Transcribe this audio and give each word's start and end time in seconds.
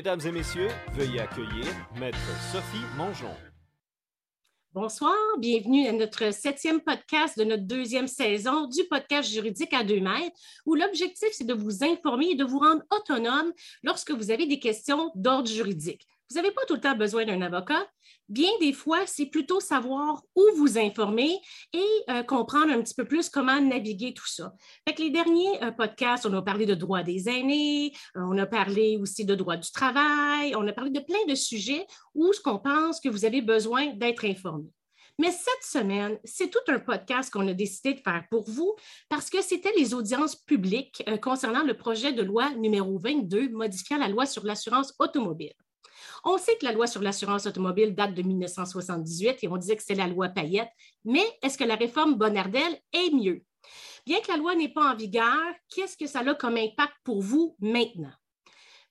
Mesdames 0.00 0.20
et 0.24 0.32
messieurs, 0.32 0.68
veuillez 0.94 1.20
accueillir 1.20 1.66
Maître 1.98 2.16
Sophie 2.50 2.86
Mongeon. 2.96 3.36
Bonsoir, 4.72 5.14
bienvenue 5.36 5.86
à 5.88 5.92
notre 5.92 6.32
septième 6.32 6.80
podcast 6.80 7.38
de 7.38 7.44
notre 7.44 7.64
deuxième 7.64 8.06
saison 8.06 8.66
du 8.66 8.84
podcast 8.84 9.30
juridique 9.30 9.74
à 9.74 9.84
deux 9.84 10.00
mètres, 10.00 10.40
où 10.64 10.74
l'objectif, 10.74 11.28
c'est 11.32 11.44
de 11.44 11.52
vous 11.52 11.84
informer 11.84 12.30
et 12.30 12.34
de 12.34 12.44
vous 12.44 12.60
rendre 12.60 12.82
autonome 12.90 13.52
lorsque 13.82 14.12
vous 14.12 14.30
avez 14.30 14.46
des 14.46 14.58
questions 14.58 15.12
d'ordre 15.16 15.50
juridique. 15.50 16.06
Vous 16.30 16.36
n'avez 16.36 16.50
pas 16.50 16.64
tout 16.66 16.76
le 16.76 16.80
temps 16.80 16.96
besoin 16.96 17.26
d'un 17.26 17.42
avocat. 17.42 17.86
Bien 18.30 18.50
des 18.60 18.72
fois, 18.72 19.08
c'est 19.08 19.26
plutôt 19.26 19.58
savoir 19.58 20.22
où 20.36 20.42
vous 20.54 20.78
informer 20.78 21.36
et 21.72 21.84
euh, 22.10 22.22
comprendre 22.22 22.72
un 22.72 22.80
petit 22.80 22.94
peu 22.94 23.04
plus 23.04 23.28
comment 23.28 23.60
naviguer 23.60 24.14
tout 24.14 24.28
ça. 24.28 24.54
Fait 24.86 24.96
les 25.00 25.10
derniers 25.10 25.60
euh, 25.64 25.72
podcasts, 25.72 26.26
on 26.26 26.32
a 26.34 26.40
parlé 26.40 26.64
de 26.64 26.76
droit 26.76 27.02
des 27.02 27.28
aînés, 27.28 27.92
euh, 28.16 28.20
on 28.22 28.38
a 28.38 28.46
parlé 28.46 28.96
aussi 29.02 29.24
de 29.24 29.34
droit 29.34 29.56
du 29.56 29.68
travail, 29.72 30.54
on 30.54 30.64
a 30.68 30.72
parlé 30.72 30.92
de 30.92 31.00
plein 31.00 31.26
de 31.28 31.34
sujets 31.34 31.84
où 32.14 32.32
ce 32.32 32.40
qu'on 32.40 32.60
pense 32.60 33.00
que 33.00 33.08
vous 33.08 33.24
avez 33.24 33.42
besoin 33.42 33.94
d'être 33.94 34.24
informé. 34.24 34.68
Mais 35.18 35.32
cette 35.32 35.64
semaine, 35.64 36.16
c'est 36.22 36.50
tout 36.50 36.60
un 36.68 36.78
podcast 36.78 37.32
qu'on 37.32 37.48
a 37.48 37.52
décidé 37.52 37.94
de 37.94 38.00
faire 38.00 38.22
pour 38.30 38.48
vous 38.48 38.76
parce 39.08 39.28
que 39.28 39.42
c'était 39.42 39.72
les 39.76 39.92
audiences 39.92 40.36
publiques 40.36 41.02
concernant 41.20 41.64
le 41.64 41.76
projet 41.76 42.12
de 42.12 42.22
loi 42.22 42.50
numéro 42.54 42.96
22 42.96 43.48
modifiant 43.48 43.98
la 43.98 44.08
loi 44.08 44.24
sur 44.24 44.46
l'assurance 44.46 44.94
automobile. 45.00 45.52
On 46.24 46.38
sait 46.38 46.56
que 46.56 46.66
la 46.66 46.72
loi 46.72 46.86
sur 46.86 47.02
l'assurance 47.02 47.46
automobile 47.46 47.94
date 47.94 48.14
de 48.14 48.22
1978 48.22 49.38
et 49.42 49.48
on 49.48 49.56
disait 49.56 49.76
que 49.76 49.82
c'est 49.82 49.94
la 49.94 50.06
loi 50.06 50.28
Payette, 50.28 50.70
mais 51.04 51.24
est-ce 51.42 51.56
que 51.56 51.64
la 51.64 51.76
réforme 51.76 52.14
Bonnardel 52.14 52.78
est 52.92 53.14
mieux? 53.14 53.42
Bien 54.06 54.20
que 54.20 54.30
la 54.30 54.36
loi 54.36 54.54
n'est 54.54 54.72
pas 54.72 54.92
en 54.92 54.96
vigueur, 54.96 55.38
qu'est-ce 55.68 55.96
que 55.96 56.06
ça 56.06 56.20
a 56.20 56.34
comme 56.34 56.56
impact 56.56 56.94
pour 57.04 57.20
vous 57.20 57.56
maintenant? 57.60 58.12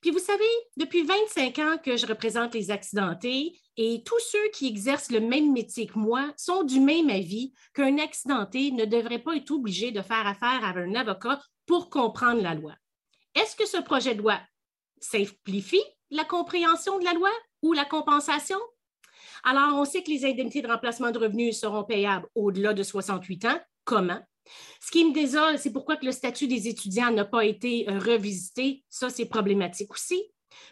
Puis 0.02 0.12
vous 0.12 0.20
savez, 0.20 0.44
depuis 0.78 1.04
25 1.04 1.60
ans 1.60 1.78
que 1.84 1.98
je 1.98 2.06
représente 2.06 2.54
les 2.54 2.72
accidentés 2.72 3.60
et 3.76 4.02
tous 4.06 4.20
ceux 4.32 4.50
qui 4.54 4.68
exercent 4.68 5.12
le 5.12 5.20
même 5.20 5.52
métier 5.52 5.88
que 5.88 6.00
moi 6.00 6.32
sont 6.38 6.64
du 6.64 6.80
même 6.80 7.10
avis 7.10 7.54
qu'un 7.74 7.98
accidenté 7.98 8.72
ne 8.72 8.86
devrait 8.86 9.20
pas 9.20 9.36
être 9.36 9.52
obligé 9.52 9.92
de 9.92 10.02
faire 10.02 10.26
affaire 10.26 10.64
avec 10.64 10.88
un 10.88 10.96
avocat 10.96 11.42
pour 11.66 11.90
comprendre 11.90 12.42
la 12.42 12.56
loi. 12.56 12.76
Est-ce 13.36 13.56
que 13.56 13.68
ce 13.68 13.78
projet 13.78 14.16
de 14.16 14.22
loi 14.22 14.40
simplifie 15.02 15.84
la 16.12 16.26
compréhension 16.26 17.00
de 17.00 17.06
la 17.06 17.14
loi 17.14 17.32
ou 17.62 17.74
la 17.74 17.86
compensation? 17.86 18.60
Alors, 19.44 19.78
on 19.78 19.86
sait 19.86 20.04
que 20.04 20.12
les 20.12 20.26
indemnités 20.26 20.62
de 20.62 20.68
remplacement 20.68 21.12
de 21.12 21.20
revenus 21.20 21.60
seront 21.60 21.84
payables 21.84 22.28
au-delà 22.36 22.74
de 22.74 22.84
68 22.84 23.46
ans. 23.46 23.60
Comment? 23.86 24.20
Ce 24.82 24.92
qui 24.92 25.06
me 25.06 25.14
désole, 25.14 25.60
c'est 25.60 25.72
pourquoi 25.72 25.98
le 26.02 26.12
statut 26.12 26.48
des 26.48 26.68
étudiants 26.68 27.12
n'a 27.12 27.26
pas 27.26 27.46
été 27.46 27.90
euh, 27.90 28.00
revisité. 28.00 28.84
Ça, 28.90 29.10
c'est 29.10 29.26
problématique 29.26 29.94
aussi. 29.94 30.22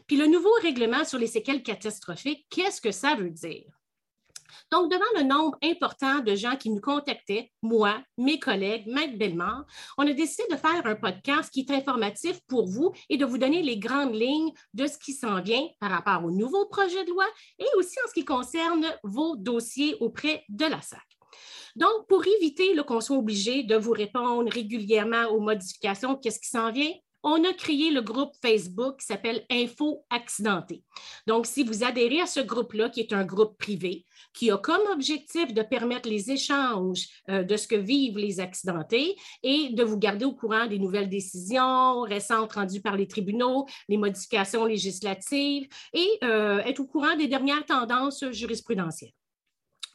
Puis 0.08 0.18
le 0.18 0.28
nouveau 0.28 0.52
règlement 0.62 1.06
sur 1.06 1.20
les 1.20 1.28
séquelles 1.28 1.64
catastrophiques, 1.64 2.48
qu'est-ce 2.50 2.82
que 2.82 2.92
ça 2.92 3.16
veut 3.16 3.30
dire? 3.30 3.77
Donc, 4.72 4.92
devant 4.92 5.06
le 5.16 5.24
nombre 5.24 5.58
important 5.64 6.20
de 6.20 6.36
gens 6.36 6.58
qui 6.58 6.70
nous 6.70 6.82
contactaient, 6.82 7.52
moi, 7.62 8.02
mes 8.18 8.38
collègues, 8.38 8.86
Maître 8.88 9.18
Bellemare, 9.18 9.66
on 9.98 10.06
a 10.06 10.14
décidé 10.14 10.44
de 10.52 10.58
faire 10.58 10.86
un 10.86 10.96
podcast 10.96 11.50
qui 11.50 11.62
est 11.62 11.72
informatif 11.72 12.40
pour 12.48 12.68
vous 12.68 12.92
et 13.10 13.18
de 13.18 13.26
vous 13.26 13.38
donner 13.38 13.62
les 13.62 13.78
grandes 13.78 14.16
lignes 14.16 14.52
de 14.74 14.88
ce 14.88 14.98
qui 14.98 15.14
s'en 15.14 15.42
vient 15.42 15.66
par 15.80 15.92
rapport 15.92 16.26
au 16.26 16.32
nouveau 16.32 16.66
projet 16.66 17.06
de 17.06 17.10
loi 17.10 17.26
et 17.60 17.68
aussi 17.78 17.96
en 18.04 18.08
ce 18.10 18.14
qui 18.14 18.26
concerne 18.26 18.86
vos 19.04 19.38
dossiers 19.38 19.96
auprès 20.02 20.44
de 20.50 20.66
la 20.66 20.82
SAC. 20.82 21.00
Donc, 21.78 22.08
pour 22.10 22.26
éviter 22.26 22.76
qu'on 22.88 23.02
soit 23.02 23.18
obligé 23.18 23.64
de 23.64 23.76
vous 23.76 23.92
répondre 23.92 24.52
régulièrement 24.52 25.26
aux 25.28 25.40
modifications, 25.40 26.16
qu'est-ce 26.16 26.40
qui 26.40 26.50
s'en 26.50 26.72
vient? 26.72 26.92
On 27.24 27.44
a 27.44 27.54
créé 27.54 27.92
le 27.92 28.02
groupe 28.02 28.34
Facebook 28.42 29.00
qui 29.00 29.06
s'appelle 29.06 29.46
Info 29.50 30.06
Accidenté. 30.10 30.84
Donc, 31.26 31.46
si 31.46 31.64
vous 31.64 31.84
adhérez 31.84 32.22
à 32.22 32.26
ce 32.26 32.40
groupe-là, 32.40 32.90
qui 32.90 33.00
est 33.00 33.14
un 33.14 33.26
groupe 33.26 33.58
privé, 33.58 34.06
qui 34.34 34.52
a 34.52 34.58
comme 34.58 34.86
objectif 34.92 35.54
de 35.54 35.62
permettre 35.62 36.10
les 36.10 36.32
échanges 36.32 37.08
euh, 37.30 37.44
de 37.44 37.58
ce 37.58 37.68
que 37.68 37.76
vivent 37.76 38.18
les 38.18 38.40
accidentés 38.40 39.16
et 39.44 39.70
de 39.70 39.84
vous 39.84 39.98
garder 39.98 40.26
au 40.26 40.34
courant 40.34 40.68
des 40.68 40.80
nouvelles 40.80 41.10
décisions 41.10 42.02
récentes 42.02 42.54
rendues 42.54 42.82
par 42.82 42.96
les 42.96 43.08
tribunaux, 43.08 43.66
les 43.90 43.98
modifications 43.98 44.66
législatives 44.66 45.68
et 45.94 46.20
euh, 46.24 46.60
être 46.60 46.80
au 46.80 46.86
courant 46.86 47.16
des 47.16 47.28
dernières 47.28 47.66
tendances 47.66 48.24
jurisprudentielles. 48.32 49.14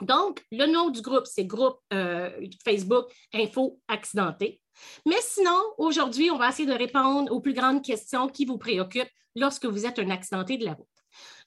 Donc, 0.00 0.44
le 0.50 0.66
nom 0.66 0.90
du 0.90 1.00
groupe, 1.00 1.26
c'est 1.26 1.44
groupe 1.44 1.78
euh, 1.92 2.30
Facebook 2.64 3.06
Info 3.32 3.80
Accidenté. 3.86 4.61
Mais 5.06 5.20
sinon, 5.20 5.60
aujourd'hui, 5.78 6.30
on 6.30 6.38
va 6.38 6.48
essayer 6.48 6.68
de 6.68 6.76
répondre 6.76 7.32
aux 7.32 7.40
plus 7.40 7.54
grandes 7.54 7.82
questions 7.82 8.28
qui 8.28 8.44
vous 8.44 8.58
préoccupent 8.58 9.10
lorsque 9.34 9.66
vous 9.66 9.86
êtes 9.86 9.98
un 9.98 10.10
accidenté 10.10 10.56
de 10.56 10.64
la 10.64 10.74
route. 10.74 10.86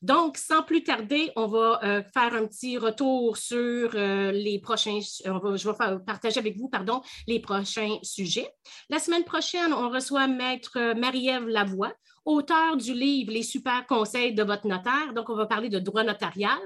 Donc, 0.02 0.38
sans 0.38 0.62
plus 0.62 0.84
tarder, 0.84 1.32
on 1.36 1.48
va 1.48 1.80
euh, 1.84 2.04
faire 2.14 2.34
un 2.34 2.46
petit 2.46 2.78
retour 2.78 3.38
sur 3.38 3.92
euh, 3.96 4.32
les 4.32 4.60
prochains, 4.60 5.00
je 5.00 5.70
vais 5.70 6.00
partager 6.06 6.40
avec 6.40 6.58
vous, 6.58 6.70
pardon, 6.70 7.02
les 7.28 7.40
prochains 7.40 7.98
sujets. 8.04 8.50
La 8.90 9.00
semaine 9.00 9.24
prochaine, 9.24 9.74
on 9.74 9.90
reçoit 9.90 10.28
Maître 10.28 10.94
Marie-Ève 10.94 11.48
Lavoie, 11.48 11.94
auteur 12.26 12.78
du 12.78 12.94
livre 12.94 13.32
Les 13.32 13.44
super 13.44 13.86
conseils 13.88 14.34
de 14.34 14.44
votre 14.44 14.68
notaire. 14.68 15.14
Donc, 15.14 15.30
on 15.30 15.36
va 15.36 15.46
parler 15.46 15.70
de 15.70 15.80
droit 15.80 16.04
notarial, 16.04 16.60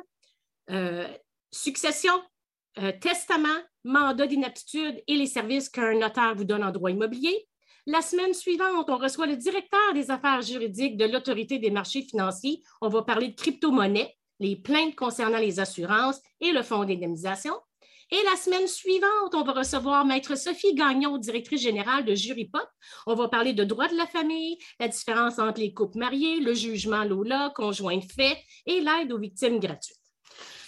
euh, 0.71 1.07
succession, 1.51 2.21
testament, 3.01 3.47
mandat 3.83 4.27
d'inaptitude 4.27 5.01
et 5.07 5.15
les 5.15 5.25
services 5.25 5.69
qu'un 5.69 5.95
notaire 5.95 6.35
vous 6.35 6.45
donne 6.45 6.63
en 6.63 6.71
droit 6.71 6.91
immobilier. 6.91 7.47
La 7.85 8.01
semaine 8.01 8.33
suivante, 8.33 8.89
on 8.89 8.97
reçoit 8.97 9.25
le 9.25 9.35
directeur 9.35 9.93
des 9.93 10.11
affaires 10.11 10.41
juridiques 10.41 10.97
de 10.97 11.05
l'Autorité 11.05 11.57
des 11.57 11.71
marchés 11.71 12.03
financiers. 12.03 12.61
On 12.81 12.89
va 12.89 13.01
parler 13.01 13.29
de 13.29 13.35
crypto-monnaie, 13.35 14.15
les 14.39 14.55
plaintes 14.55 14.95
concernant 14.95 15.39
les 15.39 15.59
assurances 15.59 16.19
et 16.39 16.51
le 16.51 16.61
fonds 16.61 16.83
d'indemnisation. 16.83 17.53
Et 18.11 18.23
la 18.23 18.35
semaine 18.35 18.67
suivante, 18.67 19.35
on 19.35 19.43
va 19.43 19.53
recevoir 19.53 20.03
Maître 20.03 20.35
Sophie 20.35 20.73
Gagnon, 20.73 21.17
directrice 21.19 21.61
générale 21.61 22.05
de 22.05 22.15
Juripop. 22.15 22.67
On 23.05 23.13
va 23.13 23.27
parler 23.27 23.53
de 23.53 23.63
droit 23.63 23.87
de 23.87 23.95
la 23.95 24.07
famille, 24.07 24.57
la 24.79 24.87
différence 24.87 25.37
entre 25.37 25.59
les 25.59 25.73
couples 25.73 25.99
mariés, 25.99 26.39
le 26.39 26.55
jugement 26.55 27.03
LOLA, 27.03 27.51
conjoint 27.55 27.97
de 27.97 28.03
fait 28.03 28.37
et 28.65 28.81
l'aide 28.81 29.11
aux 29.11 29.19
victimes 29.19 29.59
gratuites. 29.59 29.98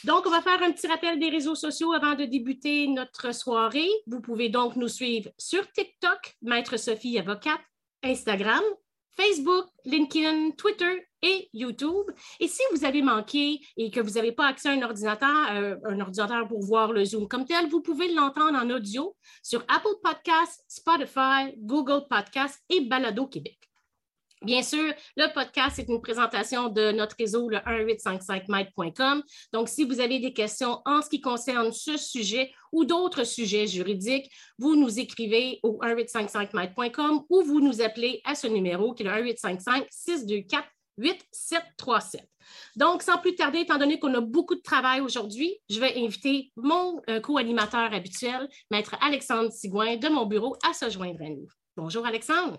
Donc, 0.03 0.25
on 0.25 0.31
va 0.31 0.41
faire 0.41 0.61
un 0.63 0.71
petit 0.71 0.87
rappel 0.87 1.19
des 1.19 1.29
réseaux 1.29 1.55
sociaux 1.55 1.93
avant 1.93 2.15
de 2.15 2.25
débuter 2.25 2.87
notre 2.87 3.33
soirée. 3.33 3.89
Vous 4.07 4.19
pouvez 4.19 4.49
donc 4.49 4.75
nous 4.75 4.87
suivre 4.87 5.29
sur 5.37 5.69
TikTok, 5.71 6.35
Maître 6.41 6.77
Sophie 6.77 7.19
Avocate, 7.19 7.61
Instagram, 8.03 8.63
Facebook, 9.15 9.65
LinkedIn, 9.85 10.51
Twitter 10.57 11.07
et 11.21 11.49
YouTube. 11.53 12.05
Et 12.39 12.47
si 12.47 12.61
vous 12.71 12.83
avez 12.83 13.03
manqué 13.03 13.59
et 13.77 13.91
que 13.91 13.99
vous 13.99 14.11
n'avez 14.11 14.31
pas 14.31 14.47
accès 14.47 14.69
à 14.69 14.71
un 14.71 14.81
ordinateur, 14.81 15.51
euh, 15.51 15.75
un 15.85 15.99
ordinateur 15.99 16.47
pour 16.47 16.61
voir 16.61 16.93
le 16.93 17.05
Zoom 17.05 17.27
comme 17.27 17.45
tel, 17.45 17.67
vous 17.67 17.81
pouvez 17.81 18.11
l'entendre 18.11 18.57
en 18.57 18.69
audio 18.71 19.15
sur 19.43 19.63
Apple 19.67 19.99
Podcasts, 20.03 20.63
Spotify, 20.67 21.53
Google 21.57 22.07
Podcasts 22.09 22.63
et 22.69 22.81
Balado 22.81 23.27
Québec. 23.27 23.60
Bien 24.43 24.63
sûr, 24.63 24.91
le 25.17 25.31
podcast 25.33 25.77
est 25.77 25.87
une 25.87 26.01
présentation 26.01 26.69
de 26.69 26.91
notre 26.91 27.15
réseau, 27.19 27.47
le 27.47 27.57
1855mètres.com. 27.57 29.21
Donc, 29.53 29.69
si 29.69 29.83
vous 29.83 29.99
avez 29.99 30.19
des 30.19 30.33
questions 30.33 30.81
en 30.85 31.03
ce 31.03 31.09
qui 31.09 31.21
concerne 31.21 31.71
ce 31.71 31.95
sujet 31.95 32.51
ou 32.71 32.83
d'autres 32.83 33.23
sujets 33.23 33.67
juridiques, 33.67 34.31
vous 34.57 34.75
nous 34.75 34.99
écrivez 34.99 35.59
au 35.61 35.79
1855mètres.com 35.83 37.23
ou 37.29 37.43
vous 37.43 37.61
nous 37.61 37.81
appelez 37.81 38.19
à 38.25 38.33
ce 38.33 38.47
numéro 38.47 38.95
qui 38.95 39.03
est 39.03 39.05
le 39.05 39.11
1855 39.11 39.85
624 39.91 40.67
8737. 40.97 42.21
Donc, 42.75 43.03
sans 43.03 43.19
plus 43.19 43.35
tarder, 43.35 43.59
étant 43.59 43.77
donné 43.77 43.99
qu'on 43.99 44.13
a 44.15 44.21
beaucoup 44.21 44.55
de 44.55 44.61
travail 44.61 45.01
aujourd'hui, 45.01 45.57
je 45.69 45.79
vais 45.79 46.03
inviter 46.03 46.51
mon 46.55 46.99
euh, 47.09 47.19
co-animateur 47.19 47.93
habituel, 47.93 48.49
Maître 48.71 48.95
Alexandre 49.01 49.51
Sigouin, 49.51 49.97
de 49.97 50.09
mon 50.09 50.25
bureau, 50.25 50.57
à 50.67 50.73
se 50.73 50.89
joindre 50.89 51.21
à 51.21 51.29
nous. 51.29 51.47
Bonjour, 51.77 52.05
Alexandre. 52.05 52.57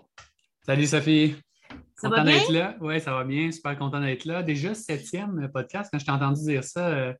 Salut, 0.65 0.87
Sophie. 0.87 1.35
Ça 1.95 2.09
content 2.09 2.23
d'être 2.23 2.51
là. 2.51 2.75
Oui, 2.81 2.99
ça 2.99 3.13
va 3.13 3.23
bien. 3.23 3.51
Super 3.51 3.77
content 3.77 4.01
d'être 4.01 4.25
là. 4.25 4.43
Déjà, 4.43 4.73
septième 4.73 5.49
podcast. 5.51 5.89
Quand 5.91 5.99
je 5.99 6.05
t'ai 6.05 6.11
entendu 6.11 6.41
dire 6.41 6.63
ça, 6.63 6.87
euh, 6.87 7.13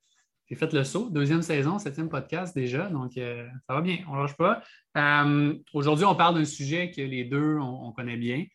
j'ai 0.48 0.56
fait 0.56 0.72
le 0.74 0.84
saut. 0.84 1.10
Deuxième 1.10 1.42
saison, 1.42 1.80
septième 1.80 2.10
podcast 2.10 2.56
déjà. 2.56 2.90
Donc, 2.90 3.18
euh, 3.18 3.48
ça 3.68 3.76
va 3.76 3.82
bien. 3.82 3.98
On 4.08 4.16
ne 4.16 4.22
lâche 4.22 4.36
pas. 4.36 4.62
Euh, 4.98 5.56
aujourd'hui, 5.74 6.06
on 6.06 6.16
parle 6.16 6.36
d'un 6.36 6.46
sujet 6.46 6.92
que 6.92 7.02
les 7.02 7.24
deux, 7.24 7.58
on, 7.60 7.92
connaît 7.92 8.18
bien. 8.18 8.46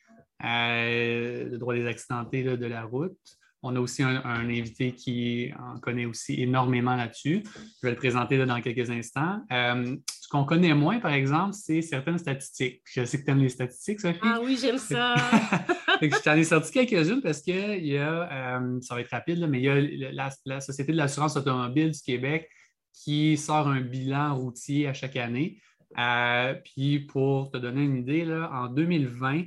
le 0.41 1.57
droit 1.57 1.75
des 1.75 1.87
accidentés 1.87 2.43
de 2.43 2.67
la 2.67 2.85
route. 2.85 3.17
On 3.63 3.75
a 3.75 3.81
aussi 3.81 4.05
un, 4.05 4.23
invité 4.25 4.93
qui 4.93 5.51
en 5.59 5.81
connaît 5.81 6.07
aussi 6.07 6.41
énormément 6.41 6.95
là-dessus. 6.95 7.43
Je 7.83 7.87
vais 7.87 7.91
le 7.91 7.97
présenter 7.97 8.45
dans 8.45 8.61
quelques 8.61 8.89
instants. 8.89 9.41
Euh, 9.53 9.97
ce 10.21 10.29
qu'on 10.29 10.45
connaît 10.45 10.75
moins, 10.75 11.01
par 11.01 11.13
exemple, 11.13 11.55
c'est 11.55 11.83
certaines 11.83 12.19
statistiques. 12.19 12.83
Je 12.85 13.05
sais 13.05 13.19
que 13.19 13.25
tu 13.25 13.31
aimes 13.33 13.41
les 13.41 13.49
statistiques, 13.49 14.01
Sophie. 14.01 14.21
Ah 14.23 14.39
oui, 14.43 14.57
j'aime 14.61 14.79
ça. 14.79 15.17
je 16.03 16.23
t'en 16.23 16.35
ai 16.35 16.45
sorti 16.45 16.73
quelques-unes 16.73 17.21
parce 17.23 17.41
qu'il 17.41 17.87
y 17.87 17.99
a, 17.99 18.59
euh, 18.59 18.81
ça 18.81 18.95
va 18.95 19.01
être 19.01 19.11
rapide, 19.11 19.47
mais 19.49 19.61
il 19.61 19.65
y 19.65 20.05
a 20.05 20.31
la, 20.45 20.61
Société 20.61 20.93
de 20.93 20.97
l'assurance 20.97 21.37
automobile 21.37 21.91
du 21.91 22.01
Québec 22.01 22.49
qui 22.93 23.37
sort 23.37 23.69
un 23.69 23.81
bilan 23.81 24.37
routier 24.37 24.89
à 24.89 24.95
chaque 24.95 25.17
année. 25.17 25.61
Euh, 25.99 26.55
puis 26.55 27.01
pour 27.01 27.51
te 27.51 27.57
donner 27.57 27.83
une 27.83 27.97
idée, 27.97 28.25
là, 28.25 28.51
en 28.53 28.69
2020, 28.69 29.45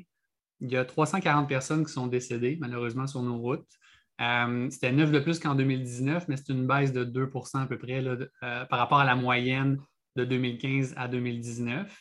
il 0.62 0.72
y 0.72 0.78
a 0.78 0.86
340 0.86 1.48
personnes 1.48 1.86
qui 1.86 1.92
sont 1.92 2.08
décédées, 2.08 2.58
malheureusement, 2.60 3.08
sur 3.08 3.22
nos 3.22 3.38
routes. 3.38 3.68
C'était 4.70 4.92
9 4.92 5.12
de 5.12 5.20
plus 5.20 5.40
qu'en 5.40 5.56
2019, 5.56 6.28
mais 6.28 6.38
c'est 6.38 6.50
une 6.50 6.68
baisse 6.68 6.94
de 6.94 7.04
2% 7.04 7.64
à 7.64 7.66
peu 7.66 7.80
près 7.80 8.04
par 8.70 8.78
rapport 8.78 9.00
à 9.00 9.06
la 9.06 9.16
moyenne 9.16 9.80
de 10.16 10.26
2015 10.26 10.94
à 10.96 11.08
2019. 11.08 11.92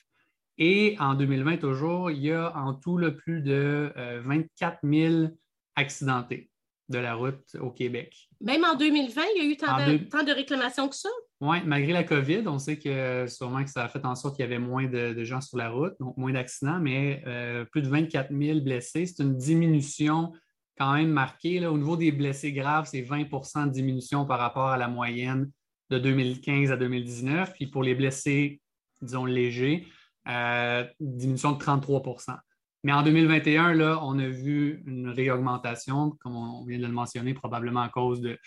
Et 0.62 0.94
en 1.00 1.14
2020, 1.14 1.56
toujours, 1.56 2.10
il 2.10 2.18
y 2.18 2.32
a 2.32 2.54
en 2.54 2.74
tout 2.74 2.98
le 2.98 3.16
plus 3.16 3.40
de 3.40 3.90
24 4.24 4.80
000 4.84 5.28
accidentés 5.74 6.50
de 6.90 6.98
la 6.98 7.14
route 7.14 7.56
au 7.60 7.70
Québec. 7.70 8.28
Même 8.42 8.64
en 8.64 8.74
2020, 8.74 9.22
il 9.36 9.42
y 9.42 9.46
a 9.46 9.50
eu 9.50 9.56
tant, 9.56 10.22
de, 10.22 10.34
réclamations 10.34 10.88
que 10.88 10.96
ça? 10.96 11.08
Oui, 11.40 11.58
malgré 11.64 11.92
la 11.92 12.04
COVID, 12.04 12.42
on 12.46 12.58
sait 12.58 12.78
que 12.78 13.26
sûrement 13.26 13.64
que 13.64 13.70
ça 13.70 13.84
a 13.84 13.88
fait 13.88 14.04
en 14.04 14.14
sorte 14.14 14.36
qu'il 14.36 14.42
y 14.42 14.46
avait 14.46 14.58
moins 14.58 14.86
de, 14.86 15.24
gens 15.24 15.40
sur 15.40 15.56
la 15.56 15.70
route, 15.70 15.94
donc 15.98 16.16
moins 16.18 16.32
d'accidents, 16.32 16.78
mais 16.78 17.22
euh, 17.26 17.64
plus 17.64 17.80
de 17.80 17.88
24 17.88 18.30
000 18.36 18.60
blessés. 18.60 19.06
C'est 19.06 19.22
une 19.22 19.36
diminution 19.36 20.32
quand 20.76 20.92
même 20.92 21.10
marquée. 21.10 21.64
Au 21.64 21.78
niveau 21.78 21.96
des 21.96 22.12
blessés 22.12 22.52
graves, 22.52 22.86
c'est 22.90 23.02
20% 23.02 23.66
de 23.66 23.70
diminution 23.70 24.26
par 24.26 24.40
rapport 24.40 24.68
à 24.68 24.76
la 24.76 24.88
moyenne 24.88 25.50
de 25.88 25.98
2015 25.98 26.70
à 26.70 26.76
2019. 26.76 27.54
Puis 27.54 27.68
pour 27.68 27.82
les 27.82 27.94
blessés, 27.94 28.60
disons, 29.00 29.24
légers, 29.24 29.86
euh, 30.28 30.84
diminution 31.00 31.52
de 31.52 31.58
33% 31.58 32.36
mais 32.82 32.92
en 32.92 33.02
2021, 33.02 33.74
là, 33.74 34.00
on 34.02 34.18
a 34.18 34.26
vu 34.26 34.82
une 34.86 35.08
réaugmentation, 35.08 36.12
comme 36.20 36.34
on 36.34 36.64
vient 36.64 36.78
de 36.78 36.86
le 36.86 36.92
mentionner, 36.92 37.34
probablement 37.34 37.82
à 37.82 37.90
cause 37.90 38.20
du 38.22 38.38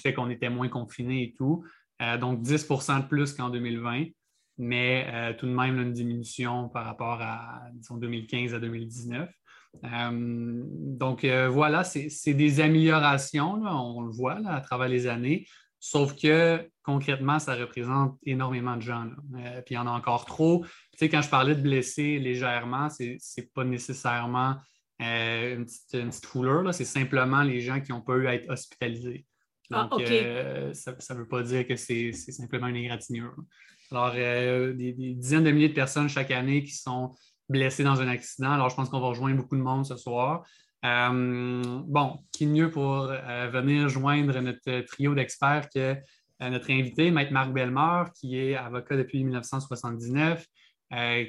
fait 0.00 0.14
qu'on 0.14 0.30
était 0.30 0.48
moins 0.48 0.68
confinés 0.68 1.24
et 1.24 1.34
tout. 1.36 1.64
Euh, 2.00 2.16
donc 2.16 2.40
10% 2.42 3.02
de 3.02 3.08
plus 3.08 3.32
qu'en 3.32 3.50
2020, 3.50 4.04
mais 4.58 5.06
euh, 5.12 5.32
tout 5.34 5.46
de 5.46 5.52
même 5.52 5.78
une 5.80 5.92
diminution 5.92 6.68
par 6.68 6.84
rapport 6.84 7.20
à 7.20 7.62
disons, 7.74 7.96
2015 7.96 8.54
à 8.54 8.60
2019. 8.60 9.28
Euh, 9.84 10.62
donc 10.64 11.24
voilà, 11.24 11.82
c'est 11.82 12.34
des 12.34 12.60
améliorations, 12.60 13.60
on 13.64 14.02
le 14.02 14.12
voit 14.12 14.38
à 14.46 14.60
travers 14.60 14.88
les 14.88 15.08
années. 15.08 15.46
Sauf 15.82 16.14
que 16.14 16.70
concrètement, 16.82 17.38
ça 17.38 17.54
représente 17.54 18.18
énormément 18.24 18.76
de 18.76 18.82
gens. 18.82 19.08
Euh, 19.36 19.62
puis 19.62 19.74
il 19.74 19.76
y 19.76 19.78
en 19.78 19.86
a 19.86 19.90
encore 19.90 20.26
trop. 20.26 20.64
Tu 20.92 20.98
sais, 20.98 21.08
quand 21.08 21.22
je 21.22 21.30
parlais 21.30 21.54
de 21.54 21.62
blessés 21.62 22.18
légèrement, 22.18 22.90
ce 22.90 23.04
n'est 23.04 23.46
pas 23.54 23.64
nécessairement 23.64 24.56
euh, 25.00 25.56
une, 25.56 25.64
petite, 25.64 26.26
fouleur, 26.26 26.74
c'est 26.74 26.84
simplement 26.84 27.42
les 27.42 27.60
gens 27.62 27.80
qui 27.80 27.92
n'ont 27.92 28.02
pas 28.02 28.16
eu 28.16 28.26
à 28.26 28.34
être 28.34 28.50
hospitalisés. 28.50 29.24
Ah, 29.72 29.88
Donc, 29.90 30.02
euh, 30.02 30.74
ça 30.74 30.92
ne 31.14 31.18
veut 31.18 31.28
pas 31.28 31.42
dire 31.42 31.66
que 31.66 31.76
c'est 31.76 32.12
simplement 32.12 32.66
une 32.66 32.76
égratignure. 32.76 33.34
Alors, 33.90 34.12
des, 34.12 34.92
dizaines 34.92 35.44
de 35.44 35.50
milliers 35.50 35.70
de 35.70 35.74
personnes 35.74 36.08
chaque 36.08 36.30
année 36.30 36.62
qui 36.62 36.74
sont 36.74 37.14
blessées 37.48 37.84
dans 37.84 38.00
un 38.02 38.08
accident. 38.08 38.50
Alors, 38.50 38.68
je 38.68 38.76
pense 38.76 38.90
qu'on 38.90 39.00
va 39.00 39.08
rejoindre 39.08 39.36
beaucoup 39.36 39.56
de 39.56 39.62
monde 39.62 39.86
ce 39.86 39.96
soir. 39.96 40.44
Euh, 40.84 41.82
bon, 41.86 42.18
qui 42.32 42.46
mieux 42.46 42.70
pour 42.70 43.10
euh, 43.10 43.48
venir 43.52 43.88
joindre 43.88 44.40
notre 44.40 44.80
trio 44.86 45.14
d'experts 45.14 45.68
que 45.68 45.96
euh, 46.40 46.48
notre 46.48 46.70
invité, 46.70 47.10
Maître 47.10 47.32
Marc 47.32 47.52
Bellemare, 47.52 48.12
qui 48.14 48.38
est 48.38 48.54
avocat 48.54 48.96
depuis 48.96 49.22
1979, 49.22 50.46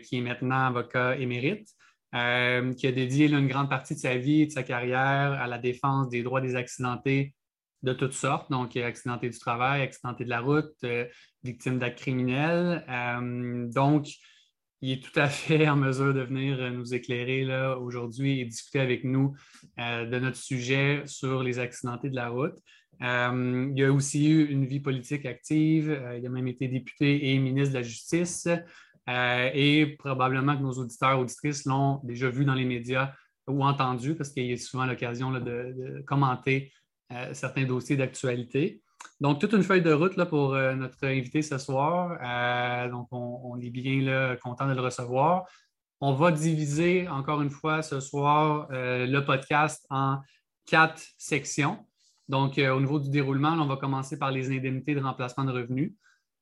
qui 0.04 0.18
est 0.18 0.22
maintenant 0.22 0.68
avocat 0.68 1.18
émérite, 1.18 1.68
qui 2.14 2.18
a 2.18 2.92
dédié 2.92 3.28
une 3.28 3.48
grande 3.48 3.70
partie 3.70 3.94
de 3.94 4.00
sa 4.00 4.18
vie 4.18 4.42
et 4.42 4.46
de 4.48 4.52
sa 4.52 4.64
carrière 4.64 5.34
à 5.34 5.46
la 5.46 5.60
défense 5.60 6.10
des 6.10 6.24
droits 6.24 6.42
des 6.42 6.56
accidentés 6.56 7.36
de 7.84 7.94
toutes 7.94 8.14
sortes, 8.14 8.50
donc 8.50 8.76
accidentés 8.76 9.30
du 9.30 9.38
travail, 9.38 9.84
accidentés 9.84 10.24
de 10.24 10.30
la 10.30 10.40
route, 10.40 10.74
victimes 11.44 11.78
d'actes 11.78 12.00
criminels. 12.00 12.84
donc, 13.72 14.08
il 14.82 14.94
est 14.94 15.04
tout 15.04 15.18
à 15.20 15.30
fait 15.30 15.70
en 15.70 15.76
mesure 15.76 16.14
de 16.14 16.22
venir 16.22 16.58
euh, 16.60 16.72
nous 16.72 16.94
éclairer 16.94 17.46
aujourd'hui 17.76 18.40
et 18.40 18.46
discuter 18.46 18.80
avec 18.80 19.04
nous 19.04 19.36
euh, 19.80 20.06
de 20.06 20.20
notre 20.20 20.38
sujet 20.38 21.04
sur 21.06 21.44
les 21.44 21.60
accidentés 21.60 22.10
de 22.10 22.16
la 22.16 22.30
route. 22.30 22.58
Euh, 23.04 23.72
il 23.76 23.84
a 23.84 23.92
aussi 23.92 24.30
eu 24.30 24.46
une 24.46 24.66
vie 24.66 24.80
politique 24.80 25.26
active. 25.26 26.00
il 26.18 26.26
a 26.26 26.30
même 26.30 26.48
été 26.48 26.68
député 26.68 27.32
et 27.32 27.38
ministre 27.40 27.74
de 27.74 27.80
la 27.80 27.84
Justice. 27.84 28.48
et 29.08 29.96
probablement 30.00 30.56
que 30.58 30.62
nos 30.62 30.74
auditeurs 30.74 31.12
et 31.12 31.16
auditrices 31.16 31.66
l'ont 31.66 32.00
déjà 32.04 32.30
vu 32.30 32.46
dans 32.46 32.54
les 32.54 32.66
médias 32.66 33.14
ou 33.48 33.64
entendu 33.64 34.16
parce 34.16 34.30
qu'il 34.30 34.46
y 34.46 34.54
a 34.54 34.58
souvent 34.58 34.86
l'occasion 34.86 35.32
de, 35.32 36.04
commenter 36.06 36.72
certains 37.34 37.66
dossiers 37.66 37.98
d'actualité. 37.98 38.82
Donc, 39.22 39.40
toute 39.40 39.54
une 39.54 39.62
feuille 39.62 39.84
de 39.84 39.94
route 39.94 40.18
là, 40.18 40.26
pour 40.26 40.56
euh, 40.56 40.74
notre 40.74 41.06
invité 41.06 41.44
ce 41.44 41.60
soir. 41.60 42.18
Euh, 42.24 42.90
donc, 42.90 43.08
on, 43.12 43.56
est 43.62 43.70
bien 43.70 44.02
là, 44.02 44.36
content 44.38 44.68
de 44.68 44.74
le 44.74 44.82
recevoir. 44.82 45.46
On 46.00 46.14
va 46.14 46.32
diviser 46.32 47.08
encore 47.08 47.44
une 47.44 47.52
fois 47.52 47.84
ce 47.84 48.00
soir 48.00 48.68
euh, 48.72 49.06
le 49.06 49.24
podcast 49.24 49.86
en 49.92 50.18
quatre 50.66 51.04
sections. 51.20 51.86
Donc, 52.28 52.58
au 52.58 52.80
niveau 52.80 53.00
du 53.00 53.12
déroulement, 53.12 53.52
on 53.52 53.68
va 53.68 53.76
commencer 53.76 54.18
par 54.18 54.32
les 54.32 54.50
indemnités 54.50 54.96
de 54.96 55.02
remplacement 55.02 55.44
de 55.44 55.52
revenus. 55.52 55.94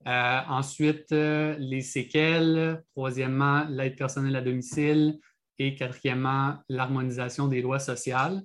ensuite, 0.05 1.11
les 1.11 1.81
séquelles. 1.81 2.83
Troisièmement, 2.91 3.65
l'aide 3.69 3.97
personnelle 3.97 4.35
à 4.35 4.41
domicile. 4.41 5.19
Et 5.57 5.75
quatrièmement, 5.75 6.59
l'harmonisation 6.69 7.47
des 7.47 7.61
lois 7.61 7.79
sociales. 7.79 8.43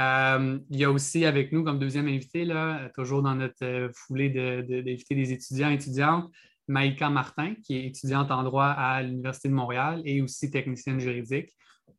Euh, 0.00 0.58
il 0.70 0.78
y 0.78 0.84
a 0.84 0.90
aussi 0.90 1.26
avec 1.26 1.52
nous 1.52 1.62
comme 1.62 1.78
deuxième 1.78 2.08
invité, 2.08 2.48
toujours 2.94 3.22
dans 3.22 3.34
notre 3.34 3.64
euh, 3.64 3.88
foulée 3.92 4.30
d'inviter 4.30 5.14
des 5.14 5.32
étudiants 5.32 5.70
et 5.70 5.74
étudiantes, 5.74 6.30
Maïka 6.68 7.10
Martin, 7.10 7.54
qui 7.62 7.76
est 7.76 7.86
étudiante 7.86 8.30
en 8.30 8.42
droit 8.42 8.66
à 8.66 9.02
l'Université 9.02 9.48
de 9.48 9.54
Montréal 9.54 10.00
et 10.04 10.22
aussi 10.22 10.50
technicienne 10.50 11.00
juridique, 11.00 11.50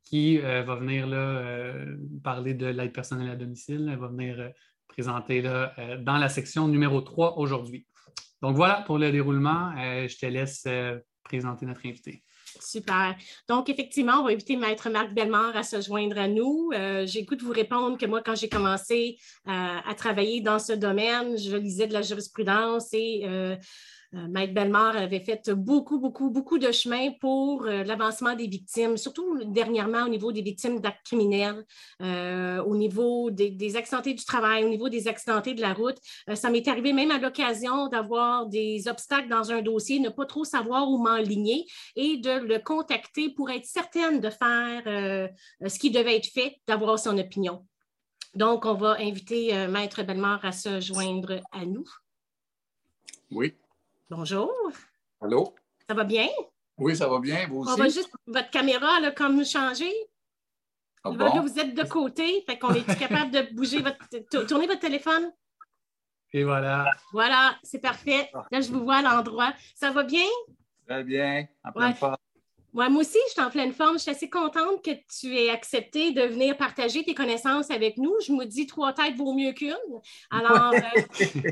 qui 0.04 0.38
euh, 0.38 0.62
va 0.62 0.76
venir 0.76 1.06
parler 2.24 2.54
de 2.54 2.66
l'aide 2.66 2.92
personnelle 2.92 3.30
à 3.30 3.36
domicile. 3.36 3.96
Va 4.00 4.08
venir 4.08 4.50
présenter 4.88 5.42
dans 5.42 6.18
la 6.18 6.28
section 6.28 6.68
numéro 6.68 7.00
3 7.00 7.38
aujourd'hui. 7.38 7.86
Donc 8.40 8.56
voilà 8.56 8.82
pour 8.86 8.98
le 8.98 9.12
déroulement. 9.12 9.72
je 9.76 10.18
te 10.18 10.26
laisse 10.26 10.66
présenter 11.22 11.66
notre 11.66 11.86
invité. 11.86 12.22
Super. 12.64 13.16
Donc, 13.48 13.68
effectivement, 13.68 14.20
on 14.20 14.24
va 14.24 14.30
inviter 14.30 14.56
Maître 14.56 14.88
Marc 14.88 15.12
Bellemare 15.12 15.56
à 15.56 15.62
se 15.62 15.80
joindre 15.80 16.18
à 16.18 16.28
nous. 16.28 16.70
Euh, 16.74 17.04
j'ai 17.06 17.24
goût 17.24 17.34
de 17.34 17.42
vous 17.42 17.52
répondre 17.52 17.98
que 17.98 18.06
moi, 18.06 18.22
quand 18.24 18.36
j'ai 18.36 18.48
commencé 18.48 19.18
euh, 19.48 19.50
à 19.50 19.94
travailler 19.94 20.40
dans 20.40 20.58
ce 20.58 20.72
domaine, 20.72 21.36
je 21.36 21.56
lisais 21.56 21.86
de 21.86 21.92
la 21.92 22.02
jurisprudence 22.02 22.88
et 22.92 23.22
euh, 23.24 23.56
euh, 24.14 24.28
Maître 24.28 24.52
Bellemare 24.52 24.96
avait 24.96 25.20
fait 25.20 25.50
beaucoup, 25.50 25.98
beaucoup, 25.98 26.30
beaucoup 26.30 26.58
de 26.58 26.70
chemin 26.70 27.12
pour 27.20 27.64
euh, 27.64 27.82
l'avancement 27.82 28.34
des 28.34 28.46
victimes, 28.46 28.96
surtout 28.98 29.42
dernièrement 29.44 30.04
au 30.04 30.08
niveau 30.08 30.32
des 30.32 30.42
victimes 30.42 30.80
d'actes 30.80 31.06
criminels, 31.06 31.64
euh, 32.02 32.62
au 32.62 32.76
niveau 32.76 33.30
des, 33.30 33.76
accidentés 33.76 34.12
du 34.12 34.24
travail, 34.24 34.64
au 34.64 34.68
niveau 34.68 34.90
des 34.90 35.08
accidentés 35.08 35.54
de 35.54 35.62
la 35.62 35.72
route. 35.72 35.96
ça 36.34 36.50
m'est 36.50 36.66
arrivé 36.68 36.92
même 36.92 37.10
à 37.10 37.18
l'occasion 37.18 37.88
d'avoir 37.88 38.46
des 38.46 38.86
obstacles 38.86 39.28
dans 39.28 39.50
un 39.50 39.62
dossier, 39.62 39.98
ne 39.98 40.10
pas 40.10 40.26
trop 40.26 40.44
savoir 40.44 40.90
où 40.90 40.98
m'enligner 40.98 41.64
et 41.96 42.18
de 42.18 42.30
le 42.30 42.58
contacter 42.58 43.30
pour 43.30 43.50
être 43.50 43.64
certaine 43.64 44.20
de 44.20 44.28
faire 44.28 45.30
ce 45.66 45.78
qui 45.78 45.90
devait 45.90 46.16
être 46.16 46.26
fait, 46.26 46.56
d'avoir 46.66 46.98
son 46.98 47.16
opinion. 47.16 47.66
Donc, 48.34 48.66
on 48.66 48.74
va 48.74 48.96
inviter 48.98 49.66
Maître 49.68 50.02
Bellemare 50.02 50.44
à 50.44 50.52
se 50.52 50.80
joindre 50.80 51.40
à 51.52 51.64
nous. 51.64 51.86
Oui. 53.30 53.54
Bonjour. 54.14 54.52
Allô? 55.22 55.54
Ça 55.88 55.94
va 55.94 56.04
bien? 56.04 56.28
Oui, 56.76 56.94
ça 56.94 57.08
va 57.08 57.18
bien. 57.18 57.48
Vous 57.48 57.60
aussi? 57.60 57.72
On 57.72 57.76
va 57.76 57.88
juste, 57.88 58.10
votre 58.26 58.50
caméra, 58.50 59.00
là, 59.00 59.10
comme 59.10 59.38
nous 59.38 59.44
changer. 59.46 59.90
Ah 61.02 61.08
vous 61.08 61.58
êtes 61.58 61.74
de 61.74 61.82
côté, 61.84 62.42
fait 62.46 62.58
qu'on 62.58 62.74
est 62.74 62.84
capable 62.98 63.30
de 63.30 63.54
bouger 63.54 63.80
votre. 63.80 64.44
Tournez 64.46 64.66
votre 64.66 64.80
téléphone? 64.80 65.32
Et 66.34 66.44
voilà. 66.44 66.90
Voilà, 67.14 67.56
c'est 67.62 67.78
parfait. 67.78 68.30
Là, 68.50 68.60
je 68.60 68.70
vous 68.70 68.84
vois 68.84 68.96
à 68.96 69.02
l'endroit. 69.02 69.54
Ça 69.74 69.90
va 69.90 70.02
bien? 70.02 70.28
Très 70.86 71.04
bien, 71.04 71.46
en 71.64 71.72
pleine 71.72 71.94
forme. 71.94 72.16
moi 72.74 72.88
aussi, 72.88 73.18
je 73.28 73.32
suis 73.32 73.40
en 73.40 73.50
pleine 73.50 73.72
forme. 73.72 73.94
Je 73.94 74.02
suis 74.02 74.10
assez 74.10 74.28
contente 74.28 74.84
que 74.84 74.90
tu 75.18 75.34
aies 75.38 75.48
accepté 75.48 76.12
de 76.12 76.20
venir 76.20 76.58
partager 76.58 77.02
tes 77.02 77.14
connaissances 77.14 77.70
avec 77.70 77.96
nous. 77.96 78.14
Je 78.26 78.32
me 78.32 78.44
dis 78.44 78.66
trois 78.66 78.92
têtes 78.92 79.16
vaut 79.16 79.32
mieux 79.32 79.52
qu'une. 79.52 79.74
Alors, 80.30 80.74
euh, 80.74 81.50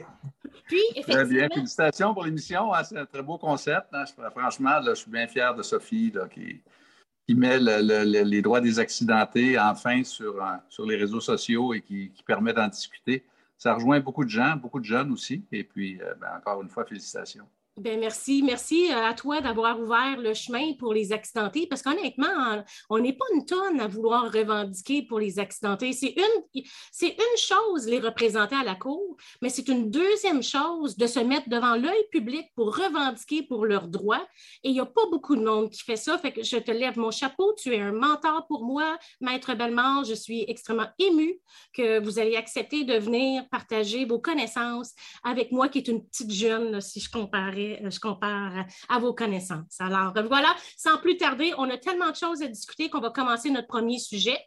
Très 1.02 1.24
bien. 1.24 1.48
Félicitations 1.52 2.14
pour 2.14 2.24
l'émission. 2.24 2.72
Hein, 2.72 2.84
c'est 2.84 2.98
un 2.98 3.06
très 3.06 3.22
beau 3.22 3.38
concept. 3.38 3.88
Hein. 3.92 4.04
franchement, 4.30 4.80
je 4.84 4.94
suis 4.94 5.10
bien 5.10 5.26
fier 5.26 5.54
de 5.54 5.62
Sophie 5.62 6.12
qui, 6.32 7.34
met 7.34 7.58
les 7.58 8.42
droits 8.42 8.60
des 8.60 8.78
accidentés 8.78 9.58
enfin 9.58 10.02
sur, 10.04 10.42
sur 10.68 10.86
les 10.86 10.96
réseaux 10.96 11.20
sociaux 11.20 11.74
et 11.74 11.80
qui, 11.80 12.12
permet 12.26 12.52
d'en 12.52 12.68
discuter. 12.68 13.24
Ça 13.56 13.74
rejoint 13.74 14.00
beaucoup 14.00 14.24
de 14.24 14.30
gens, 14.30 14.56
beaucoup 14.56 14.80
de 14.80 14.84
jeunes 14.84 15.12
aussi. 15.12 15.44
Et 15.52 15.64
puis, 15.64 16.00
euh, 16.00 16.14
ben, 16.18 16.28
encore 16.38 16.62
une 16.62 16.70
fois, 16.70 16.86
félicitations. 16.86 17.46
Ben 17.80 17.98
merci. 17.98 18.42
Merci 18.42 18.92
euh, 18.92 19.06
à 19.06 19.14
toi 19.14 19.40
d'avoir 19.40 19.80
ouvert 19.80 20.18
le 20.18 20.34
chemin 20.34 20.74
pour 20.74 20.92
les 20.92 21.12
accidentés 21.12 21.66
parce 21.66 21.80
qu'honnêtement, 21.80 22.62
on 22.90 22.98
n'est 22.98 23.14
pas 23.14 23.24
une 23.34 23.46
tonne 23.46 23.80
à 23.80 23.86
vouloir 23.86 24.30
revendiquer 24.30 25.00
pour 25.06 25.18
les 25.18 25.38
accidentés. 25.38 25.94
C'est 25.94 26.14
une, 26.14 26.62
une 27.02 27.38
chose 27.38 27.86
les 27.86 27.98
représenter 27.98 28.54
à 28.54 28.64
la 28.64 28.74
Cour, 28.74 29.16
mais 29.40 29.48
c'est 29.48 29.68
une 29.68 29.90
deuxième 29.90 30.42
chose 30.42 30.98
de 30.98 31.06
se 31.06 31.20
mettre 31.20 31.48
devant 31.48 31.74
l'œil 31.74 32.04
public 32.12 32.48
pour 32.54 32.76
revendiquer 32.76 33.44
pour 33.44 33.64
leurs 33.64 33.88
droits. 33.88 34.26
Et 34.62 34.68
il 34.68 34.72
n'y 34.72 34.80
a 34.80 34.86
pas 34.86 35.06
beaucoup 35.10 35.36
de 35.36 35.42
monde 35.42 35.70
qui 35.70 35.82
fait 35.82 35.96
ça. 35.96 36.18
Fait 36.18 36.32
que 36.32 36.42
je 36.42 36.58
te 36.58 36.70
lève 36.70 36.98
mon 36.98 37.10
chapeau. 37.10 37.54
Tu 37.56 37.74
es 37.74 37.80
un 37.80 37.92
mentor 37.92 38.46
pour 38.46 38.62
moi, 38.62 38.98
Maître 39.22 39.54
Bellemare. 39.54 40.04
Je 40.04 40.14
suis 40.14 40.44
extrêmement 40.48 40.88
émue 40.98 41.40
que 41.72 41.98
vous 41.98 42.20
ayez 42.20 42.36
accepté 42.36 42.84
de 42.84 42.98
venir 42.98 43.48
partager 43.48 44.04
vos 44.04 44.18
connaissances 44.18 44.92
avec 45.24 45.50
moi, 45.50 45.70
qui 45.70 45.78
est 45.78 45.88
une 45.88 46.04
petite 46.04 46.30
jeune, 46.30 46.82
si 46.82 47.00
je 47.00 47.10
comparais 47.10 47.69
euh, 47.82 47.90
je 47.90 48.00
compare 48.00 48.66
à 48.88 48.98
vos 48.98 49.14
connaissances. 49.14 49.80
Alors 49.80 50.12
voilà, 50.26 50.54
sans 50.76 50.98
plus 50.98 51.16
tarder, 51.16 51.52
on 51.58 51.68
a 51.70 51.78
tellement 51.78 52.10
de 52.10 52.16
choses 52.16 52.42
à 52.42 52.46
discuter 52.46 52.88
qu'on 52.90 53.00
va 53.00 53.10
commencer 53.10 53.50
notre 53.50 53.68
premier 53.68 53.98
sujet, 53.98 54.38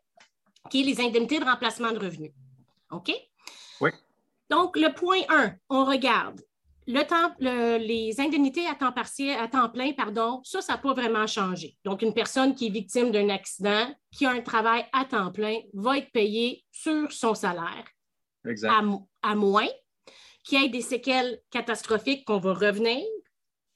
qui 0.69 0.81
est 0.81 0.85
les 0.85 1.01
indemnités 1.01 1.39
de 1.39 1.45
remplacement 1.45 1.91
de 1.91 1.99
revenus. 1.99 2.31
OK? 2.91 3.11
Oui. 3.81 3.89
Donc, 4.49 4.77
le 4.77 4.93
point 4.93 5.21
1, 5.29 5.53
on 5.69 5.85
regarde. 5.85 6.41
Le 6.85 7.01
temps, 7.03 7.33
les 7.39 8.13
indemnités 8.19 8.67
à 8.67 8.75
temps 8.75 8.91
partiel, 8.91 9.39
à 9.39 9.47
temps 9.47 9.69
plein, 9.69 9.93
pardon, 9.93 10.41
ça, 10.43 10.61
ça 10.61 10.73
n'a 10.73 10.79
pas 10.79 10.93
vraiment 10.93 11.25
changé. 11.27 11.77
Donc, 11.85 12.01
une 12.01 12.13
personne 12.13 12.53
qui 12.53 12.67
est 12.67 12.69
victime 12.69 13.09
d'un 13.11 13.29
accident, 13.29 13.87
qui 14.11 14.25
a 14.25 14.31
un 14.31 14.41
travail 14.41 14.85
à 14.91 15.05
temps 15.05 15.31
plein, 15.31 15.59
va 15.73 15.97
être 15.97 16.11
payée 16.11 16.65
sur 16.71 17.11
son 17.11 17.35
salaire. 17.35 17.85
Exact. 18.45 18.73
à 19.21 19.35
moins 19.35 19.69
qu'il 20.43 20.61
y 20.61 20.65
ait 20.65 20.69
des 20.69 20.81
séquelles 20.81 21.39
catastrophiques 21.49 22.25
qu'on 22.25 22.39
va 22.39 22.53
revenir 22.53 23.03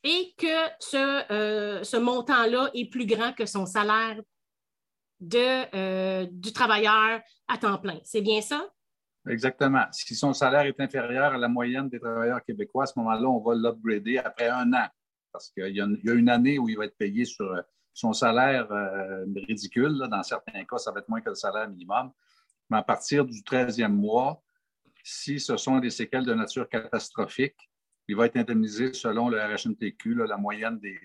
et 0.03 0.33
que 0.37 0.69
ce, 0.79 1.31
euh, 1.31 1.83
ce 1.83 1.97
montant-là 1.97 2.69
est 2.73 2.89
plus 2.89 3.05
grand 3.05 3.33
que 3.33 3.45
son 3.45 3.65
salaire 3.65 4.21
de, 5.19 5.75
euh, 5.75 6.27
du 6.29 6.53
travailleur 6.53 7.21
à 7.47 7.57
temps 7.57 7.77
plein. 7.77 7.99
C'est 8.03 8.21
bien 8.21 8.41
ça? 8.41 8.69
Exactement. 9.27 9.85
Si 9.91 10.15
son 10.15 10.33
salaire 10.33 10.61
est 10.61 10.79
inférieur 10.79 11.33
à 11.33 11.37
la 11.37 11.47
moyenne 11.47 11.89
des 11.89 11.99
travailleurs 11.99 12.43
québécois, 12.43 12.83
à 12.83 12.85
ce 12.85 12.97
moment-là, 12.99 13.27
on 13.27 13.39
va 13.39 13.55
l'upgrader 13.55 14.19
après 14.19 14.47
un 14.47 14.71
an. 14.73 14.87
Parce 15.31 15.49
qu'il 15.49 15.75
y, 15.75 15.81
a 15.81 16.13
une 16.13 16.29
année 16.29 16.57
où 16.57 16.69
il 16.69 16.77
va 16.77 16.85
être 16.85 16.97
payé 16.97 17.25
sur 17.25 17.51
euh, 17.51 17.61
son 17.93 18.13
salaire 18.13 18.67
ridicule. 19.47 20.07
Dans 20.09 20.23
certains 20.23 20.63
cas, 20.65 20.77
ça 20.77 20.91
va 20.91 20.99
être 20.99 21.09
moins 21.09 21.19
que 21.19 21.29
le 21.29 21.35
salaire 21.35 21.67
minimum. 21.67 22.11
Mais 22.69 22.77
à 22.77 22.83
partir 22.83 23.25
du 23.25 23.41
13e 23.41 23.87
mois, 23.87 24.41
si 25.07 25.39
ce 25.39 25.55
sont 25.55 25.79
des 25.79 25.89
séquelles 25.89 26.25
de 26.25 26.33
nature 26.33 26.67
catastrophique, 26.67 27.55
il 28.09 28.17
va 28.17 28.25
être 28.25 28.35
indemnisé 28.35 28.91
selon 28.91 29.29
le 29.29 29.39
RHMTQ, 29.39 30.15
la 30.15 30.35
moyenne 30.35 30.79
des, 30.79 30.99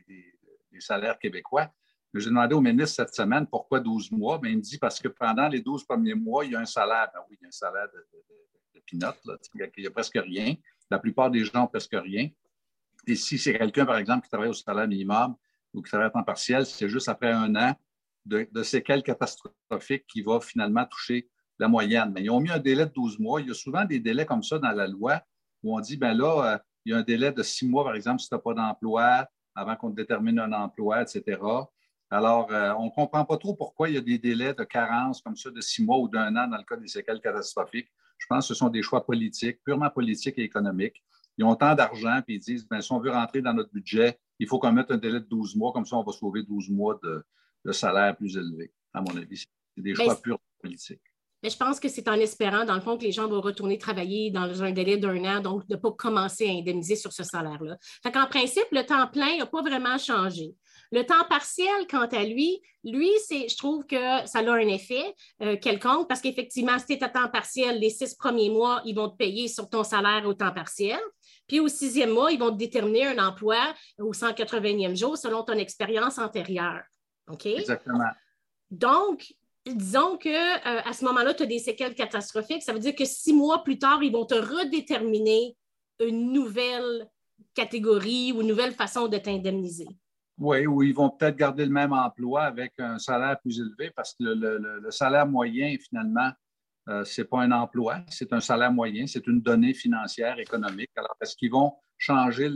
salaires 0.80 1.18
québécois. 1.20 1.72
J'ai 2.12 2.28
demandé 2.28 2.54
au 2.54 2.60
ministre 2.60 2.96
cette 2.96 3.14
semaine 3.14 3.46
pourquoi 3.46 3.78
12 3.78 4.10
mois. 4.10 4.38
ben, 4.38 4.50
il 4.50 4.56
me 4.56 4.62
dit 4.62 4.78
parce 4.78 4.98
que 4.98 5.06
pendant 5.06 5.46
les 5.46 5.60
12 5.60 5.84
premiers 5.84 6.14
mois, 6.14 6.44
il 6.44 6.50
y 6.50 6.56
a 6.56 6.60
un 6.60 6.64
salaire. 6.64 7.10
Ben 7.14 7.20
oui, 7.30 7.36
il 7.40 7.44
y 7.44 7.46
a 7.46 7.48
un 7.48 7.52
salaire 7.52 7.86
de, 7.92 7.98
de, 7.98 8.82
il 8.92 8.98
n'y 9.78 9.86
a, 9.86 9.90
presque 9.92 10.18
rien. 10.18 10.56
La 10.90 10.98
plupart 10.98 11.30
des 11.30 11.44
gens 11.44 11.60
n'ont 11.60 11.68
presque 11.68 11.94
rien. 11.94 12.28
Et 13.06 13.14
si 13.14 13.38
c'est 13.38 13.56
quelqu'un, 13.56 13.86
par 13.86 13.98
exemple, 13.98 14.24
qui 14.24 14.30
travaille 14.30 14.50
au 14.50 14.54
salaire 14.54 14.88
minimum 14.88 15.36
ou 15.72 15.80
qui 15.80 15.90
travaille 15.90 16.08
à 16.08 16.10
temps 16.10 16.24
partiel, 16.24 16.66
c'est 16.66 16.88
juste 16.88 17.08
après 17.08 17.30
un 17.30 17.54
an 17.54 17.76
de, 18.24 18.48
de 18.50 18.62
séquelles 18.64 19.04
catastrophiques 19.04 20.06
qui 20.08 20.22
va 20.22 20.40
finalement 20.40 20.86
toucher 20.86 21.30
la 21.58 21.68
moyenne. 21.68 22.12
Mais 22.14 22.22
ils 22.22 22.30
ont 22.30 22.40
mis 22.40 22.50
un 22.50 22.58
délai 22.58 22.86
de 22.86 22.92
12 22.92 23.18
mois. 23.18 23.40
Il 23.40 23.48
y 23.48 23.50
a 23.50 23.54
souvent 23.54 23.84
des 23.84 24.00
délais 24.00 24.26
comme 24.26 24.42
ça 24.42 24.58
dans 24.58 24.72
la 24.72 24.86
loi 24.86 25.20
où 25.62 25.76
on 25.76 25.80
dit, 25.80 25.96
ben 25.96 26.14
là, 26.14 26.54
euh, 26.54 26.58
il 26.84 26.92
y 26.92 26.94
a 26.94 26.98
un 26.98 27.02
délai 27.02 27.32
de 27.32 27.42
six 27.42 27.66
mois, 27.66 27.84
par 27.84 27.94
exemple, 27.94 28.20
si 28.20 28.28
tu 28.28 28.34
n'as 28.34 28.40
pas 28.40 28.54
d'emploi, 28.54 29.26
avant 29.54 29.76
qu'on 29.76 29.90
détermine 29.90 30.38
un 30.38 30.52
emploi, 30.52 31.02
etc. 31.02 31.38
Alors, 32.10 32.52
euh, 32.52 32.74
on 32.78 32.86
ne 32.86 32.90
comprend 32.90 33.24
pas 33.24 33.36
trop 33.36 33.54
pourquoi 33.54 33.88
il 33.88 33.94
y 33.94 33.98
a 33.98 34.00
des 34.00 34.18
délais 34.18 34.54
de 34.54 34.64
carence 34.64 35.22
comme 35.22 35.36
ça 35.36 35.50
de 35.50 35.60
six 35.60 35.84
mois 35.84 35.98
ou 35.98 36.08
d'un 36.08 36.34
an 36.36 36.48
dans 36.48 36.56
le 36.56 36.64
cas 36.64 36.76
des 36.76 36.88
séquelles 36.88 37.20
catastrophiques. 37.20 37.88
Je 38.18 38.26
pense 38.28 38.46
que 38.46 38.54
ce 38.54 38.58
sont 38.58 38.68
des 38.68 38.82
choix 38.82 39.04
politiques, 39.04 39.62
purement 39.64 39.90
politiques 39.90 40.38
et 40.38 40.42
économiques. 40.42 41.02
Ils 41.38 41.44
ont 41.44 41.56
tant 41.56 41.74
d'argent, 41.74 42.20
puis 42.24 42.36
ils 42.36 42.40
disent, 42.40 42.66
ben, 42.68 42.80
si 42.80 42.92
on 42.92 43.00
veut 43.00 43.10
rentrer 43.10 43.40
dans 43.40 43.54
notre 43.54 43.72
budget, 43.72 44.18
il 44.38 44.46
faut 44.46 44.58
qu'on 44.58 44.72
mette 44.72 44.90
un 44.90 44.98
délai 44.98 45.20
de 45.20 45.26
12 45.26 45.56
mois, 45.56 45.72
comme 45.72 45.86
ça, 45.86 45.96
on 45.96 46.02
va 46.02 46.12
sauver 46.12 46.42
12 46.42 46.70
mois 46.70 47.00
de, 47.02 47.24
salaire 47.72 48.16
plus 48.16 48.36
élevé, 48.36 48.72
à 48.92 49.00
mon 49.00 49.16
avis. 49.16 49.46
C'est 49.74 49.82
des 49.82 49.94
choix 49.94 50.20
purement 50.20 50.40
politiques. 50.60 51.00
Mais 51.42 51.50
je 51.50 51.56
pense 51.56 51.80
que 51.80 51.88
c'est 51.88 52.08
en 52.08 52.14
espérant, 52.14 52.64
dans 52.64 52.74
le 52.74 52.80
fond, 52.80 52.96
que 52.96 53.02
les 53.02 53.12
gens 53.12 53.28
vont 53.28 53.40
retourner 53.40 53.78
travailler 53.78 54.30
dans 54.30 54.62
un 54.62 54.70
délai 54.70 54.96
d'un 54.96 55.24
an, 55.24 55.40
donc 55.40 55.66
de 55.66 55.74
ne 55.74 55.80
pas 55.80 55.90
commencer 55.92 56.46
à 56.48 56.52
indemniser 56.52 56.96
sur 56.96 57.12
ce 57.12 57.24
salaire-là. 57.24 57.76
Fait 58.02 58.12
qu'en 58.12 58.26
principe, 58.26 58.66
le 58.70 58.84
temps 58.84 59.08
plein 59.08 59.38
n'a 59.38 59.46
pas 59.46 59.62
vraiment 59.62 59.98
changé. 59.98 60.54
Le 60.92 61.04
temps 61.04 61.24
partiel, 61.28 61.86
quant 61.90 62.06
à 62.06 62.22
lui, 62.22 62.60
lui, 62.84 63.10
c'est, 63.26 63.48
je 63.48 63.56
trouve 63.56 63.86
que 63.86 64.26
ça 64.26 64.40
a 64.40 64.52
un 64.52 64.68
effet 64.68 65.14
euh, 65.42 65.56
quelconque 65.56 66.08
parce 66.08 66.20
qu'effectivement, 66.20 66.78
si 66.78 66.86
tu 66.86 66.92
es 66.92 67.04
à 67.04 67.08
temps 67.08 67.28
partiel, 67.28 67.80
les 67.80 67.90
six 67.90 68.14
premiers 68.14 68.50
mois, 68.50 68.82
ils 68.84 68.94
vont 68.94 69.08
te 69.08 69.16
payer 69.16 69.48
sur 69.48 69.68
ton 69.68 69.84
salaire 69.84 70.26
au 70.26 70.34
temps 70.34 70.52
partiel. 70.52 71.00
Puis 71.48 71.60
au 71.60 71.68
sixième 71.68 72.10
mois, 72.10 72.30
ils 72.30 72.38
vont 72.38 72.50
te 72.50 72.58
déterminer 72.58 73.06
un 73.06 73.26
emploi 73.26 73.74
au 73.98 74.12
180e 74.12 74.96
jour 74.96 75.16
selon 75.16 75.42
ton 75.42 75.54
expérience 75.54 76.18
antérieure. 76.18 76.82
OK? 77.28 77.46
Exactement. 77.46 78.10
Donc, 78.70 79.32
disons 79.66 80.16
que 80.16 80.28
euh, 80.28 80.80
à 80.84 80.92
ce 80.92 81.04
moment-là, 81.04 81.34
tu 81.34 81.44
as 81.44 81.46
des 81.46 81.58
séquelles 81.58 81.94
catastrophiques. 81.94 82.62
Ça 82.62 82.72
veut 82.72 82.78
dire 82.78 82.94
que 82.94 83.04
six 83.04 83.32
mois 83.32 83.62
plus 83.62 83.78
tard, 83.78 84.02
ils 84.02 84.12
vont 84.12 84.26
te 84.26 84.34
redéterminer 84.34 85.56
une 86.00 86.32
nouvelle 86.32 87.08
catégorie 87.54 88.32
ou 88.32 88.40
une 88.40 88.48
nouvelle 88.48 88.72
façon 88.72 89.08
de 89.08 89.18
t'indemniser. 89.18 89.88
Oui, 90.38 90.66
ou 90.66 90.82
ils 90.82 90.94
vont 90.94 91.10
peut-être 91.10 91.36
garder 91.36 91.64
le 91.64 91.70
même 91.70 91.92
emploi 91.92 92.42
avec 92.42 92.72
un 92.78 92.98
salaire 92.98 93.38
plus 93.40 93.60
élevé 93.60 93.92
parce 93.94 94.14
que 94.14 94.24
le, 94.24 94.90
salaire 94.90 95.26
moyen, 95.26 95.76
finalement, 95.78 96.30
euh, 96.88 97.04
ce 97.04 97.20
n'est 97.20 97.28
pas 97.28 97.42
un 97.42 97.52
emploi, 97.52 97.98
c'est 98.08 98.32
un 98.32 98.40
salaire 98.40 98.72
moyen, 98.72 99.06
c'est 99.06 99.26
une 99.26 99.40
donnée 99.40 99.74
financière, 99.74 100.38
économique. 100.40 100.90
Alors, 100.96 101.14
est-ce 101.20 101.36
qu'ils 101.36 101.52
vont 101.52 101.74
changer, 101.96 102.50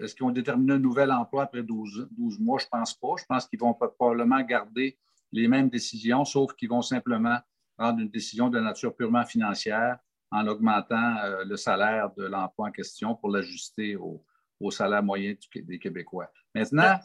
est-ce 0.00 0.14
qu'ils 0.14 0.24
vont 0.24 0.32
déterminer 0.32 0.72
un 0.74 0.78
nouvel 0.78 1.12
emploi 1.12 1.44
après 1.44 1.62
12, 1.62 2.08
12 2.10 2.40
mois? 2.40 2.58
Je 2.58 2.64
ne 2.64 2.70
pense 2.70 2.94
pas. 2.94 3.14
Je 3.18 3.24
pense 3.28 3.46
qu'ils 3.46 3.60
vont 3.60 3.74
probablement 3.74 4.40
garder 4.40 4.98
les 5.32 5.48
mêmes 5.48 5.68
décisions, 5.68 6.24
sauf 6.24 6.54
qu'ils 6.54 6.68
vont 6.68 6.82
simplement 6.82 7.38
prendre 7.76 8.00
une 8.00 8.10
décision 8.10 8.48
de 8.48 8.60
nature 8.60 8.94
purement 8.94 9.24
financière 9.24 9.98
en 10.30 10.46
augmentant 10.46 11.16
euh, 11.18 11.44
le 11.44 11.56
salaire 11.56 12.10
de 12.16 12.24
l'emploi 12.24 12.68
en 12.68 12.70
question 12.70 13.14
pour 13.14 13.30
l'ajuster 13.30 13.96
au, 13.96 14.22
salaire 14.70 15.02
moyen 15.02 15.34
des 15.54 15.78
Québécois. 15.78 16.30
Maintenant, 16.54 16.98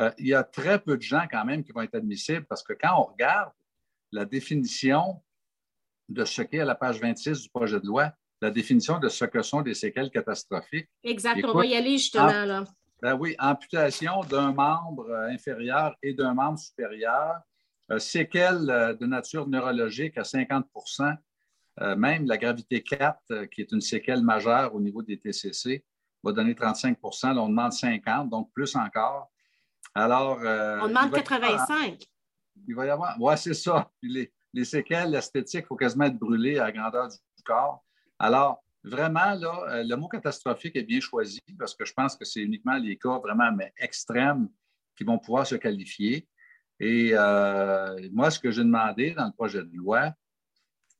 euh, 0.00 0.10
il 0.18 0.28
y 0.28 0.34
a 0.34 0.44
très 0.44 0.78
peu 0.78 0.96
de 0.96 1.02
gens 1.02 1.26
quand 1.30 1.44
même 1.44 1.64
qui 1.64 1.72
vont 1.72 1.80
être 1.80 1.94
admissibles 1.94 2.44
parce 2.46 2.62
que 2.62 2.74
quand 2.74 2.94
on 3.00 3.04
regarde 3.04 3.52
la 4.12 4.26
définition 4.26 5.22
de 6.10 6.24
ce 6.24 6.42
qu'est 6.42 6.60
à 6.60 6.64
la 6.64 6.74
page 6.74 7.00
26 7.00 7.42
du 7.42 7.48
projet 7.48 7.80
de 7.80 7.86
loi, 7.86 8.12
la 8.42 8.50
définition 8.50 8.98
de 8.98 9.08
ce 9.08 9.24
que 9.24 9.42
sont 9.42 9.62
des 9.62 9.74
séquelles 9.74 10.10
catastrophiques. 10.10 10.88
Exact, 11.04 11.42
on 11.44 11.52
va 11.52 11.66
y 11.66 11.74
aller 11.74 11.92
justement 11.92 12.44
là. 12.44 12.64
Ben 13.02 13.14
oui, 13.14 13.34
amputation 13.38 14.20
d'un 14.24 14.52
membre 14.52 15.08
euh, 15.08 15.30
inférieur 15.30 15.96
et 16.02 16.12
d'un 16.12 16.34
membre 16.34 16.58
supérieur 16.58 17.40
séquelles 17.98 18.70
euh, 18.70 18.94
de 18.94 19.06
nature 19.06 19.48
neurologique 19.48 20.16
à 20.16 20.22
50% 20.22 21.16
euh, 21.80 21.96
même 21.96 22.26
la 22.26 22.36
gravité 22.36 22.82
4, 22.82 23.46
qui 23.46 23.62
est 23.62 23.72
une 23.72 23.80
séquelle 23.80 24.22
majeure 24.22 24.74
au 24.74 24.80
niveau 24.80 25.02
des 25.02 25.18
TCC, 25.18 25.84
va 26.22 26.32
donner 26.32 26.54
35 26.54 26.98
Là, 27.22 27.34
on 27.36 27.48
demande 27.48 27.72
50 27.72 28.28
donc 28.28 28.52
plus 28.52 28.74
encore. 28.76 29.30
Alors. 29.94 30.38
on 30.38 30.88
demande 30.88 31.12
85 31.12 31.98
Il 32.68 32.74
va 32.74 32.86
y 32.86 32.90
avoir. 32.90 33.16
Oui, 33.18 33.34
c'est 33.38 33.54
ça. 33.54 33.90
Les, 34.02 34.30
les 34.52 34.64
séquelles 34.64 35.14
esthétiques, 35.14 35.64
il 35.64 35.66
faut 35.66 35.76
quasiment 35.76 36.04
être 36.04 36.18
brûlées 36.18 36.58
à 36.58 36.64
la 36.64 36.72
grandeur 36.72 37.08
du, 37.08 37.42
corps. 37.42 37.82
Alors, 38.18 38.62
vraiment, 38.84 39.32
là, 39.32 39.82
le 39.82 39.94
mot 39.94 40.08
catastrophique 40.08 40.76
est 40.76 40.82
bien 40.82 41.00
choisi 41.00 41.40
parce 41.58 41.74
que 41.74 41.86
je 41.86 41.94
pense 41.94 42.14
que 42.16 42.26
c'est 42.26 42.42
uniquement 42.42 42.76
les 42.76 42.98
cas 42.98 43.18
vraiment 43.18 43.50
mais 43.52 43.72
extrêmes 43.78 44.48
qui 44.96 45.04
vont 45.04 45.18
pouvoir 45.18 45.46
se 45.46 45.54
qualifier. 45.54 46.28
Et 46.80 47.10
euh, 47.12 48.08
moi, 48.10 48.30
ce 48.30 48.40
que 48.40 48.50
j'ai 48.50 48.64
demandé 48.64 49.12
dans 49.12 49.26
le 49.26 49.32
projet 49.32 49.62
de 49.62 49.76
loi 49.76 50.14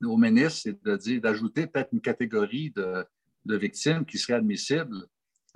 au 0.05 0.17
ministre, 0.19 0.71
c'est 0.85 1.19
d'ajouter 1.21 1.67
peut-être 1.67 1.89
une 1.93 2.03
catégorie 2.03 2.71
de, 2.71 3.07
victimes 3.47 4.05
qui 4.05 4.19
seraient 4.19 4.39
admissibles 4.39 5.07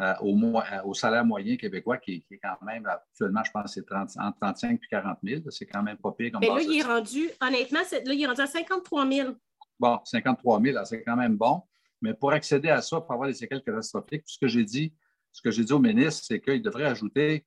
euh, 0.00 0.14
au, 0.22 0.94
salaire 0.94 1.24
moyen 1.24 1.56
québécois, 1.56 1.98
qui, 1.98 2.24
est 2.28 2.38
quand 2.38 2.56
même 2.62 2.86
actuellement, 2.86 3.42
je 3.44 3.50
pense, 3.52 3.74
c'est 3.74 3.92
entre 3.92 4.38
35 4.40 4.80
et 4.82 4.86
40 4.90 5.18
000. 5.22 5.42
C'est 5.50 5.66
quand 5.66 5.82
même 5.82 5.98
pas 5.98 6.10
pire 6.12 6.32
comme 6.32 6.40
Mais 6.40 6.48
là, 6.48 6.60
il 6.62 6.78
est 6.78 6.82
rendu, 6.82 7.30
honnêtement, 7.40 7.80
là, 7.80 8.12
il 8.14 8.22
est 8.22 8.26
rendu 8.26 8.40
à 8.40 8.46
53 8.46 9.08
000. 9.08 9.34
Bon, 9.78 10.00
53 10.04 10.62
000, 10.62 10.84
c'est 10.84 11.02
quand 11.02 11.16
même 11.16 11.36
bon. 11.36 11.62
Mais 12.00 12.14
pour 12.14 12.32
accéder 12.32 12.70
à 12.70 12.80
ça, 12.80 13.00
pour 13.00 13.12
avoir 13.12 13.28
les 13.28 13.34
séquelles 13.34 13.62
catastrophiques, 13.62 14.24
ce 14.26 14.38
que 14.38 14.48
j'ai 14.48 14.64
dit, 14.64 14.94
ce 15.32 15.42
que 15.42 15.50
j'ai 15.50 15.64
dit 15.64 15.72
au 15.72 15.78
ministre, 15.78 16.24
c'est 16.26 16.40
qu'il 16.40 16.62
devrait 16.62 16.86
ajouter 16.86 17.46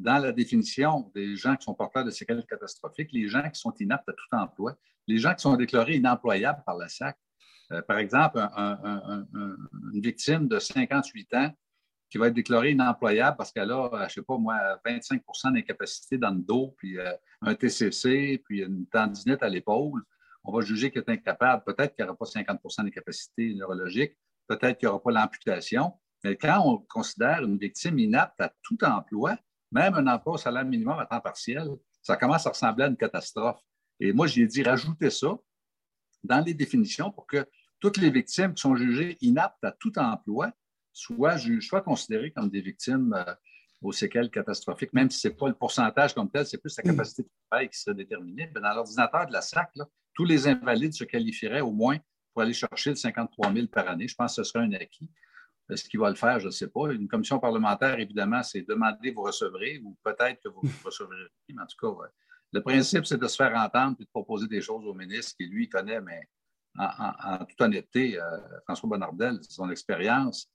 dans 0.00 0.18
la 0.18 0.32
définition 0.32 1.10
des 1.14 1.36
gens 1.36 1.56
qui 1.56 1.64
sont 1.64 1.74
porteurs 1.74 2.04
de 2.04 2.10
séquelles 2.10 2.44
catastrophiques, 2.46 3.12
les 3.12 3.28
gens 3.28 3.48
qui 3.50 3.60
sont 3.60 3.74
inaptes 3.80 4.08
à 4.08 4.12
tout 4.12 4.36
emploi, 4.36 4.74
les 5.06 5.18
gens 5.18 5.34
qui 5.34 5.42
sont 5.42 5.56
déclarés 5.56 5.96
inemployables 5.96 6.62
par 6.64 6.76
la 6.76 6.88
SAC. 6.88 7.16
Euh, 7.72 7.82
par 7.82 7.98
exemple, 7.98 8.38
une 8.48 10.00
victime 10.00 10.48
de 10.48 10.58
58 10.58 11.34
ans 11.34 11.54
qui 12.08 12.18
va 12.18 12.28
être 12.28 12.34
déclarée 12.34 12.72
inemployable 12.72 13.36
parce 13.36 13.52
qu'elle 13.52 13.70
a, 13.70 13.88
je 13.92 14.04
ne 14.04 14.08
sais 14.08 14.22
pas 14.22 14.36
moi, 14.36 14.58
25% 14.84 15.52
d'incapacité 15.52 16.18
dans 16.18 16.30
le 16.30 16.40
dos, 16.40 16.74
puis 16.76 16.96
un 17.42 17.54
TCC, 17.54 18.42
puis 18.44 18.62
une 18.62 18.86
tendinite 18.86 19.42
à 19.42 19.48
l'épaule, 19.48 20.02
on 20.42 20.52
va 20.52 20.62
juger 20.62 20.90
qu'elle 20.90 21.04
est 21.06 21.12
incapable. 21.12 21.62
Peut-être 21.64 21.94
qu'il 21.94 22.04
n'y 22.04 22.08
aura 22.08 22.18
pas 22.18 22.24
50% 22.24 22.84
d'incapacité 22.84 23.54
neurologique, 23.54 24.16
peut-être 24.48 24.78
qu'il 24.78 24.88
n'y 24.88 24.90
aura 24.92 25.02
pas 25.02 25.12
l'amputation. 25.12 25.92
Mais 26.24 26.36
quand 26.36 26.62
on 26.64 26.78
considère 26.78 27.44
une 27.44 27.58
victime 27.58 27.98
inapte 27.98 28.40
à 28.40 28.52
tout 28.62 28.82
emploi, 28.84 29.36
même 29.72 29.94
un 29.94 30.06
emploi 30.06 30.34
au 30.34 30.38
salaire 30.38 30.64
minimum 30.64 30.98
à 30.98 31.06
temps 31.06 31.20
partiel, 31.20 31.68
ça 32.02 32.16
commence 32.16 32.46
à 32.46 32.50
ressembler 32.50 32.84
à 32.84 32.88
une 32.88 32.96
catastrophe. 32.96 33.60
Et 33.98 34.12
moi, 34.12 34.26
j'ai 34.26 34.46
dit 34.46 34.62
rajouter 34.62 35.10
ça 35.10 35.38
dans 36.24 36.40
les 36.40 36.54
définitions 36.54 37.10
pour 37.10 37.26
que 37.26 37.46
toutes 37.78 37.96
les 37.96 38.10
victimes 38.10 38.54
qui 38.54 38.60
sont 38.60 38.76
jugées 38.76 39.16
inaptes 39.20 39.64
à 39.64 39.72
tout 39.72 39.98
emploi 39.98 40.52
soient, 40.92 41.36
soient 41.60 41.80
considérées 41.80 42.30
comme 42.30 42.50
des 42.50 42.60
victimes 42.60 43.14
euh, 43.14 43.34
aux 43.82 43.92
séquelles 43.92 44.30
catastrophiques, 44.30 44.92
même 44.92 45.10
si 45.10 45.20
ce 45.20 45.28
n'est 45.28 45.34
pas 45.34 45.48
le 45.48 45.54
pourcentage 45.54 46.14
comme 46.14 46.30
tel, 46.30 46.46
c'est 46.46 46.58
plus 46.58 46.76
la 46.76 46.82
capacité 46.82 47.22
de 47.22 47.30
travail 47.48 47.68
qui 47.70 47.78
serait 47.78 47.94
déterminée. 47.94 48.50
Mais 48.54 48.60
dans 48.60 48.74
l'ordinateur 48.74 49.26
de 49.26 49.32
la 49.32 49.40
SAC, 49.40 49.72
tous 50.14 50.24
les 50.24 50.46
invalides 50.46 50.92
se 50.92 51.04
qualifieraient 51.04 51.62
au 51.62 51.72
moins 51.72 51.98
pour 52.32 52.42
aller 52.42 52.52
chercher 52.52 52.90
le 52.90 52.96
53 52.96 53.52
000 53.52 53.66
par 53.68 53.88
année. 53.88 54.06
Je 54.06 54.14
pense 54.14 54.36
que 54.36 54.42
ce 54.42 54.50
serait 54.50 54.64
un 54.64 54.72
acquis. 54.72 55.08
Est-ce 55.70 55.88
qu'il 55.88 56.00
va 56.00 56.10
le 56.10 56.16
faire? 56.16 56.40
Je 56.40 56.46
ne 56.46 56.50
sais 56.50 56.68
pas. 56.68 56.92
Une 56.92 57.08
commission 57.08 57.38
parlementaire, 57.38 57.98
évidemment, 57.98 58.42
c'est 58.42 58.62
demander, 58.62 59.10
vous 59.12 59.22
recevrez, 59.22 59.80
ou 59.84 59.96
peut-être 60.02 60.40
que 60.42 60.48
vous 60.48 60.62
recevrez. 60.84 61.16
Mais 61.48 61.62
en 61.62 61.66
tout 61.66 61.76
cas, 61.78 62.08
le 62.52 62.62
principe, 62.62 63.06
c'est 63.06 63.18
de 63.18 63.26
se 63.26 63.36
faire 63.36 63.54
entendre 63.56 63.96
et 64.00 64.04
de 64.04 64.08
proposer 64.08 64.48
des 64.48 64.60
choses 64.60 64.84
au 64.84 64.94
ministre 64.94 65.36
qui, 65.36 65.46
lui, 65.46 65.68
connaît, 65.68 66.00
mais 66.00 66.28
en, 66.78 67.44
toute 67.44 67.60
honnêteté, 67.60 68.20
euh, 68.20 68.38
François 68.64 68.88
Bonnardel, 68.88 69.38
son 69.48 69.70
expérience 69.70 70.48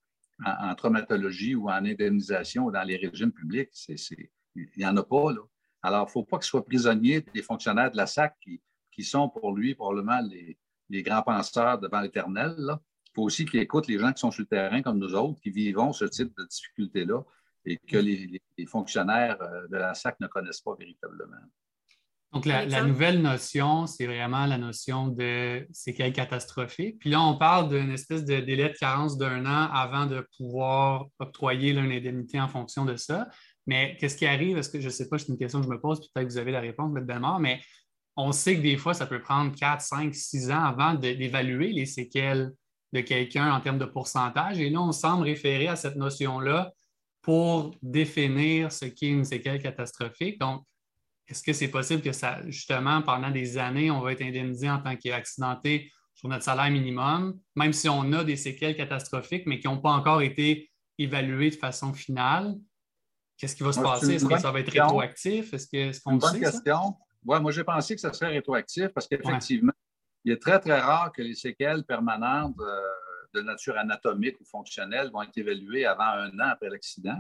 en, 0.46 0.76
traumatologie 0.76 1.56
ou 1.56 1.70
en 1.70 1.86
indemnisation 1.86 2.70
dans 2.70 2.84
les 2.84 2.98
régimes 2.98 3.32
publics, 3.32 3.70
il 3.88 4.70
n'y 4.78 4.86
en 4.86 4.98
a 4.98 5.04
pas. 5.04 5.32
Là. 5.32 5.42
Alors, 5.82 6.04
il 6.04 6.10
ne 6.10 6.12
faut 6.12 6.24
pas 6.24 6.38
qu'il 6.38 6.48
soit 6.48 6.66
prisonnier 6.66 7.22
des 7.22 7.42
fonctionnaires 7.42 7.92
de 7.92 7.98
la 7.98 8.08
SAC 8.08 8.36
qui, 8.42 8.62
qui 8.92 9.04
sont 9.04 9.30
pour 9.30 9.54
lui 9.54 9.76
probablement 9.76 10.20
les, 10.22 10.58
les 10.90 11.04
grands 11.04 11.22
penseurs 11.22 11.80
devant 11.80 12.02
l'éternel. 12.02 12.56
Faut 13.16 13.24
aussi 13.24 13.46
qu'il 13.46 13.60
écoute 13.60 13.88
les 13.88 13.98
gens 13.98 14.12
qui 14.12 14.20
sont 14.20 14.32
sur 14.32 14.42
le 14.42 14.48
terrain 14.48 14.82
comme 14.82 15.00
nous 15.00 15.16
autres, 15.16 15.40
qui 15.42 15.50
vivons 15.50 15.94
ce 15.94 16.06
type 16.06 16.32
de 16.38 16.46
difficultés-là 16.46 17.22
et 17.66 17.78
que 17.78 17.98
les, 17.98 18.42
fonctionnaires 18.68 19.42
euh, 19.42 19.68
de 19.70 19.78
la 19.78 19.94
SAC 19.94 20.20
ne 20.20 20.28
connaissent 20.28 20.62
pas 20.62 20.76
véritablement. 20.78 21.38
Donc, 22.34 22.46
la, 22.46 22.84
nouvelle 22.84 23.22
notion, 23.22 23.88
c'est 23.88 24.06
vraiment 24.06 24.46
la 24.46 24.58
notion 24.58 25.08
de 25.08 25.66
séquelles 25.72 26.12
catastrophiques. 26.12 27.00
Puis 27.00 27.10
là, 27.10 27.22
on 27.22 27.38
parle 27.38 27.70
d'une 27.70 27.92
espèce 27.92 28.26
de 28.26 28.42
délai 28.42 28.70
de 28.70 28.78
carence 28.78 29.18
d'un 29.18 29.46
an 29.46 29.70
avant 29.72 30.06
de 30.06 30.28
pouvoir 30.38 31.06
octroyer 31.20 31.72
une 31.72 31.78
indemnité 31.92 32.42
en 32.42 32.50
fonction 32.50 32.84
de 32.84 32.98
ça. 32.98 33.30
Mais 33.68 33.96
qu'est-ce 34.00 34.18
qui 34.18 34.26
arrive? 34.26 34.58
Est-ce 34.58 34.70
que 34.70 34.82
je 34.82 34.88
ne 34.88 34.92
sais 34.92 35.08
pas, 35.08 35.18
c'est 35.18 35.30
une 35.30 35.38
question 35.38 35.60
que 35.62 35.66
je 35.66 35.72
me 35.72 35.80
pose, 35.80 36.02
peut-être 36.02 36.28
que 36.28 36.34
vous 36.34 36.38
avez 36.38 36.52
la 36.52 36.60
réponse, 36.60 36.92
M. 36.96 37.06
Belmort, 37.06 37.40
mais 37.40 37.62
on 38.18 38.34
sait 38.34 38.58
que 38.58 38.62
des 38.62 38.78
fois, 38.78 38.94
ça 38.94 39.06
peut 39.06 39.22
prendre 39.22 39.56
4, 39.56 39.82
5, 39.82 40.14
6 40.14 40.52
ans 40.52 40.64
avant 40.64 40.94
d'évaluer 40.94 41.72
les 41.72 41.86
séquelles 41.86 42.52
de 42.96 43.02
quelqu'un 43.02 43.54
en 43.54 43.60
termes 43.60 43.78
de 43.78 43.86
pourcentage. 43.86 44.60
Et 44.60 44.70
là, 44.70 44.82
on 44.82 44.92
semble 44.92 45.24
référer 45.24 45.68
à 45.68 45.76
cette 45.76 45.96
notion-là 45.96 46.72
pour 47.22 47.76
définir 47.82 48.72
ce 48.72 48.86
qu'est 48.86 49.10
une 49.10 49.26
séquelle 49.26 49.62
catastrophique. 49.62 50.40
Donc, 50.40 50.64
est-ce 51.28 51.44
que 51.44 51.54
c'est 51.54 51.70
possible 51.70 52.02
que 52.02 52.12
ça, 52.12 52.40
justement, 52.48 53.02
pendant 53.02 53.32
des 53.32 53.58
années, 53.58 53.92
on 53.92 54.00
va 54.00 54.14
être 54.14 54.22
indemnisé 54.22 54.70
en 54.70 54.80
tant 54.80 54.96
qu'accidenté 54.96 55.92
sur 56.14 56.30
notre 56.30 56.44
salaire 56.44 56.72
minimum, 56.72 57.38
même 57.56 57.74
si 57.74 57.90
on 57.90 58.14
a 58.14 58.24
des 58.24 58.38
séquelles 58.38 58.78
catastrophiques, 58.78 59.44
mais 59.46 59.60
qui 59.60 59.68
n'ont 59.68 59.80
pas 59.80 59.92
encore 59.92 60.22
été 60.22 60.72
évaluées 60.98 61.50
de 61.50 61.56
façon 61.56 61.94
finale? 61.94 62.56
Qu'est-ce 63.38 63.56
qui 63.56 63.64
va 63.64 63.74
se 63.74 63.82
passer? 63.82 64.14
Est-ce 64.14 64.26
que 64.26 64.40
ça 64.40 64.52
va 64.52 64.62
être 64.62 64.72
rétroactif? 64.72 65.54
Est-ce 65.54 66.00
qu'on 66.02 66.18
est 66.18 66.28
sait? 66.28 66.40
question. 66.40 66.96
Ouais, 67.26 67.40
moi, 67.42 67.52
j'ai 67.52 67.64
pensé 67.64 67.96
que 67.96 68.02
ça 68.02 68.14
serait 68.14 68.32
rétroactif 68.32 68.90
parce 68.90 69.08
qu'effectivement, 69.08 69.74
il 70.26 70.32
est 70.32 70.42
très, 70.42 70.60
très 70.60 70.80
rare 70.80 71.12
que 71.12 71.22
les 71.22 71.36
séquelles 71.36 71.84
permanentes 71.84 72.60
euh, 72.60 72.82
de 73.34 73.42
nature 73.42 73.78
anatomique 73.78 74.42
ou 74.42 74.46
fonctionnelle 74.46 75.12
vont 75.12 75.22
être 75.22 75.38
évaluées 75.38 75.86
avant 75.86 76.04
un 76.04 76.32
an 76.40 76.50
après 76.50 76.70
l'accident. 76.70 77.16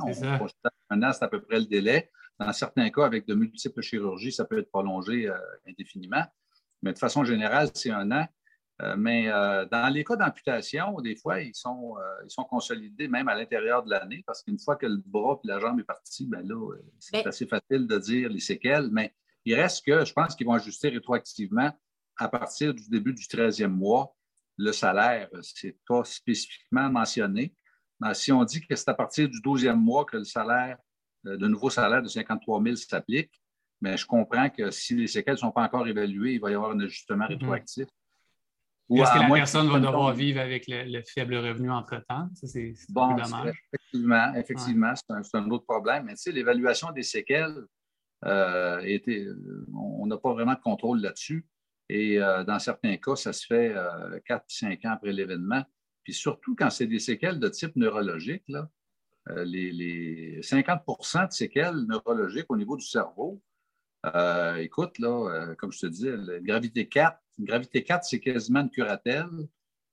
Un 0.90 1.04
an, 1.04 1.12
c'est 1.14 1.24
à 1.24 1.28
peu 1.28 1.42
près 1.42 1.60
le 1.60 1.66
délai. 1.66 2.10
Dans 2.40 2.52
certains 2.52 2.90
cas, 2.90 3.06
avec 3.06 3.28
de 3.28 3.36
multiples 3.36 3.82
chirurgies, 3.82 4.32
ça 4.32 4.46
peut 4.46 4.58
être 4.58 4.70
prolongé 4.70 5.30
euh, 5.30 5.38
indéfiniment. 5.68 6.26
Mais 6.82 6.94
de 6.94 6.98
façon 6.98 7.24
générale, 7.24 7.70
c'est 7.76 7.92
un 7.92 8.12
an. 8.12 8.28
Euh, 8.82 8.96
mais 8.98 9.28
dans 9.28 9.94
les 9.94 10.04
cas 10.04 10.18
d'amputation, 10.18 11.00
des 11.00 11.16
fois, 11.16 11.42
ils 11.42 11.56
sont, 11.56 11.96
ils 12.26 12.30
sont 12.30 12.44
consolidés 12.44 13.08
même 13.08 13.28
à 13.30 13.36
l'intérieur 13.36 13.84
de 13.84 13.90
l'année 13.90 14.24
parce 14.26 14.42
qu'une 14.42 14.60
fois 14.60 14.76
que 14.76 14.86
le 14.86 15.02
bras 15.06 15.40
et 15.44 15.48
la 15.48 15.60
jambe 15.60 15.80
est 15.80 15.86
parti, 15.86 16.28
ben 16.28 16.46
là, 16.46 16.76
c'est 17.00 17.24
ben 17.24 17.30
assez 17.30 17.46
facile 17.46 17.88
de 17.88 17.98
dire 18.00 18.30
les 18.30 18.40
séquelles. 18.40 18.90
Mais 18.92 19.14
il 19.46 19.56
reste 19.56 19.86
que 19.86 20.04
je 20.04 20.12
pense 20.12 20.36
qu'ils 20.36 20.48
vont 20.48 20.54
ajuster 20.54 20.90
rétroactivement 20.90 21.72
à 22.18 22.28
partir 22.30 22.74
du 22.74 22.90
début 22.90 23.14
du 23.14 23.24
13e 23.24 23.68
mois 23.68 24.16
le 24.58 24.72
salaire. 24.72 25.30
Ce 25.42 25.68
n'est 25.68 25.78
pas 25.88 26.04
spécifiquement 26.04 26.90
mentionné. 26.90 27.54
Mais 28.00 28.14
si 28.14 28.32
on 28.32 28.44
dit 28.44 28.62
que 28.62 28.76
c'est 28.76 28.90
à 28.90 28.94
partir 28.94 29.30
du 29.30 29.40
12e 29.40 29.76
mois 29.76 30.06
que 30.06 30.18
le 30.18 30.24
salaire, 30.24 30.78
le 31.24 31.34
euh, 31.34 31.48
nouveau 31.48 31.70
salaire 31.70 32.02
de 32.02 32.08
53 32.08 32.62
000 32.62 32.76
s'applique, 32.76 33.32
mais 33.82 33.98
je 33.98 34.06
comprends 34.06 34.50
que 34.50 34.72
si 34.72 34.96
les 34.96 35.08
séquelles 35.08 35.36
ne 35.36 35.40
sont 35.40 35.52
pas 35.52 35.64
encore 35.64 35.88
évaluées, 35.88 36.34
il 36.34 36.42
va 36.42 36.52
y 36.52 36.54
avoir 36.54 36.72
un 36.72 36.80
ajustement 36.80 37.26
mm-hmm. 37.26 37.30
rétroactif. 37.30 37.88
Est-ce 38.88 39.14
que 39.14 39.20
la 39.20 39.30
personne 39.30 39.68
va 39.68 39.80
devoir 39.80 40.14
vivre 40.14 40.40
avec 40.40 40.66
le, 40.68 41.02
faible 41.02 41.36
revenu 41.38 41.72
entre-temps? 41.72 42.30
c'est 42.36 42.74
bon, 42.90 43.16
dommage. 43.16 43.56
Effectivement, 43.74 44.34
effectivement 44.36 44.94
c'est 44.96 45.38
un, 45.38 45.50
autre 45.50 45.66
problème. 45.66 46.06
Mais 46.06 46.14
tu 46.14 46.22
sais, 46.22 46.32
l'évaluation 46.32 46.92
des 46.92 47.02
séquelles, 47.02 47.66
euh, 48.26 49.00
on 49.74 50.06
n'a 50.06 50.18
pas 50.18 50.34
vraiment 50.34 50.54
de 50.54 50.60
contrôle 50.60 51.02
là-dessus. 51.02 51.48
Et 51.90 52.20
euh, 52.20 52.44
dans 52.44 52.60
certains 52.60 52.98
cas, 52.98 53.16
ça 53.16 53.34
se 53.34 53.46
fait 53.46 53.74
euh, 53.76 54.20
4-5 54.28 54.88
ans 54.88 54.92
après 54.92 55.12
l'événement. 55.12 55.64
Puis 56.04 56.14
surtout 56.14 56.56
quand 56.56 56.70
c'est 56.70 56.88
des 56.88 57.00
séquelles 57.00 57.40
de 57.40 57.50
type 57.50 57.76
neurologique, 57.76 58.44
là, 58.48 58.70
euh, 59.30 59.44
les, 59.44 60.40
50% 60.42 61.28
de 61.28 61.32
séquelles 61.32 61.78
neurologiques 61.88 62.46
au 62.50 62.58
niveau 62.58 62.76
du 62.78 62.86
cerveau, 62.86 63.42
écoute, 64.60 65.00
là, 65.00 65.56
comme 65.58 65.72
je 65.72 65.80
te 65.80 65.86
dis, 65.88 66.08
la 66.08 66.40
gravité 66.40 66.88
4, 66.88 67.18
une 67.40 67.46
gravité 67.46 67.84
4, 67.84 68.04
c'est 68.04 68.20
quasiment 68.20 68.62
une 68.62 68.70
curatelle. 68.70 69.32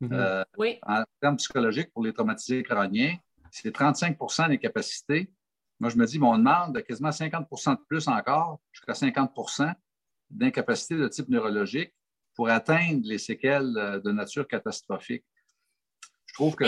Mm-hmm. 0.02 0.44
oui. 0.59 0.78
En 0.83 1.02
termes 1.18 1.38
psychologiques, 1.38 1.90
pour 1.94 2.05
les 2.05 2.12
traumatisés 2.12 2.62
crâniens, 2.62 3.16
c'est 3.50 3.74
35% 3.74 4.48
d'incapacité. 4.48 5.33
Moi, 5.81 5.88
je 5.88 5.96
me 5.96 6.05
dis, 6.05 6.18
on 6.20 6.37
demande 6.37 6.83
quasiment 6.83 7.09
50% 7.09 7.70
de 7.70 7.81
plus 7.88 8.07
encore, 8.07 8.61
jusqu'à 8.70 8.92
50 8.92 9.33
d'incapacité 10.33 10.97
de 10.97 11.09
type 11.09 11.29
neurologique 11.29 11.95
pour 12.35 12.49
atteindre 12.49 13.03
les 13.05 13.18
séquelles 13.18 13.77
euh, 13.77 14.01
de 14.01 14.11
nature 14.11 14.47
catastrophique. 14.47 15.25
Je 16.27 16.35
trouve 16.35 16.57
que 16.57 16.64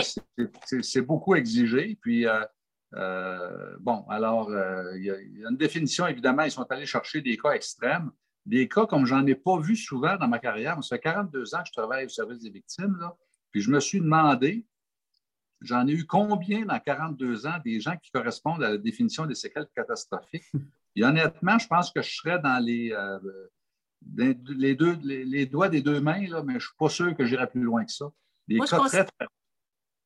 c'est 0.81 1.01
beaucoup 1.01 1.33
exigé. 1.33 1.97
Puis, 2.01 2.27
euh, 2.27 2.45
euh, 2.93 3.75
bon, 3.79 4.05
alors, 4.09 4.51
il 4.95 5.03
y, 5.03 5.09
a 5.09 5.49
une 5.49 5.57
définition, 5.57 6.05
évidemment, 6.05 6.43
ils 6.43 6.51
sont 6.51 6.69
allés 6.71 6.85
chercher 6.85 7.21
des 7.21 7.35
cas 7.35 7.51
extrêmes, 7.51 8.11
des 8.45 8.67
cas 8.67 8.85
comme 8.85 9.07
j'en 9.07 9.25
ai 9.25 9.33
pas 9.33 9.59
vu 9.59 9.75
souvent 9.75 10.17
dans 10.17 10.27
ma 10.27 10.37
carrière. 10.37 10.81
Ça 10.83 10.97
fait 10.97 11.01
42 11.01 11.55
ans 11.55 11.63
que 11.63 11.67
je 11.67 11.73
travaille 11.73 12.05
au 12.05 12.09
service 12.09 12.43
des 12.43 12.51
victimes, 12.51 12.95
là, 12.99 13.17
puis 13.51 13.61
je 13.61 13.71
me 13.71 13.79
suis 13.79 13.99
demandé 13.99 14.67
J'en 15.61 15.87
ai 15.87 15.93
eu 15.93 16.05
combien 16.05 16.65
dans 16.65 16.79
42 16.79 17.47
ans 17.47 17.59
des 17.63 17.79
gens 17.79 17.95
qui 17.97 18.11
correspondent 18.11 18.63
à 18.63 18.71
la 18.71 18.77
définition 18.77 19.25
des 19.25 19.35
séquelles 19.35 19.67
catastrophiques? 19.75 20.45
Et 20.95 21.03
honnêtement, 21.03 21.59
je 21.59 21.67
pense 21.67 21.91
que 21.91 22.01
je 22.01 22.15
serais 22.15 22.39
dans 22.39 22.63
les, 22.63 22.91
euh, 22.91 23.19
les, 24.15 24.75
deux, 24.75 24.97
les, 25.03 25.45
doigts 25.45 25.69
des 25.69 25.81
deux 25.81 25.99
mains, 25.99 26.25
là, 26.27 26.41
mais 26.43 26.53
je 26.53 26.57
ne 26.57 26.61
suis 26.61 26.75
pas 26.77 26.89
sûr 26.89 27.15
que 27.15 27.25
j'irai 27.25 27.47
plus 27.47 27.63
loin 27.63 27.83
que 27.85 27.91
ça. 27.91 28.05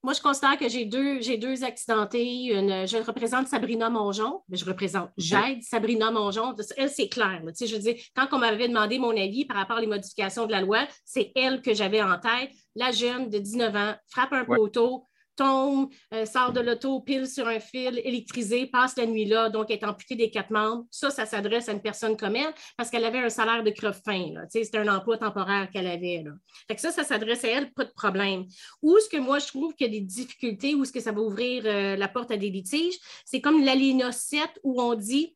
moi, 0.01 0.13
je 0.13 0.21
considère 0.21 0.57
que 0.57 0.69
j'ai 0.69 0.85
deux, 0.85 1.21
j'ai 1.21 1.37
deux 1.37 1.63
accidentés. 1.63 2.45
Une, 2.53 2.87
je 2.87 2.97
représente 3.05 3.47
Sabrina 3.47 3.89
Mongeon, 3.89 4.41
mais 4.47 4.57
je 4.57 4.65
représente, 4.65 5.09
j'aide 5.17 5.61
Sabrina 5.61 6.09
Mongeon. 6.09 6.55
Elle, 6.77 6.89
c'est 6.89 7.09
clair. 7.09 7.41
Tu 7.47 7.53
sais, 7.53 7.67
je 7.67 7.75
veux 7.75 7.81
dire, 7.81 7.95
quand 8.15 8.27
on 8.31 8.39
m'avait 8.39 8.69
demandé 8.69 8.97
mon 8.97 9.15
avis 9.15 9.45
par 9.45 9.57
rapport 9.57 9.77
aux 9.77 9.87
modifications 9.87 10.45
de 10.45 10.51
la 10.51 10.61
loi, 10.61 10.87
c'est 11.03 11.31
elle 11.35 11.61
que 11.61 11.73
j'avais 11.73 12.01
en 12.01 12.17
tête. 12.17 12.51
La 12.75 12.91
jeune 12.91 13.29
de 13.29 13.39
19 13.39 13.75
ans 13.75 13.95
frappe 14.07 14.31
un 14.33 14.45
poteau, 14.45 15.08
tombe, 15.39 15.89
euh, 16.13 16.25
sort 16.25 16.51
de 16.51 16.59
l'auto, 16.59 16.99
pile 16.99 17.25
sur 17.25 17.47
un 17.47 17.59
fil 17.59 17.99
électrisé, 18.03 18.67
passe 18.67 18.97
la 18.97 19.05
nuit 19.05 19.25
là, 19.25 19.49
donc 19.49 19.71
est 19.71 19.83
amputée 19.85 20.15
des 20.15 20.29
quatre 20.29 20.51
membres. 20.51 20.85
Ça, 20.91 21.09
ça 21.09 21.25
s'adresse 21.25 21.69
à 21.69 21.71
une 21.71 21.81
personne 21.81 22.17
comme 22.17 22.35
elle 22.35 22.53
parce 22.75 22.89
qu'elle 22.89 23.05
avait 23.05 23.19
un 23.19 23.29
salaire 23.29 23.63
de 23.63 23.69
creve-fin. 23.69 24.33
C'était 24.49 24.79
un 24.79 24.93
emploi 24.93 25.17
temporaire 25.17 25.69
qu'elle 25.71 25.87
avait. 25.87 26.23
Là. 26.25 26.31
Ça, 26.77 26.91
ça 26.91 27.03
s'adresse 27.03 27.45
à 27.45 27.47
elle, 27.47 27.71
pas 27.71 27.85
de 27.85 27.91
problème. 27.91 28.45
Où 28.81 28.97
est-ce 28.97 29.07
que 29.07 29.17
moi, 29.17 29.39
je 29.39 29.47
trouve 29.47 29.73
qu'il 29.75 29.87
y 29.87 29.89
a 29.89 29.99
des 29.99 30.05
difficultés, 30.05 30.75
où 30.75 30.83
est-ce 30.83 30.91
que 30.91 30.99
ça 30.99 31.13
va 31.13 31.21
ouvrir 31.21 31.63
euh, 31.65 31.95
la 31.95 32.07
porte 32.09 32.31
à 32.31 32.37
des 32.37 32.49
litiges, 32.49 32.99
c'est 33.23 33.39
comme 33.39 33.63
l'alinéa 33.63 34.11
7 34.11 34.41
où 34.63 34.81
on 34.81 34.95
dit 34.95 35.35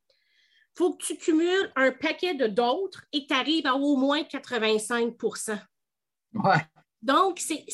faut 0.76 0.96
que 0.96 1.06
tu 1.06 1.18
cumules 1.18 1.72
un 1.76 1.92
paquet 1.92 2.34
de 2.34 2.48
d'autres 2.48 3.06
et 3.14 3.24
que 3.24 3.28
tu 3.28 3.34
arrives 3.40 3.68
à 3.68 3.76
au 3.76 3.96
moins 3.96 4.22
85% 4.22 5.60
Ouais. 6.34 6.66
Donc, 7.04 7.38
c'est, 7.40 7.66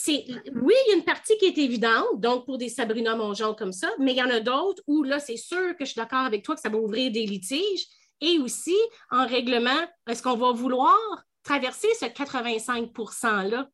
oui, 0.56 0.74
il 0.88 0.90
y 0.90 0.94
a 0.94 0.98
une 0.98 1.06
partie 1.06 1.38
qui 1.38 1.46
est 1.46 1.58
évidente, 1.60 2.20
donc 2.20 2.46
pour 2.46 2.58
des 2.58 2.68
Sabrina 2.68 3.16
Mongeon 3.16 3.54
comme 3.54 3.72
ça, 3.72 3.88
mais 4.00 4.14
il 4.14 4.18
y 4.18 4.24
en 4.24 4.30
a 4.30 4.40
d'autres 4.40 4.82
où 4.88 5.04
là, 5.04 5.20
c'est 5.20 5.38
sûr 5.38 5.78
que 5.78 5.86
je 5.86 5.92
suis 5.92 6.00
d'accord 6.00 6.26
avec 6.26 6.44
toi 6.44 6.56
que 6.56 6.62
ça 6.62 6.70
va 6.70 6.80
ouvrir 6.80 7.12
des 7.12 7.28
litiges. 7.28 7.86
Et 8.22 8.40
aussi, 8.40 8.76
en 9.12 9.28
règlement, 9.28 9.88
est-ce 10.08 10.24
qu'on 10.24 10.36
va 10.36 10.52
vouloir 10.52 10.98
traverser 11.44 11.88
ce 12.00 12.08
85 12.08 12.92
%-là? 12.92 13.70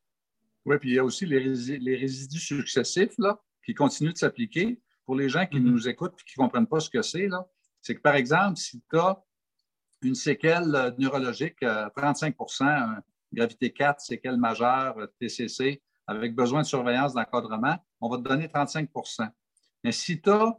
Oui, 0.66 0.78
puis 0.78 0.90
il 0.90 0.96
y 0.96 1.00
a 1.00 1.06
aussi 1.06 1.26
les, 1.26 1.96
résidus 1.96 2.40
successifs 2.40 3.18
là, 3.18 3.40
qui 3.66 3.74
continuent 3.74 4.12
de 4.12 4.18
s'appliquer. 4.18 4.82
Pour 5.06 5.16
les 5.16 5.30
gens 5.30 5.46
qui 5.46 5.58
mm-hmm. 5.58 5.72
nous 5.72 5.88
écoutent 5.88 6.20
et 6.20 6.24
qui 6.30 6.38
ne 6.38 6.44
comprennent 6.44 6.68
pas 6.68 6.82
ce 6.82 6.90
que 6.90 7.02
c'est, 7.02 7.30
c'est 7.82 7.96
que, 7.96 8.02
par 8.02 8.16
exemple, 8.16 8.58
si 8.58 8.82
tu 8.90 8.98
as 8.98 9.24
une 10.02 10.16
séquelle 10.16 10.76
euh, 10.76 10.92
neurologique, 10.98 11.64
35 11.96 12.36
euh, 12.36 13.02
gravité 13.34 13.72
4, 13.72 14.00
séquelle 14.00 14.38
majeure, 14.38 14.98
euh, 14.98 15.08
TCC, 15.20 15.82
avec 16.08 16.36
besoin 16.36 16.62
de 16.62 16.68
surveillance 16.68 17.14
d'encadrement, 17.14 17.78
on 18.00 18.10
va 18.10 18.18
te 18.18 18.24
donner 18.24 18.48
35% 18.48 19.28
Mais 19.84 19.92
si 19.92 20.22
tu 20.22 20.30
as 20.30 20.56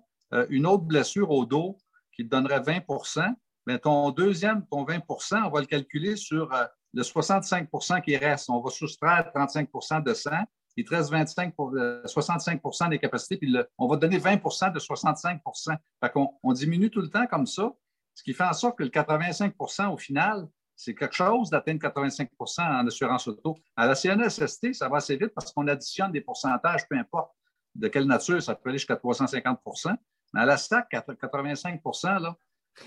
une 0.50 0.66
autre 0.66 0.82
blessure 0.82 1.30
au 1.30 1.46
dos 1.46 1.78
qui 2.12 2.24
te 2.24 2.30
donnerait 2.30 2.58
20% 2.58 3.32
bien, 3.64 3.78
ton 3.78 4.10
deuxième, 4.10 4.66
ton 4.66 4.84
20% 4.84 5.44
on 5.44 5.50
va 5.50 5.60
le 5.60 5.66
calculer 5.66 6.16
sur 6.16 6.50
le 6.92 7.02
65% 7.02 8.02
qui 8.02 8.16
reste. 8.16 8.50
On 8.50 8.60
va 8.60 8.70
soustraire 8.70 9.30
35% 9.32 10.02
de 10.02 10.14
sang. 10.14 10.42
Il 10.76 10.84
te 10.84 10.94
reste 10.94 11.10
25 11.10 11.54
pour, 11.54 11.72
65% 11.72 12.90
des 12.90 12.98
capacités, 12.98 13.36
puis 13.36 13.54
on 13.78 13.86
va 13.86 13.96
donner 13.96 14.18
20% 14.18 14.72
de 14.72 14.78
65% 14.78 15.76
Fait 16.02 16.12
qu'on 16.12 16.30
on 16.42 16.52
diminue 16.52 16.90
tout 16.90 17.00
le 17.00 17.08
temps 17.08 17.26
comme 17.26 17.46
ça, 17.46 17.72
ce 18.14 18.22
qui 18.22 18.34
fait 18.34 18.44
en 18.44 18.52
sorte 18.52 18.78
que 18.78 18.82
le 18.82 18.90
85% 18.90 19.92
au 19.92 19.96
final, 19.96 20.48
c'est 20.76 20.94
quelque 20.94 21.14
chose 21.14 21.50
d'atteindre 21.50 21.80
85% 21.80 22.60
en 22.60 22.86
assurance 22.86 23.26
auto. 23.26 23.56
À 23.74 23.86
la 23.86 23.94
CNSST, 23.94 24.74
ça 24.74 24.88
va 24.88 24.98
assez 24.98 25.16
vite 25.16 25.32
parce 25.34 25.50
qu'on 25.50 25.66
additionne 25.66 26.12
des 26.12 26.20
pourcentages, 26.20 26.86
peu 26.88 26.96
importe 26.96 27.32
de 27.74 27.88
quelle 27.88 28.06
nature, 28.06 28.42
ça 28.42 28.54
peut 28.54 28.68
aller 28.68 28.78
jusqu'à 28.78 28.94
350% 28.94 29.96
Mais 30.34 30.40
à 30.40 30.46
la 30.46 30.56
STAC, 30.56 30.88
85 30.90 31.80
là, 32.04 32.36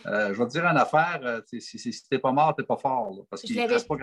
euh, 0.06 0.34
je 0.34 0.40
vais 0.40 0.46
te 0.46 0.52
dire 0.52 0.66
en 0.66 0.76
affaire, 0.76 1.20
euh, 1.24 1.42
si, 1.60 1.80
tu 1.80 1.92
n'es 2.12 2.20
pas 2.20 2.32
mort, 2.32 2.56
tu 2.56 2.62
n'es 2.62 2.68
pas 2.68 2.78
fort. 2.78 3.26
parce 3.30 3.42
qu'il 3.42 3.56
ne 3.56 3.68
reste 3.68 3.88
pas 3.88 3.98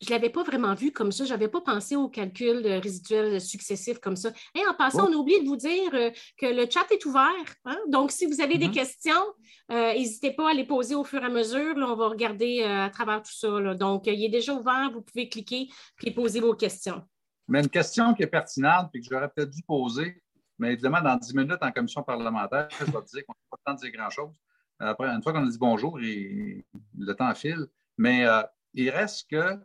je 0.00 0.08
ne 0.08 0.10
l'avais 0.10 0.30
pas 0.30 0.42
vraiment 0.42 0.74
vu 0.74 0.92
comme 0.92 1.12
ça. 1.12 1.24
Je 1.24 1.30
n'avais 1.30 1.48
pas 1.48 1.60
pensé 1.60 1.96
aux 1.96 2.08
calculs 2.08 2.66
résiduels 2.66 3.40
successifs 3.40 3.98
comme 3.98 4.16
ça. 4.16 4.30
Et 4.54 4.66
en 4.66 4.74
passant, 4.74 5.08
on 5.08 5.12
a 5.12 5.16
oublié 5.16 5.42
de 5.42 5.46
vous 5.46 5.56
dire 5.56 5.94
euh, 5.94 6.10
que 6.38 6.46
le 6.46 6.68
chat 6.70 6.86
est 6.90 7.04
ouvert. 7.06 7.54
Hein. 7.64 7.78
Donc, 7.88 8.10
si 8.10 8.26
vous 8.26 8.40
avez 8.40 8.58
des 8.58 8.68
mm-hmm. 8.68 8.72
questions, 8.72 9.24
n'hésitez 9.70 10.32
pas 10.32 10.50
à 10.50 10.54
les 10.54 10.64
poser 10.64 10.94
au 10.94 11.04
fur 11.04 11.22
et 11.22 11.26
à 11.26 11.30
mesure. 11.30 11.74
on 11.76 11.96
va 11.96 12.08
regarder 12.08 12.62
à 12.62 12.90
travers 12.90 13.22
tout 13.22 13.32
ça. 13.32 13.74
Donc, 13.74 14.06
il 14.06 14.22
est 14.22 14.28
déjà 14.28 14.54
ouvert. 14.54 14.90
Vous 14.92 15.02
pouvez 15.02 15.28
cliquer 15.28 15.68
et 16.02 16.10
poser 16.12 16.40
vos 16.40 16.54
questions. 16.54 17.02
Mais 17.48 17.60
une 17.60 17.68
question 17.68 18.12
qui 18.14 18.22
est 18.22 18.28
pertinente 18.28 18.90
et 18.94 19.00
que 19.00 19.06
j'aurais 19.08 19.28
peut-être 19.28 19.50
dû 19.50 19.62
poser, 19.62 20.20
mais 20.58 20.72
évidemment, 20.72 21.00
dans 21.00 21.16
10 21.16 21.34
minutes 21.34 21.62
en 21.62 21.70
commission 21.70 22.02
parlementaire, 22.02 22.68
je 22.78 22.84
vais 22.84 22.92
te 22.92 23.10
dire 23.14 23.24
qu'on 23.26 23.34
n'a 23.34 23.50
pas 23.50 23.56
le 23.58 23.64
temps 23.64 23.74
de 23.74 23.80
dire 23.80 23.92
grand-chose. 23.92 24.34
Après, 24.78 25.08
une 25.08 25.22
fois 25.22 25.32
qu'on 25.32 25.46
a 25.46 25.50
dit 25.50 25.58
bonjour, 25.58 25.98
le 25.98 27.12
temps 27.14 27.34
file. 27.34 27.66
Mais 27.98 28.26
euh, 28.26 28.42
il 28.74 28.90
reste 28.90 29.30
que 29.30 29.58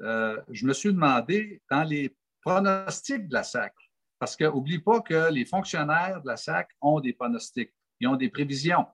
euh, 0.00 0.40
je 0.50 0.66
me 0.66 0.72
suis 0.72 0.92
demandé 0.92 1.62
dans 1.70 1.82
les 1.82 2.16
pronostics 2.42 3.28
de 3.28 3.34
la 3.34 3.42
SAC, 3.42 3.74
parce 4.18 4.36
qu'oublie 4.36 4.78
pas 4.78 5.00
que 5.00 5.30
les 5.30 5.44
fonctionnaires 5.44 6.20
de 6.22 6.26
la 6.28 6.36
SAC 6.36 6.70
ont 6.80 7.00
des 7.00 7.12
pronostics, 7.12 7.72
ils 8.00 8.08
ont 8.08 8.16
des 8.16 8.28
prévisions. 8.28 8.86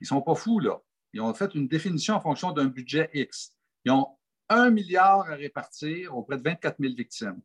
Ils 0.00 0.04
ne 0.04 0.08
sont 0.08 0.22
pas 0.22 0.34
fous, 0.34 0.58
là. 0.58 0.80
Ils 1.12 1.20
ont 1.20 1.32
fait 1.34 1.54
une 1.54 1.68
définition 1.68 2.14
en 2.14 2.20
fonction 2.20 2.52
d'un 2.52 2.66
budget 2.66 3.10
X. 3.12 3.54
Ils 3.84 3.92
ont 3.92 4.06
un 4.48 4.70
milliard 4.70 5.20
à 5.30 5.34
répartir 5.34 6.16
auprès 6.16 6.38
de 6.38 6.42
24 6.42 6.76
000 6.80 6.94
victimes. 6.94 7.40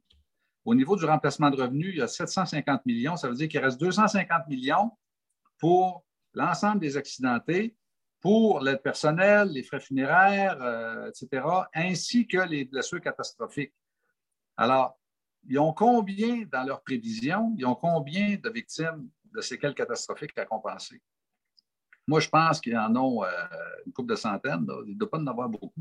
Au 0.66 0.76
niveau 0.76 0.96
du 0.96 1.06
remplacement 1.06 1.50
de 1.50 1.62
revenus, 1.62 1.92
il 1.94 2.00
y 2.00 2.02
a 2.02 2.08
750 2.08 2.86
millions. 2.86 3.16
Ça 3.16 3.30
veut 3.30 3.36
dire 3.36 3.48
qu'il 3.48 3.60
reste 3.60 3.80
250 3.80 4.48
millions 4.48 4.92
pour 5.60 6.06
l'ensemble 6.34 6.80
des 6.80 6.98
accidentés 6.98 7.76
pour 8.22 8.60
l'aide 8.62 8.82
personnelle, 8.82 9.50
les 9.50 9.64
frais 9.64 9.80
funéraires, 9.80 10.62
euh, 10.62 11.10
etc., 11.10 11.46
ainsi 11.74 12.28
que 12.28 12.40
les 12.40 12.66
blessures 12.66 13.02
catastrophiques. 13.02 13.74
Alors, 14.56 14.98
ils 15.48 15.60
ont 15.60 15.74
combien 15.74 16.44
dans 16.52 16.64
leurs 16.64 16.82
prévisions, 16.82 17.54
ils 17.58 17.66
ont 17.66 17.76
combien 17.76 18.36
de 18.36 18.50
victimes 18.50 19.10
de 19.34 19.42
séquelles 19.42 19.76
catastrophiques 19.76 20.38
à 20.38 20.46
compenser? 20.46 21.02
Moi, 22.08 22.22
je 22.22 22.30
pense 22.30 22.62
qu'ils 22.62 22.78
en 22.78 22.96
ont 22.96 23.24
euh, 23.24 23.30
une 23.86 23.92
couple 23.92 24.12
de 24.12 24.16
centaines. 24.16 24.66
Il 24.86 24.94
ne 24.94 24.98
doit 24.98 25.10
pas 25.10 25.20
en 25.20 25.28
avoir 25.28 25.50
beaucoup. 25.50 25.74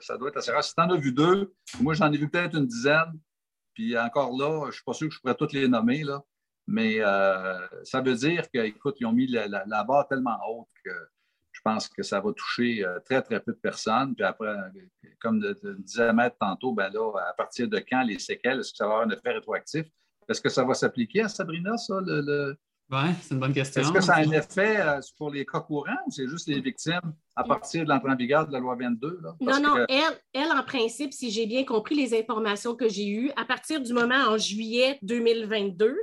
Ça, 0.00 0.18
doit, 0.18 0.28
être 0.28 0.38
assez 0.38 0.50
rare. 0.50 0.64
Si 0.64 0.74
tu 0.74 0.82
en 0.82 0.90
as 0.90 0.96
vu 0.96 1.12
deux, 1.12 1.54
moi, 1.80 1.94
j'en 1.94 2.12
ai 2.12 2.16
vu 2.16 2.28
peut-être 2.28 2.56
une 2.56 2.66
dizaine. 2.66 3.18
Puis 3.74 3.96
encore 3.96 4.36
là, 4.36 4.62
je 4.62 4.66
ne 4.66 4.72
suis 4.72 4.82
pas 4.84 4.92
sûr 4.92 5.08
que 5.08 5.14
je 5.14 5.20
pourrais 5.20 5.36
toutes 5.36 5.52
les 5.52 5.68
nommer. 5.68 6.02
Là. 6.02 6.20
Mais 6.66 6.96
euh, 6.98 7.66
ça 7.84 8.00
veut 8.00 8.14
dire 8.14 8.50
qu'écoute, 8.50 8.96
ils 8.98 9.06
ont 9.06 9.12
mis 9.12 9.28
la, 9.28 9.84
barre 9.84 10.08
tellement 10.08 10.38
haute 10.48 10.68
que 10.84 10.90
je 11.58 11.62
pense 11.64 11.88
que 11.88 12.04
ça 12.04 12.20
va 12.20 12.32
toucher 12.32 12.84
euh, 12.84 13.00
très, 13.00 13.20
très 13.20 13.40
peu 13.40 13.52
de 13.52 13.58
personnes. 13.58 14.14
Puis 14.14 14.24
après, 14.24 14.54
comme 15.20 15.44
disait 15.78 16.12
Maître 16.12 16.36
tantôt, 16.38 16.72
ben 16.72 16.88
là, 16.90 17.12
à 17.28 17.32
partir 17.32 17.68
de 17.68 17.78
quand 17.78 18.02
les 18.02 18.20
séquelles, 18.20 18.60
est-ce 18.60 18.70
que 18.70 18.76
ça 18.76 18.86
va 18.86 18.94
avoir 18.94 19.08
un 19.08 19.10
effet 19.10 19.32
rétroactif? 19.32 19.86
Est-ce 20.28 20.40
que 20.40 20.48
ça 20.48 20.62
va 20.62 20.74
s'appliquer 20.74 21.22
à 21.22 21.28
Sabrina, 21.28 21.76
ça, 21.76 22.00
le, 22.00 22.56
oui, 22.90 23.10
c'est 23.20 23.34
une 23.34 23.40
bonne 23.40 23.52
question. 23.52 23.82
Est-ce 23.82 23.92
que 23.92 24.00
ça 24.00 24.14
a 24.14 24.20
un 24.20 24.30
effet 24.30 24.80
euh, 24.80 25.00
pour 25.18 25.30
les 25.30 25.44
cas 25.44 25.60
courants 25.60 25.98
ou 26.06 26.10
c'est 26.10 26.26
juste 26.26 26.48
les 26.48 26.58
victimes 26.60 27.12
à 27.36 27.44
partir 27.44 27.84
de 27.84 27.88
l'entrée 27.90 28.10
en 28.10 28.16
vigueur 28.16 28.46
de 28.46 28.52
la 28.52 28.60
loi 28.60 28.76
22? 28.76 29.20
non, 29.40 29.60
non, 29.60 29.84
elle, 29.90 30.18
elle, 30.32 30.50
en 30.50 30.62
principe, 30.62 31.12
si 31.12 31.30
j'ai 31.30 31.46
bien 31.46 31.64
compris 31.64 31.94
les 31.94 32.18
informations 32.18 32.74
que 32.74 32.88
j'ai 32.88 33.06
eues, 33.08 33.30
à 33.36 33.44
partir 33.44 33.82
du 33.82 33.92
moment 33.92 34.28
en 34.28 34.38
juillet 34.38 34.98
2022, 35.02 35.86
là, 35.86 35.94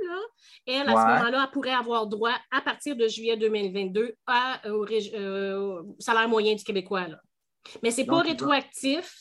elle, 0.66 0.88
à 0.88 0.92
ce 0.92 0.96
moment-là, 0.96 1.44
elle 1.44 1.50
pourrait 1.52 1.74
avoir 1.74 2.06
droit, 2.06 2.34
à 2.52 2.60
partir 2.60 2.94
de 2.94 3.08
juillet 3.08 3.36
2022, 3.36 4.14
à, 4.28 4.60
euh, 4.66 4.86
euh, 5.14 5.82
au, 5.82 5.96
salaire 5.98 6.28
moyen 6.28 6.54
du 6.54 6.62
Québécois. 6.62 7.08
Là. 7.08 7.20
Mais 7.82 7.90
ce 7.90 8.02
n'est 8.02 8.06
pas 8.06 8.20
rétroactif. 8.20 9.12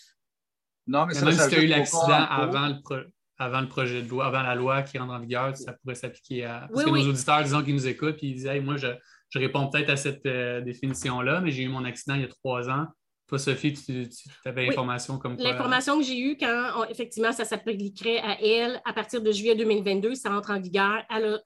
Non, 0.86 1.08
mais, 1.08 1.16
mais 1.16 1.22
même 1.22 1.40
si 1.40 1.50
tu 1.50 1.56
as 1.56 1.64
eu 1.64 1.68
l'accident 1.68 2.26
avant 2.30 2.68
le, 2.68 3.10
avant 3.38 3.62
le 3.62 3.68
projet 3.68 4.02
de 4.02 4.10
loi, 4.10 4.26
avant 4.26 4.42
la 4.42 4.56
loi 4.56 4.84
qui 4.84 4.98
rentre 4.98 5.14
en 5.14 5.20
vigueur, 5.20 5.56
ça 5.56 5.74
pourrait 5.74 5.96
s'appliquer 5.96 6.46
à. 6.46 6.68
Parce 6.72 6.86
que 6.86 6.90
nos 6.90 7.10
auditeurs, 7.10 7.44
disons, 7.44 7.64
qui 7.64 7.74
nous 7.74 7.88
écoutent, 7.88 8.18
puis 8.18 8.28
ils 8.28 8.36
disent 8.36 8.64
Moi, 8.64 8.78
je, 8.78 8.88
réponds 9.36 9.68
peut-être 9.68 9.90
à 9.90 9.98
cette 9.98 10.26
euh, 10.26 10.62
définition-là, 10.62 11.42
mais 11.42 11.52
j'ai 11.52 11.64
eu 11.64 11.68
mon 11.68 11.84
accident 11.84 12.16
il 12.16 12.22
y 12.22 12.26
a 12.26 12.30
trois 12.30 12.70
ans. 12.70 12.88
Toi, 13.28 13.40
Sophie, 13.40 13.74
tu, 13.74 14.08
avais 14.46 14.68
l'information 14.68 15.18
comme 15.18 15.36
quoi? 15.36 15.44
L'information 15.44 15.98
que 15.98 16.06
j'ai 16.06 16.20
eue 16.20 16.38
quand, 16.38 16.86
effectivement, 16.90 17.32
ça 17.32 17.44
s'appliquerait 17.44 18.20
à 18.20 18.40
elle, 18.40 18.80
à 18.86 18.94
partir 18.94 19.22
de 19.22 19.32
juillet 19.32 19.56
2022, 19.56 20.14
ça 20.14 20.32
entre 20.32 20.52
en 20.52 20.60
vigueur, 20.60 21.04
elle, 21.10 21.42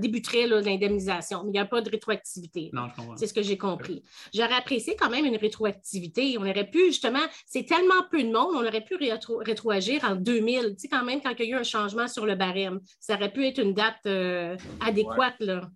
débuterait 0.00 0.46
l'indemnisation. 0.46 1.42
Mais 1.44 1.50
il 1.50 1.52
n'y 1.52 1.58
a 1.58 1.66
pas 1.66 1.82
de 1.82 1.90
rétroactivité. 1.90 2.70
Non, 2.72 2.88
je 2.88 2.96
comprends. 2.96 3.16
C'est 3.16 3.26
ce 3.26 3.34
que 3.34 3.42
j'ai 3.42 3.58
compris. 3.58 4.02
J'aurais 4.32 4.54
apprécié 4.54 4.96
quand 4.96 5.10
même 5.10 5.26
une 5.26 5.36
rétroactivité. 5.36 6.36
On 6.38 6.48
aurait 6.48 6.70
pu, 6.70 6.86
justement, 6.86 7.18
c'est 7.44 7.64
tellement 7.64 8.02
peu 8.10 8.22
de 8.22 8.32
monde, 8.32 8.54
on 8.54 8.66
aurait 8.66 8.84
pu 8.84 8.96
rétroagir 9.40 10.04
en 10.04 10.14
2000. 10.16 10.60
Tu 10.60 10.74
sais, 10.78 10.88
quand 10.88 11.04
même, 11.04 11.20
quand 11.20 11.32
il 11.38 11.44
y 11.44 11.52
a 11.52 11.56
eu 11.56 11.60
un 11.60 11.62
changement 11.62 12.08
sur 12.08 12.24
le 12.24 12.36
barème, 12.36 12.80
ça 13.00 13.16
aurait 13.16 13.32
pu 13.32 13.46
être 13.46 13.58
une 13.58 13.74
date 13.74 13.98
euh, 14.06 14.56
adéquate, 14.80 15.36
là. 15.40 15.68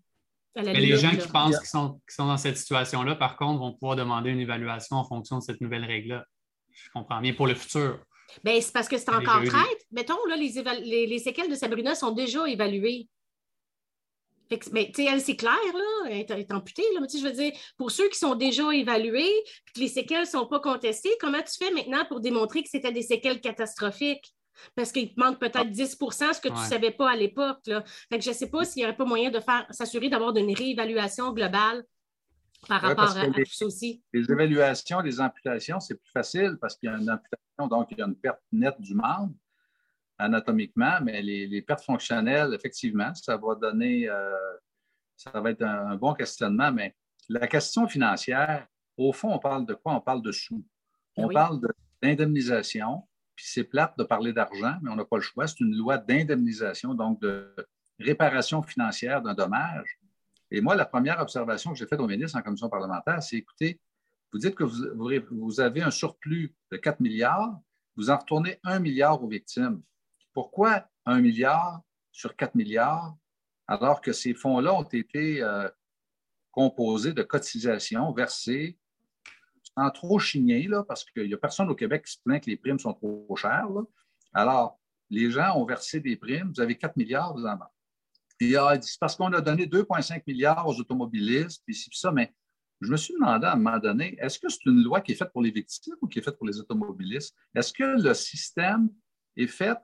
Mais 0.54 0.74
les 0.74 0.96
gens 0.96 1.10
qui 1.10 1.28
pensent 1.28 1.58
qu'ils 1.58 1.68
sont, 1.68 2.00
sont, 2.08 2.26
dans 2.26 2.36
cette 2.36 2.58
situation-là, 2.58 3.14
par 3.14 3.36
contre, 3.36 3.60
vont 3.60 3.72
pouvoir 3.72 3.96
demander 3.96 4.30
une 4.30 4.40
évaluation 4.40 4.96
en 4.96 5.04
fonction 5.04 5.38
de 5.38 5.42
cette 5.42 5.60
nouvelle 5.60 5.84
règle-là. 5.84 6.24
Je 6.70 6.90
comprends 6.92 7.20
bien 7.20 7.32
pour 7.32 7.46
le 7.46 7.54
futur. 7.54 7.98
Bien, 8.44 8.60
c'est 8.60 8.72
parce 8.72 8.88
que 8.88 8.98
c'est 8.98 9.10
encore 9.10 9.42
traite. 9.44 9.86
Mettons, 9.90 10.24
là, 10.28 10.36
les, 10.36 11.06
les, 11.06 11.18
séquelles 11.18 11.50
de 11.50 11.54
Sabrina 11.54 11.94
sont 11.94 12.12
déjà 12.12 12.46
évaluées. 12.46 13.08
Mais 14.72 14.92
elle, 14.98 15.22
c'est 15.22 15.36
clair, 15.36 15.56
là, 15.72 16.10
elle 16.10 16.40
est, 16.40 16.52
amputée, 16.52 16.84
là, 16.92 17.00
mais 17.00 17.08
je 17.08 17.24
veux 17.24 17.32
dire, 17.32 17.52
pour 17.78 17.90
ceux 17.90 18.10
qui 18.10 18.18
sont 18.18 18.34
déjà 18.34 18.70
évalués, 18.74 19.32
que 19.74 19.80
les 19.80 19.88
séquelles 19.88 20.22
ne 20.22 20.26
sont 20.26 20.46
pas 20.46 20.60
contestées, 20.60 21.16
comment 21.20 21.40
tu 21.40 21.64
fais 21.64 21.70
maintenant 21.70 22.04
pour 22.04 22.20
démontrer 22.20 22.62
que 22.62 22.68
c'était 22.68 22.92
des 22.92 23.00
séquelles 23.00 23.40
catastrophiques? 23.40 24.34
Parce 24.74 24.92
qu'il 24.92 25.14
te 25.14 25.20
manque 25.20 25.38
peut-être 25.38 25.70
10% 25.70 26.34
ce 26.34 26.40
que 26.40 26.48
tu 26.48 26.54
ne 26.54 26.58
savais 26.58 26.90
pas 26.90 27.10
à 27.10 27.16
l'époque. 27.16 27.60
je 27.64 28.14
ne 28.14 28.34
sais 28.34 28.50
pas 28.50 28.64
s'il 28.64 28.80
n'y 28.80 28.86
aurait 28.86 28.96
pas 28.96 29.04
moyen 29.04 29.30
de 29.30 29.40
faire 29.40 29.66
s'assurer 29.70 30.08
d'avoir 30.08 30.36
une 30.36 30.54
réévaluation 30.54 31.32
globale 31.32 31.84
par 32.68 32.80
rapport 32.80 33.16
à, 33.16 33.26
tout 33.26 33.44
ça 33.46 33.66
aussi. 33.66 34.02
Les 34.12 34.30
évaluations, 34.30 35.00
les 35.00 35.20
amputations, 35.20 35.80
c'est 35.80 35.96
plus 35.96 36.10
facile 36.10 36.56
parce 36.60 36.76
qu'il 36.76 36.90
y 36.90 36.92
a 36.92 36.96
une 36.96 37.10
amputation, 37.10 37.68
donc 37.68 37.88
il 37.90 37.98
y 37.98 38.02
a 38.02 38.06
une 38.06 38.16
perte 38.16 38.40
nette 38.52 38.80
du 38.80 38.94
membre 38.94 39.34
anatomiquement, 40.18 41.00
mais 41.02 41.20
les, 41.22 41.62
pertes 41.62 41.84
fonctionnelles, 41.84 42.54
effectivement, 42.54 43.12
ça 43.14 43.36
va 43.36 43.54
donner, 43.54 44.08
euh, 44.08 44.30
ça 45.16 45.40
va 45.40 45.50
être 45.50 45.62
un, 45.62 45.96
bon 45.96 46.14
questionnement, 46.14 46.70
mais 46.70 46.94
la 47.28 47.46
question 47.46 47.88
financière, 47.88 48.66
au 48.96 49.12
fond, 49.12 49.32
on 49.32 49.38
parle 49.38 49.66
de 49.66 49.74
quoi? 49.74 49.94
On 49.94 50.00
parle 50.00 50.22
de 50.22 50.32
sous. 50.32 50.64
Ben 51.16 51.24
on 51.24 51.28
parle 51.28 51.60
d'indemnisation, 52.00 53.06
puis 53.34 53.46
c'est 53.48 53.64
plate 53.64 53.96
de 53.98 54.04
parler 54.04 54.32
d'argent, 54.32 54.76
mais 54.82 54.90
on 54.90 54.96
n'a 54.96 55.04
pas 55.04 55.16
le 55.16 55.22
choix. 55.22 55.46
C'est 55.46 55.60
une 55.60 55.76
loi 55.76 55.98
d'indemnisation, 55.98 56.94
donc 56.94 57.20
de 57.20 57.54
réparation 57.98 58.62
financière 58.62 59.22
d'un 59.22 59.34
dommage. 59.34 59.98
Et 60.50 60.60
moi, 60.60 60.74
la 60.74 60.84
première 60.84 61.20
observation 61.20 61.72
que 61.72 61.78
j'ai 61.78 61.86
faite 61.86 62.00
au 62.00 62.06
ministre 62.06 62.36
en 62.38 62.42
commission 62.42 62.68
parlementaire, 62.68 63.22
c'est 63.22 63.36
écoutez, 63.36 63.80
vous 64.32 64.38
dites 64.38 64.54
que 64.54 64.64
vous, 64.64 65.60
avez 65.60 65.82
un 65.82 65.90
surplus 65.90 66.54
de 66.70 66.76
4 66.76 67.00
milliards, 67.00 67.58
vous 67.96 68.10
en 68.10 68.18
retournez 68.18 68.58
1 68.64 68.78
milliard 68.78 69.22
aux 69.22 69.28
victimes. 69.28 69.82
Pourquoi 70.32 70.86
un 71.04 71.20
milliard 71.20 71.82
sur 72.10 72.36
4 72.36 72.54
milliards, 72.54 73.14
alors 73.66 74.00
que 74.00 74.12
ces 74.12 74.34
fonds-là 74.34 74.74
ont 74.74 74.82
été 74.82 75.42
euh, 75.42 75.68
composés 76.50 77.12
de 77.12 77.22
cotisations 77.22 78.12
versées 78.12 78.78
sans 79.62 79.90
trop 79.90 80.18
chigner, 80.18 80.68
là, 80.68 80.85
parce 80.87 81.05
qu'il 81.05 81.27
n'y 81.27 81.35
a 81.35 81.38
personne 81.38 81.68
au 81.70 81.75
Québec 81.75 82.05
qui 82.05 82.12
se 82.12 82.18
plaint 82.25 82.42
que 82.42 82.51
les 82.51 82.57
primes 82.57 82.79
sont 82.79 82.92
trop 82.92 83.35
chères. 83.37 83.68
Alors, 84.33 84.79
les 85.11 85.31
gens 85.31 85.57
ont 85.57 85.64
versé 85.64 86.01
des 86.01 86.16
primes, 86.16 86.53
vous 86.55 86.61
avez 86.61 86.77
4 86.77 86.96
milliards, 86.96 87.35
vous 87.35 87.44
en 87.44 87.48
avez. 87.48 88.81
C'est 88.83 88.98
parce 88.98 89.14
qu'on 89.14 89.33
a 89.33 89.40
donné 89.40 89.66
2,5 89.66 90.22
milliards 90.27 90.66
aux 90.66 90.79
automobilistes, 90.81 91.62
puis 91.64 91.77
ça, 91.92 92.11
mais 92.11 92.35
je 92.81 92.90
me 92.90 92.96
suis 92.96 93.14
demandé 93.14 93.46
à 93.46 93.53
un 93.53 93.57
moment 93.57 93.79
donné, 93.79 94.16
est-ce 94.20 94.40
que 94.40 94.48
c'est 94.48 94.64
une 94.66 94.83
loi 94.83 95.01
qui 95.01 95.12
est 95.12 95.14
faite 95.14 95.31
pour 95.33 95.42
les 95.42 95.53
victimes 95.53 95.94
ou 96.01 96.09
qui 96.09 96.18
est 96.18 96.22
faite 96.22 96.37
pour 96.37 96.46
les 96.46 96.59
automobilistes? 96.59 97.37
Est-ce 97.55 97.72
que 97.72 97.85
le 98.03 98.12
système 98.14 98.90
est 99.37 99.46
fait 99.46 99.79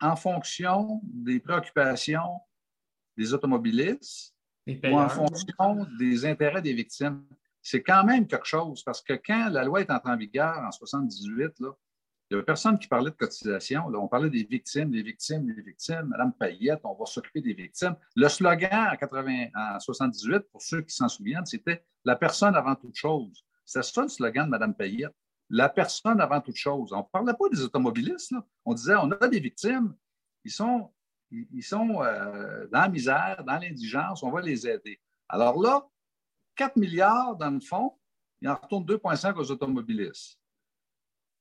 en 0.00 0.14
fonction 0.14 1.00
des 1.02 1.40
préoccupations 1.40 2.38
des 3.16 3.34
automobilistes 3.34 4.32
ou 4.68 4.96
en 4.96 5.08
fonction 5.08 5.84
des 5.98 6.24
intérêts 6.24 6.62
des 6.62 6.74
victimes? 6.74 7.26
C'est 7.70 7.82
quand 7.82 8.02
même 8.02 8.26
quelque 8.26 8.46
chose 8.46 8.82
parce 8.82 9.02
que 9.02 9.12
quand 9.12 9.50
la 9.50 9.62
loi 9.62 9.82
est 9.82 9.90
entrée 9.90 10.10
en 10.10 10.16
vigueur 10.16 10.56
en 10.56 10.70
1978, 10.72 11.60
là, 11.60 11.68
il 12.30 12.36
n'y 12.36 12.40
a 12.40 12.42
personne 12.42 12.78
qui 12.78 12.88
parlait 12.88 13.10
de 13.10 13.16
cotisation. 13.16 13.88
on 13.88 14.08
parlait 14.08 14.30
des 14.30 14.44
victimes, 14.44 14.90
des 14.90 15.02
victimes, 15.02 15.44
des 15.44 15.60
victimes. 15.60 16.04
Madame 16.04 16.32
Payette, 16.32 16.80
on 16.84 16.94
va 16.94 17.04
s'occuper 17.04 17.42
des 17.42 17.52
victimes. 17.52 17.94
Le 18.16 18.26
slogan 18.30 18.88
en, 18.90 18.96
80, 18.96 19.48
en 19.54 19.80
78, 19.80 20.44
pour 20.50 20.62
ceux 20.62 20.80
qui 20.80 20.94
s'en 20.94 21.08
souviennent, 21.08 21.44
c'était 21.44 21.84
La 22.06 22.16
personne 22.16 22.56
avant 22.56 22.74
toute 22.74 22.96
chose. 22.96 23.44
C'est 23.66 23.84
ça 23.84 24.00
le 24.00 24.08
slogan 24.08 24.46
de 24.46 24.50
Madame 24.50 24.74
Payette. 24.74 25.14
La 25.50 25.68
personne 25.68 26.22
avant 26.22 26.40
toute 26.40 26.56
chose. 26.56 26.90
On 26.94 27.00
ne 27.00 27.10
parlait 27.12 27.34
pas 27.34 27.50
des 27.50 27.60
automobilistes. 27.60 28.32
On 28.64 28.72
disait 28.72 28.94
on 28.96 29.10
a 29.10 29.28
des 29.28 29.40
victimes. 29.40 29.94
Ils 30.42 30.50
sont, 30.50 30.90
ils 31.30 31.62
sont 31.62 32.02
euh, 32.02 32.66
dans 32.72 32.80
la 32.80 32.88
misère, 32.88 33.44
dans 33.46 33.58
l'indigence. 33.58 34.22
On 34.22 34.30
va 34.30 34.40
les 34.40 34.66
aider. 34.66 34.98
Alors 35.28 35.60
là, 35.60 35.86
4 36.58 36.76
milliards 36.76 37.36
dans 37.36 37.50
le 37.50 37.60
fond, 37.60 37.94
il 38.42 38.48
en 38.48 38.54
retourne 38.56 38.84
2,5 38.84 39.34
aux 39.36 39.50
automobilistes. 39.50 40.38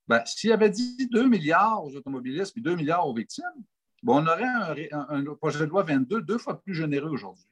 Ben, 0.08 0.24
S'il 0.26 0.52
avait 0.54 0.70
dit 0.70 1.08
2 1.12 1.28
milliards 1.28 1.84
aux 1.84 1.94
automobilistes 1.96 2.56
et 2.56 2.62
2 2.62 2.76
milliards 2.76 3.06
aux 3.06 3.14
victimes, 3.14 3.64
ben, 4.04 4.14
on 4.14 4.28
aurait 4.28 4.90
un, 4.92 5.24
projet 5.36 5.60
de 5.60 5.66
loi 5.66 5.84
22 5.84 6.22
deux 6.22 6.38
fois 6.38 6.62
plus 6.62 6.76
généreux 6.76 7.10
aujourd'hui. 7.10 7.50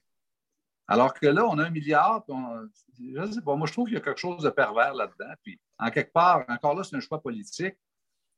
Alors 0.88 1.14
que 1.16 1.26
là, 1.26 1.46
on 1.46 1.58
a 1.58 1.66
un 1.66 1.72
milliard, 1.72 2.24
je 2.30 3.32
sais 3.32 3.42
pas, 3.42 3.56
moi 3.56 3.66
je 3.68 3.74
trouve 3.74 3.88
qu'il 3.88 3.96
y 3.96 3.98
a 3.98 4.02
quelque 4.02 4.20
chose 4.20 4.44
de 4.44 4.52
pervers 4.52 4.94
là-dedans. 4.94 5.34
Puis, 5.42 5.60
en 5.80 5.90
quelque 5.90 6.14
part, 6.14 6.46
encore 6.48 6.76
là, 6.76 6.84
c'est 6.84 6.96
un 6.96 7.00
choix 7.00 7.20
politique, 7.20 7.76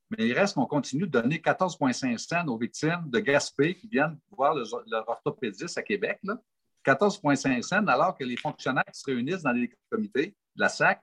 mais 0.09 0.25
il 0.25 0.33
reste 0.33 0.55
qu'on 0.55 0.65
continue 0.65 1.05
de 1.05 1.11
donner 1.11 1.39
14,5 1.39 2.17
cents 2.17 2.47
aux 2.47 2.57
victimes 2.57 3.09
de 3.09 3.19
Gaspé 3.19 3.75
qui 3.75 3.89
viennent 3.89 4.17
voir 4.31 4.55
leur 4.55 5.09
orthopédiste 5.09 5.77
à 5.77 5.83
Québec. 5.83 6.21
14,5 6.87 7.61
cents, 7.61 7.87
alors 7.87 8.17
que 8.17 8.23
les 8.23 8.37
fonctionnaires 8.37 8.85
qui 8.85 8.99
se 8.99 9.05
réunissent 9.05 9.43
dans 9.43 9.51
les 9.51 9.69
comités 9.91 10.35
de 10.55 10.61
la 10.61 10.69
SAC 10.69 11.01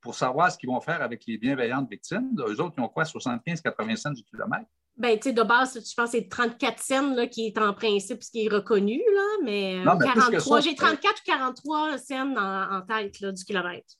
pour 0.00 0.14
savoir 0.14 0.50
ce 0.50 0.56
qu'ils 0.56 0.68
vont 0.68 0.80
faire 0.80 1.02
avec 1.02 1.24
les 1.26 1.36
bienveillantes 1.36 1.90
victimes. 1.90 2.30
Eux 2.38 2.60
autres, 2.60 2.74
ils 2.78 2.82
ont 2.82 2.88
quoi, 2.88 3.04
75-80 3.04 3.96
cents 3.96 4.12
du 4.12 4.22
kilomètre? 4.22 4.66
Bien, 4.96 5.14
tu 5.16 5.24
sais, 5.24 5.32
de 5.34 5.42
base, 5.42 5.74
je 5.74 5.94
pense 5.94 6.12
que 6.12 6.18
c'est 6.18 6.28
34 6.28 6.82
cents 6.82 7.14
là, 7.14 7.26
qui 7.26 7.48
est 7.48 7.58
en 7.58 7.74
principe 7.74 8.22
ce 8.22 8.30
qui 8.30 8.46
est 8.46 8.48
reconnu, 8.48 8.98
là, 8.98 9.44
mais, 9.44 9.82
43, 9.84 10.60
j'ai 10.60 10.74
34 10.74 11.12
ou 11.12 11.30
43 11.30 11.98
cents 11.98 12.36
en, 12.36 12.80
tête 12.82 13.20
là, 13.20 13.32
du 13.32 13.44
kilomètre. 13.44 13.94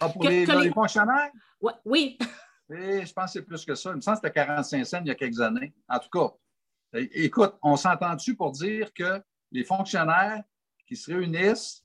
Ah, 0.00 0.10
pour 0.10 0.24
les, 0.28 0.44
fonctionnaires? 0.70 1.30
oui. 1.86 2.18
je 2.68 3.12
pense 3.12 3.26
que 3.26 3.30
c'est 3.30 3.42
plus 3.42 3.64
que 3.64 3.74
ça. 3.74 3.90
Il 3.90 3.96
me 3.96 4.00
semble 4.02 4.18
que 4.20 4.26
c'était 4.26 4.34
45 4.34 4.84
cents 4.84 5.00
il 5.00 5.06
y 5.06 5.10
a 5.10 5.14
quelques 5.14 5.40
années. 5.40 5.72
En 5.88 5.98
tout 5.98 6.10
cas, 6.10 7.00
écoute, 7.14 7.54
on 7.62 7.76
s'entend-tu 7.76 8.34
pour 8.34 8.50
dire 8.50 8.92
que 8.92 9.22
les 9.50 9.64
fonctionnaires 9.64 10.42
qui 10.86 10.96
se 10.96 11.12
réunissent 11.12 11.84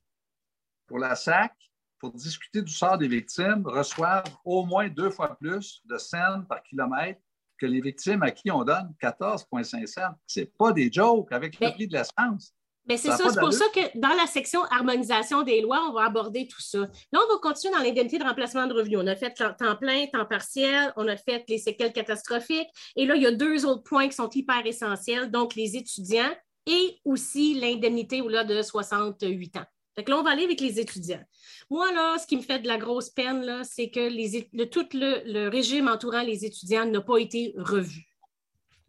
pour 0.88 1.00
la 1.00 1.16
SAC 1.16 1.54
pour 2.00 2.14
discuter 2.14 2.62
du 2.62 2.72
sort 2.72 2.98
des 2.98 3.08
victimes 3.08 3.64
reçoivent 3.66 4.24
au 4.46 4.66
moins 4.66 4.88
deux 4.88 5.10
fois 5.10 5.36
plus 5.36 5.82
de 5.86 5.98
cents 5.98 6.42
par 6.48 6.64
kilomètre 6.64 7.20
que 7.60 7.66
les 7.66 7.82
victimes 7.82 8.24
à 8.24 8.32
qui 8.32 8.50
on 8.50 8.64
donne 8.64 8.94
14,5 9.02 9.86
cents. 9.86 10.02
Ce 10.26 10.40
n'est 10.40 10.46
pas 10.46 10.72
des 10.72 10.90
jokes 10.92 11.32
avec 11.32 11.60
le 11.60 11.72
prix 11.72 11.88
de 11.88 11.94
l'essence. 11.94 12.54
Mais 12.88 12.98
c'est 12.98 13.12
ça, 13.12 13.30
c'est 13.30 13.40
pour 13.40 13.54
ça 13.54 13.66
que 13.76 14.00
dans 14.00 14.16
la 14.16 14.26
section 14.26 14.64
harmonisation 14.64 15.44
des 15.44 15.62
lois, 15.62 15.86
on 15.90 15.94
va 15.94 16.06
aborder 16.06 16.48
tout 16.48 16.62
ça. 16.62 16.80
Là, 16.80 17.20
on 17.24 17.34
va 17.34 17.40
continuer 17.40 17.72
dans 17.76 17.84
l'indemnité 17.84 18.18
de 18.18 18.24
remplacement 18.24 18.66
de 18.66 18.74
revenus. 18.74 18.98
On 19.00 19.06
a 19.06 19.16
fait 19.16 19.32
temps 19.32 19.76
plein, 19.76 20.08
temps 20.08 20.26
partiel, 20.26 20.92
on 20.96 21.08
a 21.08 21.16
fait 21.16 21.44
les 21.50 21.60
séquelles 21.60 21.94
catastrophiques. 21.94 22.70
Et 22.96 23.06
là, 23.06 23.16
il 23.16 23.22
y 23.22 23.28
a 23.28 23.32
deux 23.32 23.66
autres 23.68 23.84
points 23.84 24.08
qui 24.08 24.16
sont 24.16 24.30
hyper 24.30 24.66
essentiels, 24.66 25.30
donc 25.30 25.54
les 25.54 25.76
étudiants 25.76 26.34
et 26.70 27.02
aussi 27.04 27.56
l'indemnité 27.56 28.22
au-delà 28.22 28.44
de 28.44 28.62
68 28.62 29.58
ans. 29.58 29.66
Fait 29.96 30.08
là, 30.08 30.18
on 30.20 30.24
va 30.24 30.30
aller 30.30 30.44
avec 30.44 30.62
les 30.62 30.80
étudiants. 30.80 31.24
Moi, 31.70 31.92
là, 31.92 32.18
ce 32.18 32.28
qui 32.28 32.38
me 32.38 32.42
fait 32.42 32.60
de 32.60 32.68
la 32.68 32.78
grosse 32.78 33.10
peine, 33.10 33.64
c'est 33.64 33.90
que 33.90 34.00
les, 34.00 34.48
le, 34.54 34.70
tout 34.70 34.86
le, 34.94 35.50
régime 35.50 35.88
entourant 35.88 36.22
les 36.22 36.46
étudiants 36.46 36.86
n'a 36.86 37.02
pas 37.02 37.18
été 37.18 37.54
revu. 37.58 38.06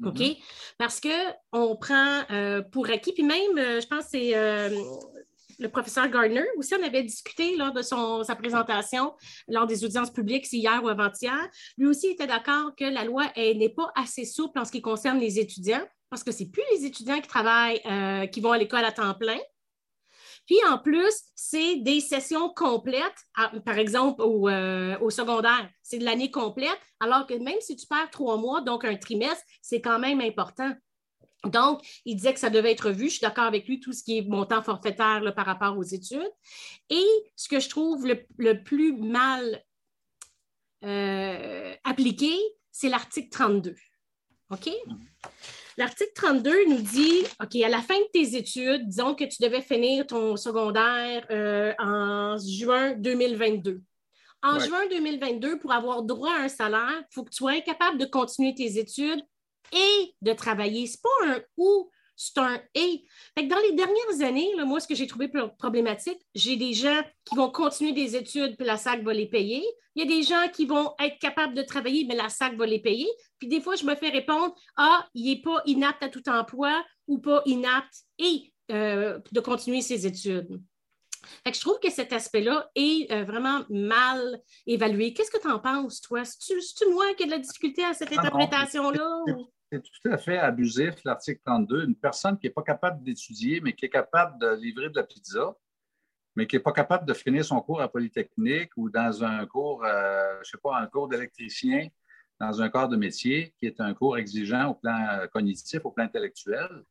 Mm-hmm. 0.01 0.09
OK? 0.09 0.37
Parce 0.79 1.01
qu'on 1.01 1.77
prend 1.77 2.23
euh, 2.31 2.63
pour 2.63 2.89
acquis, 2.91 3.13
puis 3.13 3.25
même, 3.25 3.59
euh, 3.59 3.81
je 3.81 3.87
pense 3.87 4.05
que 4.05 4.11
c'est 4.11 4.37
euh, 4.37 4.69
le 5.59 5.69
professeur 5.69 6.09
Gardner 6.09 6.45
aussi, 6.57 6.75
on 6.75 6.83
avait 6.83 7.03
discuté 7.03 7.57
lors 7.57 7.73
de 7.73 7.83
son, 7.83 8.23
sa 8.23 8.37
présentation, 8.37 9.13
lors 9.49 9.67
des 9.67 9.85
audiences 9.85 10.13
publiques, 10.13 10.47
hier 10.53 10.81
ou 10.85 10.89
avant-hier. 10.89 11.49
Lui 11.77 11.87
aussi 11.87 12.09
était 12.09 12.27
d'accord 12.27 12.75
que 12.77 12.85
la 12.85 13.05
loi 13.05 13.25
n'est 13.37 13.75
pas 13.75 13.91
assez 13.97 14.25
souple 14.25 14.59
en 14.59 14.65
ce 14.65 14.73
qui 14.73 14.81
concerne 14.81 15.19
les 15.19 15.39
étudiants, 15.39 15.85
parce 16.11 16.25
que 16.25 16.33
ce 16.33 16.45
plus 16.45 16.63
les 16.73 16.85
étudiants 16.85 17.21
qui 17.21 17.29
travaillent, 17.29 17.81
qui 18.31 18.41
vont 18.41 18.53
à 18.53 18.59
l'école 18.59 18.85
à 18.85 18.93
temps 18.93 19.15
plein, 19.15 19.39
puis 20.51 20.59
en 20.69 20.79
plus, 20.79 21.15
c'est 21.37 21.77
des 21.77 22.01
sessions 22.01 22.53
complètes, 22.53 23.25
par 23.65 23.79
exemple 23.79 24.21
euh, 24.23 24.99
au, 24.99 25.11
secondaire. 25.11 25.71
C'est 25.81 25.99
de 25.99 26.05
l'année 26.05 26.33
complète, 26.33 26.81
alors 26.99 27.27
que 27.29 27.35
même 27.35 27.61
si 27.61 27.77
tu 27.77 27.87
perds 27.87 28.11
trois 28.11 28.37
mois, 28.37 28.61
donc 28.61 28.85
un 28.85 28.97
trimestre, 28.97 29.45
c'est 29.63 29.81
quand 29.81 30.01
même 30.01 30.21
important. 30.21 30.73
Donc, 31.45 31.83
il 32.05 32.17
disait 32.17 32.35
que 32.35 32.41
ça 32.41 32.51
devait 32.51 32.73
être 32.73 32.91
vu. 32.91 33.05
Je 33.05 33.15
suis 33.15 33.21
d'accord 33.21 33.45
avec 33.45 33.69
lui, 33.69 33.79
tout 33.79 33.93
ce 33.93 34.03
qui 34.03 34.19
est 34.19 34.23
montant 34.23 34.61
forfaitaire 34.61 35.23
par 35.37 35.47
rapport 35.47 35.79
aux 35.79 35.85
études. 35.85 36.33
Et 36.91 37.07
ce 37.37 37.49
que 37.49 37.61
je 37.61 37.69
trouve 37.69 38.05
le, 38.07 38.63
plus 38.65 38.93
mal 38.93 39.65
euh, 40.83 41.75
appliqué, 41.85 42.37
c'est 42.73 42.89
l'article 42.89 43.31
32. 43.31 43.77
OK? 44.51 44.69
L'article 45.77 46.13
32 46.15 46.65
nous 46.69 46.83
dit, 46.83 47.23
OK, 47.43 47.57
à 47.63 47.69
la 47.69 47.81
fin 47.81 47.99
de 47.99 48.09
tes 48.13 48.37
études, 48.37 48.89
disons 48.89 49.15
que 49.15 49.25
tu 49.25 49.43
devais 49.43 49.63
finir 49.63 50.07
ton 50.07 50.37
secondaire 50.37 51.27
euh, 51.31 51.73
en 51.79 52.37
juin 52.39 52.95
2022. 52.95 53.81
En 54.43 54.59
juin 54.59 54.87
2022, 54.89 55.59
pour 55.59 55.73
avoir 55.73 56.03
droit 56.03 56.33
à 56.33 56.45
un 56.45 56.49
salaire, 56.49 57.03
il 57.03 57.15
faut 57.15 57.25
que 57.25 57.31
tu 57.31 57.37
sois 57.37 57.61
capable 57.61 57.99
de 57.99 58.07
continuer 58.07 58.55
tes 58.55 58.79
études 58.79 59.23
et 59.73 60.15
de 60.23 60.33
travailler. 60.33 60.87
Ce 60.87 60.97
n'est 60.97 61.01
pas 61.03 61.35
un 61.35 61.43
ou, 61.59 61.91
c'est 62.23 62.39
un 62.39 62.61
et. 62.75 63.03
dans 63.37 63.59
les 63.61 63.73
dernières 63.73 64.29
années, 64.29 64.51
moi, 64.67 64.79
ce 64.79 64.87
que 64.87 64.95
j'ai 64.95 65.07
trouvé 65.07 65.31
problématique, 65.59 66.21
j'ai 66.35 66.57
des 66.57 66.75
gens 66.75 67.01
qui 67.25 67.35
vont 67.35 67.51
continuer 67.51 67.93
des 67.93 68.15
études, 68.15 68.59
puis 68.59 68.67
la 68.67 68.77
SAC 68.77 69.03
va 69.03 69.15
les 69.15 69.27
payer. 69.27 69.65
Il 69.95 70.05
y 70.05 70.07
a 70.07 70.17
des 70.17 70.23
gens 70.23 70.47
qui 70.53 70.67
vont 70.67 70.93
être 71.03 71.19
capables 71.19 71.55
de 71.55 71.63
travailler, 71.63 72.05
mais 72.07 72.15
la 72.15 72.29
SAC 72.29 72.57
va 72.57 72.67
les 72.67 72.79
payer. 72.79 73.09
Puis 73.39 73.49
des 73.49 73.63
fois, 73.63 73.75
je 73.75 73.87
me 73.87 73.95
fais 73.95 74.11
répondre 74.11 74.55
Ah, 74.77 75.09
il 75.15 75.31
n'est 75.31 75.41
pas 75.41 75.63
inapte 75.65 76.03
à 76.03 76.11
tout 76.11 76.29
emploi 76.29 76.85
ou 77.09 77.21
pas 77.21 77.41
inapte 77.47 78.03
et 78.19 78.53
euh, 78.71 79.19
de 79.33 79.41
continuer 79.41 79.81
ses 79.81 80.07
études. 80.07 80.61
je 81.47 81.61
trouve 81.61 81.81
que 81.83 81.91
cet 81.91 82.13
aspect-là 82.13 82.71
est 82.75 83.11
euh, 83.11 83.25
vraiment 83.25 83.65
mal 83.71 84.43
évalué. 84.67 85.15
Qu'est-ce 85.15 85.31
que 85.31 85.41
tu 85.41 85.51
en 85.51 85.59
penses, 85.59 86.03
toi? 86.03 86.23
C'est-tu 86.27 86.91
moi 86.91 87.15
qui 87.15 87.23
ai 87.23 87.27
de 87.27 87.31
la 87.31 87.39
difficulté 87.39 87.83
à 87.83 87.95
cette 87.95 88.11
ah 88.13 88.21
interprétation-là? 88.21 89.25
C'est 89.71 89.83
tout 89.83 90.11
à 90.11 90.19
fait 90.19 90.39
abusif, 90.39 90.95
l'article 91.05 91.41
32. 91.45 91.85
Une 91.85 91.95
personne 91.95 92.39
qui 92.39 92.47
n'est 92.47 92.53
pas 92.53 92.63
capable 92.63 93.03
d'étudier, 93.03 93.61
mais 93.61 93.73
qui 93.73 93.85
est 93.85 93.91
capable 93.91 94.39
de 94.39 94.55
livrer 94.55 94.91
de 94.91 94.97
la 94.97 95.05
pizza, 95.05 95.57
mais 96.35 96.47
qui 96.47 96.57
n'est 96.57 96.63
pas 96.63 96.73
capable 96.73 97.07
de 97.07 97.15
finir 97.15 97.45
son 97.45 97.61
cours 97.61 97.81
à 97.81 97.91
Polytechnique 97.91 98.71
ou 98.77 98.91
dans 98.91 99.23
un 99.23 99.47
cours, 99.47 99.85
euh, 99.85 100.39
je 100.43 100.51
sais 100.51 100.59
pas, 100.63 100.79
un 100.79 100.87
cours 100.87 101.09
d'électricien, 101.09 101.89
dans 102.41 102.61
un 102.63 102.69
corps 102.69 102.89
de 102.89 102.97
métier, 102.97 103.55
qui 103.59 103.67
est 103.67 103.81
un 103.81 103.95
cours 103.95 104.17
exigeant 104.19 104.71
au 104.71 104.75
plan 104.75 105.27
cognitif, 105.33 105.85
au 105.85 105.91
plan 105.91 106.05
intellectuel, 106.05 106.85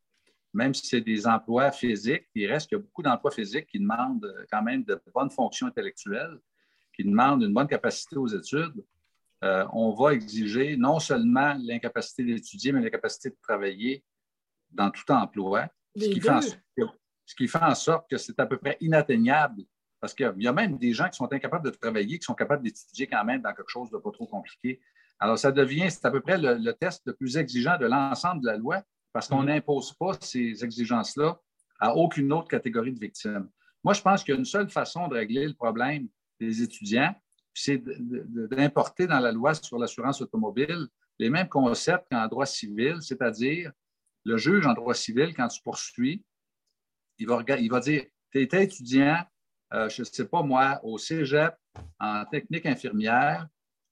même 0.54 0.74
si 0.74 0.88
c'est 0.88 1.02
des 1.02 1.28
emplois 1.28 1.72
physiques, 1.72 2.28
il 2.34 2.48
reste 2.48 2.70
qu'il 2.70 2.78
y 2.78 2.82
a 2.82 2.84
beaucoup 2.84 3.04
d'emplois 3.04 3.32
physiques 3.32 3.68
qui 3.68 3.80
demandent 3.80 4.34
quand 4.52 4.64
même 4.64 4.84
de 4.84 5.00
bonnes 5.14 5.30
fonctions 5.30 5.68
intellectuelles, 5.68 6.40
qui 6.96 7.04
demandent 7.04 7.44
une 7.44 7.54
bonne 7.54 7.68
capacité 7.68 8.18
aux 8.18 8.28
études. 8.28 8.84
Euh, 9.44 9.66
on 9.72 9.92
va 9.92 10.14
exiger 10.14 10.76
non 10.76 11.00
seulement 11.00 11.56
l'incapacité 11.60 12.24
d'étudier, 12.24 12.72
mais 12.72 12.82
l'incapacité 12.82 13.30
de 13.30 13.38
travailler 13.42 14.04
dans 14.72 14.92
tout 14.92 15.10
emploi, 15.12 15.68
ce 15.96 16.10
qui, 16.10 16.20
fait 17.48 17.62
en 17.62 17.76
sorte, 17.76 18.10
que 18.10 18.18
c'est 18.18 18.40
à 18.40 18.46
peu 18.46 18.58
près 18.58 18.78
inatteignable 18.82 19.64
parce 20.00 20.14
qu'il 20.14 20.32
y 20.38 20.48
a 20.48 20.54
même 20.54 20.78
des 20.78 20.94
gens 20.94 21.10
qui 21.10 21.18
sont 21.18 21.32
incapables 21.32 21.66
de 21.66 21.76
travailler, 21.76 22.20
qui 22.20 22.26
sont 22.26 22.36
capables 22.36 22.64
d'étudier 22.64 23.08
quand 23.08 23.24
même 23.26 23.42
dans 23.42 23.54
quelque 23.54 23.70
chose 23.70 23.90
de 23.92 23.98
pas 23.98 24.12
trop 24.12 24.28
compliqué. 24.28 24.80
Alors, 25.20 25.38
ça 25.38 25.52
devient, 25.52 25.92
c'est 25.92 26.06
à 26.06 26.12
peu 26.12 26.22
près 26.22 26.38
le, 26.38 26.72
test 26.72 27.02
le 27.06 27.14
plus 27.14 27.36
exigeant 27.36 27.78
de 27.78 27.86
l'ensemble 27.86 28.42
de 28.42 28.48
la 28.48 28.58
loi 28.58 28.82
parce 29.12 29.28
qu'on 29.28 29.44
mm-hmm. 29.44 29.48
n'impose 29.48 29.94
pas 29.94 30.14
ces 30.22 30.64
exigences-là 30.64 31.38
à 31.80 31.96
aucune 31.96 32.32
autre 32.32 32.48
catégorie 32.48 32.94
de 32.94 33.00
victimes. 33.00 33.50
Moi, 33.84 33.94
je 33.94 34.02
pense 34.02 34.24
qu'il 34.24 34.34
y 34.34 34.38
a 34.38 34.40
une 34.40 34.46
seule 34.46 34.70
façon 34.70 35.08
de 35.08 35.16
régler 35.16 35.48
le 35.48 35.54
problème 35.54 36.08
des 36.40 36.62
étudiants, 36.62 37.14
c'est 37.62 37.84
d'importer 37.84 39.06
dans 39.06 39.20
la 39.20 39.32
loi 39.32 39.54
sur 39.54 39.78
l'assurance 39.78 40.22
automobile 40.22 40.88
les 41.20 41.30
mêmes 41.30 41.50
concepts 41.50 42.08
qu'en 42.10 42.28
droit 42.28 42.46
civil, 42.46 42.98
c'est-à-dire 43.02 43.72
le 44.24 44.38
juge 44.38 44.66
en 44.66 44.74
droit 44.74 44.94
civil, 44.94 45.34
quand 45.36 45.48
tu 45.50 45.62
poursuis, 45.62 46.24
il 47.18 47.28
va, 47.28 47.44
dire 47.44 48.06
Tu 48.32 48.42
étais 48.42 48.64
étudiant, 48.64 49.22
euh, 49.74 49.90
je 49.90 50.02
ne 50.02 50.06
sais 50.06 50.26
pas 50.26 50.42
moi, 50.42 50.80
au 50.84 50.98
cégep, 50.98 51.54
en 52.00 52.24
technique 52.26 52.66
infirmière, 52.66 53.48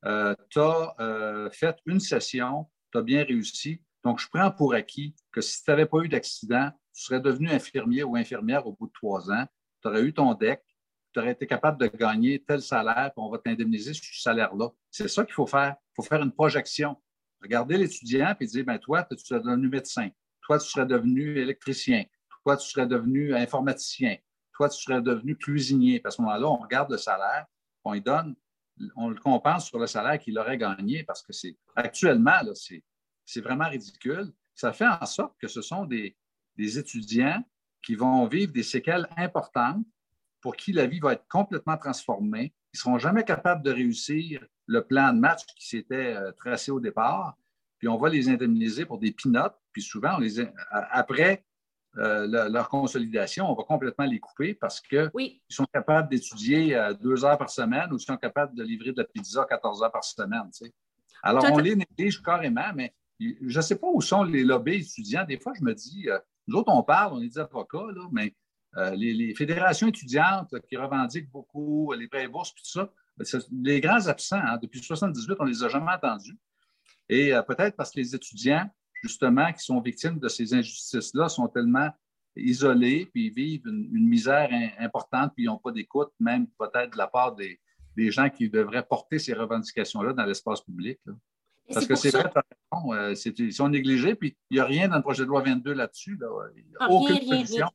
euh, 0.06 0.34
tu 0.50 0.60
as 0.60 0.96
euh, 1.02 1.50
fait 1.52 1.76
une 1.86 2.00
session, 2.00 2.68
tu 2.92 3.00
as 3.00 3.02
bien 3.02 3.24
réussi. 3.24 3.82
Donc, 4.04 4.20
je 4.20 4.28
prends 4.30 4.50
pour 4.52 4.74
acquis 4.74 5.14
que 5.32 5.42
si 5.42 5.62
tu 5.62 5.70
n'avais 5.70 5.86
pas 5.86 6.00
eu 6.00 6.08
d'accident, 6.08 6.72
tu 6.94 7.04
serais 7.04 7.20
devenu 7.20 7.50
infirmier 7.50 8.04
ou 8.04 8.16
infirmière 8.16 8.66
au 8.66 8.72
bout 8.72 8.88
de 8.88 8.94
trois 8.94 9.30
ans, 9.30 9.46
tu 9.82 9.90
aurais 9.90 10.04
eu 10.04 10.14
ton 10.14 10.34
DEC, 10.34 10.64
tu 11.18 11.22
aurais 11.22 11.32
été 11.32 11.48
capable 11.48 11.80
de 11.80 11.88
gagner 11.88 12.44
tel 12.44 12.62
salaire, 12.62 13.12
puis 13.12 13.24
on 13.26 13.32
va 13.32 13.40
t'indemniser 13.40 13.94
sur 13.94 14.06
ce 14.06 14.22
salaire-là. 14.22 14.70
C'est 14.92 15.08
ça 15.08 15.26
qu'il 15.26 15.34
faut 15.34 15.48
faire. 15.48 15.76
Il 15.80 15.96
faut 15.96 16.04
faire 16.04 16.22
une 16.22 16.32
projection. 16.32 16.96
Regardez 17.42 17.76
l'étudiant 17.76 18.36
et 18.40 18.46
dire, 18.46 18.64
ben 18.64 18.78
toi, 18.78 19.04
tu 19.04 19.18
serais 19.18 19.40
devenu 19.40 19.68
médecin. 19.68 20.10
Toi, 20.42 20.60
tu 20.60 20.70
serais 20.70 20.86
devenu 20.86 21.40
électricien. 21.40 22.06
Toi, 22.44 22.56
tu 22.58 22.70
serais 22.70 22.86
devenu 22.86 23.34
informaticien. 23.34 24.18
Toi, 24.54 24.70
tu 24.70 24.80
serais 24.80 25.02
devenu 25.02 25.36
cuisinier. 25.36 26.02
À 26.04 26.12
ce 26.12 26.22
moment-là, 26.22 26.48
on 26.48 26.58
regarde 26.58 26.92
le 26.92 26.98
salaire, 26.98 27.48
on 27.84 27.94
lui 27.94 28.02
donne, 28.02 28.36
on 28.96 29.10
le 29.10 29.16
compense 29.16 29.66
sur 29.66 29.80
le 29.80 29.88
salaire 29.88 30.20
qu'il 30.20 30.38
aurait 30.38 30.58
gagné 30.60 31.04
parce 31.04 31.24
que 31.24 31.34
c'est 31.34 31.58
actuellement, 31.76 32.42
c'est 32.54 33.42
vraiment 33.42 33.70
ridicule. 33.70 34.32
Ça 34.54 34.72
fait 34.72 34.88
en 34.88 35.06
sorte 35.08 35.36
que 35.40 35.48
ce 35.48 35.64
sont 35.64 35.86
des, 35.86 36.16
des 36.56 36.78
étudiants 36.78 37.44
qui 37.82 37.96
vont 37.96 38.28
vivre 38.28 38.52
des 38.52 38.64
séquelles 38.64 39.08
importantes 39.18 39.84
pour 40.42 40.56
qui 40.56 40.72
la 40.72 40.88
vie 40.88 41.00
va 41.00 41.14
être 41.14 41.28
complètement 41.28 41.78
transformée. 41.78 42.54
Ils 42.74 42.78
ne 42.78 42.80
seront 42.80 42.98
jamais 43.00 43.24
capables 43.24 43.64
de 43.64 43.72
réussir 43.72 44.46
le 44.66 44.84
plan 44.84 45.14
de 45.14 45.20
match 45.20 45.46
qui 45.58 45.68
s'était 45.68 46.16
euh, 46.16 46.32
tracé 46.32 46.72
au 46.72 46.80
départ. 46.80 47.38
Puis 47.80 47.88
on 47.88 47.98
va 47.98 48.10
les 48.10 48.30
indemniser 48.30 48.86
pour 48.86 49.00
des 49.00 49.12
pinottes. 49.12 49.58
Puis 49.72 49.82
souvent, 49.82 50.18
les, 50.18 50.46
après 50.72 51.46
euh, 51.98 52.50
leur 52.50 52.70
consolidation, 52.70 53.50
on 53.52 53.56
va 53.56 53.64
complètement 53.64 54.06
les 54.06 54.20
couper 54.20 54.54
parce 54.54 54.82
qu'ils 54.82 55.40
sont 55.50 55.66
capables 55.72 56.10
d'étudier 56.10 56.76
euh, 56.76 56.94
deux 56.94 57.24
heures 57.24 57.38
par 57.38 57.50
semaine 57.50 57.92
ou 57.92 57.98
ils 57.98 58.02
sont 58.02 58.18
capables 58.18 58.56
de 58.56 58.64
livrer 58.64 58.92
de 58.92 58.98
la 58.98 59.06
pizza 59.06 59.46
14 59.48 59.84
heures 59.84 59.92
par 59.92 60.04
semaine. 60.04 60.50
Alors, 61.24 61.46
on 61.52 61.58
les 61.58 61.76
néglige 61.76 62.22
carrément, 62.22 62.72
mais 62.76 62.94
je 63.20 63.58
ne 63.58 63.62
sais 63.62 63.78
pas 63.78 63.88
où 63.92 64.02
sont 64.02 64.24
les 64.24 64.44
lobbies 64.44 64.82
étudiants. 64.82 65.26
Des 65.26 65.40
fois, 65.40 65.54
je 65.58 65.64
me 65.64 65.74
dis, 65.74 66.08
nous 66.48 66.58
autres, 66.58 66.72
on 66.72 66.84
parle, 66.84 67.14
on 67.14 67.22
est 67.22 67.28
des 67.28 67.40
avocats, 67.40 67.92
là, 67.94 68.08
mais 68.12 68.34
euh, 68.78 68.92
les, 68.96 69.34
fédérations 69.34 69.88
étudiantes 69.88 70.54
qui 70.70 70.78
revendiquent 70.78 71.32
beaucoup 71.32 71.92
les 71.94 72.08
prêts 72.08 72.26
et 72.26 72.28
bourses, 72.28 72.54
tout 72.54 72.64
ça, 72.64 72.92
ben, 73.18 73.26
les 73.64 73.82
grands 73.82 74.08
absents, 74.08 74.38
hein, 74.38 74.60
depuis 74.62 74.80
1978, 74.80 75.38
on 75.40 75.46
ne 75.46 75.50
les 75.50 75.64
a 75.64 75.70
jamais 75.70 75.92
entendus. 75.92 76.38
Et 77.10 77.34
euh, 77.34 77.42
peut-être 77.42 77.76
parce 77.76 77.92
que 77.92 78.00
les 78.00 78.14
étudiants, 78.14 78.70
justement, 79.02 79.52
qui 79.52 79.64
sont 79.64 79.82
victimes 79.82 80.20
de 80.20 80.28
ces 80.28 80.54
injustices-là, 80.54 81.28
sont 81.30 81.48
tellement 81.48 81.90
isolés, 82.36 83.10
puis 83.12 83.28
ils 83.28 83.34
vivent 83.34 83.66
une, 83.66 84.08
misère 84.08 84.50
importante, 84.78 85.34
puis 85.34 85.46
ils 85.46 85.48
n'ont 85.48 85.58
pas 85.58 85.72
d'écoute, 85.72 86.12
même 86.20 86.48
peut-être 86.60 86.94
de 86.94 86.98
la 86.98 87.08
part 87.08 87.36
des, 87.36 87.60
gens 88.12 88.30
qui 88.30 88.48
devraient 88.48 88.86
porter 88.86 89.18
ces 89.18 89.34
revendications-là 89.34 90.14
dans 90.14 90.26
l'espace 90.26 90.62
public. 90.62 91.00
Parce 91.74 91.88
que 91.88 91.96
c'est 91.96 92.12
vrai, 92.12 92.32
euh, 92.92 93.16
ils 93.40 93.54
sont 93.54 93.70
négligés, 93.70 94.14
puis 94.14 94.38
il 94.52 94.54
n'y 94.54 94.60
a 94.60 94.66
rien 94.66 94.88
dans 94.88 94.98
le 94.98 95.02
projet 95.02 95.24
de 95.24 95.30
loi 95.30 95.42
22 95.42 95.74
là-dessus. 95.74 96.20
Il 96.56 96.64
n'y 96.64 96.76
a 96.76 96.78
ah, 96.82 96.92
aucune 96.92 97.22
solution. 97.28 97.68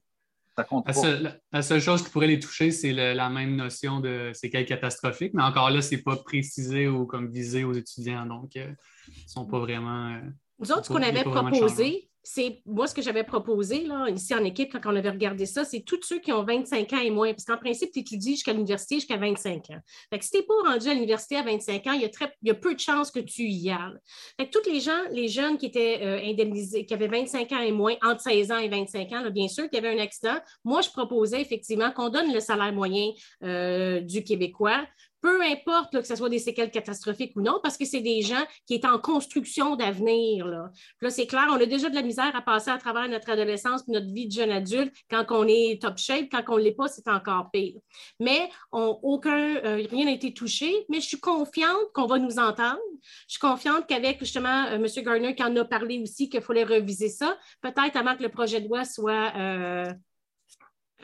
La 1.53 1.63
seule, 1.63 1.81
chose 1.81 2.03
qui 2.03 2.11
pourrait 2.11 2.27
les 2.27 2.39
toucher, 2.39 2.71
c'est 2.71 2.93
la 2.93 3.29
même 3.31 3.57
notion 3.57 4.01
de 4.01 4.33
séquelles 4.35 4.67
catastrophiques, 4.67 5.33
mais 5.35 5.43
encore 5.43 5.71
là, 5.71 5.81
ce 5.81 5.95
n'est 5.95 6.03
pas 6.03 6.17
précisé 6.17 6.89
ou 6.89 7.07
comme 7.07 7.31
visé 7.31 7.65
aux 7.65 7.73
étudiants, 7.73 8.27
donc 8.27 8.57
euh, 8.57 8.73
ils 9.09 9.25
ne 9.25 9.29
sont 9.29 9.47
pas 9.47 9.59
vraiment. 9.59 10.15
Euh, 10.15 10.21
Nous 10.59 10.73
autres, 10.73 10.85
ce 10.85 10.89
qu'on 10.93 11.03
avait 11.03 11.25
proposé, 11.25 12.11
c'est 12.23 12.63
moi 12.67 12.87
ce 12.87 12.95
que 12.95 13.03
j'avais 13.03 13.25
proposé 13.25 13.85
là, 13.85 14.09
ici 14.09 14.35
en 14.35 14.45
équipe 14.45 14.73
quand 14.73 14.93
on 14.93 14.97
avait 14.97 15.11
regardé 15.11 15.47
ça, 15.47 15.65
c'est 15.65 15.81
tous 15.81 16.01
ceux 16.03 16.21
qui 16.21 16.33
ont 16.33 16.45
25 16.45 16.93
ans 16.93 17.01
et 17.01 17.11
moins. 17.11 17.33
Parce 17.33 17.45
qu'en 17.45 17.59
principe, 17.59 17.93
tu 17.93 18.01
étudies 18.01 18.33
jusqu'à 18.33 18.53
l'université 18.53 18.97
jusqu'à 18.97 19.17
25 19.17 19.71
ans. 19.71 19.81
Fait 20.11 20.23
si 20.23 20.31
tu 20.31 20.39
n'es 20.39 20.43
pas 20.45 20.71
rendu 20.71 20.89
à 20.89 20.95
l'université 20.95 21.37
à 21.37 21.43
25 21.43 21.87
ans, 21.87 21.93
il 21.93 22.03
y, 22.03 22.05
a 22.05 22.09
très, 22.09 22.33
peu 22.61 22.75
de 22.75 22.81
chances 22.81 23.11
que 23.11 23.21
tu 23.21 23.43
y 23.43 23.71
ailles. 23.71 23.99
Fait 24.39 24.51
les 24.67 24.81
gens, 24.81 25.03
les 25.11 25.29
jeunes 25.29 25.59
qui 25.59 25.67
étaient 25.67 26.01
euh, 26.03 26.21
indemnisés, 26.25 26.87
qui 26.87 26.95
avaient 26.95 27.09
25 27.09 27.51
ans 27.53 27.61
et 27.61 27.73
moins, 27.73 27.95
entre 28.03 28.21
16 28.21 28.53
ans 28.53 28.59
et 28.59 28.69
25 28.69 29.13
ans, 29.13 29.31
bien 29.31 29.49
sûr, 29.49 29.69
qui 29.69 29.77
avaient 29.77 29.99
un 29.99 30.03
accident, 30.03 30.39
moi, 30.65 30.81
je 30.81 30.91
proposais 30.91 31.41
effectivement 31.41 31.91
qu'on 31.91 32.09
donne 32.09 32.33
le 32.33 32.41
salaire 32.41 32.73
moyen 32.73 33.11
euh, 33.43 34.01
du 34.01 34.23
Québécois 34.23 34.85
peu 35.23 35.41
importe 35.43 36.01
que 36.01 36.07
ce 36.07 36.17
soit 36.17 36.29
des 36.29 36.41
séquelles 36.41 36.71
catastrophiques 36.71 37.33
ou 37.37 37.41
non, 37.41 37.61
parce 37.63 37.79
que 37.79 37.85
c'est 37.85 38.01
des 38.01 38.21
gens 38.23 38.45
qui 38.67 38.81
sont 38.81 38.89
en 38.89 38.99
construction 38.99 39.77
d'avenir. 39.77 40.47
Là, 40.47 40.71
là 41.01 41.11
c'est 41.11 41.27
clair, 41.27 41.47
on 41.51 41.55
a 41.55 41.67
déjà 41.67 41.89
de 41.89 41.95
la 41.95 42.03
misère 42.03 42.35
à 42.35 42.43
passer 42.43 42.71
à 42.71 42.79
travers 42.79 43.09
notre 43.09 43.31
adolescence 43.31 43.87
notre 43.89 44.13
vie 44.13 44.27
de 44.27 44.33
jeune 44.33 44.51
adulte 44.51 44.95
quand 45.09 45.25
on 45.31 45.47
est 45.47 45.81
top 45.81 45.99
shape. 45.99 46.29
Quand 46.31 46.43
on 46.49 46.59
ne 46.59 46.63
l'est 46.63 46.73
pas, 46.73 46.89
c'est 46.89 47.09
encore 47.09 47.51
pire. 47.53 47.79
Mais 48.21 48.49
aucun, 48.73 49.57
euh, 49.57 49.87
rien 49.91 50.07
n'a 50.07 50.13
été 50.13 50.35
touché, 50.35 50.85
mais 50.89 51.01
je 51.01 51.07
suis 51.07 51.21
confiante 51.21 51.93
qu'on 51.95 52.07
va 52.07 52.19
nous 52.19 52.39
entendre. 52.39 52.81
Je 53.29 53.33
suis 53.35 53.41
confiante 53.41 53.87
qu'avec 53.87 54.19
justement 54.19 54.67
euh, 54.67 54.75
M. 54.75 54.87
Garner 55.05 55.35
qui 55.35 55.45
en 55.45 55.55
a 55.57 55.65
parlé 55.65 56.01
aussi, 56.03 56.29
qu'il 56.29 56.41
fallait 56.41 56.65
reviser 56.65 57.09
ça, 57.09 57.37
peut-être 57.61 57.97
avant 57.97 58.17
que 58.17 58.23
le 58.23 58.29
projet 58.29 58.61
de 58.61 58.69
loi 58.69 58.85
soit. 58.85 59.33
Euh, 59.37 59.93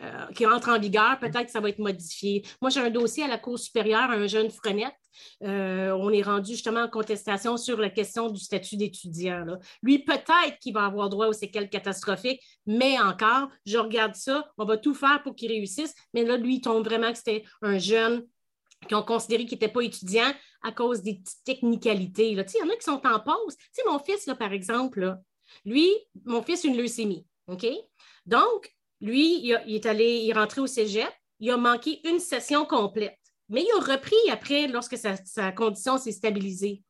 euh, 0.02 0.26
qui 0.34 0.46
entre 0.46 0.70
en 0.70 0.78
vigueur, 0.78 1.18
peut-être 1.18 1.46
que 1.46 1.50
ça 1.50 1.60
va 1.60 1.70
être 1.70 1.78
modifié. 1.78 2.44
Moi, 2.60 2.70
j'ai 2.70 2.80
un 2.80 2.90
dossier 2.90 3.24
à 3.24 3.28
la 3.28 3.38
Cour 3.38 3.58
supérieure, 3.58 4.10
un 4.10 4.26
jeune 4.26 4.50
frenette. 4.50 4.94
Euh, 5.42 5.90
on 5.90 6.10
est 6.10 6.22
rendu 6.22 6.52
justement 6.52 6.82
en 6.82 6.88
contestation 6.88 7.56
sur 7.56 7.78
la 7.78 7.90
question 7.90 8.30
du 8.30 8.38
statut 8.38 8.76
d'étudiant. 8.76 9.44
Lui, 9.82 9.98
peut-être 10.00 10.58
qu'il 10.60 10.72
va 10.74 10.84
avoir 10.84 11.08
droit 11.08 11.26
aux 11.26 11.32
séquelles 11.32 11.68
catastrophiques, 11.68 12.40
mais 12.66 12.98
encore, 13.00 13.48
je 13.66 13.78
regarde 13.78 14.14
ça, 14.14 14.48
on 14.56 14.64
va 14.64 14.76
tout 14.76 14.94
faire 14.94 15.20
pour 15.24 15.34
qu'il 15.34 15.50
réussisse. 15.50 15.94
Mais 16.14 16.24
là, 16.24 16.36
lui, 16.36 16.56
il 16.56 16.60
tombe 16.60 16.84
vraiment 16.84 17.10
que 17.10 17.18
c'était 17.18 17.44
un 17.62 17.78
jeune 17.78 18.24
qui 18.86 18.94
ont 18.94 19.02
considéré 19.02 19.44
qu'il 19.46 19.56
n'était 19.56 19.72
pas 19.72 19.82
étudiant 19.82 20.32
à 20.62 20.70
cause 20.70 21.02
des 21.02 21.14
petites 21.14 21.44
technicalités. 21.44 22.30
Il 22.30 22.38
y 22.38 22.62
en 22.62 22.68
a 22.68 22.76
qui 22.76 22.84
sont 22.84 23.00
en 23.04 23.18
pause. 23.18 23.56
Mon 23.86 23.98
fils, 23.98 24.26
là, 24.26 24.36
par 24.36 24.52
exemple, 24.52 25.16
lui, 25.64 25.90
mon 26.24 26.42
fils 26.42 26.64
une 26.64 26.76
leucémie. 26.76 27.26
OK? 27.48 27.66
Donc, 28.26 28.72
lui, 29.00 29.40
il, 29.40 29.74
est 29.74 29.86
allé, 29.86 30.20
il 30.24 30.30
est 30.30 30.34
rentré 30.34 30.60
au 30.60 30.66
cégep, 30.66 31.12
il 31.40 31.50
a 31.50 31.56
manqué 31.56 32.00
une 32.08 32.18
session 32.18 32.64
complète. 32.64 33.18
Mais 33.48 33.62
il 33.62 33.80
a 33.80 33.94
repris 33.94 34.16
après 34.30 34.66
lorsque 34.66 34.98
sa, 34.98 35.52
condition 35.52 35.98
s'est 35.98 36.12
stabilisée. 36.12 36.82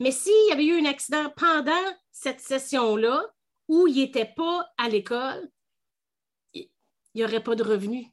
Mais 0.00 0.10
s'il 0.10 0.48
y 0.48 0.52
avait 0.52 0.64
eu 0.64 0.80
un 0.80 0.90
accident 0.90 1.30
pendant 1.36 1.72
cette 2.10 2.40
session-là, 2.40 3.24
où 3.68 3.86
il 3.86 3.96
n'était 3.96 4.32
pas 4.36 4.66
à 4.78 4.88
l'école, 4.88 5.48
il 6.54 6.68
n'y 7.14 7.24
aurait 7.24 7.42
pas 7.42 7.54
de 7.54 7.62
revenus 7.62 8.06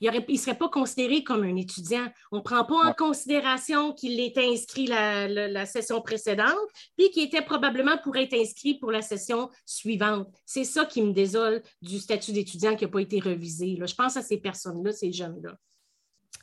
il 0.00 0.10
ne 0.28 0.36
serait 0.36 0.56
pas 0.56 0.68
considéré 0.68 1.24
comme 1.24 1.42
un 1.42 1.56
étudiant. 1.56 2.06
On 2.30 2.38
ne 2.38 2.42
prend 2.42 2.64
pas 2.64 2.88
en 2.88 2.92
considération 2.92 3.92
qu'il 3.92 4.20
était 4.20 4.46
inscrit 4.46 4.86
la, 4.86 5.66
session 5.66 6.00
précédente, 6.00 6.68
puis 6.96 7.10
qu'il 7.10 7.24
était 7.24 7.42
probablement 7.42 7.98
pour 7.98 8.16
être 8.16 8.34
inscrit 8.34 8.78
pour 8.78 8.92
la 8.92 9.02
session 9.02 9.50
suivante. 9.66 10.28
C'est 10.46 10.64
ça 10.64 10.84
qui 10.84 11.02
me 11.02 11.12
désole 11.12 11.62
du 11.82 11.98
statut 11.98 12.32
d'étudiant 12.32 12.76
qui 12.76 12.84
n'a 12.84 12.90
pas 12.90 13.00
été 13.00 13.20
revisé. 13.20 13.78
Je 13.84 13.94
pense 13.94 14.16
à 14.16 14.22
ces 14.22 14.38
personnes-là, 14.38 14.92
ces 14.92 15.12
jeunes-là. 15.12 15.56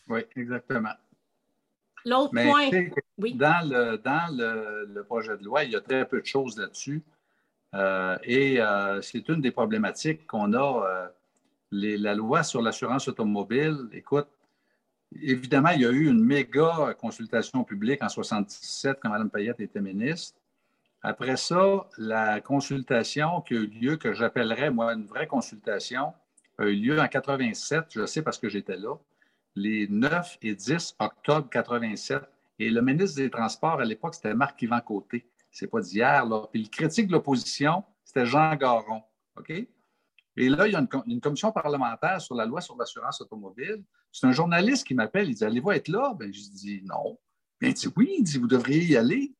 Oui, 0.07 0.21
exactement. 0.35 0.93
L'autre 2.05 2.31
point. 2.31 2.69
Oui. 3.17 3.33
Dans, 3.33 3.67
le, 3.67 3.97
dans 3.97 4.35
le, 4.37 5.03
projet 5.03 5.37
de 5.37 5.43
loi, 5.43 5.63
il 5.63 5.71
y 5.71 5.75
a 5.75 5.81
très 5.81 6.05
peu 6.05 6.21
de 6.21 6.25
choses 6.25 6.57
là-dessus. 6.57 7.03
Euh, 7.73 8.17
et 8.23 8.61
euh, 8.61 9.01
c'est 9.01 9.27
une 9.27 9.41
des 9.41 9.51
problématiques 9.51 10.27
qu'on 10.27 10.53
a 10.53 11.09
la 11.97 12.15
loi 12.15 12.43
sur 12.43 12.61
l'assurance 12.61 13.07
automobile, 13.07 13.89
écoute, 13.91 14.27
évidemment, 15.21 15.69
il 15.69 15.81
y 15.81 15.85
a 15.85 15.91
eu 15.91 16.07
une 16.07 16.23
méga 16.23 16.93
consultation 16.99 17.63
publique 17.63 18.01
en 18.01 18.07
1977 18.07 18.99
quand 19.01 19.09
Mme 19.09 19.29
Payette 19.29 19.59
était 19.59 19.81
ministre. 19.81 20.39
Après 21.01 21.37
ça, 21.37 21.87
la 21.97 22.41
consultation 22.41 23.41
qui 23.41 23.53
a 23.53 23.57
eu 23.57 23.67
lieu, 23.67 23.97
que 23.97 24.13
j'appellerais, 24.13 24.71
moi, 24.71 24.93
une 24.93 25.05
vraie 25.05 25.27
consultation, 25.27 26.13
a 26.57 26.65
eu 26.65 26.75
lieu 26.75 26.99
en 26.99 27.07
87, 27.07 27.85
je 27.89 28.05
sais 28.05 28.21
parce 28.21 28.39
que 28.39 28.49
j'étais 28.49 28.77
là, 28.77 28.95
les 29.55 29.87
9 29.87 30.37
et 30.41 30.55
10 30.55 30.95
octobre 30.99 31.49
87. 31.49 32.21
Et 32.59 32.69
le 32.69 32.81
ministre 32.81 33.17
des 33.17 33.29
Transports 33.29 33.79
à 33.79 33.85
l'époque, 33.85 34.15
c'était 34.15 34.33
Marc-Yvan 34.33 34.79
Côté. 34.81 35.25
C'est 35.51 35.67
pas 35.67 35.81
d'hier, 35.81 36.25
là. 36.25 36.47
Puis 36.51 36.63
le 36.63 36.69
critique 36.69 37.07
de 37.07 37.13
l'opposition, 37.13 37.83
c'était 38.03 38.25
Jean 38.25 38.55
Garon. 38.55 39.03
OK? 39.37 39.51
Et 40.37 40.49
là, 40.49 40.67
il 40.67 40.73
y 40.73 40.75
a 40.75 40.85
une, 41.05 41.21
commission 41.21 41.51
parlementaire 41.51 42.19
sur 42.19 42.35
la 42.35 42.45
loi 42.45 42.59
sur 42.59 42.75
l'assurance 42.75 43.21
automobile. 43.21 43.83
C'est 44.11 44.27
un 44.27 44.31
journaliste 44.31 44.85
qui 44.85 44.93
m'appelle, 44.93 45.29
il 45.29 45.35
dit 45.35 45.45
Allez-vous 45.45 45.71
être 45.71 45.87
là? 45.87 46.13
Ben, 46.17 46.33
Je 46.33 46.39
dis 46.39 46.81
Non. 46.83 47.17
Ben, 47.61 47.69
il 47.69 47.73
dit 47.73 47.87
Oui, 47.95 48.15
il 48.19 48.23
dit 48.23 48.37
Vous 48.37 48.47
devriez 48.47 48.83
y 48.83 48.97
aller. 48.97 49.33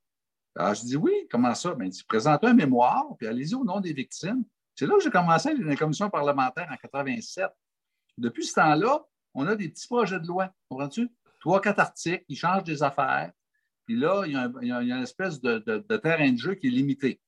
Alors, 0.57 0.73
je 0.73 0.85
dis 0.85 0.95
oui, 0.95 1.11
comment 1.29 1.53
ça? 1.53 1.75
Bien, 1.75 1.87
il 1.87 1.91
dit 1.91 2.03
présentez 2.07 2.47
un 2.47 2.53
mémoire, 2.53 3.05
puis 3.17 3.27
allez-y 3.27 3.55
au 3.55 3.65
nom 3.65 3.81
des 3.81 3.93
victimes. 3.93 4.43
C'est 4.73 4.85
là 4.85 4.95
que 4.95 5.03
j'ai 5.03 5.09
commencé 5.09 5.53
la 5.53 5.75
commission 5.75 6.09
parlementaire 6.09 6.67
en 6.71 6.75
87. 6.75 7.49
Depuis 8.17 8.45
ce 8.45 8.53
temps-là, 8.55 9.05
on 9.33 9.45
a 9.47 9.55
des 9.55 9.69
petits 9.69 9.87
projets 9.87 10.19
de 10.19 10.27
loi, 10.27 10.53
comprends-tu? 10.69 11.09
Trois, 11.41 11.59
quatre 11.61 11.79
articles, 11.79 12.23
ils 12.29 12.37
changent 12.37 12.63
des 12.63 12.81
affaires. 12.83 13.31
Puis 13.85 13.97
là, 13.97 14.23
il 14.25 14.31
y 14.31 14.71
a, 14.71 14.81
une 14.81 15.03
espèce 15.03 15.41
de, 15.41 15.57
terrain 15.97 16.31
de 16.31 16.37
jeu 16.37 16.55
qui 16.55 16.67
est 16.67 16.71
limité. 16.71 17.21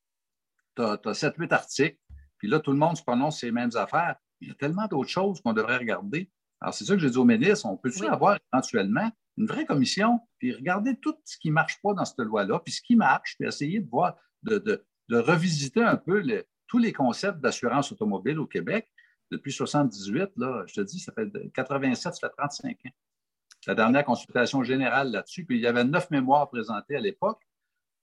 Tu 0.75 0.81
as, 0.81 0.93
as 0.93 1.11
7-8 1.11 1.53
articles, 1.53 1.99
puis 2.37 2.47
là, 2.47 2.59
tout 2.59 2.71
le 2.71 2.77
monde 2.77 2.97
se 2.97 3.03
prononce 3.03 3.39
ces 3.39 3.51
mêmes 3.51 3.71
affaires. 3.75 4.15
Il 4.41 4.49
y 4.49 4.51
a 4.51 4.55
tellement 4.55 4.87
d'autres 4.87 5.09
choses 5.09 5.41
qu'on 5.41 5.53
devrait 5.53 5.77
regarder. 5.77 6.29
Alors, 6.61 6.73
c'est 6.73 6.85
ça 6.85 6.93
que 6.93 6.99
j'ai 6.99 7.09
dit 7.09 7.17
au 7.17 7.25
ministre, 7.25 7.65
on 7.65 7.77
peut-tu 7.77 8.05
avoir 8.05 8.37
éventuellement 8.51 9.11
une 9.37 9.45
vraie 9.45 9.65
commission, 9.65 10.19
puis 10.39 10.53
regarder 10.53 10.97
tout 10.99 11.15
ce 11.23 11.37
qui 11.37 11.49
ne 11.49 11.53
marche 11.53 11.79
pas 11.81 11.93
dans 11.93 12.05
cette 12.05 12.19
loi-là, 12.19 12.59
puis 12.59 12.73
ce 12.73 12.81
qui 12.81 12.95
marche, 12.95 13.35
puis 13.37 13.47
essayer 13.47 13.79
de 13.79 13.89
voir, 13.89 14.15
de, 14.43 14.83
revisiter 15.09 15.83
un 15.83 15.95
peu 15.95 16.23
tous 16.67 16.79
les 16.79 16.91
concepts 16.91 17.39
d'assurance 17.39 17.91
automobile 17.91 18.39
au 18.39 18.47
Québec. 18.47 18.91
Depuis 19.29 19.51
78, 19.51 20.31
là, 20.37 20.63
je 20.67 20.73
te 20.73 20.81
dis, 20.81 20.99
ça 20.99 21.11
fait 21.13 21.29
87, 21.53 22.15
ça 22.15 22.27
fait 22.27 22.33
35 22.35 22.71
ans. 22.71 22.89
La 23.67 23.75
dernière 23.75 24.05
consultation 24.05 24.63
générale 24.63 25.11
là-dessus, 25.11 25.45
puis 25.45 25.57
il 25.57 25.61
y 25.61 25.67
avait 25.67 25.83
neuf 25.83 26.09
mémoires 26.09 26.49
présentées 26.49 26.95
à 26.95 26.99
l'époque, 26.99 27.41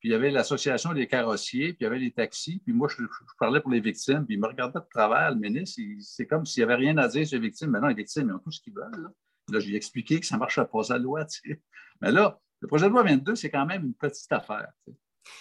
puis 0.04 0.10
il 0.10 0.12
y 0.12 0.16
avait 0.16 0.30
l'Association 0.30 0.92
des 0.92 1.06
carrossiers, 1.06 1.68
puis 1.68 1.78
il 1.80 1.84
y 1.84 1.86
avait 1.86 1.98
les 1.98 2.10
taxis, 2.10 2.60
puis 2.62 2.74
moi, 2.74 2.88
je, 2.88 3.04
parlais 3.38 3.62
pour 3.62 3.70
les 3.70 3.80
victimes, 3.80 4.26
puis 4.26 4.34
il 4.34 4.38
me 4.38 4.46
regardait 4.46 4.78
de 4.78 4.84
travers, 4.90 5.30
le 5.30 5.36
ministre, 5.36 5.80
c'est 6.00 6.26
comme 6.26 6.44
s'il 6.44 6.60
n'y 6.60 6.70
avait 6.70 6.74
rien 6.74 6.98
à 6.98 7.08
dire 7.08 7.26
sur 7.26 7.40
les 7.40 7.48
victimes. 7.48 7.70
Mais 7.70 7.80
non, 7.80 7.86
les 7.86 7.94
victimes, 7.94 8.28
ils 8.28 8.34
ont 8.34 8.38
tout 8.38 8.50
ce 8.50 8.60
qu'ils 8.60 8.74
veulent. 8.74 9.02
Là. 9.02 9.08
Là, 9.50 9.60
j'ai 9.60 9.74
expliqué 9.74 10.20
que 10.20 10.26
ça 10.26 10.34
ne 10.34 10.40
marchait 10.40 10.66
pas, 10.66 10.80
la 10.90 10.98
loi. 10.98 11.24
Mais 12.02 12.12
là, 12.12 12.38
le 12.60 12.68
projet 12.68 12.84
de 12.84 12.90
loi 12.90 13.02
22, 13.02 13.34
c'est 13.34 13.48
quand 13.48 13.64
même 13.64 13.82
une 13.82 13.94
petite 13.94 14.30
affaire. 14.30 14.68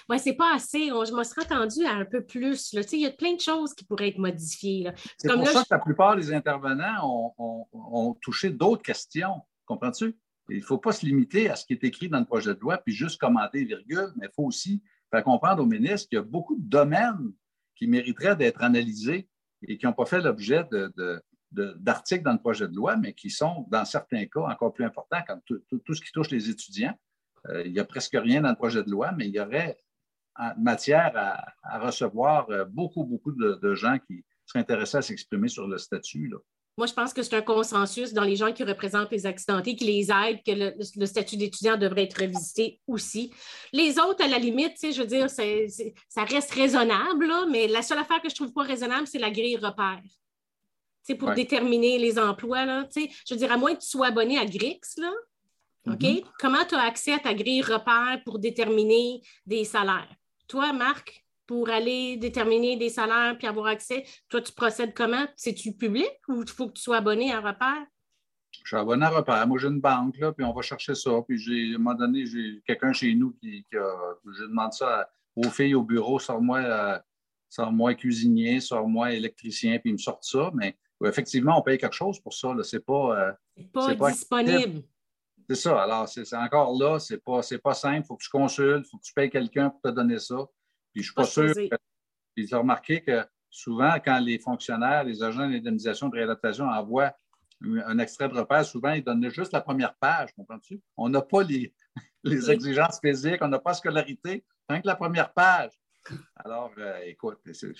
Oui, 0.08 0.18
c'est 0.18 0.38
pas 0.38 0.56
assez. 0.56 0.88
je 0.88 1.14
me 1.14 1.24
serais 1.26 1.42
attendu 1.42 1.86
à 1.86 1.96
un 1.96 2.06
peu 2.06 2.24
plus. 2.24 2.72
Il 2.72 3.02
y 3.02 3.06
a 3.06 3.12
plein 3.12 3.34
de 3.34 3.42
choses 3.42 3.74
qui 3.74 3.84
pourraient 3.84 4.08
être 4.08 4.18
modifiées. 4.18 4.90
C'est 5.18 5.28
pour 5.28 5.46
ça 5.46 5.64
que 5.64 5.68
la 5.72 5.80
plupart 5.80 6.16
des 6.16 6.34
intervenants 6.34 7.36
ont, 7.38 8.14
touché 8.22 8.50
d'autres 8.50 8.82
questions. 8.82 9.42
Comprends-tu? 9.66 10.18
Il 10.50 10.58
ne 10.58 10.64
faut 10.64 10.78
pas 10.78 10.92
se 10.92 11.06
limiter 11.06 11.50
à 11.50 11.56
ce 11.56 11.66
qui 11.66 11.74
est 11.74 11.84
écrit 11.84 12.10
dans 12.10 12.20
le 12.20 12.26
projet 12.26 12.54
de 12.54 12.60
loi 12.60 12.78
puis 12.78 12.94
juste 12.94 13.20
commenter 13.20 13.64
virgule, 13.64 14.12
mais 14.18 14.28
il 14.28 14.34
faut 14.36 14.44
aussi 14.44 14.82
faire 15.10 15.24
comprendre 15.24 15.64
au 15.64 15.66
ministre 15.66 16.10
qu'il 16.10 16.18
y 16.18 16.20
a 16.20 16.24
beaucoup 16.24 16.56
de 16.56 16.68
domaines 16.68 17.32
qui 17.76 17.88
mériteraient 17.88 18.36
d'être 18.36 18.62
analysés 18.62 19.30
et 19.68 19.78
qui 19.78 19.86
n'ont 19.86 19.94
pas 19.94 20.06
fait 20.06 20.22
l'objet 20.22 20.66
d'articles 21.52 22.24
dans 22.24 22.34
le 22.34 22.40
projet 22.40 22.68
de 22.68 22.76
loi, 22.76 22.98
mais 22.98 23.14
qui 23.14 23.30
sont, 23.30 23.66
dans 23.70 23.86
certains 23.86 24.26
cas, 24.26 24.42
encore 24.42 24.74
plus 24.74 24.86
importants, 24.86 25.22
comme 25.28 25.42
tout, 25.46 25.94
ce 25.94 26.02
qui 26.02 26.12
touche 26.12 26.30
les 26.32 26.50
étudiants. 26.50 26.98
Euh, 27.50 27.64
il 27.66 27.74
n'y 27.74 27.80
a 27.80 27.86
presque 27.86 28.16
rien 28.16 28.42
dans 28.42 28.50
le 28.50 28.56
projet 28.56 28.84
de 28.84 28.90
loi, 28.90 29.12
mais 29.12 29.28
il 29.28 29.34
y 29.34 29.40
aurait 29.40 29.78
matière 30.58 31.12
à, 31.64 31.80
recevoir 31.80 32.50
euh, 32.50 32.66
beaucoup, 32.66 33.04
beaucoup 33.04 33.32
de, 33.32 33.76
gens 33.76 34.00
qui 34.00 34.26
seraient 34.46 34.60
intéressés 34.60 34.98
à 34.98 35.02
s'exprimer 35.02 35.48
sur 35.48 35.68
le 35.68 35.78
statut. 35.78 36.34
Moi, 36.78 36.88
je 36.88 36.94
pense 36.94 37.14
que 37.14 37.22
c'est 37.22 37.36
un 37.36 37.42
consensus 37.42 38.14
dans 38.14 38.24
les 38.24 38.36
gens 38.36 38.52
qui 38.52 38.64
représentent 38.64 39.12
les 39.12 39.26
accidentés, 39.28 39.76
qui 39.76 39.86
les 39.86 40.10
aident, 40.12 40.42
que 40.44 40.74
le, 41.00 41.06
statut 41.06 41.38
d'étudiant 41.38 41.78
devrait 41.78 42.04
être 42.04 42.22
revisité 42.22 42.80
aussi. 42.88 43.32
Les 43.72 44.00
autres, 44.00 44.24
à 44.24 44.28
la 44.28 44.40
limite, 44.40 44.78
je 44.82 45.00
veux 45.00 45.08
dire, 45.08 45.30
ça 45.30 46.24
reste 46.24 46.52
raisonnable, 46.52 47.30
mais 47.50 47.68
la 47.68 47.84
seule 47.84 48.00
affaire 48.00 48.22
que 48.22 48.30
je 48.30 48.36
trouve 48.36 48.54
pas 48.54 48.64
raisonnable, 48.64 49.06
c'est 49.06 49.20
la 49.20 49.30
grille 49.30 49.58
repère 49.58 50.02
pour 51.20 51.34
déterminer 51.34 51.98
les 51.98 52.18
emplois. 52.18 52.66
Là, 52.66 52.88
je 52.96 53.34
veux 53.34 53.38
dire, 53.38 53.52
à 53.52 53.58
moins 53.58 53.76
que 53.76 53.82
tu 53.82 53.90
sois 53.90 54.08
abonné 54.08 54.38
à 54.40 54.46
Grix, 54.46 54.80
là, 54.98 55.12
OK? 55.88 56.00
Mm-hmm. 56.00 56.24
Comment 56.40 56.66
tu 56.66 56.76
as 56.76 56.84
accès 56.84 57.14
à 57.14 57.20
ta 57.20 57.34
grille 57.34 57.62
repère 57.62 58.22
pour 58.24 58.40
déterminer 58.40 59.22
des 59.46 59.66
salaires? 59.66 60.16
Toi, 60.48 60.72
Marc, 60.72 61.23
pour 61.46 61.70
aller 61.70 62.18
déterminer 62.18 62.78
des 62.78 62.90
salaires 62.90 63.38
puis 63.38 63.48
avoir 63.48 63.68
accès, 63.68 64.06
toi, 64.30 64.42
tu 64.42 64.54
procèdes 64.54 64.94
comment? 64.94 65.26
C'est-tu 65.36 65.74
public 65.74 66.12
ou 66.28 66.44
il 66.44 66.50
faut 66.50 66.68
que 66.68 66.74
tu 66.74 66.82
sois 66.82 66.98
abonné 66.98 67.32
à 67.34 67.40
repère? 67.40 67.86
Je 68.62 68.68
suis 68.68 68.78
abonné 68.78 69.06
à 69.06 69.10
repère. 69.10 69.46
Moi, 69.48 69.58
j'ai 69.60 69.68
une 69.68 69.82
banque, 69.82 70.18
là, 70.20 70.32
puis 70.32 70.46
on 70.46 70.54
va 70.54 70.62
chercher 70.62 70.96
ça. 70.96 71.12
Puis, 71.28 71.38
j'ai, 71.38 71.74
à 71.74 71.76
un 71.76 71.78
moment 71.80 71.96
donné, 71.96 72.26
j'ai 72.26 72.62
quelqu'un 72.66 72.94
chez 72.94 73.14
nous 73.16 73.32
qui, 73.34 73.66
a. 73.74 74.16
Je 74.26 74.44
demande 74.44 74.74
ça 74.74 75.10
aux 75.36 75.50
filles 75.50 75.76
au 75.76 75.84
bureau, 75.84 76.20
sors-moi, 76.20 76.60
euh, 76.60 77.00
sors-moi 77.50 77.96
cuisinier, 77.96 78.60
sors-moi 78.60 79.14
électricien, 79.14 79.80
puis 79.80 79.90
ils 79.90 79.94
me 79.94 79.98
sortent 79.98 80.24
ça. 80.24 80.52
Mais 80.54 80.78
effectivement, 81.04 81.60
on 81.60 81.62
paye 81.62 81.78
quelque 81.78 81.96
chose 81.96 82.20
pour 82.20 82.34
ça. 82.34 82.54
Ce 82.62 82.76
n'est 82.76 82.82
pas, 82.82 83.36
euh, 83.58 83.64
pas, 83.74 84.12
disponible. 84.12 84.84
C'est 85.50 85.56
ça. 85.56 85.82
Alors, 85.82 86.08
c'est 86.08 86.34
encore 86.36 86.78
là, 86.78 87.00
ce 87.00 87.14
n'est 87.14 87.20
pas, 87.20 87.42
pas 87.64 87.74
simple. 87.74 88.02
Il 88.04 88.06
faut 88.06 88.16
que 88.16 88.24
tu 88.24 88.30
consultes, 88.30 88.86
il 88.86 88.90
faut 88.90 88.98
que 88.98 89.04
tu 89.04 89.14
payes 89.14 89.30
quelqu'un 89.30 89.70
pour 89.70 89.82
te 89.82 89.90
donner 89.90 90.20
ça. 90.20 90.38
Puis 90.94 91.04
je 91.04 91.12
ne 91.12 91.12
suis 91.12 91.14
pas, 91.14 91.24
sûr. 91.26 91.54
Que, 91.54 91.76
tu 92.36 92.54
as 92.54 92.58
remarqué 92.58 93.02
que 93.02 93.26
souvent, 93.50 93.94
quand 94.04 94.20
les 94.20 94.40
fonctionnaires, 94.40 95.04
les 95.04 95.22
agents 95.24 95.48
d'indemnisation 95.50 96.10
de 96.10 96.16
réadaptation 96.16 96.66
envoient 96.66 97.14
un 97.62 97.98
extrait 98.00 98.28
de 98.28 98.34
repère, 98.34 98.66
souvent, 98.66 98.92
ils 98.92 99.04
donnent 99.04 99.30
juste 99.30 99.54
la 99.54 99.62
première 99.62 99.96
page, 99.96 100.34
comprends-tu? 100.36 100.82
On 100.98 101.10
n'a 101.10 101.22
pas 101.22 101.44
les, 101.44 101.74
les 102.24 102.52
exigences 102.52 103.00
physiques, 103.00 103.42
on 103.42 103.48
n'a 103.48 103.60
pas 103.60 103.72
la 103.72 103.76
scolarité, 103.76 104.46
rien 104.68 104.82
que 104.82 104.88
la 104.88 104.96
première 104.96 105.32
page. 105.34 105.72
Alors, 106.36 106.72
euh, 106.78 107.00
écoute, 107.06 107.40
c'est 107.54 107.72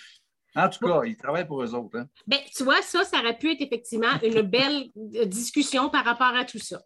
en 0.56 0.70
tout 0.70 0.86
cas, 0.86 1.02
ils 1.06 1.18
travaillent 1.18 1.48
pour 1.48 1.64
eux 1.64 1.74
autres. 1.74 1.98
Hein. 1.98 2.08
Ben, 2.28 2.40
tu 2.56 2.64
vois, 2.64 2.82
ça, 2.82 3.04
ça 3.04 3.20
aurait 3.20 3.38
pu 3.38 3.52
être 3.52 3.62
effectivement 3.62 4.12
une 4.22 4.42
belle 4.42 4.90
euh, 5.16 5.26
discussion 5.26 5.90
par 5.90 6.06
rapport 6.06 6.36
à 6.36 6.46
tout 6.46 6.60
ça. 6.60 6.82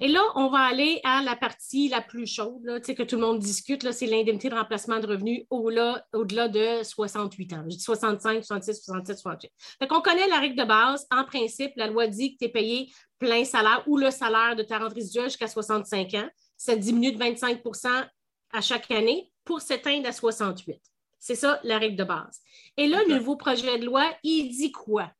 Et 0.00 0.08
là, 0.08 0.20
on 0.34 0.50
va 0.50 0.58
aller 0.58 1.00
à 1.04 1.22
la 1.22 1.36
partie 1.36 1.88
la 1.88 2.00
plus 2.00 2.26
chaude, 2.26 2.64
là, 2.64 2.80
que 2.80 3.02
tout 3.02 3.16
le 3.16 3.22
monde 3.22 3.38
discute, 3.38 3.90
c'est 3.92 4.06
l'indemnité 4.06 4.48
de 4.48 4.54
remplacement 4.54 4.98
de 4.98 5.06
revenus 5.06 5.44
au-delà 5.50 6.04
au 6.12 6.24
de 6.24 6.82
68 6.82 7.52
ans. 7.52 7.62
Je 7.64 7.76
dis 7.76 7.80
65, 7.80 8.44
66, 8.44 8.82
67, 8.84 9.18
68. 9.18 9.50
Fait 9.78 9.86
qu'on 9.86 10.00
connaît 10.00 10.28
la 10.28 10.38
règle 10.38 10.56
de 10.56 10.64
base. 10.64 11.06
En 11.10 11.24
principe, 11.24 11.72
la 11.76 11.86
loi 11.86 12.06
dit 12.06 12.34
que 12.34 12.38
tu 12.38 12.44
es 12.46 12.48
payé 12.48 12.92
plein 13.18 13.44
salaire 13.44 13.82
ou 13.86 13.96
le 13.96 14.10
salaire 14.10 14.56
de 14.56 14.62
ta 14.62 14.78
rente 14.78 14.94
résiduelle 14.94 15.26
jusqu'à 15.26 15.48
65 15.48 16.14
ans. 16.14 16.28
Ça 16.56 16.76
diminue 16.76 17.12
de 17.12 17.18
25% 17.18 18.06
à 18.52 18.60
chaque 18.60 18.90
année 18.90 19.32
pour 19.44 19.60
s'éteindre 19.60 20.08
à 20.08 20.12
68. 20.12 20.80
C'est 21.18 21.34
ça 21.34 21.60
la 21.64 21.78
règle 21.78 21.96
de 21.96 22.04
base. 22.04 22.40
Et 22.76 22.88
là, 22.88 23.00
le 23.08 23.16
nouveau 23.16 23.36
projet 23.36 23.78
de 23.78 23.86
loi, 23.86 24.12
il 24.22 24.50
dit 24.50 24.72
quoi? 24.72 25.12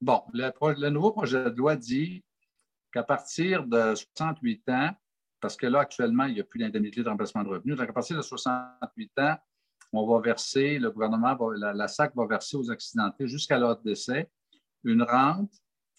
Bon, 0.00 0.22
le, 0.32 0.88
nouveau 0.88 1.12
projet 1.12 1.44
de 1.44 1.56
loi 1.56 1.76
dit 1.76 2.24
qu'à 2.92 3.02
partir 3.02 3.66
de 3.66 3.94
68 3.94 4.68
ans, 4.70 4.90
parce 5.40 5.56
que 5.56 5.66
là, 5.66 5.80
actuellement, 5.80 6.24
il 6.24 6.34
n'y 6.34 6.40
a 6.40 6.44
plus 6.44 6.58
d'indemnité 6.58 7.02
de 7.02 7.08
remplacement 7.08 7.42
de 7.42 7.48
revenus, 7.48 7.76
donc 7.76 7.88
à 7.88 7.92
partir 7.92 8.16
de 8.16 8.22
68 8.22 9.18
ans, 9.18 9.36
on 9.92 10.06
va 10.06 10.20
verser, 10.20 10.78
le 10.78 10.90
gouvernement, 10.90 11.36
la, 11.50 11.88
SAC 11.88 12.14
va 12.14 12.26
verser 12.26 12.56
aux 12.56 12.70
accidentés 12.70 13.26
jusqu'à 13.26 13.58
leur 13.58 13.78
décès 13.80 14.30
une 14.84 15.02
rente, 15.02 15.52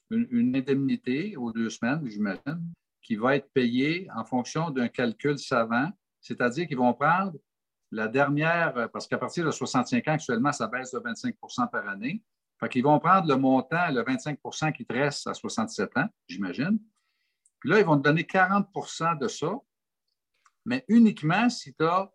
une, 0.10 0.28
une 0.32 0.56
indemnité 0.56 1.36
aux 1.38 1.52
deux 1.52 1.70
semaines, 1.70 2.02
j'imagine, 2.08 2.74
qui 3.02 3.16
va 3.16 3.36
être 3.36 3.52
payée 3.52 4.08
en 4.16 4.24
fonction 4.24 4.70
d'un 4.70 4.88
calcul 4.88 5.38
savant, 5.38 5.90
c'est-à-dire 6.20 6.68
qu'ils 6.68 6.78
vont 6.78 6.94
prendre 6.94 7.34
la 7.92 8.08
dernière, 8.08 8.76
euh, 8.78 8.88
parce 8.88 9.08
qu'à 9.08 9.18
partir 9.18 9.46
de 9.46 9.52
65 9.52 10.08
ans, 10.08 10.14
actuellement, 10.14 10.52
ça 10.52 10.68
baisse 10.68 10.92
de 10.92 11.00
25% 11.00 11.70
par 11.70 11.88
année. 11.88 12.24
Fait 12.60 12.70
qu'ils 12.70 12.84
vont 12.84 13.00
prendre 13.00 13.28
le 13.28 13.36
montant, 13.36 13.90
le 13.90 14.02
25% 14.04 14.72
qui 14.72 14.86
te 14.86 14.94
reste 14.94 15.28
à 15.28 15.34
67 15.34 15.98
ans, 15.98 16.08
j'imagine. 16.28 16.80
Puis 17.60 17.70
là, 17.70 17.80
ils 17.80 17.86
vont 17.86 17.98
te 17.98 18.04
donner 18.04 18.24
40% 18.24 19.18
de 19.18 19.28
ça, 19.28 19.52
mais 20.66 20.86
uniquement 20.88 21.50
si 21.50 21.74
tu 21.74 21.84
as 21.84 22.10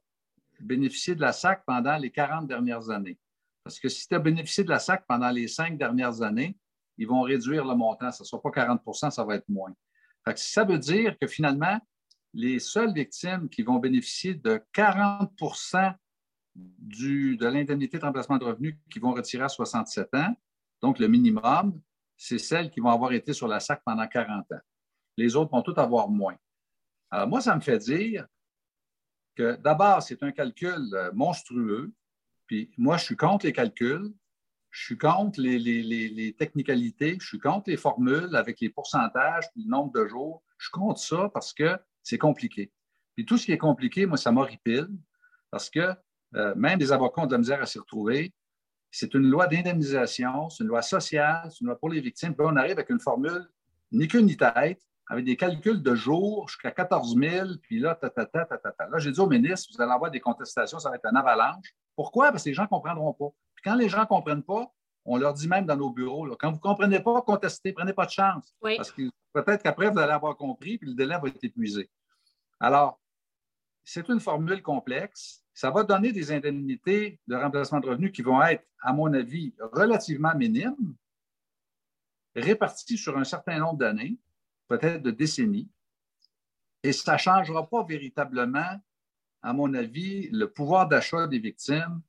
bénéficié 0.60 1.14
de 1.14 1.20
la 1.20 1.32
SAC 1.32 1.64
pendant 1.66 1.96
les 1.96 2.10
40 2.10 2.46
dernières 2.46 2.90
années. 2.90 3.18
Parce 3.62 3.80
que 3.80 3.88
si 3.88 4.06
tu 4.06 4.14
as 4.14 4.18
bénéficié 4.18 4.64
de 4.64 4.70
la 4.70 4.78
SAC 4.78 5.04
pendant 5.06 5.30
les 5.30 5.48
cinq 5.48 5.76
dernières 5.76 6.22
années, 6.22 6.56
ils 6.98 7.06
vont 7.06 7.22
réduire 7.22 7.64
le 7.64 7.74
montant. 7.74 8.12
Ça 8.12 8.22
ne 8.22 8.26
sera 8.26 8.40
pas 8.40 8.50
40% 8.50 9.10
ça 9.10 9.24
va 9.24 9.34
être 9.34 9.48
moins. 9.48 9.74
Fait 10.24 10.38
ça 10.38 10.64
veut 10.64 10.78
dire 10.78 11.16
que 11.18 11.26
finalement, 11.26 11.78
les 12.36 12.58
seules 12.58 12.92
victimes 12.92 13.48
qui 13.48 13.62
vont 13.62 13.78
bénéficier 13.78 14.34
de 14.34 14.60
40% 14.74 15.94
de 16.54 17.46
l'indemnité 17.46 17.98
de 17.98 18.04
remplacement 18.04 18.36
de 18.36 18.44
revenus 18.44 18.76
qui 18.90 18.98
vont 18.98 19.12
retirer 19.12 19.44
à 19.44 19.48
67 19.48 20.14
ans, 20.14 20.36
donc 20.82 20.98
le 20.98 21.08
minimum, 21.08 21.80
c'est 22.14 22.38
celles 22.38 22.70
qui 22.70 22.80
vont 22.80 22.90
avoir 22.90 23.12
été 23.12 23.32
sur 23.32 23.48
la 23.48 23.58
SAC 23.58 23.82
pendant 23.84 24.06
40 24.06 24.52
ans. 24.52 24.60
Les 25.16 25.34
autres 25.34 25.50
vont 25.50 25.62
toutes 25.62 25.78
avoir 25.78 26.10
moins. 26.10 26.36
Alors 27.10 27.26
moi, 27.26 27.40
ça 27.40 27.56
me 27.56 27.60
fait 27.60 27.78
dire 27.78 28.26
que 29.34 29.56
d'abord, 29.56 30.02
c'est 30.02 30.22
un 30.22 30.32
calcul 30.32 30.90
euh, 30.92 31.10
monstrueux, 31.14 31.92
puis 32.46 32.70
moi, 32.76 32.98
je 32.98 33.04
suis 33.04 33.16
contre 33.16 33.46
les 33.46 33.52
calculs, 33.52 34.12
je 34.70 34.84
suis 34.84 34.98
contre 34.98 35.40
les, 35.40 36.36
technicalités, 36.38 37.16
je 37.18 37.26
suis 37.26 37.38
contre 37.38 37.70
les 37.70 37.78
formules 37.78 38.36
avec 38.36 38.60
les 38.60 38.68
pourcentages, 38.68 39.46
le 39.56 39.64
nombre 39.64 39.92
de 39.92 40.06
jours. 40.06 40.42
Je 40.58 40.68
contre 40.70 41.00
ça 41.00 41.30
parce 41.32 41.54
que 41.54 41.78
c'est 42.06 42.18
compliqué. 42.18 42.70
Puis 43.16 43.26
tout 43.26 43.36
ce 43.36 43.46
qui 43.46 43.52
est 43.52 43.58
compliqué, 43.58 44.06
moi, 44.06 44.16
ça 44.16 44.30
m'horripile 44.30 44.88
parce 45.50 45.68
que 45.68 45.92
euh, 46.34 46.54
même 46.54 46.78
des 46.78 46.92
avocats 46.92 47.22
ont 47.22 47.26
de 47.26 47.32
la 47.32 47.38
misère 47.38 47.60
à 47.60 47.66
s'y 47.66 47.78
retrouver. 47.78 48.32
C'est 48.90 49.12
une 49.14 49.28
loi 49.28 49.46
d'indemnisation, 49.48 50.48
c'est 50.48 50.62
une 50.62 50.68
loi 50.68 50.82
sociale, 50.82 51.48
c'est 51.50 51.60
une 51.60 51.66
loi 51.66 51.78
pour 51.78 51.90
les 51.90 52.00
victimes. 52.00 52.34
Puis 52.34 52.46
on 52.48 52.56
arrive 52.56 52.72
avec 52.72 52.90
une 52.90 53.00
formule 53.00 53.48
ni 53.90 54.06
queue 54.06 54.20
ni 54.20 54.36
tête 54.36 54.80
avec 55.08 55.24
des 55.24 55.36
calculs 55.36 55.82
de 55.82 55.94
jours 55.94 56.48
jusqu'à 56.48 56.70
14 56.70 57.16
000, 57.16 57.48
puis 57.62 57.78
là, 57.78 57.94
ta, 57.94 58.10
ta, 58.10 58.26
ta, 58.26 58.44
ta, 58.44 58.58
ta, 58.58 58.88
Là, 58.88 58.98
j'ai 58.98 59.12
dit 59.12 59.20
au 59.20 59.28
ministre, 59.28 59.72
vous 59.74 59.80
allez 59.80 59.92
avoir 59.92 60.10
des 60.10 60.20
contestations, 60.20 60.78
ça 60.78 60.90
va 60.90 60.96
être 60.96 61.06
un 61.06 61.14
avalanche. 61.14 61.74
Pourquoi? 61.94 62.30
Parce 62.30 62.42
que 62.42 62.48
les 62.48 62.54
gens 62.54 62.64
ne 62.64 62.68
comprendront 62.68 63.12
pas. 63.12 63.28
Puis 63.54 63.62
quand 63.64 63.76
les 63.76 63.88
gens 63.88 64.00
ne 64.00 64.06
comprennent 64.06 64.42
pas, 64.42 64.66
on 65.04 65.16
leur 65.16 65.32
dit 65.34 65.46
même 65.46 65.66
dans 65.66 65.76
nos 65.76 65.90
bureaux, 65.90 66.26
quand 66.38 66.50
vous 66.50 66.56
ne 66.56 66.60
comprenez 66.60 67.00
pas, 67.00 67.22
contestez, 67.22 67.72
prenez 67.72 67.92
pas 67.92 68.06
de 68.06 68.10
chance. 68.10 68.54
Parce 68.60 68.90
que 68.90 69.02
peut-être 69.32 69.62
qu'après, 69.62 69.90
vous 69.90 69.98
allez 69.98 70.12
avoir 70.12 70.36
compris, 70.36 70.78
puis 70.78 70.88
le 70.88 70.94
délai 70.94 71.16
va 71.20 71.28
être 71.28 71.42
épuisé. 71.42 71.88
Alors, 72.60 73.00
c'est 73.84 74.08
une 74.08 74.20
formule 74.20 74.62
complexe. 74.62 75.44
Ça 75.54 75.70
va 75.70 75.84
donner 75.84 76.12
des 76.12 76.32
indemnités 76.32 77.20
de 77.26 77.36
remplacement 77.36 77.80
de 77.80 77.88
revenus 77.88 78.12
qui 78.12 78.22
vont 78.22 78.42
être, 78.42 78.64
à 78.80 78.92
mon 78.92 79.12
avis, 79.14 79.54
relativement 79.58 80.34
minimes, 80.34 80.94
réparties 82.34 82.98
sur 82.98 83.16
un 83.16 83.24
certain 83.24 83.58
nombre 83.58 83.78
d'années, 83.78 84.18
peut-être 84.68 85.02
de 85.02 85.10
décennies. 85.10 85.70
Et 86.82 86.92
ça 86.92 87.14
ne 87.14 87.18
changera 87.18 87.68
pas 87.68 87.84
véritablement, 87.84 88.80
à 89.42 89.52
mon 89.52 89.72
avis, 89.74 90.28
le 90.30 90.50
pouvoir 90.50 90.88
d'achat 90.88 91.26
des 91.26 91.38
victimes, 91.38 92.02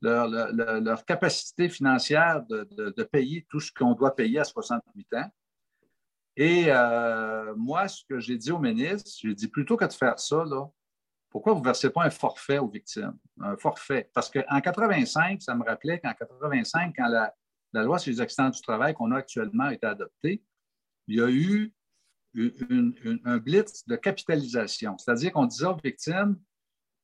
leur, 0.00 1.04
capacité 1.04 1.68
financière 1.68 2.44
de, 2.46 3.02
payer 3.02 3.46
tout 3.50 3.60
ce 3.60 3.72
qu'on 3.72 3.92
doit 3.92 4.14
payer 4.14 4.38
à 4.38 4.44
68 4.44 5.14
ans. 5.14 5.30
Et 6.40 6.66
euh, 6.68 7.52
moi, 7.56 7.88
ce 7.88 8.04
que 8.08 8.20
j'ai 8.20 8.38
dit 8.38 8.52
au 8.52 8.60
ministre, 8.60 9.10
j'ai 9.20 9.34
dit 9.34 9.48
plutôt 9.48 9.76
que 9.76 9.84
de 9.84 9.92
faire 9.92 10.20
ça, 10.20 10.44
pourquoi 11.30 11.52
vous 11.52 11.58
ne 11.58 11.64
versez 11.64 11.90
pas 11.90 12.04
un 12.04 12.10
forfait 12.10 12.58
aux 12.58 12.68
victimes? 12.68 13.18
Un 13.40 13.56
forfait. 13.56 14.08
Parce 14.14 14.30
qu'en 14.30 14.60
85, 14.60 15.42
ça 15.42 15.56
me 15.56 15.64
rappelait 15.64 15.98
qu'en 15.98 16.14
85, 16.14 16.94
quand 16.96 17.08
la, 17.08 17.34
loi 17.82 17.98
sur 17.98 18.12
les 18.12 18.20
accidents 18.20 18.50
du 18.50 18.62
travail 18.62 18.94
qu'on 18.94 19.10
a 19.10 19.16
actuellement 19.16 19.64
a 19.64 19.74
été 19.74 19.84
adoptée, 19.84 20.44
il 21.08 21.16
y 21.16 21.20
a 21.20 21.28
eu 21.28 21.74
un 22.36 23.38
blitz 23.38 23.84
de 23.88 23.96
capitalisation. 23.96 24.96
C'est-à-dire 24.96 25.32
qu'on 25.32 25.46
disait 25.46 25.66
aux 25.66 25.76
victimes, 25.82 26.38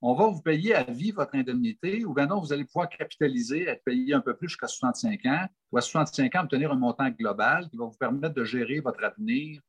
on 0.07 0.13
va 0.13 0.27
vous 0.27 0.43
payer 0.43 0.75
à 0.75 0.83
vie 0.83 1.13
votre 1.13 1.35
indemnité 1.35 2.05
ou 2.05 2.13
bien 2.13 2.27
non, 2.27 2.39
vous 2.39 2.53
allez 2.53 2.67
pouvoir 2.67 2.91
capitaliser, 2.91 3.67
être 3.67 3.83
payé 3.85 4.13
un 4.13 4.21
peu 4.21 4.37
plus 4.37 4.49
jusqu'à 4.49 4.67
65 4.67 5.25
ans 5.25 5.47
ou 5.73 5.79
à 5.79 5.81
65 5.81 6.35
ans 6.35 6.43
obtenir 6.43 6.71
un 6.73 6.77
montant 6.77 7.09
global 7.09 7.71
qui 7.71 7.79
va 7.79 7.87
vous 7.87 7.97
permettre 7.97 8.35
de 8.35 8.45
gérer 8.45 8.81
votre 8.81 9.03
avenir 9.03 9.63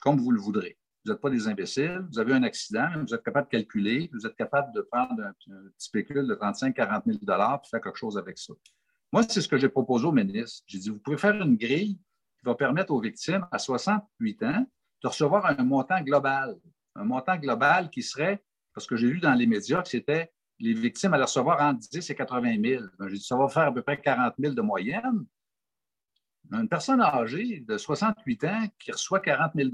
comme 0.00 0.20
vous 0.20 0.30
le 0.30 0.40
voudrez. 0.40 0.78
Vous 1.04 1.10
n'êtes 1.10 1.20
pas 1.20 1.30
des 1.30 1.48
imbéciles, 1.48 2.06
vous 2.08 2.20
avez 2.20 2.34
un 2.34 2.44
accident, 2.44 2.88
vous 3.04 3.12
êtes 3.12 3.24
capable 3.24 3.48
de 3.48 3.50
calculer, 3.50 4.08
vous 4.12 4.24
êtes 4.28 4.36
capable 4.36 4.72
de 4.74 4.82
prendre 4.82 5.20
un, 5.24 5.32
petit 5.76 5.90
pécule 5.90 6.28
de 6.28 6.34
35 6.36 6.72
40 6.76 7.04
000 7.06 7.18
dollars 7.22 7.60
et 7.64 7.68
faire 7.68 7.80
quelque 7.80 7.98
chose 7.98 8.16
avec 8.16 8.38
ça. 8.38 8.52
Moi, 9.12 9.24
c'est 9.24 9.40
ce 9.40 9.48
que 9.48 9.58
j'ai 9.58 9.68
proposé 9.68 10.06
au 10.06 10.12
ministre. 10.12 10.62
J'ai 10.68 10.78
dit, 10.78 10.90
vous 10.90 11.00
pouvez 11.00 11.18
faire 11.18 11.34
une 11.34 11.56
grille 11.56 11.98
qui 12.38 12.44
va 12.44 12.54
permettre 12.54 12.92
aux 12.92 13.00
victimes 13.00 13.44
à 13.50 13.58
68 13.58 14.42
ans 14.44 14.66
de 15.02 15.08
recevoir 15.08 15.46
un 15.46 15.64
montant 15.64 16.00
global, 16.00 16.54
un 16.94 17.04
montant 17.04 17.36
global 17.36 17.90
qui 17.90 18.04
serait 18.04 18.40
parce 18.78 18.86
que 18.86 18.94
j'ai 18.94 19.08
lu 19.08 19.18
dans 19.18 19.34
les 19.34 19.48
médias 19.48 19.82
que 19.82 19.88
c'était 19.88 20.30
les 20.60 20.72
victimes 20.72 21.12
allaient 21.14 21.24
recevoir 21.24 21.60
entre 21.60 21.80
10 21.80 22.10
et 22.10 22.14
80 22.14 22.62
000. 22.64 22.84
Ben, 22.96 23.08
j'ai 23.08 23.16
dit, 23.16 23.24
ça 23.24 23.36
va 23.36 23.48
faire 23.48 23.64
à 23.64 23.74
peu 23.74 23.82
près 23.82 24.00
40 24.00 24.34
000 24.38 24.54
de 24.54 24.62
moyenne. 24.62 25.26
Une 26.52 26.68
personne 26.68 27.00
âgée 27.00 27.60
de 27.60 27.76
68 27.76 28.44
ans 28.44 28.68
qui 28.78 28.92
reçoit 28.92 29.20
40 29.20 29.52
000 29.54 29.70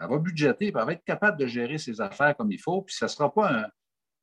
elle 0.00 0.08
va 0.08 0.18
budgéter, 0.18 0.66
elle 0.66 0.74
va 0.74 0.92
être 0.92 1.04
capable 1.04 1.38
de 1.38 1.46
gérer 1.46 1.78
ses 1.78 2.00
affaires 2.00 2.36
comme 2.36 2.52
il 2.52 2.60
faut, 2.60 2.82
puis 2.82 2.94
ça 2.94 3.06
ne 3.06 3.10
sera 3.10 3.32
pas 3.32 3.68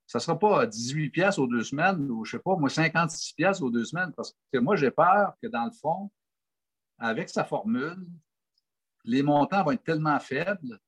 ça 0.05 0.19
sera 0.19 0.37
pas 0.37 0.67
18 0.67 1.09
pièces 1.09 1.39
aux 1.39 1.47
deux 1.47 1.63
semaines 1.63 2.09
ou, 2.11 2.23
je 2.25 2.35
ne 2.35 2.39
sais 2.39 2.43
pas, 2.43 2.55
moi, 2.55 2.69
56 2.69 3.33
pièces 3.33 3.59
aux 3.59 3.71
deux 3.71 3.85
semaines, 3.85 4.13
parce 4.15 4.37
que 4.53 4.59
moi, 4.59 4.75
j'ai 4.75 4.91
peur 4.91 5.33
que, 5.41 5.47
dans 5.47 5.65
le 5.65 5.71
fond, 5.71 6.11
avec 6.99 7.27
sa 7.29 7.43
formule, 7.43 8.05
les 9.03 9.23
montants 9.23 9.63
vont 9.63 9.71
être 9.71 9.83
tellement 9.83 10.19
faibles 10.19 10.79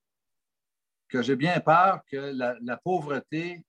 que 1.09 1.21
j'ai 1.21 1.35
bien 1.35 1.59
peur 1.59 2.01
que 2.09 2.33
la, 2.61 2.77
pauvreté 2.77 3.65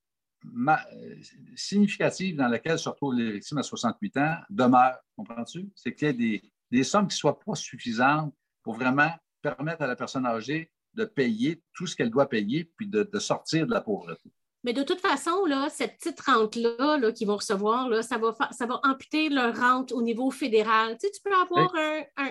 significative 1.57 2.36
dans 2.36 2.49
laquelle 2.49 2.78
se 2.78 2.89
retrouvent 2.89 3.14
les 3.14 3.32
victimes 3.32 3.59
à 3.59 3.62
68 3.62 4.16
ans 4.18 4.36
demeure. 4.51 4.99
Comprends-tu? 5.16 5.68
C'est 5.74 5.95
qu'il 5.95 6.20
y 6.20 6.34
ait 6.34 6.43
des, 6.70 6.84
sommes 6.84 7.09
qui 7.09 7.14
ne 7.14 7.18
soient 7.18 7.39
pas 7.39 7.55
suffisantes 7.55 8.34
pour 8.62 8.74
vraiment 8.74 9.11
permettre 9.43 9.82
à 9.82 9.86
la 9.86 9.97
personne 9.97 10.26
âgée 10.26 10.70
de 10.95 11.05
payer 11.05 11.62
tout 11.74 11.86
ce 11.86 11.97
qu'elle 11.97 12.11
doit 12.11 12.28
payer 12.28 12.64
puis 12.76 12.89
de 12.89 13.18
sortir 13.18 13.66
de 13.66 13.72
la 13.72 13.80
pauvreté. 13.80 14.32
Mais 14.69 14.75
de 14.75 14.83
toute 14.83 15.01
façon, 15.01 15.47
là, 15.47 15.71
cette 15.71 15.97
petite 15.97 16.21
rente-là 16.21 17.11
qu'ils 17.12 17.27
vont 17.27 17.37
recevoir, 17.37 17.89
là, 17.89 18.03
ça, 18.03 18.19
va 18.19 18.37
ça 18.51 18.66
va 18.66 18.79
amputer 18.85 19.31
leur 19.31 19.57
rente 19.57 19.93
au 19.93 20.03
niveau 20.03 20.31
fédéral. 20.31 20.99
Tu, 21.01 21.07
sais, 21.07 21.11
tu 21.11 21.23
peux 21.25 21.35
avoir 21.35 21.75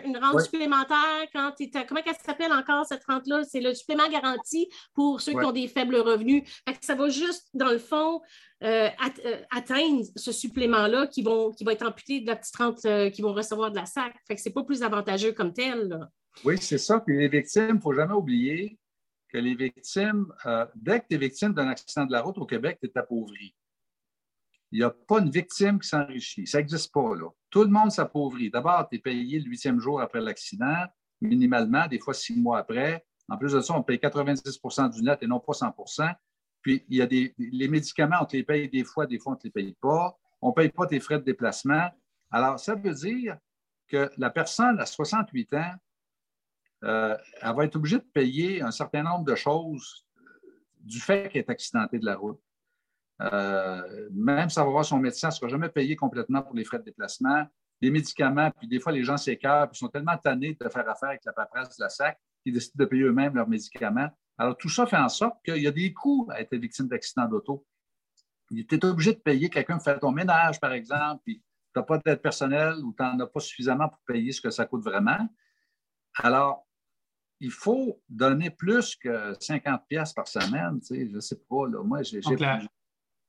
une 0.06 0.18
rente 0.18 0.42
supplémentaire 0.42 1.26
quand 1.34 1.54
tu 1.58 1.68
Comment 1.88 2.00
elle 2.06 2.14
s'appelle 2.24 2.52
encore 2.52 2.86
cette 2.86 3.04
rente-là? 3.06 3.42
C'est 3.44 3.60
le 3.60 3.74
supplément 3.74 4.08
garanti 4.08 4.70
pour 4.94 5.20
ceux 5.20 5.32
qui 5.32 5.44
ont 5.46 5.52
des 5.52 5.68
faibles 5.68 5.96
revenus. 5.96 6.44
ça 6.80 6.94
va 6.94 7.10
juste, 7.10 7.48
dans 7.56 7.72
le 7.72 7.80
fond, 7.80 8.22
euh, 8.64 8.90
euh, 9.26 9.42
atteindre 9.50 10.04
ce 10.16 10.32
supplément-là 10.32 11.08
qui, 11.08 11.24
vont, 11.24 11.50
qui 11.50 11.64
va 11.64 11.74
être 11.74 11.88
amputé 11.88 12.20
de 12.20 12.28
la 12.28 12.36
petite 12.36 12.56
rente 12.56 12.86
euh, 12.86 13.10
qu'ils 13.10 13.26
vont 13.26 13.34
recevoir 13.34 13.72
de 13.72 13.78
la 13.78 13.88
SAC. 13.88 14.14
Fait 14.28 14.36
que 14.36 14.42
c'est 14.42 14.54
pas 14.54 14.64
plus 14.64 14.84
avantageux 14.84 15.32
comme 15.32 15.54
tel. 15.54 16.08
Oui, 16.46 16.60
c'est 16.62 16.78
ça. 16.78 17.00
Puis 17.00 17.18
les 17.18 17.30
victimes, 17.30 17.70
il 17.70 17.76
ne 17.78 17.82
faut 17.82 17.94
jamais 17.94 18.14
oublier 18.14 18.78
que 19.32 19.38
les 19.38 19.56
victimes, 19.56 20.32
euh, 20.46 20.66
dès 20.76 21.02
que 21.02 21.08
tu 21.10 21.16
es 21.16 21.18
victime 21.18 21.54
d'un 21.54 21.68
accident 21.68 22.06
de 22.06 22.12
la 22.12 22.22
route 22.22 22.38
au 22.38 22.46
Québec, 22.46 22.78
tu 22.82 22.88
es 22.88 22.98
appauvri. 22.98 23.56
Il 24.72 24.80
n'y 24.80 24.84
a 24.84 24.90
pas 24.90 25.20
une 25.20 25.30
victime 25.30 25.80
qui 25.80 25.88
s'enrichit. 25.88 26.46
Ça 26.46 26.58
n'existe 26.58 26.94
pas, 26.94 27.16
là. 27.16 27.30
Tout 27.50 27.64
le 27.64 27.70
monde 27.70 27.92
s'appauvrit. 27.92 28.50
D'abord, 28.50 28.88
tu 28.90 28.98
es 28.98 29.00
payé 29.00 29.40
le 29.40 29.46
huitième 29.46 29.80
jour 29.80 30.02
après 30.02 30.20
l'accident, 30.20 30.86
minimalement, 31.22 31.88
des 31.88 32.00
fois 32.00 32.14
six 32.14 32.36
mois 32.36 32.60
après. 32.60 33.06
En 33.30 33.38
plus 33.38 33.54
de 33.54 33.62
ça, 33.62 33.74
on 33.74 33.84
paye 33.84 33.98
90% 33.98 34.94
du 34.94 35.04
net 35.04 35.20
et 35.22 35.28
non 35.28 35.40
pas 35.40 35.54
100% 35.54 36.14
Puis, 36.62 36.86
il 36.90 36.98
y 36.98 37.02
a 37.02 37.06
des, 37.06 37.34
les 37.38 37.68
médicaments, 37.68 38.18
on 38.22 38.26
te 38.26 38.36
les 38.36 38.44
paye 38.44 38.70
des 38.70 38.84
fois, 38.84 39.06
des 39.06 39.20
fois, 39.20 39.34
on 39.34 39.36
ne 39.36 39.40
te 39.40 39.48
les 39.48 39.52
paye 39.52 39.76
pas. 39.82 40.18
On 40.42 40.50
ne 40.50 40.54
paye 40.54 40.70
pas 40.70 40.86
tes 40.86 41.00
frais 41.00 41.20
de 41.20 41.24
déplacement. 41.24 41.90
Alors, 42.32 42.60
ça 42.60 42.76
veut 42.76 42.94
dire 42.94 43.38
que 43.88 44.12
la 44.18 44.30
personne 44.30 44.80
à 44.80 44.86
68 44.86 45.54
ans 45.54 45.74
euh, 46.84 47.18
elle 47.42 47.56
va 47.56 47.66
être 47.66 47.76
obligée 47.76 47.98
de 47.98 48.08
payer 48.14 48.62
un 48.62 48.72
certain 48.72 49.04
nombre 49.04 49.26
de 49.26 49.36
choses 49.36 50.06
du 50.80 51.00
fait 51.00 51.30
qu'elle 51.30 51.42
est 51.42 51.50
accidentée 51.50 52.00
de 52.00 52.06
la 52.06 52.16
route. 52.16 52.40
Euh, 53.22 54.10
même 54.12 54.50
si 54.50 54.60
elle 54.60 54.66
va 54.66 54.72
voir 54.72 54.86
son 54.86 55.00
médecin, 55.00 55.28
elle 55.28 55.34
ne 55.34 55.38
sera 55.38 55.48
jamais 55.48 55.70
payé 55.70 55.96
complètement 55.96 56.42
pour 56.44 56.56
les 56.56 56.64
frais 56.64 56.80
de 56.80 56.84
déplacement. 56.84 57.46
Les 57.82 57.92
médicaments, 57.92 58.52
puis 58.52 58.68
des 58.68 58.80
fois, 58.80 58.92
les 58.92 59.04
gens 59.04 59.18
s'écartent, 59.18 59.72
puis 59.72 59.80
sont 59.80 59.88
tellement 59.88 60.18
tannés 60.18 60.58
de 60.60 60.70
faire 60.70 60.88
affaire 60.90 61.10
avec 61.10 61.26
la 61.26 61.34
paperasse 61.34 61.78
de 61.78 61.84
la 61.84 61.90
SAC 61.90 62.18
qu'ils 62.44 62.54
décident 62.54 62.84
de 62.84 62.86
payer 62.86 63.04
eux-mêmes 63.04 63.36
leurs 63.36 63.48
médicaments. 63.48 64.10
Alors, 64.38 64.56
tout 64.56 64.70
ça 64.70 64.86
fait 64.86 64.98
en 64.98 65.10
sorte 65.10 65.44
qu'il 65.44 65.62
y 65.62 65.68
a 65.68 65.72
des 65.72 65.94
coûts 65.94 66.28
à 66.32 66.42
être 66.42 66.56
victime 66.56 66.88
d'accident 66.88 67.28
d'auto. 67.28 67.66
Tu 68.50 68.66
es 68.70 68.86
obligé 68.86 69.14
de 69.14 69.20
payer 69.20 69.50
quelqu'un 69.50 69.80
faire 69.80 70.00
ton 70.00 70.12
ménage, 70.12 70.60
par 70.60 70.72
exemple, 70.72 71.22
puis 71.26 71.44
tu 71.74 71.80
n'as 71.80 71.84
pas 71.84 71.98
d'aide 71.98 72.22
personnelle 72.22 72.76
ou 72.84 72.94
tu 72.94 73.04
n'en 73.04 73.20
as 73.20 73.28
pas 73.28 73.40
suffisamment 73.40 73.90
pour 73.90 74.00
payer 74.08 74.32
ce 74.32 74.42
que 74.42 74.50
ça 74.50 74.66
coûte 74.66 74.84
vraiment. 74.84 75.28
Alors, 76.16 76.67
il 77.40 77.52
faut 77.52 78.02
donner 78.10 78.50
plus 78.50 78.96
que 78.96 79.34
50 79.40 79.82
pièces 79.88 80.14
par 80.14 80.28
semaine. 80.28 80.80
Tu 80.80 80.88
sais, 80.88 81.08
je 81.08 81.16
ne 81.16 81.20
sais 81.20 81.40
pas. 81.50 81.68
Là. 81.68 81.84
Moi, 81.84 82.04
j'ai, 82.04 82.20
la, 82.40 82.60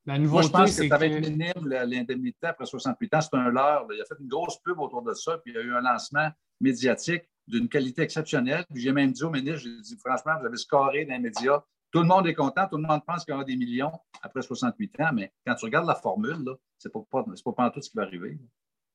la 0.06 0.18
nouveauté, 0.18 0.46
je 0.46 0.52
pense 0.52 0.76
que 0.76 0.88
ça 0.88 0.96
va 0.96 1.06
être 1.06 1.28
minime, 1.28 1.68
l'indemnité 1.68 2.46
après 2.46 2.64
68 2.64 3.14
ans. 3.14 3.20
C'est 3.20 3.34
un 3.34 3.50
leurre. 3.50 3.86
Il 3.92 4.00
a 4.00 4.04
fait 4.04 4.20
une 4.20 4.28
grosse 4.28 4.58
pub 4.62 4.78
autour 4.78 5.02
de 5.02 5.12
ça, 5.14 5.38
puis 5.38 5.52
il 5.52 5.56
y 5.56 5.58
a 5.58 5.62
eu 5.62 5.74
un 5.74 5.80
lancement 5.80 6.30
médiatique 6.60 7.24
d'une 7.46 7.68
qualité 7.68 8.02
exceptionnelle. 8.02 8.64
Puis 8.72 8.82
j'ai 8.82 8.92
même 8.92 9.12
dit 9.12 9.22
au 9.22 9.30
ministre, 9.30 9.60
j'ai 9.60 9.80
dit, 9.80 9.96
franchement, 10.04 10.32
vous 10.40 10.46
avez 10.46 10.56
scoré 10.56 11.04
dans 11.04 11.14
les 11.14 11.20
médias. 11.20 11.62
Tout 11.90 12.00
le 12.00 12.06
monde 12.06 12.26
est 12.26 12.34
content, 12.34 12.66
tout 12.68 12.76
le 12.76 12.86
monde 12.86 13.00
pense 13.06 13.24
qu'il 13.24 13.32
y 13.32 13.34
aura 13.34 13.44
des 13.44 13.56
millions 13.56 13.92
après 14.22 14.42
68 14.42 15.00
ans, 15.00 15.10
mais 15.14 15.32
quand 15.46 15.54
tu 15.54 15.64
regardes 15.64 15.86
la 15.86 15.94
formule, 15.94 16.44
ce 16.76 16.88
n'est 16.88 16.92
pas, 16.92 17.00
pas, 17.10 17.52
pas 17.52 17.70
tout 17.70 17.80
ce 17.80 17.88
qui 17.88 17.96
va 17.96 18.02
arriver. 18.02 18.38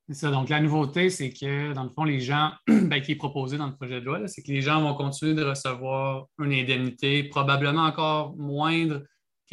C'est 0.10 0.16
ça. 0.16 0.32
Donc, 0.32 0.50
la 0.50 0.60
nouveauté, 0.60 1.10
c'est 1.10 1.32
que, 1.32 1.74
dans 1.74 1.84
le 1.84 1.90
fond, 1.90 2.04
les 2.04 2.20
gens, 2.20 2.52
ben, 2.68 3.02
qui 3.02 3.14
est 3.14 3.16
proposé 3.16 3.58
dans 3.58 3.68
le 3.68 3.76
projet 3.76 4.02
de 4.02 4.06
loi, 4.06 4.28
c'est 4.28 4.42
que 4.42 4.52
les 4.52 4.62
gens 4.62 4.82
vont 4.82 4.94
continuer 4.96 5.34
de 5.34 5.44
recevoir 5.44 6.28
une 6.40 6.52
indemnité 6.52 7.24
probablement 7.24 7.84
encore 7.84 8.36
moindre 8.36 9.04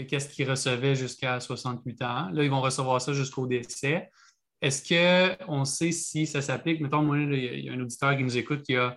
que 0.08 0.18
ce 0.18 0.28
qu'ils 0.28 0.48
recevaient 0.48 0.94
jusqu'à 0.94 1.40
68 1.40 2.02
ans. 2.02 2.30
Là, 2.32 2.44
ils 2.44 2.50
vont 2.50 2.60
recevoir 2.60 3.00
ça 3.00 3.12
jusqu'au 3.12 3.46
décès. 3.46 4.10
Est-ce 4.60 5.46
qu'on 5.46 5.64
sait 5.64 5.92
si 5.92 6.26
ça 6.26 6.42
s'applique? 6.42 6.80
Mettons, 6.80 7.02
moi, 7.02 7.18
il 7.18 7.64
y 7.64 7.68
a 7.68 7.72
un 7.72 7.80
auditeur 7.80 8.16
qui 8.16 8.22
nous 8.22 8.36
écoute 8.36 8.62
qui 8.62 8.76
a 8.76 8.96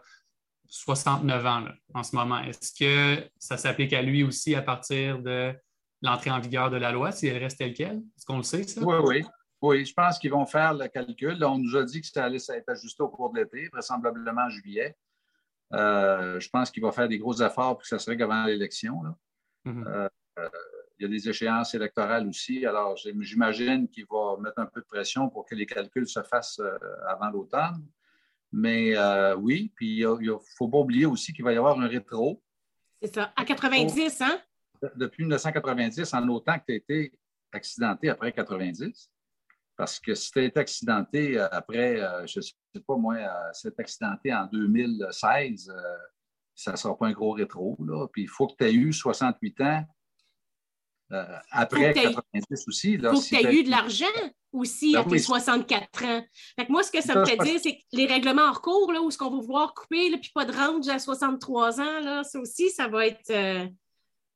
69 0.67 1.45
ans 1.45 1.65
en 1.93 2.03
ce 2.03 2.15
moment. 2.15 2.39
Est-ce 2.39 2.73
que 2.73 3.23
ça 3.37 3.57
s'applique 3.57 3.93
à 3.93 4.01
lui 4.01 4.23
aussi 4.23 4.55
à 4.55 4.61
partir 4.61 5.19
de 5.19 5.53
l'entrée 6.01 6.31
en 6.31 6.39
vigueur 6.39 6.69
de 6.69 6.77
la 6.77 6.91
loi, 6.91 7.11
si 7.11 7.27
elle 7.27 7.41
reste 7.41 7.59
telle 7.59 7.73
quelle? 7.73 7.97
Est-ce 7.97 8.25
qu'on 8.25 8.37
le 8.37 8.43
sait, 8.43 8.63
ça? 8.63 8.81
Oui, 8.81 8.95
oui. 9.03 9.23
Oui, 9.63 9.85
je 9.85 9.93
pense 9.93 10.19
qu'ils 10.19 10.29
vont 10.29 10.45
faire 10.45 10.73
le 10.73 10.89
calcul. 10.89 11.41
on 11.41 11.57
nous 11.57 11.77
a 11.77 11.85
dit 11.85 12.01
que 12.01 12.07
ça 12.07 12.25
allait 12.25 12.35
être 12.35 12.67
ajusté 12.67 13.01
au 13.01 13.07
cours 13.07 13.31
de 13.31 13.39
l'été, 13.39 13.69
vraisemblablement 13.69 14.41
en 14.41 14.49
juillet. 14.49 14.97
Euh, 15.73 16.37
je 16.37 16.49
pense 16.49 16.69
qu'il 16.69 16.83
va 16.83 16.91
faire 16.91 17.07
des 17.07 17.17
gros 17.17 17.41
efforts 17.41 17.77
pour 17.77 17.83
que 17.83 17.87
ça 17.87 17.97
se 17.97 18.09
règle 18.09 18.23
avant 18.23 18.43
l'élection. 18.43 19.01
Mm-hmm. 19.65 19.87
Euh, 19.87 20.09
euh, 20.39 20.49
il 20.99 21.03
y 21.03 21.05
a 21.05 21.07
des 21.07 21.29
échéances 21.29 21.73
électorales 21.75 22.27
aussi. 22.27 22.65
Alors, 22.65 22.97
j'imagine 22.97 23.87
qu'il 23.87 24.05
va 24.11 24.35
mettre 24.37 24.59
un 24.59 24.65
peu 24.65 24.81
de 24.81 24.85
pression 24.85 25.29
pour 25.29 25.45
que 25.45 25.55
les 25.55 25.65
calculs 25.65 26.09
se 26.09 26.21
fassent 26.23 26.61
avant 27.07 27.29
l'automne. 27.29 27.87
Mais 28.51 28.97
euh, 28.97 29.33
oui, 29.37 29.71
puis 29.77 29.99
il 29.99 30.07
ne 30.07 30.35
faut 30.57 30.67
pas 30.67 30.79
oublier 30.79 31.05
aussi 31.05 31.31
qu'il 31.31 31.45
va 31.45 31.53
y 31.53 31.57
avoir 31.57 31.79
un 31.79 31.87
rétro. 31.87 32.43
C'est 33.01 33.15
ça, 33.15 33.31
à 33.33 33.45
90, 33.45 34.21
hein? 34.21 34.41
Depuis 34.97 35.23
1990, 35.23 36.13
en 36.13 36.27
autant 36.27 36.59
que 36.59 36.65
tu 36.67 36.73
as 36.73 36.75
été 36.75 37.13
accidenté 37.53 38.09
après 38.09 38.33
90. 38.33 39.09
Parce 39.75 39.99
que 39.99 40.13
si 40.13 40.31
tu 40.31 40.39
as 40.39 40.43
été 40.43 40.59
accidenté 40.59 41.39
après, 41.39 41.99
euh, 41.99 42.27
je 42.27 42.39
ne 42.39 42.43
sais 42.43 42.53
pas 42.85 42.95
moi, 42.95 43.17
si 43.53 43.67
tu 43.69 43.73
accidenté 43.77 44.33
en 44.33 44.45
2016, 44.45 45.71
ça 46.55 46.71
ne 46.71 46.77
sera 46.77 46.97
pas 46.97 47.07
un 47.07 47.11
gros 47.11 47.31
rétro. 47.31 47.77
Là. 47.79 48.07
Puis 48.11 48.23
il 48.23 48.29
faut 48.29 48.47
que 48.47 48.53
tu 48.57 48.65
aies 48.65 48.73
eu 48.73 48.93
68 48.93 49.61
ans 49.61 49.83
euh, 51.11 51.37
après 51.51 51.93
90 51.93 52.67
aussi. 52.67 52.93
Il 52.93 53.01
faut 53.01 53.19
que 53.19 53.25
tu 53.25 53.35
aies 53.35 53.53
eu 53.53 53.63
de 53.63 53.69
l'argent 53.69 54.05
aussi 54.51 54.93
ben 54.93 55.01
à 55.01 55.03
tes 55.03 55.19
64 55.19 56.05
ans. 56.05 56.23
Fait 56.57 56.69
moi, 56.69 56.83
ce 56.83 56.91
que 56.91 57.01
ça, 57.01 57.15
me 57.15 57.25
fait 57.25 57.37
dire, 57.37 57.59
c'est 57.61 57.75
que 57.75 57.81
les 57.91 58.05
règlements 58.05 58.47
en 58.49 58.53
cours, 58.53 58.91
là, 58.91 59.01
où 59.01 59.09
est-ce 59.09 59.17
qu'on 59.17 59.31
va 59.31 59.41
vouloir 59.41 59.73
couper, 59.73 60.09
là, 60.09 60.17
puis 60.17 60.31
pas 60.33 60.45
de 60.45 60.53
range 60.53 60.87
à 60.87 60.99
63 60.99 61.81
ans, 61.81 61.99
là, 62.01 62.23
ça 62.23 62.39
aussi, 62.39 62.69
ça 62.69 62.87
va 62.87 63.07
être... 63.07 63.29
Euh, 63.31 63.67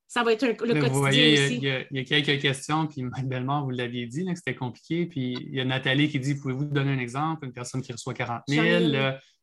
ça 0.07 0.23
va 0.23 0.31
être 0.31 0.45
le 0.45 0.53
quotidien 0.53 0.87
vous 0.87 0.99
voyez, 0.99 1.33
aussi. 1.33 1.55
Il 1.57 1.63
y, 1.63 1.69
a, 1.69 1.81
il 1.91 1.97
y, 1.97 1.99
a, 1.99 2.03
quelques 2.03 2.41
questions, 2.41 2.87
puis 2.87 3.03
Bellemare, 3.23 3.65
vous 3.65 3.71
l'aviez 3.71 4.05
dit, 4.05 4.25
que 4.25 4.35
c'était 4.35 4.55
compliqué. 4.55 5.05
Puis 5.05 5.33
il 5.33 5.53
y 5.53 5.59
a 5.59 5.65
Nathalie 5.65 6.07
qui 6.09 6.19
dit 6.19 6.35
Pouvez-vous 6.35 6.65
donner 6.65 6.91
un 6.93 6.99
exemple? 6.99 7.45
Une 7.45 7.51
personne 7.51 7.81
qui 7.81 7.91
reçoit 7.91 8.13
40 8.13 8.43
000. 8.47 8.63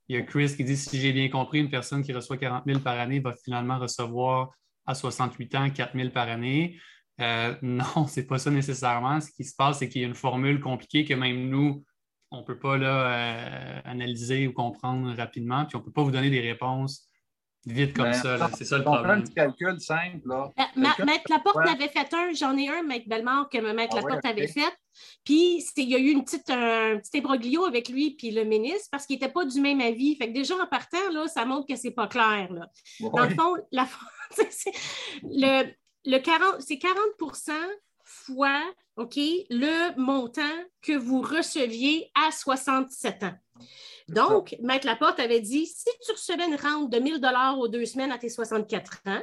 il 0.08 0.16
y 0.16 0.16
a 0.16 0.22
Chris 0.22 0.54
qui 0.56 0.64
dit 0.64 0.76
Si 0.76 0.98
j'ai 0.98 1.12
bien 1.12 1.28
compris, 1.28 1.60
une 1.60 1.70
personne 1.70 2.02
qui 2.02 2.14
reçoit 2.14 2.38
40 2.38 2.64
000 2.66 2.80
par 2.80 2.98
année 2.98 3.20
va 3.20 3.34
finalement 3.44 3.78
recevoir 3.78 4.52
à 4.86 4.94
68 4.94 5.54
ans 5.54 5.70
4 5.70 5.94
000 5.94 6.08
par 6.10 6.28
année. 6.28 6.78
Euh, 7.20 7.54
non, 7.62 8.06
ce 8.06 8.20
n'est 8.20 8.26
pas 8.26 8.38
ça 8.38 8.50
nécessairement. 8.50 9.20
Ce 9.20 9.30
qui 9.30 9.44
se 9.44 9.54
passe, 9.54 9.80
c'est 9.80 9.88
qu'il 9.90 10.00
y 10.00 10.04
a 10.04 10.08
une 10.08 10.14
formule 10.14 10.60
compliquée 10.60 11.04
que 11.04 11.12
même 11.12 11.50
nous, 11.50 11.84
on 12.30 12.40
ne 12.40 12.44
peut 12.44 12.58
pas 12.58 12.78
là, 12.78 13.06
euh, 13.06 13.80
analyser 13.84 14.48
ou 14.48 14.54
comprendre 14.54 15.14
rapidement, 15.14 15.66
puis 15.66 15.76
on 15.76 15.80
ne 15.80 15.84
peut 15.84 15.92
pas 15.92 16.02
vous 16.02 16.10
donner 16.10 16.30
des 16.30 16.40
réponses 16.40 17.06
vite 17.66 17.94
comme 17.94 18.06
ben, 18.06 18.14
ça. 18.14 18.50
C'est 18.56 18.64
ça 18.64 18.78
le 18.78 18.84
problème. 18.84 19.10
un 19.10 19.20
petit 19.22 19.34
calcul 19.34 19.80
simple. 19.80 20.28
Là. 20.28 20.50
Ben, 20.56 20.92
Maître 21.04 21.30
Laporte 21.30 21.56
ouais. 21.56 21.70
avait 21.70 21.88
fait 21.88 22.12
un, 22.14 22.32
j'en 22.32 22.56
ai 22.56 22.68
un, 22.68 22.82
Maître 22.82 23.08
Bellemare, 23.08 23.48
que 23.48 23.58
Maître 23.58 23.96
ah, 23.98 24.02
Laporte 24.02 24.24
avait 24.24 24.48
fait. 24.48 24.72
Puis 25.24 25.64
il 25.76 25.88
y 25.88 25.94
a 25.94 25.98
eu 25.98 26.10
une 26.10 26.24
petite, 26.24 26.50
un 26.50 26.98
petit 26.98 27.18
imbroglio 27.18 27.64
avec 27.64 27.88
lui 27.88 28.12
puis 28.12 28.30
le 28.30 28.44
ministre 28.44 28.88
parce 28.90 29.06
qu'il 29.06 29.16
n'était 29.16 29.32
pas 29.32 29.44
du 29.44 29.60
même 29.60 29.80
avis. 29.80 30.16
Fait 30.16 30.28
que 30.28 30.34
déjà 30.34 30.54
en 30.54 30.66
partant, 30.66 31.10
là, 31.12 31.26
ça 31.26 31.44
montre 31.44 31.66
que 31.66 31.76
ce 31.76 31.88
n'est 31.88 31.94
pas 31.94 32.06
clair. 32.06 32.52
Là. 32.52 32.68
Dans 33.00 33.24
le 33.24 33.34
fond, 33.34 33.56
la, 33.72 33.88
le, 35.22 35.70
le 36.04 36.18
40, 36.18 36.60
c'est 36.60 36.74
40% 36.74 37.52
fois 38.04 38.62
OK, 38.96 39.16
le 39.16 39.98
montant 39.98 40.42
que 40.80 40.92
vous 40.92 41.20
receviez 41.20 42.10
à 42.14 42.30
67 42.30 43.24
ans. 43.24 43.34
Donc, 44.08 44.54
Maître 44.60 44.86
Laporte 44.86 45.18
avait 45.18 45.40
dit 45.40 45.66
si 45.66 45.88
tu 46.04 46.12
recevais 46.12 46.46
une 46.46 46.56
rente 46.56 46.90
de 46.90 46.98
1000 46.98 47.20
aux 47.58 47.68
deux 47.68 47.86
semaines 47.86 48.12
à 48.12 48.18
tes 48.18 48.28
64 48.28 49.00
ans, 49.06 49.22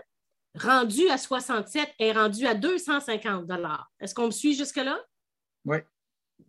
rendu 0.55 1.07
à 1.09 1.17
67 1.17 1.89
est 1.99 2.11
rendu 2.11 2.47
à 2.47 2.55
250 2.55 3.49
Est-ce 3.99 4.15
qu'on 4.15 4.27
me 4.27 4.31
suit 4.31 4.55
jusque-là? 4.55 4.99
Oui. 5.65 5.77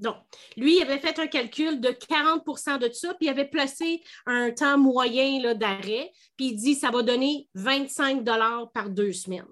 Donc, 0.01 0.17
lui, 0.57 0.79
il 0.79 0.83
avait 0.83 0.99
fait 0.99 1.19
un 1.19 1.27
calcul 1.27 1.81
de 1.81 1.91
40% 1.91 2.79
de 2.79 2.91
ça, 2.91 3.15
puis 3.15 3.27
il 3.27 3.29
avait 3.29 3.49
placé 3.49 4.03
un 4.25 4.51
temps 4.51 4.79
moyen 4.79 5.55
d'arrêt, 5.55 6.11
puis 6.37 6.49
il 6.49 6.57
dit 6.57 6.75
ça 6.75 6.91
va 6.91 7.03
donner 7.03 7.49
25 7.55 8.25
par 8.73 8.89
deux 8.89 9.13
semaines. 9.13 9.47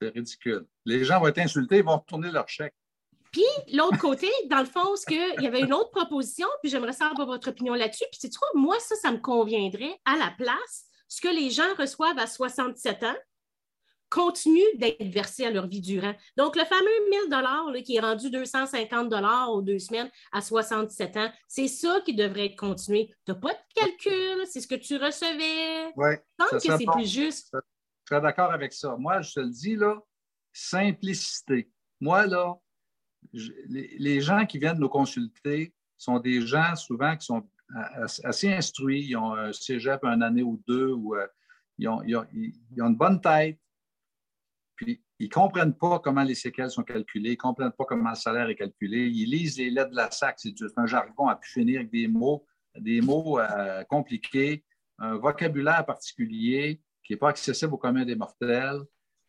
C'est 0.00 0.10
ridicule. 0.10 0.66
Les 0.84 1.04
gens 1.04 1.20
vont 1.20 1.26
être 1.26 1.38
insultés, 1.38 1.78
ils 1.78 1.84
vont 1.84 1.98
retourner 1.98 2.30
leur 2.30 2.48
chèque. 2.48 2.74
Puis, 3.34 3.76
l'autre 3.76 3.98
côté, 3.98 4.28
dans 4.46 4.60
le 4.60 4.64
fond, 4.64 4.94
ce 4.94 5.04
il 5.10 5.42
y 5.42 5.46
avait 5.48 5.62
une 5.62 5.74
autre 5.74 5.90
proposition, 5.90 6.46
puis 6.62 6.70
j'aimerais 6.70 6.92
savoir 6.92 7.26
votre 7.26 7.48
opinion 7.48 7.74
là-dessus. 7.74 8.04
Puis, 8.12 8.30
tu 8.30 8.38
vois, 8.38 8.48
moi, 8.54 8.78
ça, 8.78 8.94
ça 8.94 9.10
me 9.10 9.18
conviendrait 9.18 10.00
à 10.04 10.16
la 10.16 10.32
place, 10.38 10.84
ce 11.08 11.20
que 11.20 11.26
les 11.26 11.50
gens 11.50 11.74
reçoivent 11.76 12.18
à 12.18 12.28
67 12.28 13.02
ans 13.02 13.16
continue 14.08 14.62
d'être 14.76 15.02
versé 15.02 15.44
à 15.44 15.50
leur 15.50 15.66
vie 15.66 15.80
durant. 15.80 16.14
Donc, 16.36 16.54
le 16.54 16.64
fameux 16.64 17.10
1000 17.10 17.28
dollars 17.28 17.66
qui 17.84 17.96
est 17.96 18.00
rendu 18.00 18.30
250 18.30 19.08
dollars 19.08 19.52
aux 19.52 19.62
deux 19.62 19.80
semaines 19.80 20.08
à 20.30 20.40
67 20.40 21.16
ans, 21.16 21.32
c'est 21.48 21.66
ça 21.66 22.00
qui 22.04 22.14
devrait 22.14 22.46
être 22.46 22.56
continué. 22.56 23.12
Tu 23.26 23.32
n'as 23.32 23.34
pas 23.34 23.52
de 23.52 23.58
calcul, 23.74 24.46
c'est 24.46 24.60
ce 24.60 24.68
que 24.68 24.76
tu 24.76 24.96
recevais. 24.96 25.92
Oui. 25.96 26.10
Je 26.38 26.44
pense 26.44 26.62
que 26.62 26.76
c'est 26.78 26.86
plus 26.86 27.12
juste. 27.12 27.48
Je 27.52 28.14
serais 28.14 28.20
d'accord 28.20 28.52
avec 28.52 28.72
ça. 28.72 28.94
Moi, 28.96 29.20
je 29.22 29.32
te 29.32 29.40
le 29.40 29.50
dis, 29.50 29.74
là, 29.74 30.00
simplicité. 30.52 31.68
Moi, 32.00 32.26
là, 32.26 32.54
les, 33.68 34.20
gens 34.20 34.46
qui 34.46 34.58
viennent 34.58 34.78
nous 34.78 34.88
consulter 34.88 35.74
sont 35.96 36.18
des 36.18 36.40
gens 36.40 36.76
souvent 36.76 37.16
qui 37.16 37.26
sont 37.26 37.48
assez 38.24 38.52
instruits, 38.52 39.06
ils 39.08 39.16
ont 39.16 39.34
un 39.34 39.52
cégep 39.52 40.04
un 40.04 40.20
année 40.20 40.42
ou 40.42 40.62
deux, 40.66 40.92
ou 40.92 41.16
euh, 41.16 41.26
ils, 41.78 41.88
ont, 41.88 42.02
une 42.02 42.96
bonne 42.96 43.20
tête, 43.20 43.58
puis 44.76 45.02
ils 45.18 45.26
ne 45.26 45.32
comprennent 45.32 45.74
pas 45.74 45.98
comment 45.98 46.22
les 46.22 46.34
séquelles 46.34 46.70
sont 46.70 46.82
calculées, 46.82 47.30
ils 47.30 47.32
ne 47.32 47.36
comprennent 47.36 47.72
pas 47.72 47.84
comment 47.84 48.10
le 48.10 48.16
salaire 48.16 48.48
est 48.48 48.56
calculé, 48.56 49.06
ils 49.06 49.30
lisent 49.30 49.58
les 49.58 49.70
lettres 49.70 49.90
de 49.90 49.96
la 49.96 50.10
SAC, 50.10 50.38
c'est 50.38 50.54
un 50.76 50.86
jargon 50.86 51.28
à 51.28 51.36
pu 51.36 51.50
finir 51.50 51.80
avec 51.80 51.90
des 51.90 52.06
mots, 52.08 52.46
des 52.76 53.00
mots 53.00 53.38
euh, 53.38 53.82
compliqués, 53.84 54.64
un 54.98 55.16
vocabulaire 55.16 55.84
particulier 55.84 56.80
qui 57.02 57.12
n'est 57.12 57.18
pas 57.18 57.30
accessible 57.30 57.74
au 57.74 57.78
commun 57.78 58.04
des 58.04 58.14
mortels. 58.14 58.80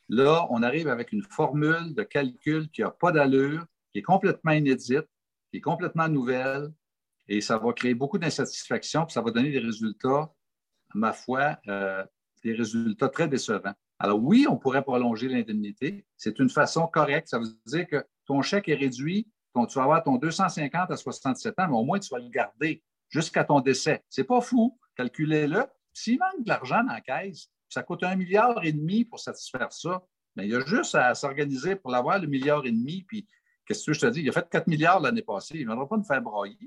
Là, 0.08 0.48
on 0.52 0.62
arrive 0.62 0.88
avec 0.88 1.12
une 1.12 1.24
formule 1.24 1.94
de 1.96 2.04
calcul 2.04 2.70
qui 2.70 2.82
n'a 2.82 2.92
pas 2.92 3.12
d'allure, 3.12 3.66
qui 3.96 4.00
est 4.00 4.04
complètement 4.04 4.52
inédite, 4.52 5.08
qui 5.50 5.60
est 5.60 5.62
complètement 5.62 6.10
nouvelle, 6.10 6.70
et 7.30 7.40
ça 7.40 7.58
va 7.58 7.72
créer 7.72 7.94
beaucoup 7.94 8.18
d'insatisfaction, 8.18 9.06
puis 9.06 9.14
ça 9.14 9.22
va 9.22 9.32
donner 9.32 9.52
des 9.52 9.60
résultats, 9.60 10.34
à 10.90 10.96
ma 10.96 11.14
foi, 11.14 11.58
euh, 11.70 12.06
des 12.44 12.52
résultats 12.52 13.08
très 13.08 13.30
décevants. 13.30 13.74
Alors 13.98 14.22
oui, 14.22 14.48
on 14.50 14.58
pourrait 14.58 14.84
prolonger 14.84 15.30
l'indemnité. 15.30 16.06
C'est 16.18 16.40
une 16.40 16.50
façon 16.50 16.88
correcte. 16.88 17.30
Ça 17.30 17.40
veut 17.40 17.48
dire 17.68 17.88
que 17.88 18.06
ton 18.26 18.42
chèque 18.42 18.68
est 18.68 18.76
réduit, 18.76 19.30
tu 19.70 19.76
vas 19.78 19.84
avoir 19.84 20.04
ton 20.04 20.18
250 20.18 20.92
à 20.92 20.98
67 20.98 21.58
ans, 21.58 21.68
mais 21.70 21.78
au 21.78 21.86
moins 21.86 22.00
tu 22.00 22.10
vas 22.10 22.20
le 22.20 22.28
garder 22.28 22.84
jusqu'à 23.08 23.46
ton 23.46 23.62
décès. 23.62 24.04
C'est 24.10 24.26
pas 24.26 24.42
fou. 24.42 24.78
Calculez-le. 24.98 25.64
S'il 25.94 26.20
manque 26.20 26.44
de 26.44 26.50
l'argent 26.50 26.84
dans 26.84 26.92
la 26.92 27.00
caisse, 27.00 27.48
ça 27.70 27.82
coûte 27.82 28.04
un 28.04 28.18
milliard 28.18 28.62
et 28.62 28.74
demi 28.74 29.06
pour 29.06 29.22
satisfaire 29.22 29.72
ça. 29.72 30.06
Mais 30.36 30.48
il 30.48 30.52
y 30.52 30.56
a 30.56 30.66
juste 30.66 30.96
à 30.96 31.16
s'organiser 31.16 31.78
pour 31.78 31.92
l'avoir, 31.92 32.20
le 32.20 32.28
milliard 32.28 32.66
et 32.66 32.72
demi. 32.72 33.06
Puis, 33.08 33.26
qu'est-ce 33.66 33.86
que 33.86 33.94
je 33.94 34.00
te 34.02 34.06
dis? 34.08 34.22
Il 34.22 34.30
a 34.30 34.32
fait 34.32 34.48
4 34.50 34.68
milliards 34.68 35.00
l'année 35.00 35.22
passée. 35.22 35.56
Il 35.56 35.62
ne 35.62 35.68
viendra 35.68 35.88
pas 35.88 35.98
nous 35.98 36.04
faire 36.04 36.22
broyer. 36.22 36.58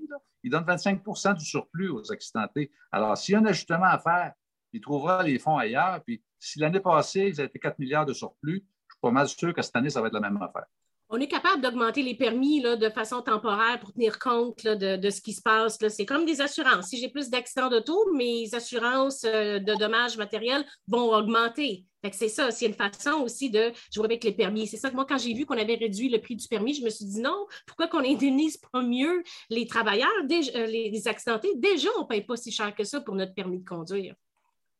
Il 0.42 0.50
donne 0.50 0.64
25% 0.64 1.36
du 1.36 1.44
surplus 1.44 1.88
aux 1.88 2.12
accidentés. 2.12 2.70
Alors, 2.92 3.16
s'il 3.16 3.32
y 3.32 3.36
a 3.36 3.40
un 3.40 3.46
ajustement 3.46 3.86
à 3.86 3.98
faire, 3.98 4.32
il 4.72 4.80
trouvera 4.80 5.22
les 5.22 5.38
fonds 5.38 5.56
ailleurs. 5.56 6.02
Puis, 6.04 6.22
si 6.38 6.58
l'année 6.58 6.80
passée, 6.80 7.28
ils 7.28 7.40
a 7.40 7.44
été 7.44 7.58
4 7.58 7.78
milliards 7.78 8.06
de 8.06 8.12
surplus, 8.12 8.64
je 8.86 8.94
suis 8.94 9.00
pas 9.00 9.10
mal 9.10 9.28
sûr 9.28 9.54
que 9.54 9.62
cette 9.62 9.76
année, 9.76 9.90
ça 9.90 10.00
va 10.00 10.08
être 10.08 10.14
la 10.14 10.20
même 10.20 10.40
affaire 10.42 10.66
on 11.10 11.20
est 11.20 11.28
capable 11.28 11.62
d'augmenter 11.62 12.02
les 12.02 12.14
permis 12.14 12.60
de 12.60 12.88
façon 12.90 13.22
temporaire 13.22 13.80
pour 13.80 13.92
tenir 13.92 14.18
compte 14.18 14.64
de, 14.64 15.10
ce 15.10 15.20
qui 15.20 15.32
se 15.32 15.40
passe. 15.40 15.78
C'est 15.88 16.04
comme 16.04 16.26
des 16.26 16.40
assurances. 16.40 16.88
Si 16.88 16.98
j'ai 16.98 17.08
plus 17.08 17.30
d'accidents 17.30 17.70
d'auto, 17.70 18.12
mes 18.12 18.54
assurances 18.54 19.24
euh, 19.24 19.58
de 19.58 19.74
dommages 19.74 20.18
matériels 20.18 20.64
vont 20.86 21.14
augmenter. 21.14 21.86
c'est 22.12 22.28
ça, 22.28 22.50
c'est 22.50 22.66
une 22.66 22.74
façon 22.74 23.22
aussi 23.22 23.48
de 23.48 23.72
jouer 23.92 24.04
avec 24.04 24.22
les 24.22 24.32
permis. 24.32 24.66
C'est 24.66 24.76
ça 24.76 24.90
que 24.90 24.94
moi, 24.94 25.06
quand 25.08 25.18
j'ai 25.18 25.32
vu 25.32 25.46
qu'on 25.46 25.56
avait 25.56 25.76
réduit 25.76 26.10
le 26.10 26.20
prix 26.20 26.36
du 26.36 26.46
permis, 26.46 26.74
je 26.74 26.84
me 26.84 26.90
suis 26.90 27.06
dit 27.06 27.20
non, 27.20 27.46
pourquoi 27.66 27.88
qu'on 27.88 28.04
indemnise 28.04 28.58
pas 28.58 28.82
mieux 28.82 29.22
les 29.48 29.66
travailleurs, 29.66 30.08
euh, 30.30 30.66
les, 30.66 31.08
accidentés? 31.08 31.52
Déjà, 31.56 31.88
on 31.96 32.02
ne 32.02 32.06
paye 32.06 32.22
pas 32.22 32.36
si 32.36 32.52
cher 32.52 32.74
que 32.74 32.84
ça 32.84 33.00
pour 33.00 33.14
notre 33.14 33.34
permis 33.34 33.60
de 33.60 33.68
conduire. 33.68 34.14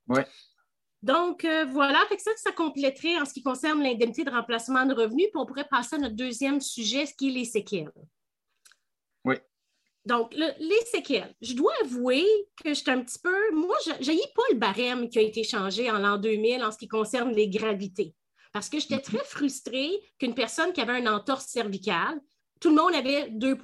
Oui. 0.09 0.21
Donc, 1.03 1.45
euh, 1.45 1.65
voilà, 1.67 2.05
fait 2.09 2.17
que 2.17 2.23
ça, 2.23 2.33
ça 2.37 2.53
compléterait 2.53 3.19
en 3.19 3.25
ce 3.25 3.33
qui 3.33 3.43
concerne 3.43 3.83
l'indemnité 3.83 4.25
de 4.25 4.31
remplacement 4.31 4.85
de 4.85 4.95
revenus, 4.95 5.29
puis 5.31 5.41
on 5.41 5.47
pourrait 5.47 5.69
passer 5.69 5.97
à 5.97 5.99
notre 5.99 6.17
deuxième 6.17 6.61
sujet, 6.61 7.07
ce 7.07 7.15
qui 7.15 7.29
est 7.29 7.33
les 7.33 7.45
séquelles. 7.45 7.93
Oui. 9.25 9.37
Donc, 10.05 10.35
les 10.35 10.85
séquelles. 10.91 11.35
Je 11.41 11.55
dois 11.55 11.73
avouer 11.85 12.25
que 12.65 12.71
je 12.71 12.75
suis 12.75 12.91
un 12.91 13.03
petit 13.03 13.19
peu. 13.19 13.55
Moi, 13.55 13.77
je 14.01 14.11
n'ai 14.11 14.19
pas 14.35 14.43
le 14.51 14.57
barème 14.57 15.09
qui 15.09 15.19
a 15.19 15.23
été 15.23 15.45
changé 15.45 15.91
en 15.91 15.99
l'an 15.99 16.19
2000 16.19 16.65
en 16.65 16.73
ce 16.73 16.79
qui 16.79 16.89
concerne 16.89 17.33
les 17.33 17.49
gravités. 17.49 18.15
Parce 18.53 18.69
que 18.69 18.81
j'étais 18.81 19.01
très 19.01 19.23
frustrée 19.25 20.01
qu'une 20.19 20.35
personne 20.35 20.73
qui 20.73 20.81
avait 20.81 20.95
un 20.95 21.15
entorse 21.15 21.47
cervicale, 21.47 22.19
tout 22.61 22.71
le 22.71 22.77
monde 22.77 22.95
avait 22.95 23.29
2 23.31 23.57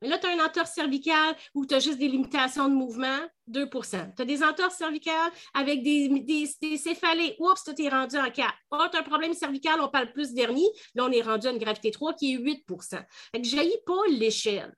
mais 0.00 0.08
là, 0.08 0.18
tu 0.18 0.26
as 0.26 0.30
un 0.30 0.44
entorse 0.44 0.72
cervical 0.72 1.34
où 1.54 1.66
tu 1.66 1.74
as 1.74 1.80
juste 1.80 1.98
des 1.98 2.08
limitations 2.08 2.68
de 2.68 2.74
mouvement, 2.74 3.18
2 3.48 3.68
Tu 3.68 3.96
as 3.96 4.24
des 4.24 4.42
entorses 4.42 4.76
cervicales 4.76 5.30
avec 5.54 5.82
des, 5.82 6.08
des, 6.08 6.76
céphalées. 6.76 7.34
Oups, 7.38 7.64
tu 7.76 7.84
es 7.84 7.88
rendu 7.88 8.16
en 8.16 8.30
4. 8.30 8.54
Oh, 8.70 8.84
tu 8.90 8.96
as 8.96 9.00
un 9.00 9.02
problème 9.02 9.34
cervical, 9.34 9.80
on 9.80 9.88
parle 9.88 10.12
plus 10.12 10.32
dernier. 10.34 10.66
Là, 10.94 11.04
on 11.04 11.10
est 11.10 11.22
rendu 11.22 11.48
à 11.48 11.50
une 11.50 11.58
gravité 11.58 11.90
3 11.90 12.14
qui 12.14 12.34
est 12.34 12.38
8 12.38 12.64
fait 12.68 13.40
que 13.40 13.46
Je 13.46 13.84
pas 13.84 14.02
l'échelle. 14.08 14.74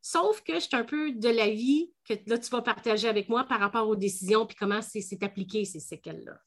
Sauf 0.00 0.42
que 0.42 0.54
je 0.54 0.60
suis 0.60 0.76
un 0.76 0.84
peu 0.84 1.12
de 1.12 1.28
l'avis 1.28 1.90
que 2.06 2.14
là, 2.26 2.36
tu 2.38 2.50
vas 2.50 2.60
partager 2.60 3.08
avec 3.08 3.28
moi 3.28 3.44
par 3.44 3.60
rapport 3.60 3.88
aux 3.88 3.96
décisions 3.96 4.44
puis 4.44 4.56
comment 4.56 4.82
c'est 4.82 5.22
appliqué 5.22 5.64
ces 5.64 5.80
séquelles-là. 5.80 6.38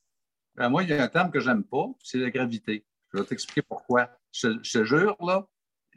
Ben, 0.56 0.70
moi, 0.70 0.84
il 0.84 0.90
y 0.90 0.94
a 0.94 1.04
un 1.04 1.08
terme 1.08 1.32
que 1.32 1.40
j'aime 1.40 1.64
pas, 1.64 1.88
c'est 2.04 2.20
la 2.20 2.30
gravité. 2.30 2.86
Je 3.14 3.20
vais 3.20 3.26
t'expliquer 3.26 3.62
pourquoi. 3.62 4.10
Je 4.32 4.50
te 4.50 4.84
jure, 4.84 5.16
là, 5.22 5.48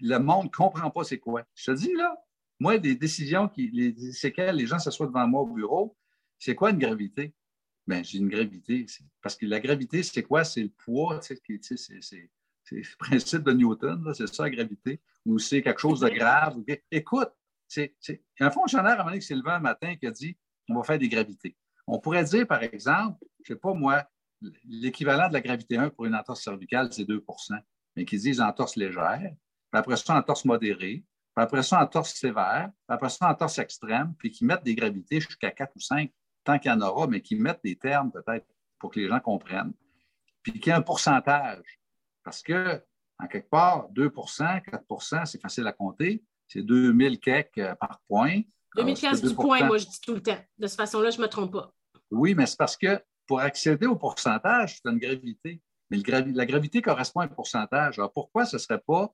le 0.00 0.18
monde 0.18 0.46
ne 0.46 0.50
comprend 0.50 0.90
pas 0.90 1.04
c'est 1.04 1.18
quoi. 1.18 1.44
Je 1.54 1.70
te 1.70 1.76
dis, 1.76 1.94
là, 1.94 2.16
Moi, 2.60 2.78
des 2.78 2.94
décisions 2.94 3.48
qui, 3.48 3.70
les 3.72 3.94
les 4.52 4.66
gens 4.66 4.78
s'assoient 4.78 5.06
devant 5.06 5.26
moi 5.26 5.40
au 5.40 5.46
bureau, 5.46 5.96
c'est 6.38 6.54
quoi 6.54 6.70
une 6.70 6.78
gravité? 6.78 7.34
Bien, 7.86 8.02
j'ai 8.02 8.18
une 8.18 8.28
gravité. 8.28 8.84
Parce 9.22 9.34
que 9.34 9.46
la 9.46 9.60
gravité, 9.60 10.02
c'est 10.02 10.22
quoi? 10.22 10.44
C'est 10.44 10.62
le 10.62 10.68
poids, 10.68 11.20
c'est 11.22 11.40
le 11.48 12.82
principe 12.98 13.42
de 13.42 13.52
Newton, 13.52 14.12
c'est 14.14 14.26
ça 14.26 14.42
la 14.44 14.50
gravité, 14.50 15.00
ou 15.24 15.38
c'est 15.38 15.62
quelque 15.62 15.80
chose 15.80 16.00
de 16.00 16.08
grave. 16.10 16.62
Écoute, 16.90 17.30
c'est 17.66 17.96
un 18.38 18.50
fonctionnaire 18.50 18.98
à 18.98 19.02
un 19.02 19.04
moment 19.04 19.16
qui 19.16 19.22
s'est 19.22 19.34
levé 19.34 19.50
un 19.50 19.60
matin 19.60 19.96
qui 19.96 20.06
a 20.06 20.10
dit 20.10 20.36
on 20.68 20.74
va 20.76 20.82
faire 20.84 20.98
des 20.98 21.08
gravités. 21.08 21.56
On 21.86 21.98
pourrait 21.98 22.24
dire, 22.24 22.46
par 22.46 22.62
exemple, 22.62 23.18
je 23.42 23.52
ne 23.52 23.56
sais 23.56 23.60
pas 23.60 23.74
moi, 23.74 24.04
l'équivalent 24.64 25.28
de 25.28 25.32
la 25.32 25.40
gravité 25.40 25.78
1 25.78 25.90
pour 25.90 26.04
une 26.04 26.14
entorse 26.14 26.42
cervicale, 26.44 26.92
c'est 26.92 27.04
2% 27.04 27.60
mais 27.96 28.04
qui 28.04 28.18
disent 28.18 28.40
entorse 28.40 28.76
légère, 28.76 29.34
après 29.78 29.96
ça, 29.96 30.16
entorse 30.16 30.44
modérée, 30.44 31.04
puis 31.34 31.44
après 31.44 31.62
ça, 31.62 31.80
entorse 31.80 32.14
sévère, 32.14 32.70
puis 32.70 32.94
après 32.94 33.08
ça, 33.08 33.30
entorse 33.30 33.58
extrême, 33.58 34.14
puis 34.18 34.30
qui 34.30 34.44
mettent 34.44 34.64
des 34.64 34.74
gravités 34.74 35.20
jusqu'à 35.20 35.50
4 35.50 35.72
ou 35.76 35.80
5, 35.80 36.10
tant 36.44 36.58
qu'il 36.58 36.70
y 36.70 36.74
en 36.74 36.80
aura, 36.80 37.06
mais 37.06 37.20
qui 37.20 37.36
mettent 37.36 37.60
des 37.62 37.76
termes 37.76 38.10
peut-être 38.10 38.46
pour 38.78 38.90
que 38.90 38.98
les 38.98 39.08
gens 39.08 39.20
comprennent. 39.20 39.72
Puis 40.42 40.54
qu'il 40.54 40.66
y 40.66 40.70
ait 40.70 40.78
un 40.78 40.82
pourcentage. 40.82 41.80
Parce 42.24 42.42
que, 42.42 42.82
en 43.18 43.26
quelque 43.26 43.48
part, 43.48 43.90
2% 43.92 44.62
4% 44.62 45.26
c'est 45.26 45.40
facile 45.40 45.66
à 45.66 45.72
compter. 45.72 46.24
C'est 46.48 46.62
2000 46.62 47.20
quelques 47.20 47.58
euh, 47.58 47.74
par 47.74 48.00
point. 48.08 48.40
2000 48.76 48.98
quelques 48.98 49.28
du 49.28 49.34
point, 49.34 49.64
moi, 49.64 49.78
je 49.78 49.86
dis 49.86 50.00
tout 50.00 50.14
le 50.14 50.22
temps. 50.22 50.38
De 50.58 50.66
cette 50.66 50.78
façon-là, 50.78 51.10
je 51.10 51.18
ne 51.18 51.22
me 51.22 51.28
trompe 51.28 51.52
pas. 51.52 51.72
Oui, 52.10 52.34
mais 52.34 52.46
c'est 52.46 52.56
parce 52.56 52.76
que 52.76 53.00
pour 53.26 53.40
accéder 53.40 53.86
au 53.86 53.96
pourcentage, 53.96 54.76
c'est 54.76 54.90
une 54.90 54.98
gravité. 54.98 55.62
Mais 55.90 55.98
la 55.98 56.46
gravité 56.46 56.82
correspond 56.82 57.20
à 57.20 57.24
un 57.24 57.28
pourcentage. 57.28 57.98
Alors 57.98 58.12
pourquoi 58.12 58.44
ce 58.44 58.56
ne 58.56 58.60
serait 58.60 58.80
pas 58.80 59.12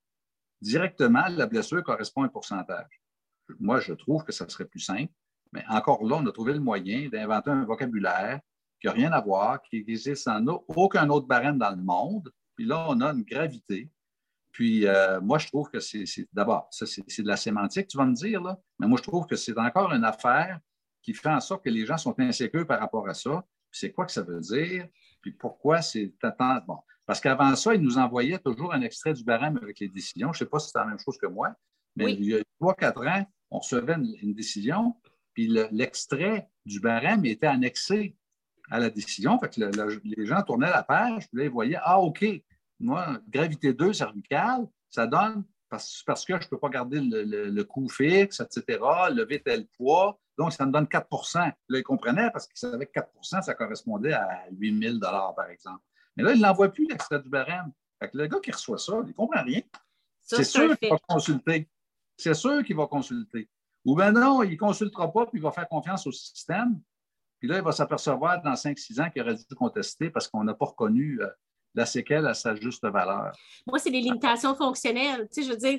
directement 0.60 1.26
la 1.28 1.46
blessure 1.46 1.82
correspond 1.82 2.22
à 2.22 2.26
un 2.26 2.28
pourcentage? 2.28 3.00
Moi, 3.60 3.80
je 3.80 3.92
trouve 3.92 4.24
que 4.24 4.32
ça 4.32 4.48
serait 4.48 4.64
plus 4.64 4.80
simple. 4.80 5.12
Mais 5.52 5.64
encore 5.68 6.04
là, 6.04 6.16
on 6.16 6.26
a 6.26 6.32
trouvé 6.32 6.52
le 6.52 6.60
moyen 6.60 7.08
d'inventer 7.08 7.50
un 7.50 7.64
vocabulaire 7.64 8.40
qui 8.80 8.88
n'a 8.88 8.92
rien 8.92 9.12
à 9.12 9.20
voir, 9.20 9.62
qui 9.62 9.76
n'existe 9.76 10.28
en 10.28 10.44
aucun 10.46 11.08
autre 11.08 11.26
barème 11.26 11.58
dans 11.58 11.70
le 11.70 11.82
monde. 11.82 12.30
Puis 12.56 12.66
là, 12.66 12.86
on 12.88 13.00
a 13.00 13.12
une 13.12 13.22
gravité. 13.22 13.90
Puis 14.52 14.86
euh, 14.86 15.20
moi, 15.20 15.38
je 15.38 15.46
trouve 15.48 15.70
que 15.70 15.80
c'est 15.80 16.04
d'abord, 16.32 16.68
ça, 16.70 16.86
c'est 16.86 17.22
de 17.22 17.28
la 17.28 17.36
sémantique, 17.36 17.88
tu 17.88 17.98
vas 17.98 18.06
me 18.06 18.14
dire, 18.14 18.42
là. 18.42 18.58
Mais 18.78 18.86
moi, 18.86 18.98
je 18.98 19.02
trouve 19.02 19.26
que 19.26 19.36
c'est 19.36 19.56
encore 19.58 19.92
une 19.92 20.04
affaire 20.04 20.60
qui 21.02 21.12
fait 21.12 21.28
en 21.28 21.40
sorte 21.40 21.62
que 21.64 21.70
les 21.70 21.84
gens 21.86 21.98
sont 21.98 22.18
insécures 22.18 22.66
par 22.66 22.80
rapport 22.80 23.08
à 23.08 23.14
ça. 23.14 23.44
C'est 23.70 23.92
quoi 23.92 24.06
que 24.06 24.12
ça 24.12 24.22
veut 24.22 24.40
dire? 24.40 24.88
Puis 25.20 25.32
pourquoi 25.32 25.82
c'est 25.82 26.12
Bon. 26.66 26.78
Parce 27.06 27.20
qu'avant 27.20 27.54
ça, 27.54 27.74
ils 27.74 27.80
nous 27.80 27.98
envoyaient 27.98 28.38
toujours 28.38 28.74
un 28.74 28.82
extrait 28.82 29.14
du 29.14 29.24
barème 29.24 29.58
avec 29.62 29.78
les 29.78 29.88
décisions. 29.88 30.32
Je 30.32 30.38
ne 30.38 30.46
sais 30.46 30.50
pas 30.50 30.58
si 30.58 30.70
c'est 30.70 30.78
la 30.78 30.86
même 30.86 30.98
chose 30.98 31.16
que 31.18 31.26
moi, 31.26 31.54
mais 31.94 32.12
il 32.12 32.24
y 32.24 32.34
a 32.34 32.42
trois, 32.60 32.74
quatre 32.74 33.06
ans, 33.06 33.24
on 33.50 33.60
recevait 33.60 33.94
une, 33.94 34.34
décision, 34.34 34.94
puis 35.32 35.48
l'extrait 35.70 36.48
du 36.64 36.80
barème 36.80 37.24
était 37.24 37.46
annexé 37.46 38.16
à 38.70 38.80
la 38.80 38.90
décision. 38.90 39.38
Fait 39.38 39.48
que 39.48 39.60
les 40.02 40.26
gens 40.26 40.42
tournaient 40.42 40.70
la 40.70 40.82
page, 40.82 41.28
puis 41.28 41.38
là, 41.38 41.44
ils 41.44 41.50
voyaient 41.50 41.78
Ah, 41.82 42.00
OK, 42.00 42.24
moi, 42.80 43.18
gravité 43.28 43.72
2 43.72 43.92
cervicale, 43.92 44.66
ça 44.90 45.06
donne 45.06 45.44
parce, 45.68 46.02
parce 46.06 46.24
que 46.24 46.34
je 46.38 46.44
ne 46.44 46.50
peux 46.50 46.58
pas 46.58 46.68
garder 46.68 47.00
le, 47.00 47.50
le, 47.50 47.64
coût 47.64 47.88
fixe, 47.88 48.40
etc., 48.40 48.78
lever 49.12 49.40
tel 49.42 49.66
poids. 49.66 50.18
Donc, 50.38 50.52
ça 50.52 50.66
me 50.66 50.72
donne 50.72 50.84
4% 50.84 51.38
Là, 51.38 51.52
ils 51.78 51.82
comprenaient 51.82 52.30
parce 52.30 52.46
qu'ils 52.46 52.58
savaient 52.58 52.86
que 52.86 53.00
4% 53.00 53.42
ça 53.42 53.54
correspondait 53.54 54.12
à 54.12 54.44
8 54.52 54.98
000 54.98 54.98
par 55.00 55.48
exemple. 55.50 55.82
Mais 56.16 56.22
là, 56.22 56.32
il 56.32 56.40
n'envoie 56.40 56.68
plus 56.68 56.86
l'extrait 56.86 57.20
du 57.20 57.28
barème. 57.28 57.72
Fait 57.98 58.10
que 58.10 58.18
le 58.18 58.26
gars 58.26 58.40
qui 58.40 58.50
reçoit 58.50 58.78
ça, 58.78 58.94
il 59.02 59.08
ne 59.08 59.12
comprend 59.12 59.42
rien. 59.42 59.60
C'est 60.20 60.44
sûr 60.44 60.76
qu'il 60.78 60.90
va 60.90 60.98
consulter. 61.06 61.68
C'est 62.16 62.34
sûr 62.34 62.64
qu'il 62.64 62.76
va 62.76 62.86
consulter. 62.86 63.48
Ou 63.84 63.94
bien 63.94 64.10
non, 64.10 64.42
il 64.42 64.52
ne 64.52 64.56
consultera 64.56 65.12
pas, 65.12 65.26
puis 65.26 65.38
il 65.38 65.42
va 65.42 65.52
faire 65.52 65.68
confiance 65.68 66.06
au 66.06 66.12
système. 66.12 66.80
Puis 67.38 67.48
là, 67.48 67.58
il 67.58 67.62
va 67.62 67.72
s'apercevoir 67.72 68.42
dans 68.42 68.54
5-6 68.54 69.00
ans 69.00 69.10
qu'il 69.10 69.22
aurait 69.22 69.34
dû 69.34 69.44
contester 69.54 70.10
parce 70.10 70.26
qu'on 70.26 70.42
n'a 70.42 70.54
pas 70.54 70.66
reconnu 70.66 71.20
euh, 71.20 71.28
la 71.74 71.86
séquelle 71.86 72.26
à 72.26 72.34
sa 72.34 72.56
juste 72.56 72.84
valeur. 72.84 73.32
Moi, 73.66 73.78
c'est 73.78 73.90
des 73.90 74.00
limitations 74.00 74.54
fonctionnelles. 74.54 75.28
Tu 75.32 75.42
sais, 75.42 75.48
je 75.48 75.52
veux 75.52 75.58
dire, 75.58 75.78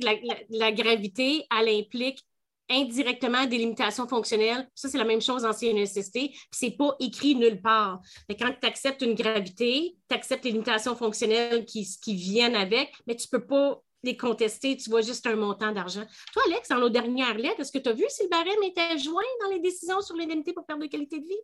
la, 0.49 0.71
gravité, 0.71 1.45
elle 1.51 1.69
implique 1.69 2.23
indirectement 2.70 3.45
des 3.45 3.57
limitations 3.57 4.07
fonctionnelles. 4.07 4.70
Ça, 4.76 4.89
c'est 4.89 4.97
la 4.97 5.05
même 5.05 5.22
chose 5.22 5.45
en 5.45 5.53
CNSST. 5.53 6.32
Ce 6.51 6.65
n'est 6.65 6.72
pas 6.72 6.95
écrit 6.99 7.36
nulle 7.36 7.61
part. 7.61 8.01
Mais 8.30 8.36
quand 8.36 8.51
tu 8.59 8.68
acceptes 8.68 9.01
une 9.01 9.15
gravité, 9.15 9.95
tu 10.09 10.15
acceptes 10.15 10.45
les 10.45 10.51
limitations 10.51 10.95
fonctionnelles 10.95 11.65
qui, 11.65 11.86
viennent 12.15 12.55
avec, 12.55 12.93
mais 13.05 13.15
tu 13.15 13.28
peux 13.28 13.45
pas 13.45 13.82
les 14.03 14.15
contester, 14.15 14.78
tu 14.78 14.89
vois 14.89 15.01
juste 15.01 15.26
un 15.28 15.36
montant 15.36 15.72
d'argent. 15.72 16.03
Toi, 16.34 16.43
Alex, 16.47 16.70
dans 16.70 16.80
nos 16.80 16.89
dernières 16.89 17.38
lettres, 17.38 17.61
est-ce 17.61 17.72
que 17.72 17.80
tu 17.80 17.89
as 17.89 17.93
vu 17.93 18.05
si 18.09 18.24
le 18.24 18.30
barème 18.30 18.63
était 18.63 18.97
joint 18.97 19.24
dans 19.41 19.49
les 19.49 19.59
décisions 19.59 20.01
sur 20.01 20.15
l'indemnité 20.15 20.53
pour 20.53 20.65
perte 20.65 20.82
de 20.82 20.88
qualité 20.88 21.20
de 21.20 21.26
vie? 21.26 21.41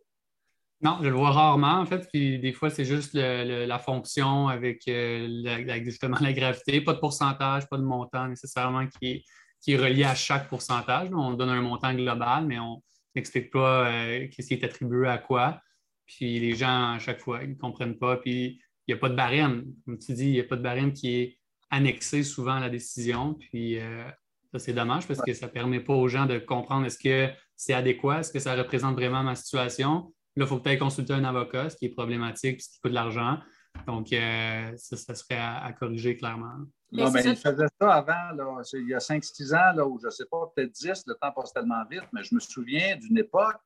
Non, 0.80 0.98
je 1.02 1.08
le 1.08 1.14
vois 1.14 1.30
rarement, 1.30 1.80
en 1.80 1.86
fait. 1.86 2.06
Puis 2.12 2.38
des 2.38 2.52
fois, 2.52 2.70
c'est 2.70 2.84
juste 2.84 3.14
la 3.14 3.78
fonction 3.78 4.48
avec 4.48 4.86
euh, 4.88 5.82
justement 5.82 6.18
la 6.20 6.32
gravité. 6.32 6.80
Pas 6.80 6.94
de 6.94 6.98
pourcentage, 6.98 7.68
pas 7.68 7.78
de 7.78 7.82
montant 7.82 8.28
nécessairement 8.28 8.86
qui 8.86 9.10
est, 9.10 9.24
qui 9.64 9.72
est 9.72 9.78
relié 9.78 10.04
à 10.04 10.14
chaque 10.14 10.48
pourcentage. 10.48 11.08
On 11.12 11.32
donne 11.32 11.48
un 11.48 11.62
montant 11.62 11.94
global, 11.94 12.44
mais 12.46 12.58
on 12.58 12.82
n'explique 13.14 13.50
pas 13.50 13.88
euh, 13.88 14.26
ce 14.30 14.46
qui 14.46 14.54
est 14.54 14.62
attribué 14.64 15.08
à 15.08 15.16
quoi. 15.16 15.58
Puis 16.06 16.38
les 16.38 16.54
gens, 16.54 16.92
à 16.92 16.98
chaque 16.98 17.20
fois, 17.20 17.42
ils 17.42 17.50
ne 17.50 17.54
comprennent 17.54 17.96
pas. 17.96 18.18
Puis 18.18 18.60
il 18.86 18.92
n'y 18.92 18.94
a 18.94 18.98
pas 18.98 19.08
de 19.08 19.14
barème. 19.14 19.64
Comme 19.86 19.98
tu 19.98 20.12
dis, 20.12 20.26
il 20.26 20.32
n'y 20.32 20.40
a 20.40 20.44
pas 20.44 20.56
de 20.56 20.62
barème 20.62 20.92
qui 20.92 21.14
est 21.14 21.38
annexé 21.70 22.22
souvent 22.22 22.56
à 22.56 22.60
la 22.60 22.68
décision. 22.68 23.34
Puis 23.34 23.78
euh, 23.78 24.04
ça, 24.52 24.58
c'est 24.58 24.74
dommage 24.74 25.08
parce 25.08 25.22
que 25.22 25.32
ça 25.32 25.46
ne 25.46 25.50
permet 25.50 25.80
pas 25.80 25.94
aux 25.94 26.08
gens 26.08 26.26
de 26.26 26.38
comprendre 26.38 26.84
est-ce 26.84 26.98
que 26.98 27.32
c'est 27.56 27.72
adéquat, 27.72 28.20
est-ce 28.20 28.32
que 28.32 28.40
ça 28.40 28.54
représente 28.54 28.96
vraiment 28.96 29.22
ma 29.22 29.34
situation 29.34 30.12
Là, 30.36 30.44
il 30.44 30.48
faut 30.48 30.58
peut-être 30.58 30.80
consulter 30.80 31.12
un 31.12 31.24
avocat, 31.24 31.70
ce 31.70 31.76
qui 31.76 31.86
est 31.86 31.90
problématique, 31.90 32.60
ce 32.60 32.68
qui 32.68 32.80
coûte 32.80 32.90
de 32.90 32.96
l'argent. 32.96 33.38
Donc, 33.86 34.12
euh, 34.12 34.72
ça, 34.76 35.14
serait 35.14 35.38
à, 35.38 35.72
corriger 35.78 36.16
clairement. 36.16 36.54
Non, 36.94 37.10
mais 37.10 37.24
il 37.24 37.36
faisait 37.36 37.66
ça 37.80 37.92
avant, 37.92 38.62
il 38.72 38.88
y 38.88 38.94
a 38.94 38.98
5-6 38.98 39.54
ans, 39.54 39.72
là, 39.74 39.84
ou 39.86 39.98
je 40.00 40.06
ne 40.06 40.10
sais 40.10 40.26
pas, 40.26 40.50
peut-être 40.54 40.70
10, 40.70 41.04
le 41.08 41.14
temps 41.14 41.32
passe 41.32 41.52
tellement 41.52 41.84
vite, 41.90 42.04
mais 42.12 42.22
je 42.22 42.34
me 42.34 42.40
souviens 42.40 42.96
d'une 42.96 43.18
époque 43.18 43.60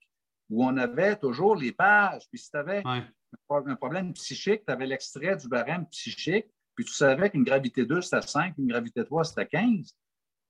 où 0.48 0.64
on 0.64 0.76
avait 0.78 1.14
toujours 1.16 1.54
les 1.54 1.72
pages. 1.72 2.26
Puis 2.30 2.38
si 2.40 2.50
tu 2.50 2.56
avais 2.56 2.82
un 2.86 3.76
problème 3.76 4.14
psychique, 4.14 4.64
tu 4.66 4.72
avais 4.72 4.86
l'extrait 4.86 5.36
du 5.36 5.46
barème 5.46 5.86
psychique, 5.88 6.46
puis 6.74 6.86
tu 6.86 6.92
savais 6.92 7.28
qu'une 7.28 7.44
gravité 7.44 7.84
2, 7.84 8.00
c'était 8.00 8.22
5, 8.22 8.54
une 8.56 8.68
gravité 8.68 9.04
3, 9.04 9.24
c'était 9.24 9.46
15. 9.46 9.94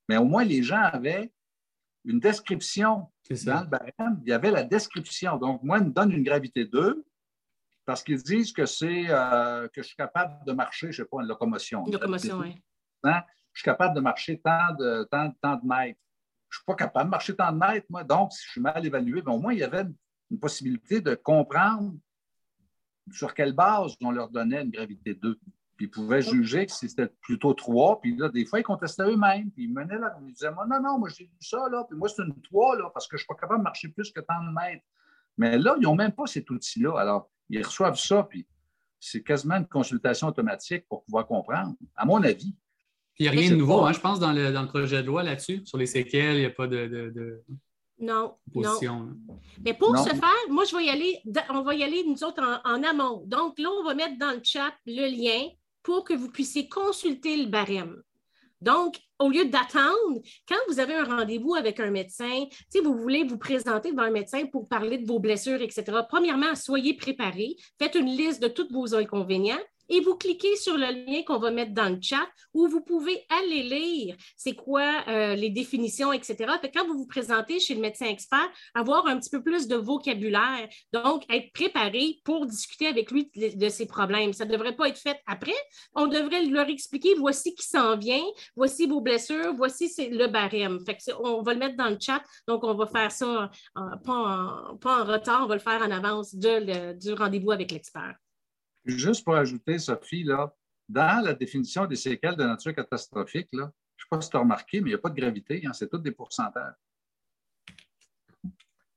Mais 0.09 0.17
au 0.17 0.25
moins, 0.25 0.45
les 0.45 0.63
gens 0.63 0.83
avaient 0.83 1.33
une 2.05 2.21
description 2.21 3.09
dans 3.45 3.61
le 3.61 3.67
barème, 3.67 4.21
il 4.23 4.29
y 4.29 4.33
avait 4.33 4.53
la 4.53 4.63
description. 4.63 5.37
Donc, 5.37 5.63
moi, 5.63 5.79
ils 5.79 5.87
me 5.87 5.91
donnent 5.91 6.13
une 6.13 6.23
gravité 6.23 6.65
2 6.65 7.05
parce 7.89 8.03
qu'ils 8.03 8.23
disent 8.23 8.53
que 8.53 8.67
c'est 8.67 9.07
euh, 9.09 9.67
que 9.69 9.81
je 9.81 9.87
suis 9.87 9.97
capable 9.97 10.45
de 10.45 10.53
marcher, 10.53 10.93
je 10.93 11.01
ne 11.01 11.07
sais 11.07 11.09
pas, 11.11 11.23
une 11.23 11.27
locomotion. 11.27 11.87
Une 11.87 11.95
locomotion, 11.95 12.39
oui. 12.41 12.55
Hein? 13.03 13.23
Je 13.55 13.61
suis 13.61 13.65
capable 13.65 13.95
de 13.97 14.01
marcher 14.01 14.39
tant 14.45 14.75
de, 14.79 15.05
tant, 15.11 15.33
tant 15.41 15.57
de 15.57 15.67
mètres. 15.67 15.99
Je 16.51 16.57
ne 16.57 16.59
suis 16.59 16.65
pas 16.67 16.75
capable 16.75 17.07
de 17.07 17.11
marcher 17.13 17.35
tant 17.35 17.51
de 17.51 17.57
mètres, 17.57 17.87
moi. 17.89 18.05
Donc, 18.05 18.35
si 18.35 18.45
je 18.45 18.51
suis 18.51 18.61
mal 18.61 18.85
évalué, 18.85 19.23
mais 19.25 19.33
au 19.33 19.39
moins, 19.39 19.55
il 19.55 19.61
y 19.61 19.63
avait 19.63 19.87
une 20.31 20.39
possibilité 20.39 21.01
de 21.01 21.15
comprendre 21.15 21.95
sur 23.11 23.33
quelle 23.33 23.55
base 23.55 23.97
on 24.03 24.11
leur 24.11 24.29
donnait 24.29 24.61
une 24.61 24.71
gravité 24.71 25.15
2. 25.15 25.39
Puis 25.79 25.87
ils 25.87 25.91
pouvaient 25.91 26.21
juger 26.21 26.67
que 26.67 26.73
c'était 26.73 27.09
plutôt 27.23 27.55
trois. 27.55 28.03
Puis 28.03 28.15
là, 28.19 28.29
des 28.29 28.45
fois, 28.45 28.61
ils 28.61 28.65
contestaient 28.65 29.05
eux-mêmes. 29.05 29.51
Puis 29.51 29.65
ils 29.65 29.73
menaient 29.73 29.99
là. 29.99 30.15
Ils 30.27 30.35
disaient, 30.35 30.51
non, 30.51 30.79
non, 30.79 30.99
moi, 30.99 31.09
j'ai 31.09 31.25
vu 31.25 31.39
ça, 31.41 31.67
là. 31.71 31.87
Puis 31.89 31.97
moi, 31.97 32.11
c'est 32.11 32.23
une 32.23 32.39
trois, 32.43 32.77
là, 32.77 32.91
parce 32.93 33.09
que 33.09 33.17
je 33.17 33.23
ne 33.23 33.25
suis 33.25 33.29
pas 33.29 33.41
capable 33.41 33.61
de 33.61 33.65
marcher 33.65 33.89
plus 33.89 34.13
que 34.13 34.21
tant 34.21 34.45
de 34.45 34.53
mètres. 34.53 34.85
Mais 35.39 35.57
là, 35.57 35.75
ils 35.79 35.85
n'ont 35.85 35.95
même 35.95 36.13
pas 36.13 36.27
cet 36.27 36.51
outil-là. 36.51 36.99
Alors, 36.99 37.31
ils 37.49 37.63
reçoivent 37.63 37.99
ça, 37.99 38.25
puis 38.25 38.47
c'est 39.01 39.23
quasiment 39.23 39.57
une 39.57 39.67
consultation 39.67 40.29
automatique 40.29 40.87
pour 40.89 41.05
pouvoir 41.05 41.27
comprendre, 41.27 41.75
à 41.97 42.05
mon 42.05 42.23
avis. 42.23 42.55
Puis 43.15 43.25
il 43.25 43.31
n'y 43.31 43.37
a 43.37 43.41
rien 43.41 43.51
de 43.51 43.57
nouveau, 43.57 43.85
hein, 43.85 43.93
je 43.93 44.01
pense, 44.01 44.21
dans 44.21 44.33
le, 44.33 44.53
dans 44.53 44.63
le, 44.63 44.69
projet 44.69 45.03
de 45.03 45.07
loi 45.07 45.23
là-dessus. 45.23 45.63
Sur 45.65 45.79
les 45.79 45.87
séquelles, 45.87 46.37
il 46.37 46.41
n'y 46.41 46.47
a 46.47 46.51
pas 46.51 46.67
de, 46.69 46.87
de, 46.87 47.43
Non, 47.99 48.37
non. 48.55 49.09
Mais 49.65 49.75
pour 49.75 49.97
ce 49.99 50.11
faire, 50.11 50.51
moi, 50.51 50.65
je 50.65 50.77
vais 50.77 50.85
y 50.85 50.91
aller, 50.91 51.19
on 51.51 51.63
va 51.63 51.75
y 51.75 51.83
aller, 51.83 52.05
nous 52.07 52.23
autres, 52.23 52.43
en, 52.43 52.71
en, 52.71 52.83
amont. 52.85 53.25
Donc 53.27 53.59
là, 53.59 53.69
on 53.81 53.85
va 53.85 53.95
mettre 53.95 54.19
dans 54.19 54.33
le 54.33 54.41
chat 54.43 54.73
le 54.87 55.09
lien 55.09 55.49
pour 55.83 56.05
que 56.05 56.15
vous 56.15 56.31
puissiez 56.31 56.69
consulter 56.69 57.37
le 57.37 57.51
barème. 57.51 58.03
Donc, 58.61 58.97
au 59.19 59.29
lieu 59.29 59.45
d'attendre, 59.45 60.21
quand 60.49 60.57
vous 60.69 60.81
avez 60.81 60.95
un 60.95 61.05
rendez-vous 61.05 61.55
avec 61.55 61.81
un 61.81 61.91
médecin, 61.91 62.45
si 62.69 62.81
vous 62.81 62.95
voulez 62.95 63.25
vous 63.25 63.39
présenter 63.39 63.91
devant 63.91 64.03
un 64.03 64.11
médecin 64.11 64.47
pour 64.47 64.69
parler 64.69 64.99
de 64.99 65.07
vos 65.07 65.21
blessures, 65.21 65.63
etc., 65.63 65.85
premièrement, 66.09 66.55
soyez 66.55 66.95
préparés, 66.95 67.57
faites 67.79 67.95
une 67.95 68.07
liste 68.07 68.43
de 68.43 68.49
tous 68.49 68.69
vos 68.71 68.95
inconvénients, 68.95 69.61
et 69.89 70.01
vous 70.01 70.17
cliquez 70.17 70.57
sur 70.57 70.77
le 70.77 71.07
lien 71.07 71.23
qu'on 71.23 71.39
va 71.39 71.51
mettre 71.51 71.73
dans 71.73 71.89
le 71.89 71.99
chat 72.01 72.27
où 72.55 72.69
vous 72.69 72.81
pouvez 72.81 73.25
aller 73.29 73.63
lire 73.63 74.17
c'est 74.37 74.55
quoi 74.55 75.05
euh, 75.09 75.35
les 75.35 75.51
définitions, 75.51 76.13
etc. 76.13 76.53
quand 76.75 76.87
vous 76.87 76.99
vous 76.99 77.07
présentez 77.07 77.61
chez 77.61 77.75
le 77.75 77.81
médecin 77.81 78.07
expert, 78.07 78.49
avoir 78.75 79.07
un 79.07 79.19
petit 79.19 79.31
peu 79.31 79.43
plus 79.43 79.67
de 79.67 79.77
vocabulaire, 79.77 80.69
donc 80.93 81.25
être 81.31 81.53
préparé 81.53 82.21
pour 82.25 82.47
discuter 82.47 82.87
avec 82.87 83.11
lui 83.11 83.31
de, 83.35 83.69
ses 83.69 83.87
problèmes. 83.87 84.33
Ça 84.33 84.45
ne 84.45 84.53
devrait 84.53 84.77
pas 84.77 84.89
être 84.89 84.99
fait 84.99 85.21
après. 85.27 85.55
On 85.95 86.07
devrait 86.07 86.45
leur 86.45 86.69
expliquer 86.69 87.15
voici 87.15 87.55
qui 87.55 87.67
s'en 87.67 87.97
vient, 87.97 88.25
voici 88.57 88.87
vos 88.87 89.01
blessures, 89.01 89.55
voici 89.55 89.93
le 90.11 90.27
barème. 90.27 90.81
Fait 90.85 90.99
on 91.23 91.43
va 91.43 91.53
le 91.53 91.59
mettre 91.59 91.77
dans 91.77 91.91
le 91.91 91.99
chat, 92.01 92.23
donc 92.47 92.65
on 92.65 92.75
va 92.75 92.87
faire 92.87 93.13
ça 93.13 93.51
pas, 94.05 94.79
en, 94.85 95.05
retard, 95.05 95.43
on 95.45 95.47
va 95.47 95.55
le 95.55 95.61
faire 95.61 95.83
en 95.83 95.91
avance 95.91 96.35
du 96.35 97.13
rendez-vous 97.13 97.53
avec 97.53 97.71
l'expert. 97.73 98.17
Juste 98.89 99.23
pour 99.23 99.35
ajouter, 99.35 99.79
Sophie, 99.79 100.25
là, 100.25 100.55
dans 100.89 101.23
la 101.23 101.35
définition 101.35 101.85
des 101.85 101.97
séquelles 101.97 102.37
de 102.37 102.45
nature 102.45 102.75
catastrophique, 102.75 103.49
là, 103.53 103.71
je 103.97 104.05
ne 104.05 104.07
sais 104.07 104.09
pas 104.11 104.21
si 104.23 104.31
tu 104.31 104.37
as 104.37 104.41
remarqué, 104.41 104.81
mais 104.81 104.89
il 104.89 104.93
n'y 104.93 104.99
a 104.99 104.99
pas 104.99 105.11
de 105.11 105.21
gravité, 105.21 105.63
hein, 105.67 105.75
c'est 105.75 105.91
tout 105.91 105.99
des 105.99 106.13
pourcentages. 106.13 106.75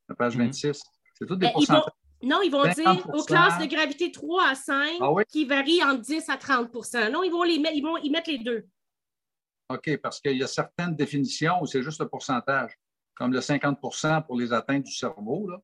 La 0.08 0.16
page 0.16 0.38
26, 0.38 0.68
mhm. 0.68 0.74
c'est 1.14 1.26
tout 1.26 1.36
des 1.36 1.48
ben, 1.48 1.52
pourcentages. 1.52 1.92
non, 2.24 2.42
ils 2.42 2.50
vont 2.50 2.64
dire 2.64 3.10
aux 3.14 3.24
classes 3.24 3.60
de 3.60 3.66
gravité 3.66 4.12
3 4.14 4.50
à 4.50 4.56
5 4.56 4.98
ah 5.02 5.12
qui 5.28 5.44
varient 5.44 5.84
entre 5.84 6.02
10 6.02 6.30
à 6.30 6.38
30% 6.38 7.12
Non, 7.12 7.24
ils 7.24 7.32
vont, 7.32 7.44
les 7.44 7.56
ils 7.56 7.84
vont 7.84 7.98
y 7.98 8.10
mettre 8.10 8.30
les 8.30 8.40
deux. 8.40 8.66
OK, 9.70 9.98
parce 9.98 10.22
qu'il 10.22 10.38
y 10.38 10.44
a 10.44 10.48
certaines 10.48 10.96
définitions 10.96 11.62
où 11.62 11.66
c'est 11.66 11.84
juste 11.84 12.00
le 12.00 12.08
pourcentage, 12.08 12.78
comme 13.14 13.34
le 13.34 13.40
50% 13.40 14.26
pour 14.26 14.40
les 14.40 14.54
atteintes 14.54 14.84
du 14.84 14.94
cerveau. 14.94 15.50
Là. 15.50 15.62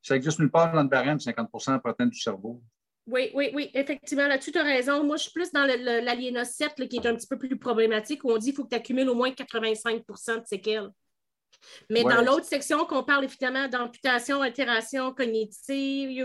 Ça 0.00 0.16
existe 0.16 0.38
nulle 0.38 0.50
part 0.50 0.72
dans 0.72 0.82
le 0.82 0.88
barème, 0.88 1.20
50 1.20 1.50
pour 1.50 1.62
atteintes 1.68 2.10
du 2.10 2.20
cerveau. 2.20 2.62
Oui, 3.06 3.30
oui, 3.34 3.50
oui, 3.54 3.70
effectivement, 3.72 4.26
là-dessus, 4.26 4.50
tu 4.50 4.58
as 4.58 4.64
raison. 4.64 5.04
Moi, 5.04 5.16
je 5.16 5.22
suis 5.24 5.32
plus 5.32 5.52
dans 5.52 5.64
l'aliéna 5.64 6.44
7, 6.44 6.88
qui 6.88 6.96
est 6.96 7.06
un 7.06 7.14
petit 7.14 7.28
peu 7.28 7.38
plus 7.38 7.56
problématique, 7.56 8.24
où 8.24 8.32
on 8.32 8.36
dit 8.36 8.46
qu'il 8.46 8.56
faut 8.56 8.64
que 8.64 8.70
tu 8.70 8.76
accumules 8.76 9.08
au 9.08 9.14
moins 9.14 9.30
85% 9.30 10.40
de 10.42 10.46
séquelles. 10.46 10.90
Mais 11.88 12.02
dans 12.02 12.22
l'autre 12.22 12.44
section, 12.44 12.84
qu'on 12.84 13.02
parle 13.02 13.24
évidemment 13.24 13.68
d'amputation, 13.68 14.42
altération 14.42 15.12
cognitive, 15.12 16.10
il 16.10 16.18
y, 16.18 16.22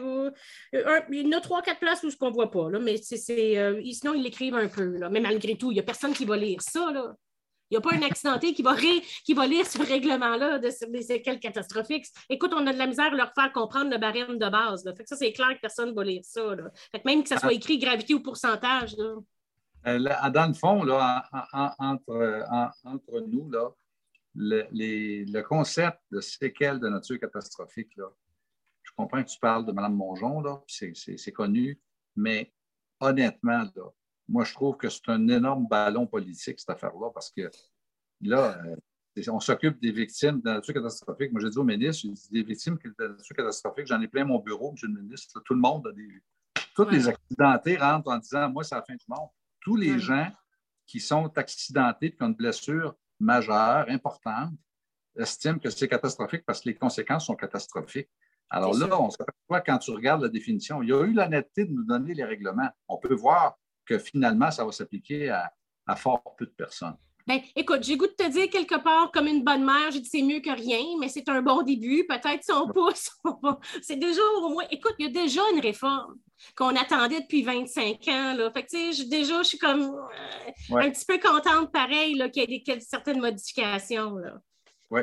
a, 1.35 1.41
trois, 1.41 1.61
quatre 1.61 1.79
places 1.79 2.03
où 2.03 2.09
ce 2.09 2.17
qu'on 2.17 2.29
ne 2.29 2.33
voit 2.33 2.51
pas, 2.51 2.69
là, 2.69 2.79
mais 2.79 2.97
c'est, 2.97 3.57
euh, 3.57 3.81
sinon, 3.91 4.13
ils 4.13 4.23
l'écrivent 4.23 4.55
un 4.55 4.67
peu. 4.67 4.97
Là. 4.97 5.09
Mais 5.09 5.19
malgré 5.19 5.55
tout, 5.55 5.71
il 5.71 5.75
n'y 5.75 5.79
a 5.79 5.83
personne 5.83 6.13
qui 6.13 6.25
va 6.25 6.35
lire 6.35 6.61
ça. 6.61 6.91
Là. 6.91 7.15
Il 7.71 7.75
n'y 7.75 7.77
a 7.77 7.81
pas 7.81 7.95
un 7.95 8.01
accidenté 8.01 8.53
qui 8.53 8.61
va, 8.63 8.75
qui 8.75 9.33
va 9.33 9.47
lire 9.47 9.65
ce 9.65 9.81
règlement-là 9.81 10.59
de, 10.59 10.91
des 10.91 11.01
séquelles 11.01 11.39
catastrophiques. 11.39 12.05
Écoute, 12.29 12.51
on 12.53 12.67
a 12.67 12.73
de 12.73 12.77
la 12.77 12.85
misère 12.85 13.13
à 13.13 13.15
leur 13.15 13.31
faire 13.33 13.49
comprendre 13.53 13.89
le 13.89 13.97
barème 13.97 14.37
de 14.37 14.49
base. 14.49 14.83
Fait 14.83 15.03
que 15.03 15.07
ça, 15.07 15.15
c'est 15.15 15.31
clair 15.31 15.55
que 15.55 15.61
personne 15.61 15.91
ne 15.91 15.95
va 15.95 16.03
lire 16.03 16.21
ça. 16.25 16.41
même 17.05 17.23
que 17.23 17.29
ça 17.29 17.37
soit 17.37 17.53
écrit 17.53 17.77
gravité 17.77 18.13
ou 18.13 18.19
pourcentage. 18.19 18.97
Euh, 19.87 19.99
dans 20.31 20.47
le 20.47 20.53
fond, 20.53 20.83
là, 20.83 21.23
entre, 21.79 23.25
nous, 23.27 23.49
là, 23.49 23.69
le, 24.35 25.41
concept 25.41 25.99
de 26.11 26.19
séquelles 26.19 26.79
de 26.79 26.89
nature 26.89 27.19
catastrophique, 27.21 27.95
là, 27.95 28.09
je 28.83 28.91
comprends 28.97 29.23
que 29.23 29.29
tu 29.29 29.39
parles 29.39 29.65
de 29.65 29.71
Mme 29.71 29.95
Mongeon, 29.95 30.43
c'est 30.67 31.31
connu, 31.31 31.79
mais 32.17 32.51
honnêtement, 32.99 33.63
là, 33.75 33.91
moi, 34.27 34.43
je 34.43 34.53
trouve 34.53 34.77
que 34.77 34.89
c'est 34.89 35.09
un 35.09 35.27
énorme 35.27 35.67
ballon 35.67 36.07
politique, 36.07 36.59
cette 36.59 36.69
affaire-là, 36.69 37.09
parce 37.13 37.31
que 37.31 37.49
là, 38.21 38.57
euh, 38.65 38.75
on 39.27 39.39
s'occupe 39.39 39.81
des 39.81 39.91
victimes 39.91 40.39
de 40.39 40.49
la 40.49 40.55
nature 40.55 40.73
catastrophique. 40.73 41.31
Moi, 41.31 41.41
j'ai 41.41 41.49
dit 41.49 41.57
au 41.57 41.63
ministre, 41.63 42.03
j'ai 42.03 42.13
dit 42.13 42.29
des 42.31 42.43
victimes 42.43 42.77
de 42.83 42.93
la 42.97 43.09
nature 43.09 43.35
catastrophique, 43.35 43.87
j'en 43.87 44.01
ai 44.01 44.07
plein 44.07 44.23
mon 44.23 44.39
bureau, 44.39 44.71
monsieur 44.71 44.87
le 44.87 45.01
ministre. 45.01 45.41
Tout 45.43 45.53
le 45.53 45.59
monde 45.59 45.87
a 45.87 45.91
des. 45.91 46.07
Tous 46.73 46.87
les 46.87 47.07
accidentés 47.07 47.75
rentrent 47.75 48.09
en 48.09 48.17
disant 48.17 48.49
Moi, 48.49 48.63
c'est 48.63 48.75
la 48.75 48.83
fin 48.83 48.95
du 48.95 49.05
monde. 49.07 49.29
Tous 49.59 49.75
les 49.75 49.99
gens 49.99 50.31
qui 50.85 50.99
sont 50.99 51.37
accidentés 51.37 52.07
et 52.07 52.15
qui 52.15 52.23
ont 52.23 52.27
une 52.27 52.35
blessure 52.35 52.95
majeure, 53.19 53.85
importante, 53.89 54.53
estiment 55.15 55.59
que 55.59 55.69
c'est 55.69 55.87
catastrophique 55.87 56.43
parce 56.45 56.61
que 56.61 56.69
les 56.69 56.75
conséquences 56.75 57.25
sont 57.25 57.35
catastrophiques. 57.35 58.09
Alors 58.49 58.73
là, 58.77 58.99
on 58.99 59.09
s'aperçoit 59.09 59.61
quand 59.61 59.77
tu 59.77 59.91
regardes 59.91 60.23
la 60.23 60.29
définition, 60.29 60.81
il 60.81 60.89
y 60.89 60.93
a 60.93 61.01
eu 61.05 61.13
l'honnêteté 61.13 61.65
de 61.65 61.71
nous 61.71 61.85
donner 61.85 62.13
les 62.13 62.25
règlements. 62.25 62.69
On 62.87 62.97
peut 62.97 63.13
voir 63.13 63.57
que 63.91 63.99
finalement, 63.99 64.51
ça 64.51 64.65
va 64.65 64.71
s'appliquer 64.71 65.29
à, 65.29 65.51
fort 65.95 66.23
peu 66.37 66.45
de 66.45 66.51
personnes. 66.51 66.95
Ben, 67.27 67.39
écoute, 67.55 67.83
j'ai 67.83 67.97
goût 67.97 68.07
de 68.07 68.13
te 68.13 68.29
dire 68.29 68.49
quelque 68.49 68.81
part 68.81 69.11
comme 69.11 69.27
une 69.27 69.43
bonne 69.43 69.63
mère, 69.63 69.91
j'ai 69.91 69.99
dit 69.99 70.09
c'est 70.09 70.21
mieux 70.21 70.39
que 70.39 70.49
rien, 70.49 70.83
mais 70.99 71.09
c'est 71.09 71.27
un 71.27 71.41
bon 71.41 71.61
début. 71.61 72.05
Peut-être 72.07 72.43
son 72.43 72.67
pouce, 72.69 73.11
c'est 73.81 73.97
déjà 73.97 74.21
au 74.37 74.49
moins. 74.49 74.63
Écoute, 74.71 74.95
il 74.99 75.05
y 75.05 75.09
a 75.09 75.11
déjà 75.11 75.41
une 75.53 75.59
réforme 75.59 76.15
qu'on 76.55 76.75
attendait 76.75 77.21
depuis 77.21 77.43
25 77.43 78.07
ans. 78.07 78.33
Là. 78.35 78.51
Fait 78.51 78.65
que, 78.65 79.09
déjà, 79.09 79.43
je 79.43 79.49
suis 79.49 79.57
comme 79.57 79.81
euh, 79.81 80.75
un 80.77 80.89
petit 80.89 81.05
peu 81.05 81.19
contente, 81.19 81.71
pareil, 81.71 82.17
qu'il 82.31 82.49
y 82.49 82.71
ait 82.71 82.79
certaines 82.79 83.19
modifications. 83.19 84.15
Oui. 84.89 85.01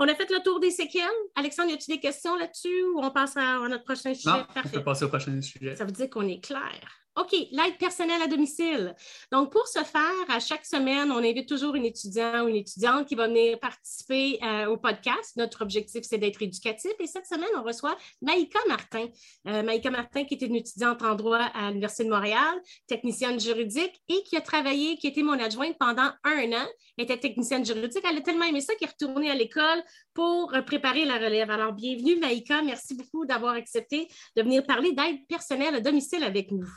On 0.00 0.08
a 0.08 0.14
fait 0.14 0.30
le 0.30 0.40
tour 0.42 0.60
des 0.60 0.70
séquelles. 0.70 1.08
Alexandre, 1.34 1.70
y 1.70 1.74
a-t-il 1.74 1.96
des 1.96 2.00
questions 2.00 2.36
là-dessus 2.36 2.84
ou 2.94 3.00
on 3.02 3.10
passe 3.10 3.36
à, 3.36 3.58
notre 3.68 3.84
prochain 3.84 4.14
sujet? 4.14 4.30
Non, 4.30 4.46
on 4.64 4.68
peut 4.68 4.84
passer 4.84 5.04
au 5.04 5.08
prochain 5.08 5.40
sujet. 5.42 5.74
Ça 5.74 5.84
veut 5.84 5.90
dire 5.90 6.08
qu'on 6.08 6.26
est 6.26 6.42
clair. 6.42 6.80
OK, 7.18 7.32
l'aide 7.50 7.78
personnelle 7.78 8.22
à 8.22 8.28
domicile. 8.28 8.94
Donc, 9.32 9.50
pour 9.50 9.66
ce 9.66 9.80
faire, 9.80 10.02
à 10.28 10.38
chaque 10.38 10.64
semaine, 10.64 11.10
on 11.10 11.18
invite 11.18 11.48
toujours 11.48 11.74
une 11.74 11.84
étudiant 11.84 12.44
ou 12.44 12.48
une 12.48 12.56
étudiante 12.56 13.08
qui 13.08 13.16
va 13.16 13.26
venir 13.26 13.58
participer 13.58 14.38
euh, 14.42 14.66
au 14.66 14.76
podcast. 14.76 15.36
Notre 15.36 15.62
objectif, 15.62 16.02
c'est 16.04 16.18
d'être 16.18 16.40
éducatif. 16.42 16.92
Et 17.00 17.06
cette 17.08 17.26
semaine, 17.26 17.48
on 17.56 17.64
reçoit 17.64 17.96
Maïka 18.22 18.60
Martin. 18.68 19.06
Euh, 19.48 19.64
Maïka 19.64 19.90
Martin, 19.90 20.24
qui 20.24 20.34
est 20.34 20.42
une 20.42 20.54
étudiante 20.54 21.02
en 21.02 21.16
droit 21.16 21.38
à 21.38 21.70
l'Université 21.70 22.04
de 22.04 22.10
Montréal, 22.10 22.62
technicienne 22.86 23.40
juridique 23.40 24.00
et 24.08 24.22
qui 24.22 24.36
a 24.36 24.40
travaillé, 24.40 24.96
qui 24.96 25.08
été 25.08 25.24
mon 25.24 25.40
adjointe 25.40 25.76
pendant 25.76 26.10
un 26.22 26.52
an, 26.52 26.66
était 26.98 27.18
technicienne 27.18 27.66
juridique. 27.66 28.04
Elle 28.08 28.18
a 28.18 28.20
tellement 28.20 28.44
aimé 28.44 28.60
ça 28.60 28.74
qu'elle 28.76 28.88
est 28.88 28.92
retournée 28.92 29.30
à 29.30 29.34
l'école 29.34 29.82
pour 30.14 30.52
préparer 30.66 31.04
la 31.04 31.14
relève. 31.14 31.50
Alors, 31.50 31.72
bienvenue, 31.72 32.16
Maïka. 32.16 32.62
Merci 32.62 32.94
beaucoup 32.94 33.26
d'avoir 33.26 33.54
accepté 33.54 34.08
de 34.36 34.42
venir 34.42 34.64
parler 34.64 34.92
d'aide 34.92 35.26
personnelle 35.28 35.74
à 35.74 35.80
domicile 35.80 36.22
avec 36.22 36.52
nous. 36.52 36.68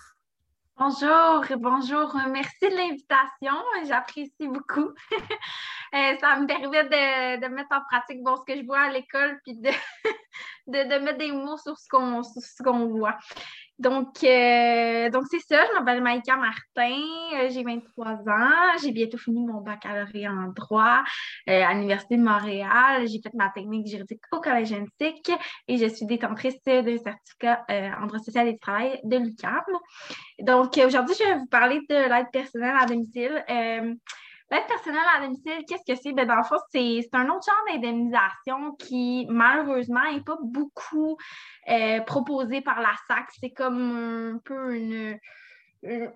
Bonjour, 0.84 1.46
bonjour. 1.60 2.16
Merci 2.32 2.62
de 2.64 2.76
l'invitation. 2.76 3.56
J'apprécie 3.86 4.48
beaucoup. 4.48 4.90
Euh, 5.94 6.16
ça 6.22 6.40
me 6.40 6.48
permet 6.48 6.86
de, 6.86 7.48
mettre 7.54 7.76
en 7.76 7.82
pratique 7.82 8.24
bon, 8.24 8.38
ce 8.38 8.46
que 8.46 8.58
je 8.58 8.66
vois 8.66 8.80
à 8.80 8.90
l'école 8.90 9.42
puis 9.44 9.56
de, 9.56 9.70
de, 10.68 11.00
mettre 11.04 11.18
des 11.18 11.34
mots 11.34 11.58
sur 11.58 11.78
ce 11.78 12.64
qu'on 12.64 12.88
voit. 12.88 13.18
Donc, 13.82 14.24
euh, 14.24 15.10
donc 15.10 15.24
c'est 15.32 15.40
ça, 15.40 15.66
je 15.66 15.74
m'appelle 15.74 16.04
Maïka 16.04 16.38
Martin, 16.38 17.02
euh, 17.34 17.50
j'ai 17.50 17.64
23 17.64 18.12
ans, 18.30 18.78
j'ai 18.80 18.92
bientôt 18.92 19.18
fini 19.18 19.44
mon 19.44 19.62
baccalauréat 19.62 20.32
en 20.32 20.52
droit 20.52 21.02
euh, 21.50 21.64
à 21.64 21.74
l'Université 21.74 22.18
de 22.18 22.22
Montréal. 22.22 23.08
J'ai 23.08 23.20
fait 23.22 23.34
ma 23.34 23.50
technique 23.50 23.88
juridique 23.88 24.22
au 24.32 24.40
Collège 24.40 24.68
génétique 24.68 25.32
et 25.68 25.78
je 25.78 25.88
suis 25.88 26.06
détentrice 26.06 26.62
d'un 26.64 26.98
certificat 27.00 27.66
en 28.00 28.06
droit 28.06 28.20
social 28.20 28.48
et 28.50 28.54
du 28.54 28.60
travail 28.60 29.00
de 29.04 29.18
l'UQAM. 29.18 29.64
Donc, 30.42 30.78
aujourd'hui, 30.78 31.16
je 31.20 31.24
vais 31.24 31.40
vous 31.40 31.48
parler 31.48 31.80
de 31.90 31.96
l'aide 31.96 32.30
personnelle 32.32 32.76
à 32.80 32.86
domicile. 32.86 33.44
L'aide 34.52 34.68
personnelle 34.68 35.02
à 35.18 35.22
domicile, 35.22 35.64
qu'est-ce 35.68 35.94
que 35.94 35.98
c'est? 36.02 36.12
Ben, 36.12 36.28
dans 36.28 36.36
le 36.36 36.44
fond, 36.44 36.58
c'est 36.72 37.08
un 37.14 37.30
autre 37.30 37.46
genre 37.46 37.64
d'indemnisation 37.68 38.74
qui, 38.76 39.26
malheureusement, 39.30 40.12
n'est 40.12 40.22
pas 40.22 40.38
beaucoup 40.42 41.18
euh, 41.70 42.02
proposé 42.02 42.60
par 42.60 42.82
la 42.82 42.94
SAC. 43.08 43.28
C'est 43.40 43.52
comme 43.52 44.36
un 44.36 44.40
peu 44.44 44.76
une. 44.76 45.18
Je 45.84 46.08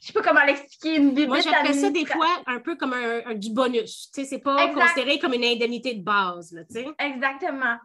je 0.00 0.06
sais 0.06 0.12
pas 0.12 0.22
comment 0.22 0.44
l'expliquer, 0.44 0.96
une 0.96 1.26
Moi, 1.28 1.38
j'appelle 1.40 1.74
ça 1.74 1.90
des 1.90 2.04
fois 2.04 2.42
un 2.46 2.58
peu 2.58 2.74
comme 2.76 2.92
un, 2.92 3.34
du 3.34 3.52
bonus. 3.52 4.10
Tu 4.12 4.22
sais, 4.22 4.28
c'est 4.28 4.40
pas 4.40 4.68
considéré 4.68 5.20
comme 5.20 5.32
une 5.34 5.44
indemnité 5.44 5.94
de 5.94 6.02
base, 6.02 6.52
là, 6.52 6.64
tu 6.64 6.74
sais. 6.74 6.86
Exactement. 6.98 7.76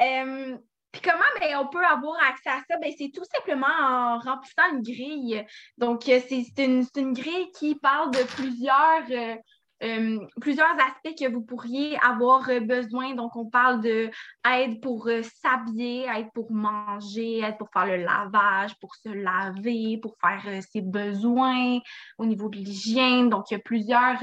Euh, 0.00 0.56
puis 0.92 1.02
comment 1.02 1.18
ben, 1.40 1.56
on 1.56 1.68
peut 1.68 1.84
avoir 1.84 2.16
accès 2.28 2.50
à 2.50 2.60
ça? 2.68 2.76
Ben, 2.80 2.92
c'est 2.96 3.12
tout 3.14 3.24
simplement 3.34 3.66
en 3.66 4.18
remplissant 4.18 4.72
une 4.72 4.82
grille. 4.82 5.44
Donc, 5.78 6.08
euh, 6.08 6.20
c'est 6.28 6.64
une, 6.64 6.84
une, 6.96 7.12
grille 7.12 7.50
qui 7.58 7.76
parle 7.76 8.10
de 8.10 8.22
plusieurs 8.34 9.38
euh, 9.82 10.18
plusieurs 10.40 10.72
aspects 10.72 11.18
que 11.18 11.30
vous 11.30 11.40
pourriez 11.40 11.96
avoir 12.02 12.48
euh, 12.50 12.60
besoin. 12.60 13.14
Donc, 13.14 13.34
on 13.34 13.46
parle 13.46 13.80
de 13.80 14.10
aide 14.46 14.80
pour 14.82 15.08
euh, 15.08 15.22
s'habiller, 15.22 16.04
aide 16.04 16.30
pour 16.34 16.52
manger, 16.52 17.38
aide 17.38 17.56
pour 17.56 17.70
faire 17.72 17.86
le 17.86 17.96
lavage, 17.96 18.74
pour 18.78 18.94
se 18.94 19.08
laver, 19.08 19.98
pour 20.02 20.16
faire 20.20 20.62
ses 20.70 20.82
besoins 20.82 21.78
au 22.18 22.26
niveau 22.26 22.50
de 22.50 22.58
l'hygiène. 22.58 23.30
Donc, 23.30 23.50
il 23.50 23.54
y 23.54 23.56
a 23.56 23.60
plusieurs 23.60 24.18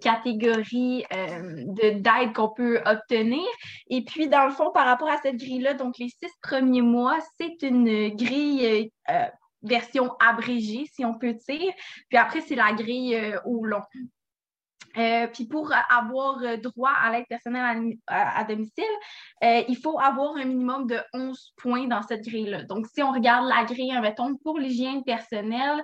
catégories 0.00 1.04
d'aide 1.66 2.32
qu'on 2.34 2.48
peut 2.48 2.80
obtenir. 2.84 3.46
Et 3.88 4.04
puis, 4.04 4.28
dans 4.28 4.46
le 4.46 4.52
fond, 4.52 4.70
par 4.72 4.86
rapport 4.86 5.08
à 5.08 5.18
cette 5.18 5.36
grille-là, 5.36 5.74
donc 5.74 5.98
les 5.98 6.08
six 6.08 6.32
premiers 6.42 6.82
mois, 6.82 7.18
c'est 7.38 7.62
une 7.62 8.08
grille 8.14 8.90
version 9.62 10.14
abrégée, 10.20 10.86
si 10.92 11.04
on 11.04 11.14
peut 11.14 11.34
dire. 11.48 11.72
Puis 12.08 12.18
après, 12.18 12.40
c'est 12.40 12.56
la 12.56 12.72
grille 12.72 13.36
au 13.44 13.64
long. 13.64 13.82
Euh, 14.96 15.26
puis 15.28 15.46
pour 15.46 15.72
avoir 15.90 16.38
droit 16.58 16.92
à 16.92 17.10
l'aide 17.10 17.26
personnelle 17.28 17.96
à, 18.06 18.44
domicile, 18.44 18.84
euh, 19.42 19.62
il 19.68 19.76
faut 19.76 19.98
avoir 19.98 20.36
un 20.36 20.44
minimum 20.44 20.86
de 20.86 20.98
11 21.12 21.52
points 21.56 21.86
dans 21.86 22.02
cette 22.02 22.24
grille-là. 22.24 22.62
Donc, 22.64 22.86
si 22.86 23.02
on 23.02 23.12
regarde 23.12 23.48
la 23.48 23.64
grille, 23.64 23.98
mettons, 24.00 24.36
pour 24.36 24.58
l'hygiène 24.58 25.02
personnelle, 25.04 25.82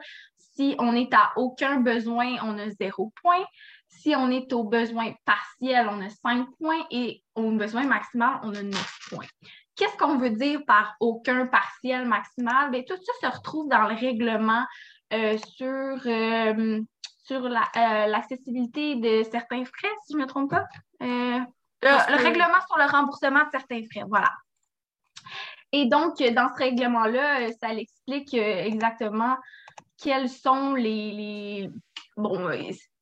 si 0.54 0.74
on 0.78 0.94
est 0.94 1.12
à 1.14 1.32
aucun 1.36 1.80
besoin, 1.80 2.36
on 2.42 2.58
a 2.58 2.68
0 2.70 3.12
point. 3.22 3.44
Si 3.88 4.14
on 4.14 4.30
est 4.30 4.52
au 4.52 4.64
besoin 4.64 5.12
partiel, 5.24 5.88
on 5.90 6.00
a 6.00 6.08
5 6.08 6.46
points 6.58 6.86
et 6.90 7.22
au 7.34 7.50
besoin 7.52 7.84
maximal, 7.84 8.40
on 8.42 8.54
a 8.54 8.62
9 8.62 8.98
points. 9.10 9.26
Qu'est-ce 9.76 9.96
qu'on 9.96 10.18
veut 10.18 10.30
dire 10.30 10.60
par 10.66 10.94
aucun 11.00 11.46
partiel 11.46 12.06
maximal? 12.06 12.70
Bien, 12.70 12.82
tout 12.82 12.96
ça 12.96 13.30
se 13.30 13.36
retrouve 13.36 13.68
dans 13.68 13.88
le 13.88 13.94
règlement 13.94 14.64
euh, 15.12 15.38
sur 15.38 15.98
sur 17.30 17.44
euh, 17.46 18.06
l'accessibilité 18.06 18.96
de 18.96 19.22
certains 19.22 19.64
frais, 19.64 19.94
si 20.04 20.14
je 20.14 20.18
ne 20.18 20.22
me 20.22 20.26
trompe 20.26 20.50
pas. 20.50 20.66
Euh, 21.02 21.38
le, 21.82 22.22
règlement 22.22 22.60
sur 22.66 22.76
le 22.76 22.90
remboursement 22.90 23.44
de 23.44 23.50
certains 23.52 23.82
frais, 23.90 24.04
voilà. 24.08 24.32
Et 25.70 25.86
donc, 25.86 26.18
dans 26.18 26.48
ce 26.48 26.58
règlement-là, 26.58 27.42
euh, 27.42 27.52
ça 27.60 27.72
l'explique 27.72 28.34
exactement 28.34 29.36
quels 30.02 30.28
sont 30.28 30.74
les, 30.74 31.70
Bon, 32.16 32.50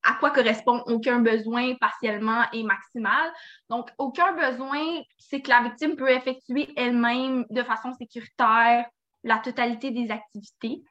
à 0.03 0.15
quoi 0.21 0.31
correspond 0.31 0.83
aucun 0.87 1.21
besoin 1.21 1.75
partiellement 1.77 2.45
et 2.53 2.63
maximal. 2.63 3.33
Donc, 3.71 3.91
aucun 3.97 4.33
besoin, 4.33 5.01
c'est 5.17 5.41
que 5.41 5.49
la 5.49 5.63
victime 5.63 5.97
peut 5.97 6.11
effectuer 6.11 6.69
elle-même 6.77 7.47
de 7.51 7.63
façon 7.63 7.95
sécuritaire 7.95 8.85
la 9.25 9.39
totalité 9.39 9.91
des 9.91 10.11
activités. 10.11 10.83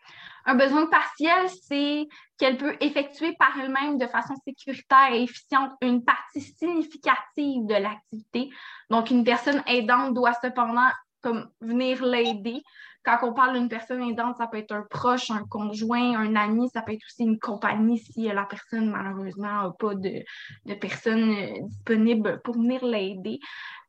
Un 0.46 0.56
besoin 0.56 0.88
partiel, 0.88 1.48
c'est 1.64 2.08
qu'elle 2.38 2.58
peut 2.58 2.76
effectuer 2.82 3.34
par 3.40 3.58
elle-même 3.60 3.98
de 3.98 4.08
façon 4.08 4.36
sécuritaire 4.46 5.14
et 5.14 5.24
efficiente 5.24 5.72
une 5.82 6.04
partie 6.04 6.42
significative 6.42 7.66
de 7.66 7.74
l'activité. 7.74 8.50
Donc, 8.90 9.10
une 9.10 9.24
personne 9.24 9.64
aidante 9.68 10.14
doit 10.14 10.34
cependant 10.42 10.88
comme 11.22 11.50
venir 11.62 12.04
l'aider. 12.04 12.62
Quand 13.04 13.20
on 13.24 13.34
parle 13.34 13.54
d'une 13.54 13.70
personne 13.70 14.04
aidante, 14.04 14.38
ça 14.38 14.48
peut 14.48 14.58
être 14.58 14.74
un 14.74 14.86
proche, 14.90 15.32
un 15.32 15.46
conjoint, 15.48 16.20
un 16.20 16.36
ami, 16.36 16.70
ça 16.70 16.82
peut 16.82 16.94
être 16.94 17.06
aussi 17.08 17.24
une 17.24 17.40
compagnie 17.40 18.00
si 18.00 18.24
la 18.28 18.46
personne, 18.46 18.90
malheureusement, 18.90 19.64
n'a 19.64 19.72
pas 19.80 19.96
de, 19.96 20.24
de 20.66 20.74
personne 20.74 21.32
euh, 21.32 21.62
disponible 21.64 22.42
pour 22.44 22.56
venir 22.56 22.86
l'aider. 22.86 23.40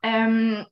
Euh, 0.06 0.62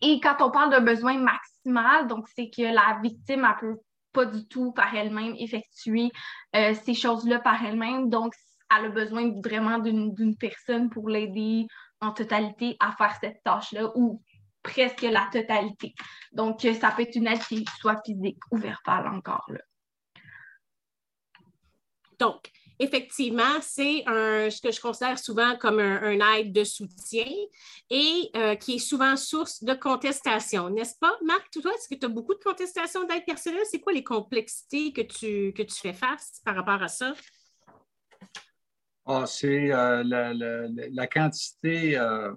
et 0.00 0.18
quand 0.20 0.36
on 0.40 0.50
parle 0.50 0.70
d'un 0.70 0.80
besoin 0.80 1.16
maximal, 1.18 2.08
donc 2.08 2.26
c'est 2.34 2.50
que 2.50 2.62
la 2.62 2.98
victime 3.00 3.42
ne 3.42 3.60
peut 3.60 3.80
pas 4.12 4.26
du 4.26 4.46
tout 4.46 4.72
par 4.72 4.94
elle-même 4.94 5.34
effectuer 5.38 6.10
euh, 6.56 6.74
ces 6.84 6.94
choses-là 6.94 7.40
par 7.40 7.64
elle-même. 7.64 8.08
Donc, 8.08 8.34
elle 8.74 8.86
a 8.86 8.88
besoin 8.88 9.32
vraiment 9.42 9.78
d'une 9.78 10.36
personne 10.36 10.90
pour 10.90 11.08
l'aider 11.08 11.66
en 12.00 12.12
totalité 12.12 12.76
à 12.80 12.92
faire 12.92 13.16
cette 13.20 13.42
tâche-là 13.44 13.90
ou 13.94 14.22
presque 14.62 15.02
la 15.02 15.28
totalité. 15.32 15.94
Donc, 16.32 16.64
euh, 16.64 16.74
ça 16.74 16.90
peut 16.90 17.02
être 17.02 17.16
une 17.16 17.26
aide 17.26 17.44
qui 17.44 17.64
soit 17.78 18.00
physique 18.04 18.38
ou 18.50 18.56
verbale 18.56 19.08
encore. 19.08 19.46
Là. 19.48 19.60
Donc, 22.18 22.50
effectivement, 22.78 23.60
c'est 23.60 24.04
ce 24.06 24.60
que 24.60 24.70
je 24.70 24.80
considère 24.80 25.18
souvent 25.18 25.56
comme 25.56 25.78
un, 25.78 26.36
aide 26.36 26.52
de 26.52 26.64
soutien 26.64 27.26
et 27.90 28.30
euh, 28.36 28.54
qui 28.56 28.76
est 28.76 28.78
souvent 28.78 29.16
source 29.16 29.62
de 29.62 29.74
contestation, 29.74 30.70
n'est-ce 30.70 30.98
pas? 30.98 31.12
Marc, 31.24 31.50
toi, 31.50 31.72
est-ce 31.74 31.88
que 31.88 31.98
tu 31.98 32.06
as 32.06 32.08
beaucoup 32.08 32.34
de 32.34 32.42
contestations 32.42 33.04
d'aide 33.04 33.24
personnelle? 33.24 33.64
C'est 33.70 33.80
quoi 33.80 33.92
les 33.92 34.04
complexités 34.04 34.92
que 34.92 35.02
tu, 35.02 35.52
que 35.52 35.62
tu 35.62 35.74
fais 35.74 35.92
face 35.92 36.40
par 36.44 36.56
rapport 36.56 36.82
à 36.82 36.88
ça? 36.88 37.14
Ah, 39.04 39.26
c'est 39.26 39.72
euh, 39.72 40.02
la, 40.04 41.06
quantité, 41.08 41.98
euh, 41.98 42.32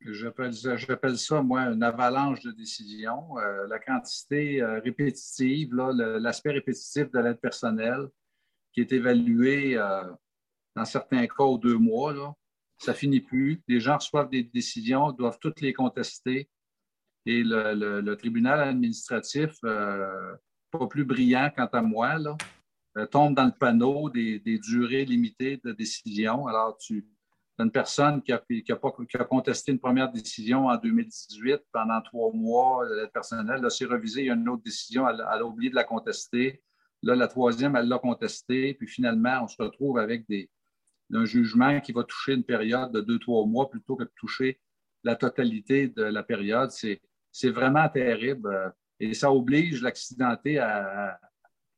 j'appelle 0.00 1.18
ça, 1.18 1.42
moi, 1.42 1.62
une 1.62 1.82
avalanche 1.82 2.40
de 2.40 2.52
décisions, 2.52 3.34
la 3.68 3.78
quantité 3.80 4.62
répétitive, 4.62 5.74
l'aspect 5.74 6.52
répétitif 6.52 7.10
de 7.10 7.18
l'aide 7.18 7.40
personnelle 7.40 8.08
qui 8.78 8.82
est 8.82 8.96
évalué 8.96 9.76
euh, 9.76 10.04
dans 10.76 10.84
certains 10.84 11.26
cas 11.26 11.42
aux 11.42 11.58
deux 11.58 11.76
mois. 11.76 12.12
Là. 12.12 12.32
Ça 12.78 12.94
finit 12.94 13.20
plus. 13.20 13.60
Les 13.66 13.80
gens 13.80 13.96
reçoivent 13.96 14.30
des 14.30 14.44
décisions, 14.44 15.10
doivent 15.10 15.38
toutes 15.40 15.60
les 15.60 15.72
contester. 15.72 16.48
Et 17.26 17.42
le, 17.44 18.14
tribunal 18.14 18.60
administratif, 18.60 19.50
euh, 19.64 20.36
pas 20.70 20.86
plus 20.86 21.04
brillant 21.04 21.50
quant 21.54 21.66
à 21.66 21.82
moi, 21.82 22.18
euh, 22.96 23.06
tombe 23.06 23.34
dans 23.34 23.46
le 23.46 23.52
panneau 23.58 24.10
des, 24.10 24.38
durées 24.62 25.04
limitées 25.04 25.60
de 25.64 25.72
décision. 25.72 26.46
Alors, 26.46 26.78
tu 26.78 27.04
as 27.58 27.64
une 27.64 27.72
personne 27.72 28.22
qui 28.22 28.32
a, 28.32 29.24
contesté 29.24 29.72
une 29.72 29.80
première 29.80 30.12
décision 30.12 30.68
en 30.68 30.76
2018 30.76 31.62
pendant 31.72 32.00
trois 32.00 32.32
mois, 32.32 32.88
l'aide 32.88 33.10
personnelle, 33.10 33.60
là, 33.60 33.70
c'est 33.70 33.86
revisé, 33.86 34.20
il 34.20 34.26
y 34.26 34.30
a 34.30 34.34
une 34.34 34.48
autre 34.48 34.62
décision, 34.62 35.08
elle 35.08 35.20
a 35.20 35.44
oublié 35.44 35.68
de 35.68 35.74
la 35.74 35.82
contester. 35.82 36.62
Là, 37.02 37.14
la 37.14 37.28
troisième, 37.28 37.76
elle 37.76 37.88
l'a 37.88 37.98
contesté. 37.98 38.74
Puis 38.74 38.88
finalement, 38.88 39.44
on 39.44 39.48
se 39.48 39.60
retrouve 39.62 39.98
avec 39.98 40.26
un 41.12 41.24
jugement 41.24 41.80
qui 41.80 41.92
va 41.92 42.04
toucher 42.04 42.34
une 42.34 42.44
période 42.44 42.92
de 42.92 43.00
deux, 43.00 43.18
trois 43.18 43.46
mois 43.46 43.70
plutôt 43.70 43.96
que 43.96 44.04
de 44.04 44.12
toucher 44.16 44.60
la 45.04 45.16
totalité 45.16 45.88
de 45.88 46.02
la 46.02 46.22
période. 46.22 46.70
C'est 46.70 47.50
vraiment 47.50 47.88
terrible. 47.88 48.48
Euh, 48.48 48.70
et 49.00 49.14
ça 49.14 49.32
oblige 49.32 49.80
l'accidenté 49.80 50.58
à, 50.58 51.18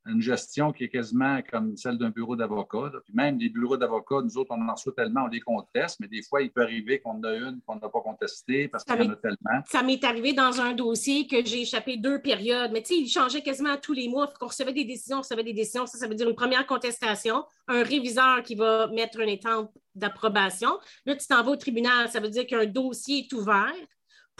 une 0.07 0.23
gestion 0.23 0.73
qui 0.73 0.85
est 0.85 0.89
quasiment 0.89 1.41
comme 1.51 1.77
celle 1.77 1.99
d'un 1.99 2.11
bureau 2.11 2.35
d'avocat. 2.35 2.91
Puis 3.05 3.15
même 3.15 3.39
les 3.39 3.49
bureaux 3.49 3.77
d'avocats, 3.77 4.23
nous 4.23 4.39
autres, 4.39 4.51
on 4.57 4.69
en 4.69 4.73
reçoit 4.73 4.93
tellement, 4.95 5.25
on 5.25 5.29
les 5.29 5.41
conteste, 5.41 5.99
mais 6.01 6.09
des 6.09 6.23
fois, 6.23 6.43
il 6.43 6.51
peut 6.51 6.63
arriver 6.63 7.01
qu'on 7.01 7.19
en 7.19 7.25
a 7.25 7.35
une 7.35 7.61
qu'on 7.67 7.77
n'a 7.77 7.89
pas 7.89 8.01
contestée 8.01 8.69
parce 8.69 8.85
qu'il 8.85 8.95
y 8.95 9.07
en 9.07 9.11
a 9.11 9.17
tellement. 9.17 9.61
Ça 9.67 9.83
m'est 9.83 10.03
arrivé 10.05 10.33
dans 10.33 10.61
un 10.61 10.73
dossier 10.73 11.27
que 11.27 11.45
j'ai 11.45 11.63
échappé 11.63 11.97
deux 11.97 12.21
périodes, 12.21 12.71
mais 12.73 12.83
tu 12.83 12.95
sais, 12.95 13.01
il 13.01 13.09
changeait 13.09 13.43
quasiment 13.43 13.77
tous 13.77 13.93
les 13.93 14.09
mois. 14.09 14.33
qu'on 14.39 14.47
recevait 14.47 14.73
des 14.73 14.85
décisions, 14.85 15.19
on 15.19 15.21
recevait 15.21 15.45
des 15.45 15.53
décisions. 15.53 15.87
Ça, 15.87 15.99
ça 15.99 16.09
veut 16.09 16.15
dire 16.15 16.29
une 16.29 16.37
première 16.37 16.67
contestation, 16.67 17.45
un 17.69 17.83
réviseur 17.83 18.43
qui 18.43 18.55
va 18.55 18.87
mettre 18.89 19.21
une 19.21 19.29
étampe 19.29 19.71
d'approbation. 19.95 20.79
Là, 21.05 21.17
tu 21.17 21.27
t'en 21.27 21.43
vas 21.43 21.51
au 21.51 21.57
tribunal, 21.57 22.09
ça 22.09 22.21
veut 22.21 22.31
dire 22.31 22.47
qu'un 22.47 22.67
dossier 22.67 23.19
est 23.19 23.33
ouvert 23.33 23.75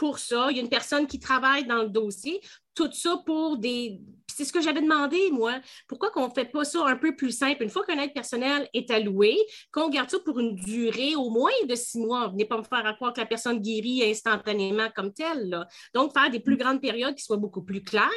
pour 0.01 0.17
ça. 0.17 0.47
Il 0.49 0.57
y 0.57 0.59
a 0.59 0.63
une 0.63 0.69
personne 0.69 1.05
qui 1.05 1.19
travaille 1.19 1.65
dans 1.65 1.83
le 1.83 1.89
dossier. 1.89 2.41
Tout 2.73 2.91
ça 2.91 3.21
pour 3.23 3.57
des. 3.57 4.01
C'est 4.35 4.45
ce 4.45 4.53
que 4.53 4.61
j'avais 4.61 4.81
demandé, 4.81 5.29
moi. 5.31 5.59
Pourquoi 5.87 6.11
qu'on 6.11 6.27
ne 6.27 6.33
fait 6.33 6.45
pas 6.45 6.63
ça 6.63 6.85
un 6.85 6.95
peu 6.95 7.15
plus 7.15 7.31
simple? 7.31 7.63
Une 7.63 7.69
fois 7.69 7.85
qu'un 7.85 7.99
aide 7.99 8.13
personnel 8.13 8.69
est 8.73 8.89
alloué, 8.91 9.37
qu'on 9.71 9.89
garde 9.89 10.09
ça 10.09 10.19
pour 10.19 10.39
une 10.39 10.55
durée 10.55 11.15
au 11.15 11.29
moins 11.29 11.51
de 11.67 11.75
six 11.75 11.99
mois. 11.99 12.27
Venez 12.29 12.45
pas 12.45 12.57
me 12.57 12.63
faire 12.63 12.95
croire 12.95 13.13
que 13.13 13.19
la 13.19 13.25
personne 13.25 13.59
guérit 13.59 14.03
instantanément 14.03 14.89
comme 14.95 15.13
telle. 15.13 15.65
Donc, 15.93 16.13
faire 16.13 16.29
des 16.29 16.39
plus 16.39 16.57
grandes 16.57 16.81
périodes 16.81 17.15
qui 17.15 17.23
soient 17.23 17.37
beaucoup 17.37 17.63
plus 17.63 17.83
claires. 17.83 18.09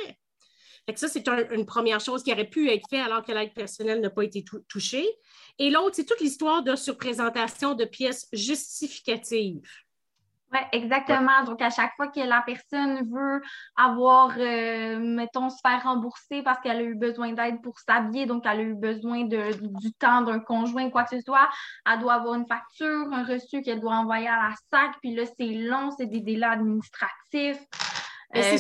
ça, 0.95 1.09
c'est 1.09 1.27
une 1.29 1.67
première 1.67 2.01
chose 2.01 2.23
qui 2.23 2.33
aurait 2.33 2.49
pu 2.49 2.71
être 2.71 2.89
faite 2.89 3.05
alors 3.05 3.25
que 3.25 3.33
l'aide 3.33 3.55
personnelle 3.55 4.01
n'a 4.01 4.11
pas 4.11 4.25
été 4.25 4.45
touchée. 4.69 5.07
Et 5.59 5.71
l'autre, 5.71 5.97
c'est 5.97 6.05
toute 6.05 6.21
l'histoire 6.21 6.63
de 6.63 6.75
surprésentation 6.77 7.75
de 7.75 7.85
pièces 7.85 8.29
justificatives. 8.33 9.61
Oui, 10.55 10.61
exactement. 10.71 11.43
Donc, 11.45 11.61
à 11.61 11.71
chaque 11.71 11.95
fois 11.97 12.09
que 12.09 12.21
la 12.21 12.43
personne 12.43 13.01
veut 13.11 13.43
avoir, 13.77 14.31
euh, 14.39 15.01
mettons, 15.01 15.51
se 15.51 15.59
faire 15.61 15.83
rembourser 15.83 16.43
parce 16.43 16.61
qu'elle 16.61 16.77
a 16.77 16.83
eu 16.83 16.95
besoin 16.95 17.33
d'aide 17.33 17.61
pour 17.61 17.79
s'habiller, 17.81 18.27
donc 18.27 18.45
elle 18.47 18.61
a 18.61 18.63
eu 18.63 18.75
besoin 18.75 19.25
de, 19.25 19.53
du 19.81 19.93
temps 19.95 20.23
d'un 20.23 20.39
conjoint, 20.39 20.91
quoi 20.91 21.03
que 21.05 21.17
ce 21.17 21.23
soit, 21.23 21.49
elle 21.91 21.99
doit 21.99 22.15
avoir 22.15 22.35
une 22.35 22.47
facture, 22.47 23.13
un 23.13 23.25
reçu 23.25 23.63
qu'elle 23.63 23.81
doit 23.81 23.97
envoyer 23.97 24.29
à 24.29 24.49
la 24.49 24.55
SAC, 24.71 24.93
puis 25.01 25.15
là, 25.15 25.25
c'est 25.37 25.47
long, 25.47 25.91
c'est 25.91 26.07
des 26.07 26.21
délais 26.21 26.47
administratifs. 26.47 27.59
Euh, 28.37 28.59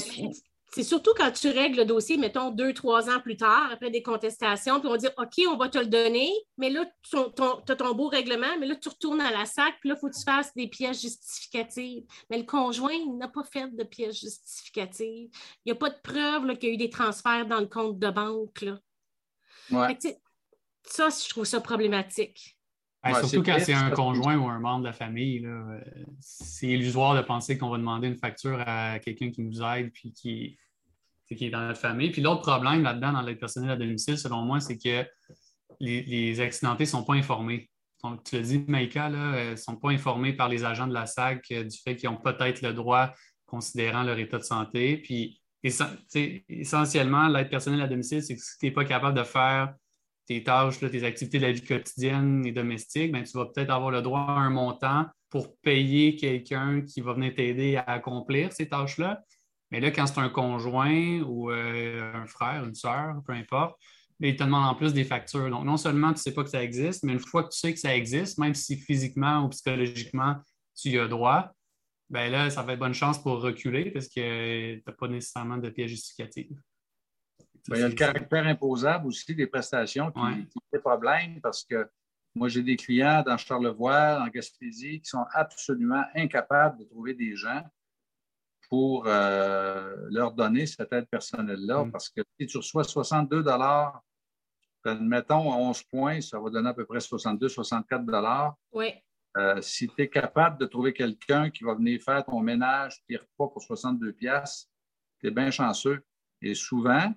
c'est 0.75 0.83
surtout 0.83 1.13
quand 1.17 1.31
tu 1.31 1.51
règles 1.51 1.79
le 1.79 1.85
dossier, 1.85 2.17
mettons, 2.17 2.51
deux, 2.51 2.75
trois 2.75 3.09
ans 3.09 3.21
plus 3.21 3.37
tard, 3.37 3.71
après 3.71 3.93
des 3.93 4.03
contestations, 4.03 4.81
puis 4.81 4.89
on 4.89 4.93
va 4.93 4.99
dire 4.99 5.13
OK, 5.19 5.35
on 5.49 5.57
va 5.57 5.69
te 5.69 5.79
le 5.79 5.87
donner, 5.87 6.33
mais 6.59 6.69
là, 6.69 6.85
tu 7.09 7.17
as 7.17 7.77
ton 7.77 7.95
beau 7.95 8.09
règlement, 8.09 8.59
mais 8.59 8.67
là, 8.67 8.75
tu 8.75 8.89
retournes 8.89 9.21
à 9.21 9.31
la 9.31 9.45
SAC, 9.45 9.75
puis 9.79 9.91
là, 9.91 9.95
il 9.97 10.01
faut 10.01 10.09
que 10.09 10.17
tu 10.17 10.25
fasses 10.25 10.53
des 10.57 10.67
pièces 10.67 11.01
justificatives. 11.01 12.03
Mais 12.29 12.39
le 12.39 12.45
conjoint 12.45 12.99
n'a 13.17 13.29
pas 13.29 13.45
fait 13.45 13.73
de 13.73 13.85
pièces 13.85 14.19
justificatives. 14.19 15.29
Il 15.65 15.67
n'y 15.67 15.73
a 15.73 15.77
pas 15.77 15.91
de 15.91 16.01
preuve 16.03 16.59
qu'il 16.59 16.71
y 16.71 16.73
a 16.73 16.75
eu 16.75 16.79
des 16.79 16.91
transferts 16.91 17.47
dans 17.47 17.61
le 17.61 17.67
compte 17.67 18.01
de 18.01 18.11
banque. 18.11 18.63
Là. 18.63 18.81
ça, 20.83 21.09
je 21.09 21.29
trouve 21.29 21.45
ça 21.45 21.61
problématique. 21.61 22.59
surtout 23.21 23.45
quand 23.45 23.59
c'est 23.61 23.75
un 23.75 23.91
conjoint 23.91 24.37
ou 24.39 24.49
un 24.49 24.59
membre 24.59 24.81
de 24.81 24.87
la 24.87 24.93
famille, 24.93 25.47
euh, 25.47 25.79
c'est 26.19 26.67
illusoire 26.67 27.15
de 27.15 27.21
penser 27.21 27.57
qu'on 27.59 27.71
va 27.71 27.79
demander 27.79 28.09
une 28.09 28.19
facture 28.19 28.61
à 28.67 28.99
quelqu'un 28.99 29.31
qui 29.31 29.43
nous 29.43 29.63
aide 29.63 29.93
puis 29.93 30.13
qui, 30.13 30.59
qui 31.29 31.47
est 31.47 31.51
dans 31.51 31.67
notre 31.67 31.81
famille. 31.81 32.11
Puis 32.11 32.23
l'autre 32.23 32.43
problème 32.43 32.83
là-dedans, 32.83 33.13
dans 33.13 33.23
l'aide 33.23 33.39
personnelle 33.39 33.71
à 33.71 33.77
domicile, 33.77 34.19
selon 34.19 34.43
moi, 34.43 34.61
c'est 34.61 34.77
que 34.77 35.07
les, 35.81 36.41
accidentés 36.41 36.85
ne 36.85 36.89
sont 36.89 37.05
pas 37.05 37.15
informés. 37.15 37.71
Donc, 38.03 38.23
tu 38.25 38.37
le 38.37 38.43
dis, 38.43 38.65
Maïka, 38.69 39.09
ils 39.09 39.51
ne 39.51 39.57
sont 39.57 39.77
pas 39.77 39.91
informés 39.91 40.35
par 40.35 40.49
les 40.49 40.65
agents 40.65 40.87
de 40.87 40.93
la 40.93 41.07
SAC 41.07 41.47
euh, 41.53 41.65
du 41.65 41.79
fait 41.79 41.97
qu'ils 41.97 42.11
ont 42.11 42.19
peut-être 42.19 42.61
le 42.61 42.75
droit, 42.75 43.15
considérant 43.47 44.03
leur 44.03 44.19
état 44.19 44.39
de 44.39 44.43
santé. 44.43 44.99
Puis, 44.99 45.41
essentiellement, 45.63 47.29
l'aide 47.29 47.49
personnelle 47.49 47.81
à 47.81 47.89
domicile, 47.89 48.23
c'est 48.23 48.35
que 48.35 48.43
si 48.43 48.59
tu 48.59 48.67
n'es 48.67 48.73
pas 48.73 48.85
capable 48.85 49.17
de 49.17 49.25
faire 49.25 49.75
tes 50.27 50.43
tâches, 50.43 50.79
tes 50.79 51.05
activités 51.05 51.39
de 51.39 51.47
la 51.47 51.53
vie 51.53 51.63
quotidienne 51.63 52.45
et 52.47 52.53
domestique, 52.53 53.13
ben, 53.13 53.25
tu 53.25 53.37
vas 53.37 53.47
peut-être 53.47 53.71
avoir 53.71 53.91
le 53.91 54.03
droit 54.03 54.21
à 54.21 54.33
un 54.33 54.51
montant 54.51 55.07
pour 55.31 55.57
payer 55.59 56.17
quelqu'un 56.17 56.83
qui 56.83 57.01
va 57.01 57.15
venir 57.15 57.35
t'aider 57.35 57.77
à 57.77 57.83
accomplir 57.83 58.53
ces 58.53 58.69
tâches-là. 58.69 59.23
Mais 59.75 59.81
là, 59.81 59.91
quand 59.91 60.07
c'est 60.07 60.21
un 60.21 60.29
conjoint 60.29 61.21
ou 61.23 61.51
euh, 61.51 62.13
un 62.15 62.29
frère, 62.29 62.65
une 62.65 62.77
soeur, 62.77 63.21
peu 63.27 63.33
importe, 63.33 63.77
il 64.21 64.37
te 64.37 64.45
demande 64.45 64.69
en 64.69 64.77
plus 64.77 64.95
des 64.95 65.03
factures. 65.03 65.51
Donc, 65.51 65.65
non 65.65 65.77
seulement 65.77 66.11
tu 66.11 66.15
ne 66.15 66.19
sais 66.19 66.33
pas 66.33 66.45
que 66.45 66.49
ça 66.49 66.63
existe, 66.63 67.03
mais 67.03 67.13
une 67.13 67.19
fois 67.19 67.43
que 67.43 67.49
tu 67.49 67.59
sais 67.59 67.75
que 67.75 67.81
ça 67.81 67.97
existe, 67.97 68.39
même 68.39 68.55
si 68.55 68.77
physiquement 68.77 69.45
ou 69.45 69.49
psychologiquement 69.49 70.37
tu 70.81 70.91
y 70.91 70.99
as 71.01 71.09
droit, 71.09 71.51
ben 72.09 72.31
là, 72.31 72.51
ça 72.51 72.63
va 72.63 72.75
être 72.75 72.79
bonne 72.79 72.95
chance 72.95 73.21
pour 73.21 73.41
reculer 73.41 73.91
parce 73.91 74.07
que 74.07 74.77
tu 74.77 74.83
n'as 74.87 74.93
pas 74.93 75.09
nécessairement 75.09 75.59
de 75.59 75.69
pièce 75.71 75.91
justificative. 75.91 76.57
Ben, 77.67 77.77
il 77.77 77.81
y 77.81 77.83
a 77.83 77.89
le 77.89 77.95
caractère 77.95 78.47
imposable 78.47 79.09
aussi 79.09 79.35
des 79.35 79.49
prestations 79.49 80.13
qui, 80.13 80.21
ouais. 80.21 80.47
qui 80.73 80.79
problème 80.79 81.41
parce 81.41 81.65
que 81.65 81.91
moi, 82.37 82.47
j'ai 82.47 82.63
des 82.63 82.77
clients 82.77 83.25
dans 83.27 83.37
Charlevoix, 83.37 84.23
en 84.23 84.29
Gaspésie, 84.29 85.01
qui 85.01 85.09
sont 85.09 85.27
absolument 85.33 86.05
incapables 86.15 86.79
de 86.79 86.85
trouver 86.85 87.15
des 87.15 87.35
gens 87.35 87.61
pour 88.69 89.07
euh, 89.07 89.95
leur 90.11 90.33
donner 90.33 90.67
cette 90.67 90.93
aide 90.93 91.07
personnelle-là. 91.09 91.85
Mm. 91.85 91.93
Parce 91.93 92.09
que 92.09 92.23
si 92.39 92.47
tu 92.47 92.59
reçois 92.59 92.85
62 92.85 93.45
mettons 95.01 95.53
11 95.53 95.83
points, 95.85 96.21
ça 96.21 96.39
va 96.39 96.51
donner 96.51 96.69
à 96.69 96.75
peu 96.75 96.85
près 96.85 97.01
62, 97.01 97.49
64 97.49 98.57
Oui. 98.73 98.93
Euh, 99.37 99.61
si 99.61 99.89
tu 99.89 100.03
es 100.03 100.09
capable 100.09 100.59
de 100.59 100.67
trouver 100.67 100.93
quelqu'un 100.93 101.51
qui 101.51 101.65
va 101.65 101.75
venir 101.75 102.01
faire 102.03 102.25
ton 102.25 102.41
ménage, 102.41 103.03
tes 103.09 103.17
repas 103.17 103.49
pour 103.49 103.63
62 103.63 104.13
pièces, 104.13 104.71
tu 105.21 105.27
es 105.27 105.31
bien 105.31 105.51
chanceux. 105.51 106.05
Et 106.41 106.55
souvent, 106.55 107.13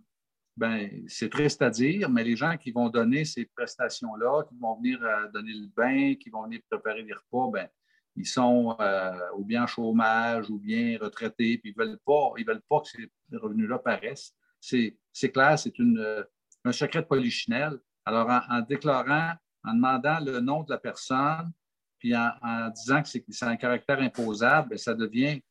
ben, 0.56 0.90
c'est 1.08 1.30
triste 1.30 1.62
à 1.62 1.70
dire, 1.70 2.10
mais 2.10 2.24
les 2.24 2.36
gens 2.36 2.58
qui 2.58 2.72
vont 2.72 2.90
donner 2.90 3.26
ces 3.26 3.46
prestations-là, 3.46 4.44
qui 4.50 4.58
vont 4.58 4.76
venir 4.78 5.04
euh, 5.04 5.28
donner 5.32 5.54
le 5.54 5.68
bain, 5.68 6.16
qui 6.16 6.32
vont 6.32 6.44
venir 6.44 6.62
préparer 6.70 7.04
des 7.04 7.14
repas, 7.14 7.52
ben, 7.52 7.70
ils 8.18 8.26
sont 8.26 8.76
euh, 8.80 9.12
ou 9.38 9.46
bien 9.46 9.64
en 9.64 9.68
chômage 9.68 10.50
ou 10.50 10.58
bien 10.58 10.98
retraités, 11.00 11.60
puis 11.60 11.72
ils 11.72 11.80
ne 11.80 11.86
veulent, 11.86 12.00
pas, 12.06 12.32
veulent 12.46 12.64
pas 12.68 12.82
que 12.82 12.88
ces 12.88 13.38
revenus-là 13.38 13.76
apparaissent. 13.76 14.34
C'est 14.60 15.32
clair, 15.32 15.58
c'est 15.58 15.74
un 16.66 16.72
secret 16.72 17.02
de 17.02 17.08
polichinelle. 17.08 17.80
Alors, 18.06 18.28
en, 18.30 18.62
déclarant, 18.62 19.34
en 19.64 19.74
demandant 19.74 20.20
le 20.20 20.40
nom 20.40 20.64
de 20.64 20.72
la 20.72 20.78
personne, 20.78 21.52
puis 22.00 22.16
en, 22.16 22.70
disant 22.70 23.04
que 23.04 23.08
c'est 23.08 23.46
un 23.46 23.56
caractère 23.56 24.00
imposable, 24.00 24.70
ben, 24.70 24.78
ça 24.78 24.94
devient 24.94 25.42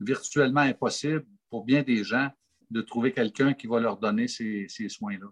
virtuellement 0.00 0.60
impossible 0.60 1.26
pour 1.48 1.64
bien 1.64 1.82
des 1.82 2.04
gens 2.04 2.30
de 2.70 2.82
trouver 2.82 3.12
quelqu'un 3.12 3.54
qui 3.54 3.66
va 3.66 3.80
leur 3.80 3.96
donner 3.96 4.28
ces, 4.28 4.68
soins-là. 4.88 5.28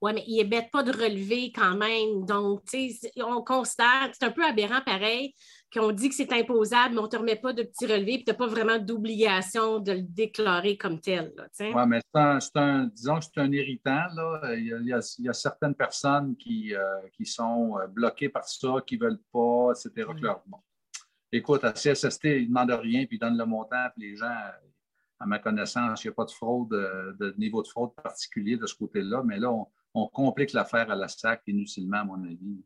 Oui, 0.00 0.12
mais 0.14 0.24
il 0.26 0.36
n'est 0.36 0.44
bête 0.44 0.70
pas 0.70 0.82
de 0.82 0.92
relever 0.92 1.50
quand 1.50 1.76
même. 1.76 2.26
Donc, 2.26 2.64
tu 2.66 2.90
on 3.22 3.42
constate, 3.42 4.12
c'est 4.12 4.26
un 4.26 4.32
peu 4.32 4.44
aberrant 4.44 4.82
pareil, 4.82 5.34
qu'on 5.74 5.92
dit 5.92 6.08
que 6.08 6.14
c'est 6.14 6.32
imposable, 6.32 6.94
mais 6.94 7.00
on 7.00 7.04
ne 7.04 7.08
te 7.08 7.16
remet 7.16 7.36
pas 7.36 7.52
de 7.52 7.62
petits 7.62 7.86
relevés, 7.86 8.16
puis 8.16 8.24
tu 8.24 8.30
n'as 8.30 8.36
pas 8.36 8.46
vraiment 8.46 8.78
d'obligation 8.78 9.80
de 9.80 9.92
le 9.92 10.02
déclarer 10.02 10.76
comme 10.76 11.00
tel. 11.00 11.34
Oui, 11.60 11.86
mais 11.86 12.00
c'est 12.14 12.56
un, 12.56 12.84
disons 12.86 13.18
que 13.18 13.24
c'est 13.24 13.40
un 13.40 13.52
irritant. 13.52 14.06
Là. 14.14 14.54
Il, 14.56 14.86
y 15.18 15.28
a, 15.28 15.32
certaines 15.32 15.74
personnes 15.74 16.36
qui, 16.36 16.74
euh, 16.74 16.82
qui 17.12 17.26
sont 17.26 17.78
euh, 17.78 17.86
bloquées 17.88 18.28
par 18.28 18.44
ça, 18.44 18.76
qui 18.86 18.96
ne 18.96 19.04
veulent 19.04 19.22
pas, 19.32 19.72
etc. 19.72 20.08
Mm. 20.14 20.34
Bon. 20.46 20.58
Écoute, 21.32 21.64
à 21.64 21.72
CSST, 21.72 22.24
ils 22.24 22.42
ne 22.42 22.46
demandent 22.46 22.80
rien, 22.80 23.06
puis 23.06 23.16
ils 23.16 23.18
donnent 23.18 23.36
le 23.36 23.44
montant, 23.44 23.88
puis 23.96 24.10
les 24.10 24.16
gens, 24.16 24.36
à 25.18 25.26
ma 25.26 25.40
connaissance, 25.40 26.04
il 26.04 26.06
n'y 26.06 26.12
a 26.12 26.14
pas 26.14 26.24
de 26.24 26.30
fraude, 26.30 26.72
euh, 26.72 27.12
de 27.18 27.34
niveau 27.38 27.60
de 27.62 27.66
fraude 27.66 27.92
particulier 27.94 28.56
de 28.56 28.66
ce 28.66 28.74
côté-là, 28.76 29.22
mais 29.24 29.38
là, 29.38 29.50
on, 29.94 30.06
complique 30.08 30.52
l'affaire 30.52 30.90
à 30.90 30.94
la 30.94 31.08
SAC 31.08 31.42
inutilement, 31.48 31.98
à 31.98 32.04
mon 32.04 32.22
avis. 32.24 32.64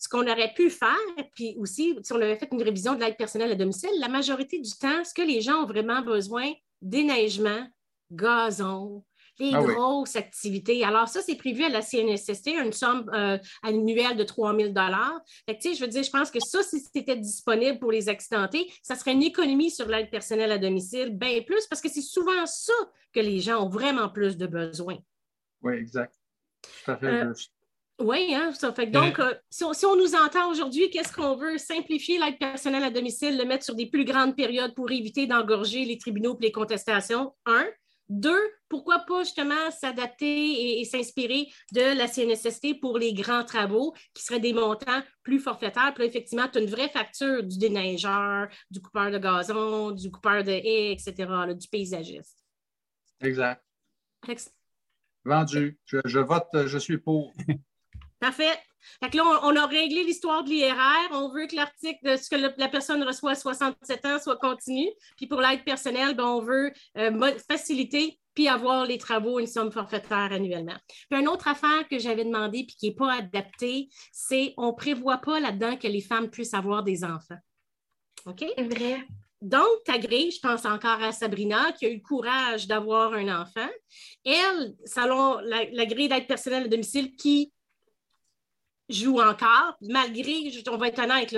Ce 0.00 0.08
qu'on 0.08 0.22
aurait 0.22 0.52
pu 0.54 0.70
faire, 0.70 0.96
puis 1.34 1.54
aussi, 1.58 1.96
si 2.02 2.12
on 2.12 2.16
avait 2.16 2.36
fait 2.36 2.48
une 2.50 2.62
révision 2.62 2.94
de 2.94 3.00
l'aide 3.00 3.16
personnelle 3.16 3.52
à 3.52 3.54
domicile, 3.54 3.90
la 4.00 4.08
majorité 4.08 4.58
du 4.58 4.72
temps, 4.72 5.04
ce 5.04 5.14
que 5.14 5.22
les 5.22 5.42
gens 5.42 5.62
ont 5.62 5.66
vraiment 5.66 6.00
besoin, 6.02 6.50
déneigement, 6.80 7.68
gazon, 8.10 9.04
les 9.38 9.52
ah 9.54 9.62
grosses 9.62 10.16
activités. 10.16 10.84
Alors, 10.84 11.08
ça, 11.08 11.22
c'est 11.22 11.36
prévu 11.36 11.64
à 11.64 11.68
la 11.68 11.82
CNSST, 11.82 12.48
une 12.48 12.72
somme 12.72 13.10
euh, 13.14 13.38
annuelle 13.62 14.16
de 14.16 14.24
3 14.24 14.56
000 14.56 14.72
fait 15.48 15.58
que, 15.58 15.74
Je 15.74 15.80
veux 15.80 15.88
dire, 15.88 16.02
je 16.02 16.10
pense 16.10 16.30
que 16.30 16.40
ça, 16.40 16.62
si 16.62 16.80
c'était 16.80 17.16
disponible 17.16 17.78
pour 17.78 17.90
les 17.90 18.08
accidentés, 18.08 18.70
ça 18.82 18.94
serait 18.94 19.12
une 19.12 19.22
économie 19.22 19.70
sur 19.70 19.86
l'aide 19.86 20.10
personnelle 20.10 20.52
à 20.52 20.58
domicile, 20.58 21.16
bien 21.16 21.42
plus, 21.42 21.66
parce 21.66 21.80
que 21.80 21.88
c'est 21.88 22.02
souvent 22.02 22.46
ça 22.46 22.72
que 23.12 23.20
les 23.20 23.40
gens 23.40 23.64
ont 23.64 23.68
vraiment 23.68 24.08
plus 24.08 24.36
de 24.36 24.46
besoins. 24.46 24.98
Oui, 25.62 25.74
exact. 25.74 26.14
Tout 26.62 26.90
à 26.90 26.96
fait. 26.96 27.06
Euh, 27.06 27.32
oui, 28.00 28.34
hein, 28.34 28.52
ça 28.52 28.72
fait 28.72 28.86
donc, 28.86 29.18
euh, 29.18 29.34
si, 29.50 29.64
on, 29.64 29.72
si, 29.72 29.86
on, 29.86 29.96
nous 29.96 30.14
entend 30.14 30.50
aujourd'hui, 30.50 30.90
qu'est-ce 30.90 31.12
qu'on 31.12 31.36
veut? 31.36 31.58
Simplifier 31.58 32.18
l'aide 32.18 32.38
personnelle 32.38 32.84
à 32.84 32.90
domicile, 32.90 33.36
le 33.36 33.44
mettre 33.44 33.64
sur 33.64 33.74
des 33.74 33.86
plus 33.86 34.04
grandes 34.04 34.34
périodes 34.34 34.74
pour 34.74 34.90
éviter 34.90 35.26
d'engorger 35.26 35.84
les 35.84 35.98
tribunaux 35.98 36.36
et 36.40 36.44
les 36.44 36.52
contestations. 36.52 37.34
Un. 37.46 37.66
Deux, 38.08 38.42
pourquoi 38.68 39.00
pas 39.00 39.22
justement 39.22 39.70
s'adapter 39.70 40.80
et, 40.80 40.84
s'inspirer 40.84 41.46
de 41.72 41.96
la 41.96 42.08
CNSST 42.08 42.80
pour 42.80 42.98
les 42.98 43.14
grands 43.14 43.44
travaux 43.44 43.94
qui 44.14 44.24
seraient 44.24 44.40
des 44.40 44.52
montants 44.52 45.00
plus 45.22 45.38
forfaitaires. 45.38 45.92
Puis 45.94 46.02
là, 46.02 46.08
effectivement, 46.08 46.48
tu 46.48 46.58
as 46.58 46.62
une 46.62 46.70
vraie 46.70 46.88
facture 46.88 47.44
du 47.44 47.56
déneigeur, 47.56 48.48
du 48.68 48.80
coupeur 48.82 49.12
de 49.12 49.18
gazon, 49.18 49.92
du 49.92 50.10
coupeur 50.10 50.42
de 50.42 50.50
haies, 50.50 50.90
etc., 50.90 51.14
du 51.56 51.68
paysagiste. 51.68 52.44
Exact. 53.20 53.62
Vendu. 55.24 55.78
Je, 55.84 56.18
vote, 56.18 56.48
je 56.66 56.78
suis 56.78 56.98
pour. 56.98 57.32
Parfait. 58.20 58.58
Fait 59.02 59.10
que 59.10 59.16
là, 59.16 59.24
on, 59.42 59.56
a 59.56 59.66
réglé 59.66 60.04
l'histoire 60.04 60.44
de 60.44 60.50
l'IRR. 60.50 61.10
On 61.12 61.28
veut 61.30 61.46
que 61.46 61.56
l'article 61.56 61.98
de 62.02 62.16
ce 62.16 62.28
que 62.28 62.36
la 62.36 62.68
personne 62.68 63.02
reçoit 63.02 63.32
à 63.32 63.34
67 63.34 64.04
ans 64.06 64.18
soit 64.18 64.36
continu. 64.36 64.88
Puis 65.16 65.26
pour 65.26 65.40
l'aide 65.40 65.64
personnelle, 65.64 66.14
ben, 66.14 66.24
on 66.24 66.40
veut 66.40 66.72
euh, 66.96 67.38
faciliter 67.48 68.18
puis 68.34 68.48
avoir 68.48 68.86
les 68.86 68.98
travaux, 68.98 69.40
une 69.40 69.46
somme 69.46 69.72
forfaitaire 69.72 70.32
annuellement. 70.32 70.76
Puis 71.10 71.20
une 71.20 71.28
autre 71.28 71.48
affaire 71.48 71.88
que 71.88 71.98
j'avais 71.98 72.24
demandé 72.24 72.64
puis 72.64 72.76
qui 72.76 72.88
n'est 72.88 72.94
pas 72.94 73.14
adaptée, 73.14 73.88
c'est 74.12 74.54
on 74.56 74.68
ne 74.68 74.76
prévoit 74.76 75.18
pas 75.18 75.40
là-dedans 75.40 75.76
que 75.76 75.88
les 75.88 76.00
femmes 76.00 76.30
puissent 76.30 76.54
avoir 76.54 76.82
des 76.82 77.04
enfants. 77.04 77.38
OK? 78.26 78.44
C'est 78.56 78.74
vrai. 78.74 79.06
Donc, 79.42 79.84
ta 79.86 79.98
grille, 79.98 80.30
je 80.30 80.40
pense 80.40 80.66
encore 80.66 81.02
à 81.02 81.12
Sabrina, 81.12 81.72
qui 81.72 81.86
a 81.86 81.88
eu 81.88 81.94
le 81.94 82.02
courage 82.02 82.66
d'avoir 82.66 83.14
un 83.14 83.40
enfant. 83.40 83.68
Elle, 84.24 84.74
selon 84.84 85.38
la, 85.38 85.64
la 85.72 85.86
grille 85.86 86.08
d'aide 86.08 86.26
personnelle 86.26 86.64
à 86.64 86.68
domicile, 86.68 87.16
qui 87.16 87.50
joue 88.90 89.20
encore, 89.20 89.76
malgré, 89.80 90.50
on 90.68 90.76
va 90.76 90.88
être 90.88 91.02
honnête, 91.02 91.34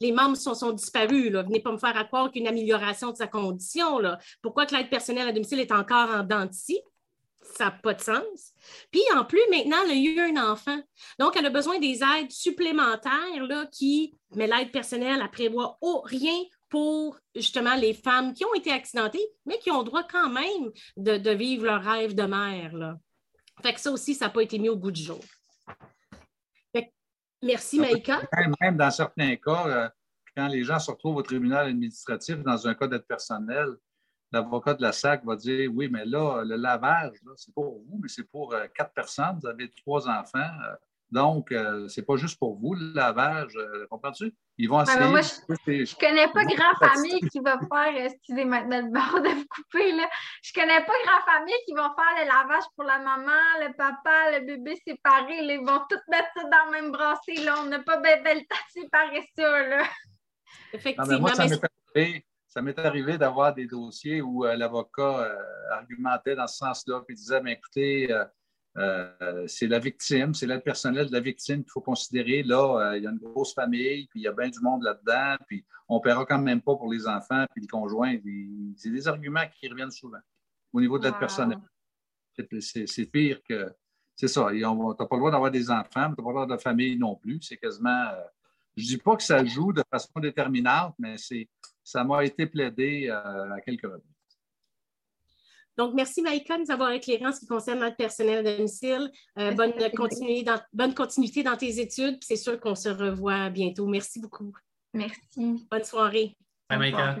les 0.00 0.12
membres 0.12 0.36
sont, 0.36 0.72
disparus. 0.72 1.32
Venez 1.32 1.60
pas 1.60 1.72
me 1.72 1.78
faire 1.78 2.06
croire 2.08 2.30
qu'une 2.30 2.46
amélioration 2.46 3.12
de 3.12 3.16
sa 3.16 3.26
condition. 3.26 4.00
Pourquoi 4.42 4.66
que 4.66 4.74
l'aide 4.74 4.90
personnelle 4.90 5.28
à 5.28 5.32
domicile 5.32 5.60
est 5.60 5.72
encore 5.72 6.10
en 6.10 6.22
dentier? 6.22 6.82
Ça 7.56 7.66
n'a 7.66 7.70
pas 7.70 7.94
de 7.94 8.00
sens. 8.00 8.52
Puis 8.90 9.00
en 9.16 9.24
plus, 9.24 9.40
maintenant, 9.50 9.78
elle 9.84 9.92
a 9.92 9.94
eu 9.94 10.20
un 10.20 10.52
enfant. 10.52 10.78
Donc, 11.18 11.36
elle 11.36 11.46
a 11.46 11.50
besoin 11.50 11.78
des 11.78 12.00
aides 12.02 12.30
supplémentaires 12.30 13.44
là, 13.48 13.66
qui, 13.72 14.14
mais 14.34 14.46
l'aide 14.46 14.70
personnelle, 14.70 15.20
elle 15.22 15.30
prévoit 15.30 15.78
rien 16.04 16.42
pour 16.68 17.18
justement 17.34 17.74
les 17.74 17.94
femmes 17.94 18.34
qui 18.34 18.44
ont 18.44 18.54
été 18.54 18.70
accidentées, 18.70 19.26
mais 19.46 19.58
qui 19.58 19.70
ont 19.70 19.82
droit 19.82 20.02
quand 20.02 20.28
même 20.28 20.70
de, 20.96 21.30
vivre 21.30 21.64
leur 21.64 21.82
rêve 21.82 22.14
de 22.14 22.24
mère. 22.24 22.96
Fait 23.62 23.72
que 23.72 23.80
ça 23.80 23.90
aussi, 23.90 24.14
ça 24.14 24.26
n'a 24.26 24.30
pas 24.30 24.42
été 24.42 24.58
mis 24.58 24.68
au 24.68 24.76
bout 24.76 24.90
du 24.90 25.02
jour. 25.02 25.20
Merci, 27.42 27.80
Maïka. 27.80 28.22
Même, 28.60 28.76
dans 28.76 28.90
certains 28.90 29.36
cas, 29.36 29.66
euh, 29.66 29.88
quand 30.36 30.48
les 30.48 30.64
gens 30.64 30.78
se 30.78 30.90
retrouvent 30.90 31.16
au 31.16 31.22
tribunal 31.22 31.68
administratif 31.68 32.38
dans 32.42 32.66
un 32.66 32.74
cas 32.74 32.86
d'aide 32.86 33.06
personnelle, 33.06 33.76
l'avocat 34.32 34.74
de 34.74 34.82
la 34.82 34.92
SAC 34.92 35.24
va 35.24 35.36
dire 35.36 35.70
Oui, 35.72 35.88
mais 35.90 36.04
là, 36.04 36.42
le 36.44 36.56
lavage, 36.56 37.16
c'est 37.36 37.54
pour 37.54 37.78
vous, 37.78 37.98
mais 38.02 38.08
c'est 38.08 38.24
pour 38.24 38.52
euh, 38.52 38.66
quatre 38.74 38.92
personnes. 38.92 39.38
Vous 39.40 39.48
avez 39.48 39.70
trois 39.70 40.08
enfants. 40.08 40.38
Euh, 40.38 40.74
donc, 41.10 41.52
euh, 41.52 41.88
c'est 41.88 42.02
pas 42.02 42.16
juste 42.16 42.38
pour 42.38 42.58
vous, 42.58 42.74
le 42.74 42.92
lavage. 42.94 43.56
Euh, 43.56 43.86
comprends-tu? 43.88 44.34
Ils 44.58 44.68
vont 44.68 44.82
essayer. 44.82 45.08
moi, 45.08 45.22
je, 45.22 45.70
ne 45.70 45.98
connais 45.98 46.28
pas 46.28 46.44
grand 46.44 46.74
famille 46.86 47.20
qui 47.30 47.40
va 47.40 47.58
faire, 47.58 48.04
excusez 48.04 48.44
maintenant 48.44 48.82
le 48.82 48.92
bord 48.92 49.22
de 49.22 49.28
vous 49.28 49.46
couper, 49.48 49.92
là. 49.92 50.06
Je 50.42 50.52
connais 50.52 50.84
pas 50.84 50.92
grand 51.06 51.32
famille 51.32 51.54
qui 51.66 51.72
va 51.72 51.94
faire 51.96 52.24
le 52.24 52.28
lavage 52.28 52.64
pour 52.76 52.84
la 52.84 52.98
maman, 52.98 53.40
le 53.60 53.72
papa, 53.74 54.38
le 54.38 54.44
bébé 54.44 54.78
séparé. 54.86 55.38
Ils 55.40 55.64
vont 55.64 55.80
tous 55.88 56.00
mettre 56.10 56.28
ça 56.36 56.42
dans 56.42 56.66
le 56.66 56.72
même 56.72 56.92
brassé. 56.92 57.34
Là. 57.36 57.54
On 57.62 57.66
n'a 57.66 57.78
pas 57.78 57.96
belle 58.00 58.22
le 58.24 58.40
temps 58.40 58.56
de 58.74 58.82
séparer 58.82 59.26
ça. 59.34 59.66
Là. 59.66 59.84
Effectivement. 60.74 61.20
moi, 61.20 61.32
ça 61.34 62.62
m'est 62.62 62.78
arrivé, 62.78 63.16
d'avoir 63.16 63.54
des 63.54 63.66
dossiers 63.66 64.20
où 64.20 64.44
euh, 64.44 64.56
l'avocat 64.56 65.30
argumentait 65.70 66.34
dans 66.34 66.46
ce 66.46 66.58
sens-là, 66.58 67.00
puis 67.06 67.14
disait, 67.14 67.40
mais 67.40 67.52
écoutez, 67.52 68.08
euh, 68.78 69.44
c'est 69.48 69.66
la 69.66 69.80
victime, 69.80 70.34
c'est 70.34 70.46
l'aide 70.46 70.62
personnelle 70.62 71.08
de 71.08 71.12
la 71.12 71.20
victime 71.20 71.62
qu'il 71.62 71.70
faut 71.72 71.80
considérer. 71.80 72.44
Là, 72.44 72.92
euh, 72.92 72.96
il 72.96 73.02
y 73.02 73.06
a 73.06 73.10
une 73.10 73.18
grosse 73.18 73.52
famille, 73.52 74.06
puis 74.06 74.20
il 74.20 74.22
y 74.22 74.28
a 74.28 74.32
bien 74.32 74.48
du 74.48 74.60
monde 74.60 74.84
là-dedans, 74.84 75.36
puis 75.48 75.64
on 75.88 75.96
ne 75.96 76.00
paiera 76.00 76.24
quand 76.24 76.38
même 76.38 76.60
pas 76.60 76.76
pour 76.76 76.90
les 76.92 77.06
enfants, 77.08 77.44
puis 77.52 77.62
le 77.62 77.66
conjoint. 77.66 78.16
C'est 78.76 78.90
des 78.90 79.08
arguments 79.08 79.46
qui 79.58 79.68
reviennent 79.68 79.90
souvent 79.90 80.20
au 80.72 80.80
niveau 80.80 80.98
de 80.98 81.04
l'aide 81.04 81.18
personnelle. 81.18 81.58
C'est 82.60 83.06
pire 83.06 83.42
que 83.42 83.74
c'est 84.14 84.28
ça. 84.28 84.48
Tu 84.50 84.60
n'as 84.60 84.94
pas 84.94 85.08
le 85.10 85.18
droit 85.18 85.30
d'avoir 85.30 85.50
des 85.50 85.70
enfants, 85.70 85.88
tu 85.90 85.96
n'as 85.98 86.14
pas 86.14 86.22
le 86.22 86.32
droit 86.32 86.46
de 86.46 86.56
famille 86.56 86.96
non 86.96 87.16
plus. 87.16 87.40
C'est 87.42 87.56
quasiment. 87.56 88.08
Euh, 88.10 88.22
je 88.76 88.84
ne 88.84 88.88
dis 88.90 88.98
pas 88.98 89.16
que 89.16 89.24
ça 89.24 89.44
joue 89.44 89.72
de 89.72 89.82
façon 89.90 90.20
déterminante, 90.20 90.94
mais 91.00 91.16
ça 91.82 92.04
m'a 92.04 92.24
été 92.24 92.46
plaidé 92.46 93.08
à 93.10 93.60
quelques 93.64 93.82
reprises. 93.82 94.17
Donc, 95.78 95.94
merci 95.94 96.22
Maïka 96.22 96.56
de 96.56 96.64
nous 96.64 96.70
avoir 96.72 96.90
éclairé 96.90 97.24
en 97.24 97.32
ce 97.32 97.38
qui 97.38 97.46
concerne 97.46 97.78
notre 97.78 97.94
personnel 97.94 98.44
à 98.44 98.56
domicile. 98.56 99.12
Euh, 99.38 99.52
bonne, 99.52 99.72
continuité 99.96 100.42
dans, 100.42 100.60
bonne 100.72 100.92
continuité 100.92 101.44
dans 101.44 101.56
tes 101.56 101.78
études. 101.78 102.18
C'est 102.20 102.36
sûr 102.36 102.58
qu'on 102.58 102.74
se 102.74 102.88
revoit 102.88 103.48
bientôt. 103.48 103.86
Merci 103.86 104.20
beaucoup. 104.20 104.52
Merci. 104.92 105.64
Bonne 105.70 105.84
soirée. 105.84 106.36
Bye, 106.68 106.78
Maïka. 106.80 107.18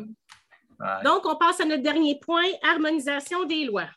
Donc, 1.04 1.24
on 1.24 1.36
passe 1.36 1.60
à 1.60 1.66
notre 1.66 1.84
dernier 1.84 2.18
point, 2.18 2.42
harmonisation 2.64 3.44
des 3.44 3.64
lois. 3.64 3.88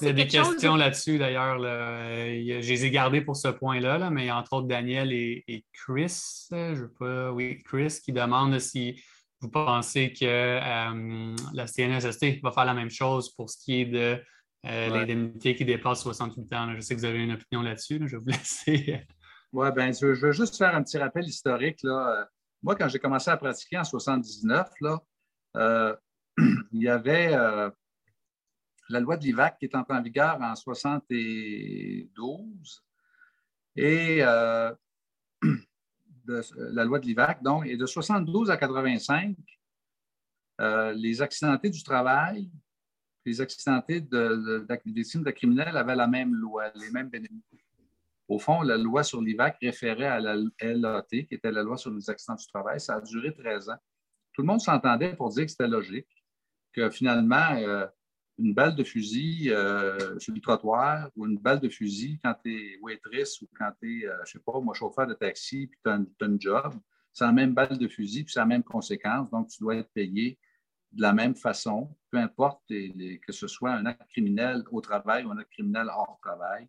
il 0.00 0.06
y 0.06 0.10
a 0.10 0.12
des 0.14 0.26
questions 0.26 0.74
là-dessus, 0.74 1.18
d'ailleurs. 1.18 1.58
Je 1.58 2.68
les 2.68 2.84
ai 2.86 2.90
gardées 2.90 3.20
pour 3.20 3.36
ce 3.36 3.48
point-là, 3.48 3.98
là, 3.98 4.08
mais 4.08 4.30
entre 4.30 4.54
autres 4.54 4.68
Daniel 4.68 5.12
et, 5.12 5.64
Chris, 5.70 6.46
je 6.50 6.80
veux 6.80 6.92
pas, 6.92 7.30
oui, 7.32 7.58
Chris 7.62 7.98
qui 8.02 8.12
demande 8.12 8.58
si 8.58 9.02
vous 9.40 9.50
pensez 9.50 10.12
que 10.12 10.24
euh, 10.24 11.36
la 11.52 11.66
CNSST 11.66 12.40
va 12.42 12.52
faire 12.52 12.64
la 12.64 12.74
même 12.74 12.90
chose 12.90 13.34
pour 13.34 13.50
ce 13.50 13.58
qui 13.58 13.82
est 13.82 13.86
de 13.86 14.22
euh, 14.66 14.88
l'indemnité 14.88 15.54
qui 15.54 15.64
dépasse 15.64 16.02
68 16.02 16.52
ans? 16.54 16.74
Je 16.74 16.80
sais 16.80 16.94
que 16.94 17.00
vous 17.00 17.06
avez 17.06 17.22
une 17.22 17.32
opinion 17.32 17.62
là-dessus. 17.62 18.00
Je 18.06 18.16
vais 18.16 18.22
vous 18.22 18.30
laisser. 18.30 19.06
Oui, 19.52 19.70
bien, 19.72 19.92
je, 19.92 20.06
veux 20.06 20.32
juste 20.32 20.56
faire 20.56 20.74
un 20.74 20.82
petit 20.82 20.98
rappel 20.98 21.24
historique. 21.24 21.78
Là. 21.82 22.28
Moi, 22.62 22.74
quand 22.76 22.88
j'ai 22.88 22.98
commencé 22.98 23.30
à 23.30 23.36
pratiquer 23.36 23.78
en 23.78 23.84
79, 23.84 24.68
là, 24.80 25.00
euh, 25.56 25.94
il 26.72 26.82
y 26.82 26.88
avait 26.88 27.30
la 28.88 29.00
loi 29.00 29.16
de 29.16 29.24
l'IVAC 29.24 29.58
qui 29.58 29.64
est 29.66 29.74
entrée 29.74 29.96
en 29.96 30.02
vigueur 30.02 30.40
en 30.40 30.54
72 30.54 32.84
et 33.76 34.22
de 36.26 36.42
la 36.72 36.84
loi 36.84 36.98
de 36.98 37.06
l'IVAC, 37.06 37.42
donc, 37.42 37.66
et 37.66 37.76
de 37.76 37.86
72 37.86 38.50
à 38.50 38.56
85, 38.56 39.36
euh, 40.60 40.92
les 40.92 41.22
accidentés 41.22 41.70
du 41.70 41.82
travail, 41.82 42.50
les 43.24 43.40
accidentés 43.40 44.00
de, 44.00 44.06
de, 44.08 44.66
des 44.68 44.92
victimes 44.92 45.22
de 45.22 45.30
criminels 45.30 45.76
avaient 45.76 45.96
la 45.96 46.06
même 46.06 46.34
loi, 46.34 46.70
les 46.74 46.90
mêmes 46.90 47.08
bénéfices. 47.08 47.42
Au 48.28 48.38
fond, 48.38 48.62
la 48.62 48.76
loi 48.76 49.04
sur 49.04 49.20
l'IVAC 49.20 49.58
référait 49.62 50.06
à 50.06 50.20
la 50.20 50.34
LAT, 50.60 51.06
qui 51.10 51.28
était 51.30 51.52
la 51.52 51.62
loi 51.62 51.76
sur 51.76 51.92
les 51.92 52.10
accidents 52.10 52.34
du 52.34 52.46
travail. 52.46 52.80
Ça 52.80 52.96
a 52.96 53.00
duré 53.00 53.32
13 53.32 53.70
ans. 53.70 53.78
Tout 54.32 54.42
le 54.42 54.46
monde 54.46 54.60
s'entendait 54.60 55.14
pour 55.14 55.30
dire 55.30 55.44
que 55.44 55.50
c'était 55.50 55.68
logique, 55.68 56.08
que 56.72 56.90
finalement, 56.90 57.54
euh, 57.56 57.86
une 58.38 58.52
balle 58.52 58.74
de 58.74 58.84
fusil 58.84 59.50
euh, 59.50 60.18
sur 60.18 60.34
le 60.34 60.40
trottoir 60.40 61.10
ou 61.16 61.26
une 61.26 61.38
balle 61.38 61.60
de 61.60 61.68
fusil 61.68 62.18
quand 62.22 62.34
tu 62.44 62.54
es 62.54 62.78
waitress 62.80 63.40
ou 63.40 63.48
quand 63.58 63.70
tu 63.80 64.02
es, 64.02 64.06
euh, 64.06 64.16
je 64.24 64.32
sais 64.32 64.38
pas, 64.38 64.60
moi, 64.60 64.74
chauffeur 64.74 65.06
de 65.06 65.14
taxi, 65.14 65.66
puis 65.66 65.78
tu 65.82 65.90
as, 65.90 65.94
un 65.94 66.36
job, 66.38 66.74
c'est 67.12 67.24
la 67.24 67.32
même 67.32 67.54
balle 67.54 67.78
de 67.78 67.88
fusil, 67.88 68.24
puis 68.24 68.32
c'est 68.32 68.40
la 68.40 68.46
même 68.46 68.62
conséquence. 68.62 69.30
Donc, 69.30 69.48
tu 69.48 69.60
dois 69.60 69.76
être 69.76 69.90
payé 69.92 70.38
de 70.92 71.02
la 71.02 71.12
même 71.12 71.34
façon, 71.34 71.96
peu 72.10 72.18
importe 72.18 72.62
que 72.68 73.32
ce 73.32 73.46
soit 73.46 73.72
un 73.72 73.86
acte 73.86 74.08
criminel 74.10 74.64
au 74.70 74.80
travail 74.80 75.24
ou 75.24 75.30
un 75.30 75.38
acte 75.38 75.52
criminel 75.52 75.88
hors 75.88 76.18
travail. 76.22 76.68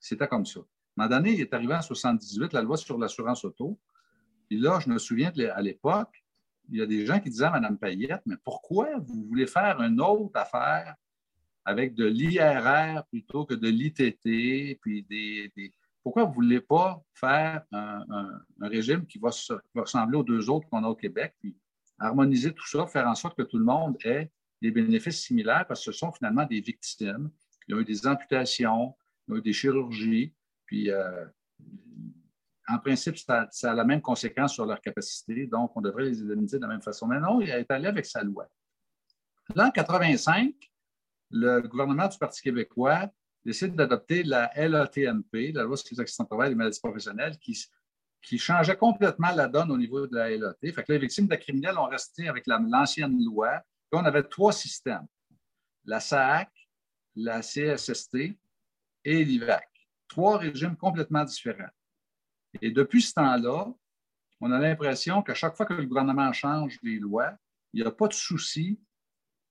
C'était 0.00 0.28
comme 0.28 0.46
ça. 0.46 0.60
À 0.60 0.62
un 1.04 1.08
moment 1.08 1.16
donné, 1.16 1.34
il 1.34 1.40
est 1.40 1.52
arrivé 1.52 1.74
en 1.74 1.82
78 1.82 2.52
la 2.52 2.62
loi 2.62 2.76
sur 2.76 2.98
l'assurance 2.98 3.44
auto. 3.44 3.80
Et 4.50 4.56
là, 4.56 4.78
je 4.80 4.88
me 4.88 4.98
souviens 4.98 5.32
à 5.54 5.62
l'époque, 5.62 6.23
il 6.70 6.78
y 6.78 6.82
a 6.82 6.86
des 6.86 7.06
gens 7.06 7.20
qui 7.20 7.30
disaient 7.30 7.44
à 7.44 7.50
Mme 7.50 7.78
Payette, 7.78 8.22
mais 8.26 8.36
pourquoi 8.42 8.98
vous 8.98 9.24
voulez 9.24 9.46
faire 9.46 9.80
une 9.80 10.00
autre 10.00 10.38
affaire 10.38 10.94
avec 11.64 11.94
de 11.94 12.04
l'IRR 12.04 13.04
plutôt 13.06 13.46
que 13.46 13.54
de 13.54 13.68
l'ITT, 13.68 14.78
puis 14.80 15.02
des, 15.04 15.52
pourquoi 16.02 16.24
vous 16.24 16.30
ne 16.30 16.34
voulez 16.34 16.60
pas 16.60 17.02
faire 17.14 17.62
un, 17.72 18.42
régime 18.60 19.06
qui 19.06 19.18
va, 19.18 19.30
ressembler 19.74 20.18
aux 20.18 20.22
deux 20.22 20.50
autres 20.50 20.68
qu'on 20.68 20.84
a 20.84 20.88
au 20.88 20.94
Québec, 20.94 21.34
puis 21.40 21.56
harmoniser 21.98 22.52
tout 22.52 22.66
ça, 22.66 22.86
faire 22.86 23.08
en 23.08 23.14
sorte 23.14 23.36
que 23.36 23.42
tout 23.42 23.58
le 23.58 23.64
monde 23.64 23.96
ait 24.04 24.30
des 24.60 24.70
bénéfices 24.70 25.22
similaires, 25.22 25.66
parce 25.66 25.84
que 25.84 25.92
ce 25.92 25.98
sont 25.98 26.12
finalement 26.12 26.44
des 26.44 26.60
victimes. 26.60 27.30
Il 27.66 27.74
y 27.74 27.78
a 27.78 27.80
eu 27.80 27.84
des 27.84 28.06
amputations, 28.06 28.94
il 29.26 29.32
y 29.32 29.34
a 29.34 29.38
eu 29.38 29.42
des 29.42 29.52
chirurgies, 29.52 30.34
puis 30.66 30.90
euh, 30.90 31.24
en 32.66 32.78
principe, 32.78 33.18
ça, 33.18 33.48
a 33.62 33.74
la 33.74 33.84
même 33.84 34.00
conséquence 34.00 34.54
sur 34.54 34.64
leur 34.64 34.80
capacité, 34.80 35.46
donc 35.46 35.76
on 35.76 35.80
devrait 35.80 36.04
les 36.04 36.22
indemniser 36.22 36.56
de 36.56 36.62
la 36.62 36.68
même 36.68 36.82
façon. 36.82 37.06
Mais 37.06 37.20
non, 37.20 37.40
il 37.40 37.50
est 37.50 37.70
allé 37.70 37.86
avec 37.86 38.06
sa 38.06 38.22
loi. 38.22 38.48
Là, 39.54 39.66
en 39.66 39.70
85, 39.70 40.54
le 41.30 41.60
gouvernement 41.60 42.08
du 42.08 42.16
Parti 42.16 42.40
québécois 42.40 43.10
décide 43.44 43.74
d'adopter 43.74 44.22
la 44.22 44.50
LATMP, 44.56 45.52
la 45.52 45.64
loi 45.64 45.76
sur 45.76 45.88
les 45.92 46.00
accidents 46.00 46.24
de 46.24 46.28
travail 46.28 46.46
et 46.46 46.50
les 46.50 46.56
maladies 46.56 46.80
professionnelles, 46.80 47.36
qui, 47.38 48.38
changeait 48.38 48.76
complètement 48.76 49.32
la 49.32 49.48
donne 49.48 49.70
au 49.70 49.76
niveau 49.76 50.06
de 50.06 50.14
la 50.14 50.30
LAT. 50.30 50.56
Fait 50.62 50.82
que 50.82 50.92
les 50.92 50.98
victimes 50.98 51.26
de 51.26 51.36
criminels 51.36 51.76
ont 51.76 51.88
resté 51.88 52.28
avec 52.28 52.46
l'ancienne 52.46 53.22
loi. 53.22 53.60
On 53.92 54.04
avait 54.04 54.22
trois 54.22 54.52
systèmes 54.52 55.06
la 55.84 56.00
SAC, 56.00 56.50
la 57.16 57.40
CSST 57.40 58.16
et 59.04 59.24
l'IVAC. 59.24 59.68
Trois 60.08 60.38
régimes 60.38 60.76
complètement 60.76 61.24
différents. 61.24 61.70
Et 62.60 62.70
depuis 62.70 63.02
ce 63.02 63.14
temps-là, 63.14 63.72
on 64.40 64.50
a 64.50 64.58
l'impression 64.58 65.22
qu'à 65.22 65.34
chaque 65.34 65.56
fois 65.56 65.66
que 65.66 65.74
le 65.74 65.86
gouvernement 65.86 66.32
change 66.32 66.78
les 66.82 66.98
lois, 66.98 67.34
il 67.72 67.82
n'y 67.82 67.86
a 67.86 67.90
pas 67.90 68.08
de 68.08 68.12
souci 68.12 68.80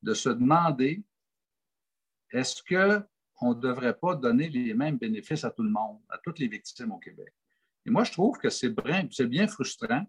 de 0.01 0.13
se 0.13 0.29
demander 0.29 1.03
est-ce 2.31 2.63
qu'on 2.63 3.55
ne 3.55 3.59
devrait 3.59 3.97
pas 3.97 4.15
donner 4.15 4.49
les 4.49 4.73
mêmes 4.73 4.97
bénéfices 4.97 5.43
à 5.43 5.51
tout 5.51 5.63
le 5.63 5.69
monde, 5.69 5.99
à 6.09 6.17
toutes 6.17 6.39
les 6.39 6.47
victimes 6.47 6.91
au 6.91 6.97
Québec? 6.97 7.33
Et 7.85 7.89
moi, 7.89 8.03
je 8.03 8.11
trouve 8.11 8.37
que 8.37 8.49
c'est 8.49 8.69
bien, 8.69 9.47
frustrant. 9.47 10.05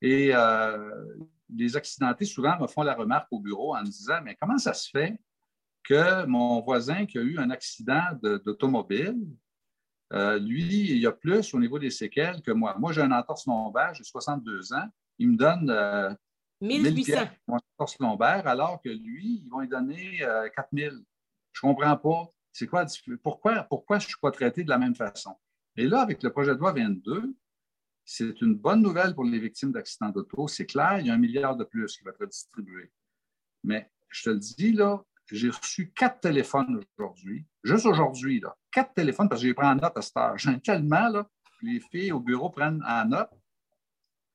Et 0.00 0.34
euh, 0.34 1.04
les 1.48 1.76
accidentés, 1.76 2.26
souvent, 2.26 2.58
me 2.60 2.66
font 2.66 2.82
la 2.82 2.94
remarque 2.94 3.28
au 3.30 3.40
bureau 3.40 3.74
en 3.74 3.80
me 3.80 3.86
disant, 3.86 4.20
mais 4.22 4.36
comment 4.40 4.58
ça 4.58 4.74
se 4.74 4.88
fait 4.90 5.18
que 5.82 6.26
mon 6.26 6.60
voisin 6.60 7.06
qui 7.06 7.18
a 7.18 7.22
eu 7.22 7.38
un 7.38 7.50
accident 7.50 8.04
d'automobile, 8.44 9.16
euh, 10.12 10.38
lui, 10.38 10.90
il 10.90 10.98
y 10.98 11.06
a 11.06 11.12
plus 11.12 11.52
au 11.54 11.58
niveau 11.58 11.78
des 11.78 11.90
séquelles 11.90 12.40
que 12.42 12.50
moi. 12.50 12.76
Moi, 12.78 12.92
j'ai 12.92 13.02
un 13.02 13.12
entorse 13.12 13.46
lombaire, 13.46 13.94
j'ai 13.94 14.04
62 14.04 14.72
ans. 14.72 14.88
Il 15.18 15.32
me 15.32 15.36
donne 15.36 15.70
euh, 15.70 16.14
1800 16.60 17.28
pour 17.44 17.56
un 17.56 17.60
entorse 17.74 17.98
lombaire, 17.98 18.46
alors 18.46 18.80
que 18.80 18.88
lui, 18.88 19.42
ils 19.44 19.48
vont 19.50 19.60
lui 19.60 19.68
donner 19.68 20.18
4000. 20.54 20.86
Euh, 20.86 20.90
je 21.52 21.66
ne 21.66 21.72
comprends 21.72 21.96
pas. 21.96 22.32
C'est 22.52 22.66
quoi, 22.66 22.86
pourquoi, 23.22 23.62
pourquoi 23.64 23.98
je 23.98 24.06
ne 24.06 24.08
suis 24.08 24.18
pas 24.20 24.30
traité 24.30 24.64
de 24.64 24.68
la 24.68 24.78
même 24.78 24.94
façon? 24.94 25.36
Et 25.76 25.86
là, 25.86 26.00
avec 26.00 26.22
le 26.22 26.30
projet 26.30 26.54
de 26.54 26.58
loi 26.58 26.72
22, 26.72 27.36
c'est 28.04 28.40
une 28.40 28.54
bonne 28.54 28.80
nouvelle 28.80 29.14
pour 29.14 29.24
les 29.24 29.38
victimes 29.38 29.70
d'accidents 29.70 30.08
d'auto. 30.08 30.48
C'est 30.48 30.66
clair, 30.66 30.98
il 31.00 31.06
y 31.06 31.10
a 31.10 31.14
un 31.14 31.18
milliard 31.18 31.56
de 31.56 31.64
plus 31.64 31.96
qui 31.96 32.04
va 32.04 32.10
être 32.10 32.26
distribué. 32.26 32.90
Mais 33.62 33.90
je 34.08 34.24
te 34.24 34.30
le 34.30 34.38
dis, 34.38 34.72
là, 34.72 35.04
j'ai 35.30 35.50
reçu 35.50 35.90
quatre 35.92 36.20
téléphones 36.20 36.80
aujourd'hui, 36.96 37.46
juste 37.62 37.86
aujourd'hui, 37.86 38.40
là, 38.40 38.56
quatre 38.72 38.94
téléphones 38.94 39.28
parce 39.28 39.40
que 39.40 39.46
j'ai 39.46 39.54
pris 39.54 39.66
en 39.66 39.74
note 39.74 39.96
à 39.96 40.02
cette 40.02 40.16
heure. 40.16 40.38
J'ai 40.38 40.60
tellement, 40.60 41.08
là, 41.08 41.28
les 41.62 41.80
filles 41.80 42.12
au 42.12 42.20
bureau 42.20 42.50
prennent 42.50 42.82
en 42.86 43.04
note 43.04 43.30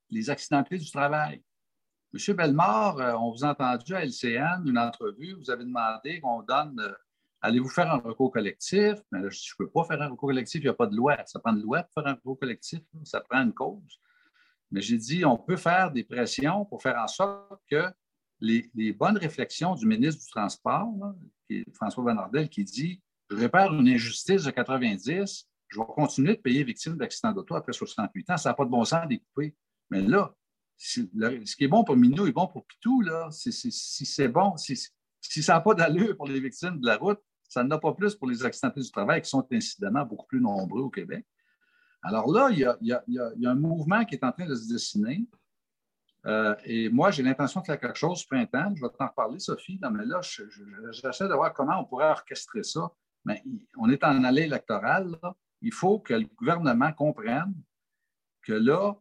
les 0.09 0.29
accidentés 0.29 0.77
du 0.77 0.89
travail. 0.91 1.43
Monsieur 2.11 2.35
Bellemare, 2.35 2.99
euh, 2.99 3.13
on 3.13 3.31
vous 3.31 3.43
a 3.43 3.49
entendu 3.49 3.95
à 3.95 4.05
LCN, 4.05 4.67
une 4.67 4.77
entrevue, 4.77 5.33
vous 5.33 5.49
avez 5.49 5.63
demandé 5.63 6.19
qu'on 6.19 6.43
donne, 6.43 6.79
euh, 6.79 6.93
allez-vous 7.41 7.69
faire 7.69 7.91
un 7.91 7.97
recours 7.97 8.31
collectif? 8.31 8.99
Mais 9.11 9.19
là, 9.19 9.29
je 9.29 9.53
ne 9.59 9.65
peux 9.65 9.71
pas 9.71 9.83
faire 9.85 9.99
un 9.99 10.09
recours 10.09 10.29
collectif, 10.29 10.61
il 10.61 10.65
n'y 10.65 10.69
a 10.69 10.75
pas 10.75 10.85
de 10.85 10.95
loi. 10.95 11.17
Ça 11.25 11.39
prend 11.39 11.55
une 11.55 11.63
loi 11.63 11.81
pour 11.81 11.93
faire 11.93 12.11
un 12.11 12.13
recours 12.13 12.37
collectif, 12.37 12.81
ça 13.03 13.19
prend 13.21 13.41
une 13.41 13.53
cause. 13.53 13.99
Mais 14.69 14.81
j'ai 14.81 14.97
dit, 14.97 15.25
on 15.25 15.37
peut 15.37 15.57
faire 15.57 15.91
des 15.91 16.03
pressions 16.03 16.65
pour 16.65 16.83
faire 16.83 16.97
en 16.99 17.07
sorte 17.07 17.61
que 17.69 17.85
les, 18.43 18.93
bonnes 18.93 19.17
réflexions 19.17 19.75
du 19.75 19.85
ministre 19.85 20.21
du 20.23 20.29
Transport, 20.29 21.15
François 21.73 22.03
Bernardel, 22.03 22.49
qui 22.49 22.63
dit 22.63 23.01
Je 23.29 23.35
répare 23.35 23.73
une 23.73 23.87
injustice 23.87 24.43
de 24.43 24.51
90, 24.51 25.47
je 25.67 25.79
vais 25.79 25.85
continuer 25.95 26.35
de 26.35 26.41
payer 26.41 26.63
victime 26.63 26.97
d'accident 26.97 27.31
d'auto 27.31 27.55
après 27.55 27.73
68 27.73 28.29
ans, 28.31 28.37
ça 28.37 28.49
n'a 28.49 28.53
pas 28.53 28.65
de 28.65 28.69
bon 28.69 28.83
sens 28.85 29.07
d'écouper. 29.07 29.55
Mais 29.89 30.01
là, 30.01 30.35
ce 30.77 31.01
qui 31.55 31.63
est 31.63 31.67
bon 31.67 31.83
pour 31.83 31.95
Minou 31.95 32.27
est 32.27 32.31
bon 32.31 32.47
pour 32.47 32.65
Pitou. 32.65 33.01
Là. 33.01 33.29
Si, 33.31 33.51
c'est 33.51 34.27
bon, 34.27 34.57
si, 34.57 34.75
ça 35.21 35.53
n'a 35.53 35.61
pas 35.61 35.73
d'allure 35.73 36.17
pour 36.17 36.27
les 36.27 36.39
victimes 36.39 36.79
de 36.79 36.85
la 36.85 36.97
route, 36.97 37.19
ça 37.47 37.63
n'a 37.63 37.77
pas 37.77 37.93
plus 37.93 38.15
pour 38.15 38.27
les 38.27 38.43
accidentés 38.43 38.81
du 38.81 38.91
travail 38.91 39.21
qui 39.21 39.29
sont 39.29 39.47
incidemment 39.51 40.05
beaucoup 40.05 40.25
plus 40.25 40.41
nombreux 40.41 40.81
au 40.81 40.89
Québec. 40.89 41.25
Alors 42.01 42.29
là, 42.31 42.49
il 42.51 42.59
y, 42.59 42.91
a, 42.91 43.51
un 43.51 43.55
mouvement 43.55 44.03
qui 44.03 44.15
est 44.15 44.23
en 44.25 44.31
train 44.31 44.45
de 44.45 44.55
se 44.55 44.67
dessiner 44.67 45.25
euh, 46.25 46.55
et 46.63 46.89
moi, 46.89 47.11
j'ai 47.11 47.23
l'intention 47.23 47.61
de 47.61 47.65
faire 47.65 47.79
quelque 47.79 47.97
chose 47.97 48.21
ce 48.21 48.27
printemps. 48.27 48.73
Je 48.75 48.81
vais 48.81 48.89
t'en 48.97 49.07
reparler, 49.07 49.39
Sophie. 49.39 49.77
Non, 49.81 49.91
mais 49.91 50.05
là, 50.05 50.21
j'essaie 50.21 51.27
de 51.27 51.33
voir 51.33 51.53
comment 51.53 51.79
on 51.79 51.85
pourrait 51.85 52.09
orchestrer 52.09 52.63
ça. 52.63 52.91
Mais 53.25 53.43
on 53.77 53.89
est 53.89 54.03
en 54.03 54.23
allée 54.23 54.43
électorale. 54.43 55.17
Il 55.61 55.73
faut 55.73 55.99
que 55.99 56.13
le 56.13 56.25
gouvernement 56.35 56.91
comprenne 56.93 57.53
que 58.41 58.53
là, 58.53 58.95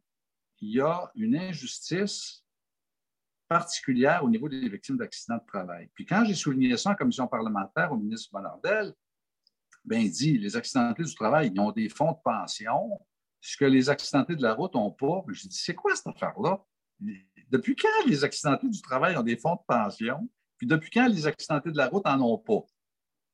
il 0.61 0.77
y 0.77 0.81
a 0.81 1.11
une 1.15 1.37
injustice 1.37 2.45
particulière 3.49 4.25
au 4.25 4.31
niveau 4.31 4.49
des 4.49 4.69
victimes 4.69 4.97
d'accidents 4.97 5.37
de 5.37 5.47
travail. 5.47 5.91
Puis 5.95 6.07
quand 6.07 6.25
j'ai 6.25 6.35
souligné 6.35 6.77
ça 6.77 6.91
en 6.91 6.95
commission 6.95 7.27
parlementaire 7.27 7.93
au 7.93 7.97
ministre 7.97 8.31
Bonardel, 8.33 8.95
bien 9.85 10.05
dit, 10.05 10.39
les 10.39 10.57
accidentés 10.57 11.03
du 11.03 11.15
travail, 11.15 11.51
ils 11.53 11.61
ont 11.61 11.73
des 11.73 11.89
fonds 11.89 12.13
de 12.13 12.23
pension, 12.25 13.01
ce 13.41 13.57
que 13.57 13.65
les 13.65 13.91
accidentés 13.91 14.37
de 14.37 14.43
la 14.43 14.55
route 14.55 14.75
n'ont 14.75 14.93
pas. 14.93 15.25
Je 15.29 15.49
dis, 15.49 15.57
c'est 15.57 15.75
quoi 15.75 15.95
cette 15.97 16.07
affaire-là? 16.07 16.65
Depuis 17.51 17.77
quand 17.77 18.07
les 18.07 18.25
accidentés 18.25 18.69
du 18.69 18.81
travail 18.81 19.17
ont 19.17 19.23
des 19.23 19.37
fonds 19.37 19.55
de 19.55 19.61
pension? 19.67 20.29
Puis 20.57 20.67
depuis 20.67 20.91
quand 20.91 21.09
les 21.09 21.27
accidentés 21.27 21.71
de 21.71 21.77
la 21.77 21.89
route 21.89 22.05
n'en 22.05 22.21
ont 22.21 22.39
pas? 22.39 22.65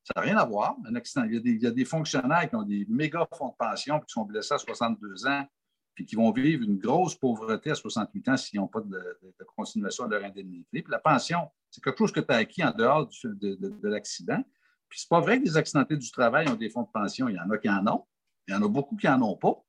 Ça 0.05 0.15
n'a 0.17 0.23
rien 0.23 0.37
à 0.39 0.45
voir. 0.45 0.77
Il, 0.87 1.63
y 1.63 1.67
a 1.67 1.71
des, 1.71 1.85
fonctionnaires 1.85 2.49
qui 2.49 2.57
ont 2.57 2.63
des 2.63 2.87
méga 2.89 3.29
fonds 3.37 3.49
de 3.49 3.57
pension 3.59 4.01
qui 4.01 4.11
sont 4.13 4.25
blessés 4.25 4.55
à 4.55 4.59
62 4.59 5.27
ans 5.27 5.47
puis 5.95 6.07
qui 6.07 6.15
vont 6.15 6.31
vivre 6.31 6.63
une 6.63 6.79
grosse 6.79 7.17
pauvreté 7.17 7.73
à 7.73 7.75
68 7.75 8.29
ans 8.29 8.37
s'ils 8.37 8.61
n'ont 8.61 8.69
pas 8.69 8.81
de, 8.81 9.19
continuation 9.57 10.07
de 10.07 10.15
leur 10.15 10.25
indemnité. 10.25 10.81
Puis 10.81 10.93
la 10.93 11.01
pension, 11.01 11.51
c'est 11.71 11.83
quelque 11.83 11.99
chose 11.99 12.13
que 12.13 12.21
tu 12.21 12.33
as 12.33 12.37
acquis 12.37 12.63
en 12.63 12.71
dehors 12.71 13.09
de, 13.25 13.89
l'accident. 13.89 14.43
Puis 14.89 15.01
c'est 15.01 15.09
pas 15.09 15.21
vrai 15.21 15.41
que 15.41 15.45
les 15.45 15.57
accidentés 15.57 15.97
du 15.97 16.11
travail 16.13 16.49
ont 16.49 16.55
des 16.55 16.71
fonds 16.71 16.85
de 16.85 16.91
pension. 16.95 17.29
Il 17.29 17.35
y 17.35 17.41
en 17.41 17.51
a 17.51 17.59
qui 17.59 17.69
en 17.69 17.85
ont. 17.89 18.07
Il 18.47 18.55
y 18.55 18.57
en 18.57 18.63
a 18.63 18.69
beaucoup 18.69 18.97
qui 18.97 19.09
n'en 19.09 19.21
ont 19.23 19.37
pas. 19.37 19.61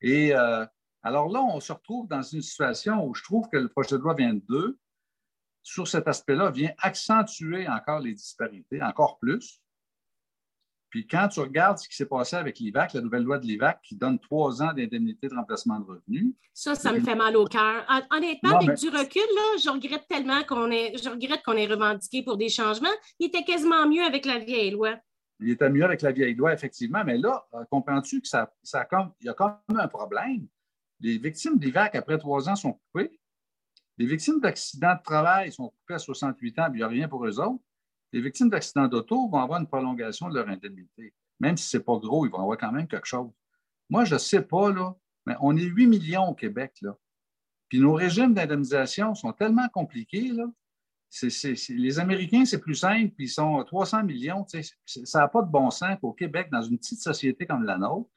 Et 0.00 0.34
euh, 0.34 0.66
alors 1.02 1.28
là, 1.28 1.42
on 1.42 1.60
se 1.60 1.72
retrouve 1.72 2.08
dans 2.08 2.22
une 2.22 2.42
situation 2.42 3.04
où 3.04 3.14
je 3.14 3.22
trouve 3.22 3.48
que 3.50 3.56
le 3.56 3.68
projet 3.68 3.96
de 3.96 4.02
loi 4.02 4.14
22, 4.14 4.78
sur 5.62 5.86
cet 5.86 6.08
aspect-là, 6.08 6.50
vient 6.50 6.72
accentuer 6.78 7.68
encore 7.68 8.00
les 8.00 8.14
disparités, 8.14 8.82
encore 8.82 9.18
plus. 9.18 9.60
Puis 10.90 11.06
quand 11.06 11.28
tu 11.28 11.40
regardes 11.40 11.78
ce 11.78 11.88
qui 11.88 11.94
s'est 11.94 12.06
passé 12.06 12.36
avec 12.36 12.58
l'IVAC, 12.58 12.94
la 12.94 13.02
nouvelle 13.02 13.22
loi 13.22 13.38
de 13.38 13.46
l'IVAC 13.46 13.82
qui 13.82 13.94
donne 13.94 14.18
trois 14.18 14.62
ans 14.62 14.72
d'indemnité 14.72 15.28
de 15.28 15.34
remplacement 15.34 15.78
de 15.80 15.84
revenus. 15.84 16.34
Ça, 16.54 16.74
ça 16.74 16.92
me 16.92 17.00
fait 17.00 17.14
mal 17.14 17.36
au 17.36 17.44
cœur. 17.44 17.86
Honnêtement, 18.10 18.56
avec 18.56 18.78
du 18.78 18.88
recul, 18.88 19.22
là, 19.34 19.58
je 19.62 19.68
regrette 19.68 20.06
tellement 20.08 20.42
qu'on 20.44 20.70
ait, 20.70 20.96
je 20.96 21.10
regrette 21.10 21.42
qu'on 21.42 21.52
ait 21.52 21.66
revendiqué 21.66 22.22
pour 22.22 22.38
des 22.38 22.48
changements. 22.48 22.88
Il 23.18 23.26
était 23.26 23.44
quasiment 23.44 23.86
mieux 23.86 24.02
avec 24.02 24.24
la 24.24 24.38
vieille 24.38 24.70
loi. 24.70 24.96
Il 25.40 25.50
était 25.50 25.70
mieux 25.70 25.84
avec 25.84 26.02
la 26.02 26.10
vieille 26.10 26.34
loi, 26.34 26.52
effectivement, 26.52 27.04
mais 27.04 27.18
là, 27.18 27.46
euh, 27.54 27.64
comprends-tu 27.70 28.20
que 28.20 28.26
ça, 28.26 28.52
ça 28.62 28.84
comme, 28.84 29.12
il 29.20 29.26
y 29.26 29.28
a 29.28 29.34
quand 29.34 29.60
même 29.68 29.78
un 29.78 29.88
problème? 29.88 30.48
Les 31.00 31.18
victimes 31.18 31.58
d'IVAC, 31.58 31.94
après 31.94 32.18
trois 32.18 32.48
ans, 32.48 32.56
sont 32.56 32.72
coupées. 32.72 33.18
Les 33.96 34.06
victimes 34.06 34.40
d'accidents 34.40 34.94
de 34.94 35.02
travail 35.02 35.52
sont 35.52 35.68
coupées 35.68 35.94
à 35.94 35.98
68 35.98 36.58
ans, 36.58 36.70
puis 36.70 36.74
il 36.74 36.78
n'y 36.78 36.82
a 36.82 36.88
rien 36.88 37.08
pour 37.08 37.26
eux 37.26 37.40
autres 37.40 37.62
les 38.12 38.20
victimes 38.20 38.48
d'accidents 38.48 38.88
d'auto 38.88 39.28
vont 39.28 39.38
avoir 39.38 39.60
une 39.60 39.66
prolongation 39.66 40.28
de 40.28 40.34
leur 40.34 40.48
indemnité. 40.48 41.14
Même 41.40 41.56
si 41.56 41.68
ce 41.68 41.76
n'est 41.76 41.82
pas 41.82 41.96
gros, 41.98 42.26
ils 42.26 42.30
vont 42.30 42.40
avoir 42.40 42.58
quand 42.58 42.72
même 42.72 42.88
quelque 42.88 43.06
chose. 43.06 43.30
Moi, 43.90 44.04
je 44.04 44.14
ne 44.14 44.18
sais 44.18 44.42
pas, 44.42 44.72
mais 45.26 45.34
on 45.40 45.56
est 45.56 45.62
8 45.62 45.86
millions 45.86 46.28
au 46.28 46.34
Québec. 46.34 46.74
Là. 46.82 46.96
Puis 47.68 47.80
nos 47.80 47.92
régimes 47.92 48.34
d'indemnisation 48.34 49.14
sont 49.14 49.32
tellement 49.32 49.68
compliqués. 49.68 50.32
Là. 50.32 50.46
les 51.68 51.98
Américains, 51.98 52.44
c'est 52.44 52.60
plus 52.60 52.74
simple, 52.74 53.14
puis 53.14 53.26
ils 53.26 53.30
sont 53.30 53.62
300 53.64 54.04
millions. 54.04 54.46
Ça 54.86 55.18
n'a 55.20 55.28
pas 55.28 55.42
de 55.42 55.50
bon 55.50 55.70
sens 55.70 55.96
qu'au 56.00 56.12
Québec, 56.12 56.48
dans 56.50 56.62
une 56.62 56.78
petite 56.78 57.00
société 57.00 57.46
comme 57.46 57.64
la 57.64 57.78
nôtre, 57.78 58.10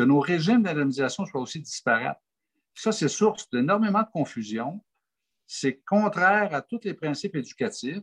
que 0.00 0.04
nos 0.06 0.20
régimes 0.20 0.62
d'indemnisation 0.62 1.26
soient 1.26 1.42
aussi 1.42 1.60
disparates. 1.60 2.22
Ça, 2.74 2.90
c'est 2.90 3.08
source 3.08 3.50
d'énormément 3.50 4.00
de 4.00 4.08
confusion. 4.10 4.82
C'est 5.46 5.82
contraire 5.84 6.54
à 6.54 6.62
tous 6.62 6.80
les 6.84 6.94
principes 6.94 7.36
éducatifs. 7.36 8.02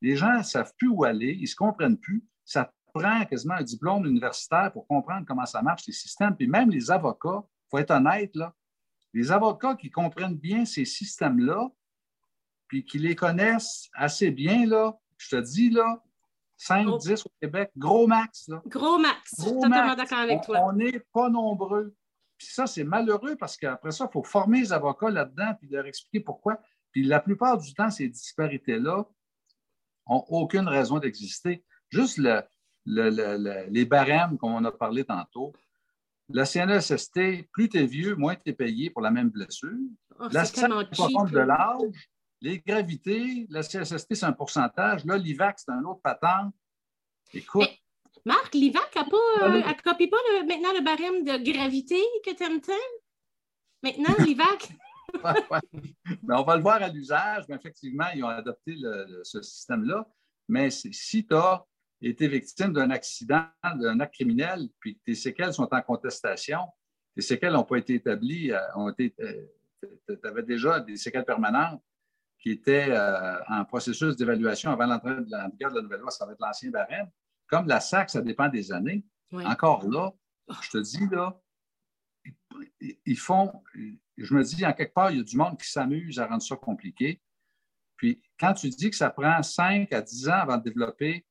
Les 0.00 0.16
gens 0.16 0.38
ne 0.38 0.42
savent 0.42 0.72
plus 0.76 0.88
où 0.88 1.04
aller, 1.04 1.34
ils 1.34 1.42
ne 1.42 1.46
se 1.46 1.54
comprennent 1.54 1.96
plus. 1.96 2.24
Ça 2.44 2.72
prend 2.92 3.24
quasiment 3.24 3.54
un 3.54 3.62
diplôme 3.62 4.04
universitaire 4.06 4.72
pour 4.72 4.88
comprendre 4.88 5.24
comment 5.28 5.46
ça 5.46 5.62
marche, 5.62 5.86
les 5.86 5.92
systèmes. 5.92 6.34
Puis 6.34 6.48
même 6.48 6.70
les 6.70 6.90
avocats, 6.90 7.44
il 7.46 7.68
faut 7.70 7.78
être 7.78 7.92
honnête, 7.92 8.34
là, 8.34 8.52
les 9.14 9.30
avocats 9.30 9.76
qui 9.76 9.90
comprennent 9.90 10.36
bien 10.36 10.64
ces 10.64 10.84
systèmes-là, 10.84 11.68
puis 12.66 12.84
qui 12.84 12.98
les 12.98 13.14
connaissent 13.14 13.88
assez 13.94 14.32
bien, 14.32 14.66
là, 14.66 14.98
je 15.18 15.36
te 15.36 15.40
dis, 15.40 15.70
là, 15.70 16.02
5, 16.58 16.98
10 16.98 17.26
au 17.26 17.30
Québec, 17.40 17.70
gros 17.76 18.06
max. 18.06 18.48
Là. 18.48 18.60
Gros 18.66 18.98
max, 18.98 19.34
je 19.38 19.44
suis 19.44 19.52
totalement 19.52 19.94
d'accord 19.94 20.18
avec 20.18 20.42
toi. 20.42 20.60
On 20.64 20.72
n'est 20.72 21.00
pas 21.12 21.30
nombreux. 21.30 21.94
Puis 22.36 22.48
ça, 22.48 22.66
c'est 22.66 22.84
malheureux 22.84 23.36
parce 23.36 23.56
qu'après 23.56 23.92
ça, 23.92 24.06
il 24.08 24.12
faut 24.12 24.22
former 24.22 24.60
les 24.60 24.72
avocats 24.72 25.10
là-dedans 25.10 25.54
puis 25.58 25.68
leur 25.70 25.86
expliquer 25.86 26.20
pourquoi. 26.20 26.60
Puis 26.92 27.04
la 27.04 27.20
plupart 27.20 27.58
du 27.58 27.72
temps, 27.74 27.90
ces 27.90 28.08
disparités-là, 28.08 29.04
n'ont 30.08 30.24
aucune 30.28 30.68
raison 30.68 30.98
d'exister. 30.98 31.64
Juste 31.90 32.20
les 32.86 33.84
barèmes 33.84 34.36
qu'on 34.38 34.64
a 34.64 34.72
parlé 34.72 35.04
tantôt. 35.04 35.52
La 36.30 36.44
CNSST, 36.44 37.48
plus 37.52 37.68
tu 37.68 37.78
es 37.78 37.86
vieux, 37.86 38.14
moins 38.14 38.34
tu 38.34 38.50
es 38.50 38.52
payé 38.52 38.90
pour 38.90 39.02
la 39.02 39.10
même 39.10 39.30
blessure. 39.30 39.78
Oh, 40.18 40.28
la 40.30 40.44
compte 40.44 41.30
de 41.30 41.38
l'âge, 41.38 42.10
les 42.40 42.58
gravités, 42.60 43.46
la 43.50 43.62
CSST, 43.62 44.14
c'est 44.14 44.24
un 44.24 44.32
pourcentage. 44.32 45.04
Là, 45.04 45.16
l'IVAC, 45.16 45.58
c'est 45.58 45.70
un 45.70 45.84
autre 45.84 46.00
patente. 46.02 46.54
Écoute. 47.32 47.68
Marc, 48.24 48.54
l'IVAC 48.54 48.94
n'a 48.96 49.04
pas, 49.04 49.48
euh, 49.48 49.72
copie 49.84 50.08
pas 50.08 50.16
maintenant 50.46 50.72
le 50.72 50.84
barème 50.84 51.24
de 51.24 51.52
gravité 51.52 52.00
que 52.24 52.34
tu 52.34 52.42
aimes 52.42 52.60
tant? 52.60 52.72
Maintenant, 53.82 54.14
l'IVAC. 54.24 54.68
on 56.28 56.42
va 56.42 56.56
le 56.56 56.62
voir 56.62 56.82
à 56.82 56.88
l'usage, 56.88 57.44
mais 57.48 57.56
effectivement, 57.56 58.06
ils 58.14 58.22
ont 58.22 58.28
adopté 58.28 58.76
ce 59.22 59.40
système-là. 59.40 60.06
Mais 60.48 60.70
si 60.70 61.26
tu 61.26 61.34
as 61.34 61.64
été 62.00 62.28
victime 62.28 62.72
d'un 62.72 62.90
accident, 62.90 63.44
d'un 63.64 64.00
acte 64.00 64.14
criminel, 64.14 64.68
puis 64.78 64.96
que 64.96 65.02
tes 65.04 65.14
séquelles 65.14 65.52
sont 65.52 65.68
en 65.72 65.82
contestation, 65.82 66.60
tes 67.14 67.22
séquelles 67.22 67.52
n'ont 67.52 67.64
pas 67.64 67.78
été 67.78 67.94
établies, 67.94 68.52
euh, 68.52 68.90
été, 68.96 69.14
euh, 69.20 69.46
tu 70.06 70.26
avais 70.26 70.42
déjà 70.42 70.80
des 70.80 70.96
séquelles 70.96 71.24
permanentes 71.24 71.82
qui 72.40 72.50
étaient 72.50 72.90
euh, 72.90 73.42
en 73.48 73.64
processus 73.64 74.16
d'évaluation 74.16 74.70
avant 74.70 74.86
l'entrée 74.86 75.16
de 75.16 75.30
la 75.30 75.48
vigueur 75.48 75.70
de 75.70 75.76
la 75.76 75.82
nouvelle 75.82 76.00
loi, 76.00 76.10
ça 76.10 76.24
va 76.26 76.32
être 76.32 76.40
l'ancien 76.40 76.70
barème. 76.70 77.08
Comme 77.46 77.66
la 77.66 77.80
SAC, 77.80 78.10
ça 78.10 78.20
dépend 78.20 78.48
des 78.48 78.72
années. 78.72 79.04
Encore 79.32 79.88
là, 79.88 80.12
je 80.62 80.70
te 80.70 80.78
dis, 80.78 81.06
là, 81.10 81.40
ils 83.04 83.18
font, 83.18 83.62
je 84.16 84.34
me 84.34 84.42
dis, 84.42 84.64
en 84.64 84.72
quelque 84.72 84.94
part, 84.94 85.10
il 85.10 85.18
y 85.18 85.20
a 85.20 85.24
du 85.24 85.36
monde 85.36 85.58
qui 85.58 85.70
s'amuse 85.70 86.18
à 86.18 86.26
rendre 86.26 86.42
ça 86.42 86.56
compliqué. 86.56 87.20
Puis, 87.96 88.22
quand 88.38 88.54
tu 88.54 88.68
dis 88.68 88.90
que 88.90 88.96
ça 88.96 89.10
prend 89.10 89.42
5 89.42 89.92
à 89.92 90.00
10 90.00 90.28
ans 90.28 90.32
avant 90.32 90.56
de 90.56 90.62
développer 90.62 91.26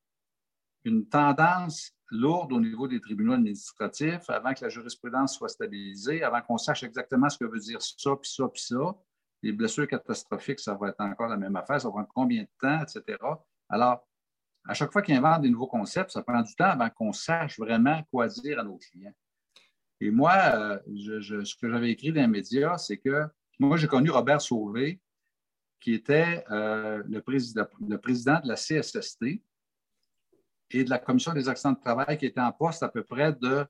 une 0.84 1.08
tendance 1.08 1.94
lourde 2.10 2.54
au 2.54 2.60
niveau 2.60 2.88
des 2.88 3.00
tribunaux 3.00 3.34
administratifs, 3.34 4.30
avant 4.30 4.54
que 4.54 4.64
la 4.64 4.70
jurisprudence 4.70 5.36
soit 5.36 5.50
stabilisée, 5.50 6.24
avant 6.24 6.42
qu'on 6.42 6.58
sache 6.58 6.84
exactement 6.84 7.30
ce 7.30 7.38
que 7.38 7.46
veut 7.46 7.60
dire 7.60 7.82
ça, 7.82 8.16
puis 8.16 8.30
ça, 8.30 8.48
puis 8.48 8.62
ça, 8.62 8.96
les 9.44 9.52
blessures 9.52 9.88
catastrophiques, 9.88 10.60
ça 10.60 10.74
va 10.76 10.90
être 10.90 11.02
encore 11.02 11.28
la 11.28 11.38
même 11.38 11.56
affaire, 11.56 11.80
ça 11.80 11.88
va 11.88 11.94
prendre 11.94 12.10
combien 12.14 12.44
de 12.44 12.50
temps, 12.60 12.82
etc. 12.82 13.18
Alors, 13.70 14.08
à 14.68 14.74
chaque 14.74 14.92
fois 14.92 15.02
qu'ils 15.02 15.16
inventent 15.16 15.44
des 15.44 15.50
nouveaux 15.50 15.68
concepts, 15.68 16.12
ça 16.12 16.22
prend 16.24 16.42
du 16.42 16.54
temps 16.56 16.66
avant 16.66 16.90
qu'on 16.90 17.14
sache 17.14 17.58
vraiment 17.58 18.02
quoi 18.12 18.28
dire 18.28 18.60
à 18.60 18.64
nos 18.64 18.78
clients. 18.78 19.14
Et 20.00 20.12
moi, 20.12 20.34
euh, 20.36 20.80
ce 20.86 21.56
que 21.56 21.70
j'avais 21.70 21.92
écrit 21.92 22.12
dans 22.12 22.22
les 22.22 22.28
médias, 22.28 22.78
c'est 22.78 22.98
que 22.98 23.26
moi, 23.60 23.78
j'ai 23.78 23.88
connu 23.88 24.10
Robert 24.10 24.42
Sauvé, 24.42 25.02
qui 25.80 25.94
était 25.94 26.44
euh, 26.52 27.02
le, 27.08 27.22
président, 27.22 27.66
le 27.88 27.98
président 27.98 28.40
de 28.40 28.48
la 28.48 28.56
CSST 28.56 29.42
et 30.72 30.84
de 30.84 30.90
la 30.90 31.00
Commission 31.00 31.34
des 31.34 31.50
accidents 31.50 31.72
de 31.72 31.80
travail, 31.80 32.18
qui 32.18 32.26
était 32.26 32.42
en 32.42 32.52
poste 32.52 32.84
à 32.84 32.90
peu 32.90 33.04
près 33.04 33.34
de 33.34 33.66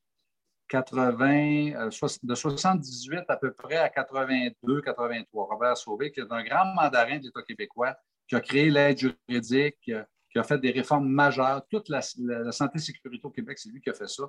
80, 0.67 1.73
euh, 1.75 1.89
de 2.23 2.35
78 2.35 3.23
à 3.27 3.37
peu 3.37 3.51
près 3.51 3.77
à 3.77 3.89
82, 3.89 4.81
83. 4.81 5.47
Robert 5.49 5.77
Sauvé, 5.77 6.11
qui 6.11 6.19
est 6.19 6.31
un 6.31 6.43
grand 6.43 6.65
mandarin 6.73 7.17
de 7.17 7.23
l'État 7.23 7.41
québécois, 7.41 7.95
qui 8.27 8.35
a 8.35 8.41
créé 8.41 8.69
l'aide 8.69 8.97
juridique, 8.97 9.77
qui 9.81 9.93
a, 9.93 10.43
fait 10.43 10.59
des 10.59 10.71
réformes 10.71 11.07
majeures. 11.07 11.65
Toute 11.69 11.89
la, 11.89 12.01
santé 12.01 12.77
et 12.77 12.79
sécurité 12.79 13.25
au 13.25 13.31
Québec, 13.31 13.57
c'est 13.57 13.69
lui 13.69 13.81
qui 13.81 13.89
a 13.89 13.93
fait 13.93 14.09
ça. 14.09 14.23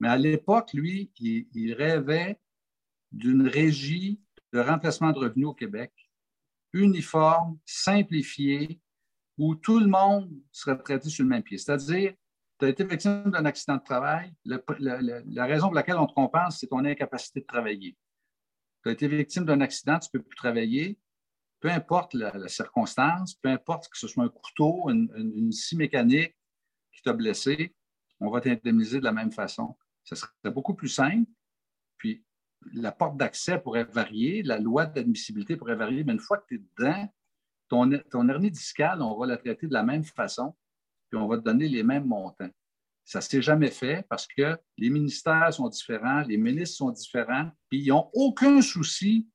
Mais 0.00 0.08
à 0.08 0.16
l'époque, 0.16 0.72
lui, 0.72 1.12
il, 1.20 1.74
rêvait 1.74 2.40
d'une 3.12 3.46
régie 3.46 4.20
de 4.52 4.60
remplacement 4.60 5.12
de 5.12 5.18
revenus 5.18 5.46
au 5.46 5.54
Québec, 5.54 5.92
uniforme, 6.72 7.58
simplifiée, 7.64 8.80
où 9.38 9.54
tout 9.54 9.78
le 9.78 9.86
monde 9.86 10.30
serait 10.50 10.78
traité 10.78 11.08
sur 11.08 11.24
le 11.24 11.30
même 11.30 11.42
pied. 11.42 11.58
C'est-à-dire, 11.58 12.14
tu 12.58 12.66
as 12.66 12.68
été 12.68 12.84
victime 12.84 13.30
d'un 13.30 13.44
accident 13.44 13.76
de 13.76 13.82
travail, 13.82 14.32
la, 14.44 15.46
raison 15.46 15.66
pour 15.66 15.74
laquelle 15.74 15.96
on 15.96 16.06
te 16.06 16.14
compense, 16.14 16.58
c'est 16.60 16.68
ton 16.68 16.84
incapacité 16.84 17.40
de 17.40 17.46
travailler. 17.46 17.96
Tu 18.82 18.90
as 18.90 18.92
été 18.92 19.08
victime 19.08 19.44
d'un 19.44 19.60
accident, 19.60 19.98
tu 19.98 20.08
ne 20.14 20.18
peux 20.18 20.24
plus 20.24 20.36
travailler, 20.36 20.98
peu 21.60 21.70
importe 21.70 22.14
la, 22.14 22.48
circonstance, 22.48 23.34
peu 23.34 23.48
importe 23.48 23.88
que 23.88 23.98
ce 23.98 24.06
soit 24.06 24.24
un 24.24 24.28
couteau, 24.28 24.90
une, 24.90 25.50
scie 25.50 25.76
mécanique 25.76 26.36
qui 26.92 27.02
t'a 27.02 27.12
blessé, 27.12 27.74
on 28.20 28.30
va 28.30 28.40
t'indemniser 28.40 28.98
de 29.00 29.04
la 29.04 29.12
même 29.12 29.32
façon. 29.32 29.76
Ce 30.04 30.14
serait 30.14 30.30
beaucoup 30.44 30.74
plus 30.74 30.88
simple. 30.88 31.30
Puis 31.96 32.24
la 32.74 32.92
porte 32.92 33.16
d'accès 33.16 33.58
pourrait 33.58 33.84
varier, 33.84 34.42
la 34.42 34.58
loi 34.58 34.86
d'admissibilité 34.86 35.56
pourrait 35.56 35.74
varier, 35.74 36.04
mais 36.04 36.12
une 36.12 36.20
fois 36.20 36.38
que 36.38 36.46
tu 36.48 36.54
es 36.56 36.58
dedans, 36.58 37.08
ton, 37.68 37.90
ton 38.10 38.28
hernie 38.28 38.50
discale, 38.50 39.02
on 39.02 39.18
va 39.18 39.26
la 39.26 39.38
traiter 39.38 39.66
de 39.66 39.72
la 39.72 39.82
même 39.82 40.04
façon, 40.04 40.54
puis 41.14 41.22
on 41.22 41.28
va 41.28 41.36
donner 41.36 41.68
les 41.68 41.84
mêmes 41.84 42.06
montants. 42.06 42.50
Ça 43.04 43.20
ne 43.20 43.22
s'est 43.22 43.42
jamais 43.42 43.70
fait 43.70 44.04
parce 44.08 44.26
que 44.26 44.58
les 44.78 44.90
ministères 44.90 45.52
sont 45.54 45.68
différents, 45.68 46.22
les 46.22 46.36
ministres 46.36 46.78
sont 46.78 46.90
différents, 46.90 47.50
puis 47.70 47.82
ils 47.82 47.88
n'ont 47.88 48.10
aucun 48.14 48.60
souci 48.60 49.28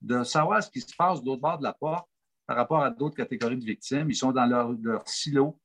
de 0.00 0.22
savoir 0.22 0.62
ce 0.62 0.70
qui 0.70 0.80
se 0.80 0.94
passe 0.96 1.20
de 1.20 1.26
l'autre 1.26 1.42
bord 1.42 1.58
de 1.58 1.64
la 1.64 1.74
porte 1.74 2.08
par 2.46 2.56
rapport 2.56 2.82
à 2.82 2.90
d'autres 2.90 3.16
catégories 3.16 3.58
de 3.58 3.64
victimes. 3.64 4.08
Ils 4.08 4.16
sont 4.16 4.32
dans 4.32 4.46
leur, 4.46 5.06
silo. 5.06 5.60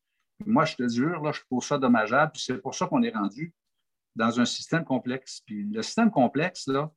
Moi, 0.45 0.65
je 0.65 0.75
te 0.75 0.87
jure, 0.89 1.21
là, 1.21 1.31
je 1.31 1.41
trouve 1.41 1.63
ça 1.63 1.77
dommageable. 1.77 2.33
C'est 2.35 2.57
pour 2.57 2.75
ça 2.75 2.87
qu'on 2.87 3.03
est 3.03 3.15
rendu 3.15 3.53
dans 4.15 4.41
un 4.41 4.45
système 4.45 4.83
complexe. 4.83 5.41
Puis 5.45 5.63
le 5.63 5.83
système 5.83 6.11
complexe, 6.11 6.67
là, 6.67 6.91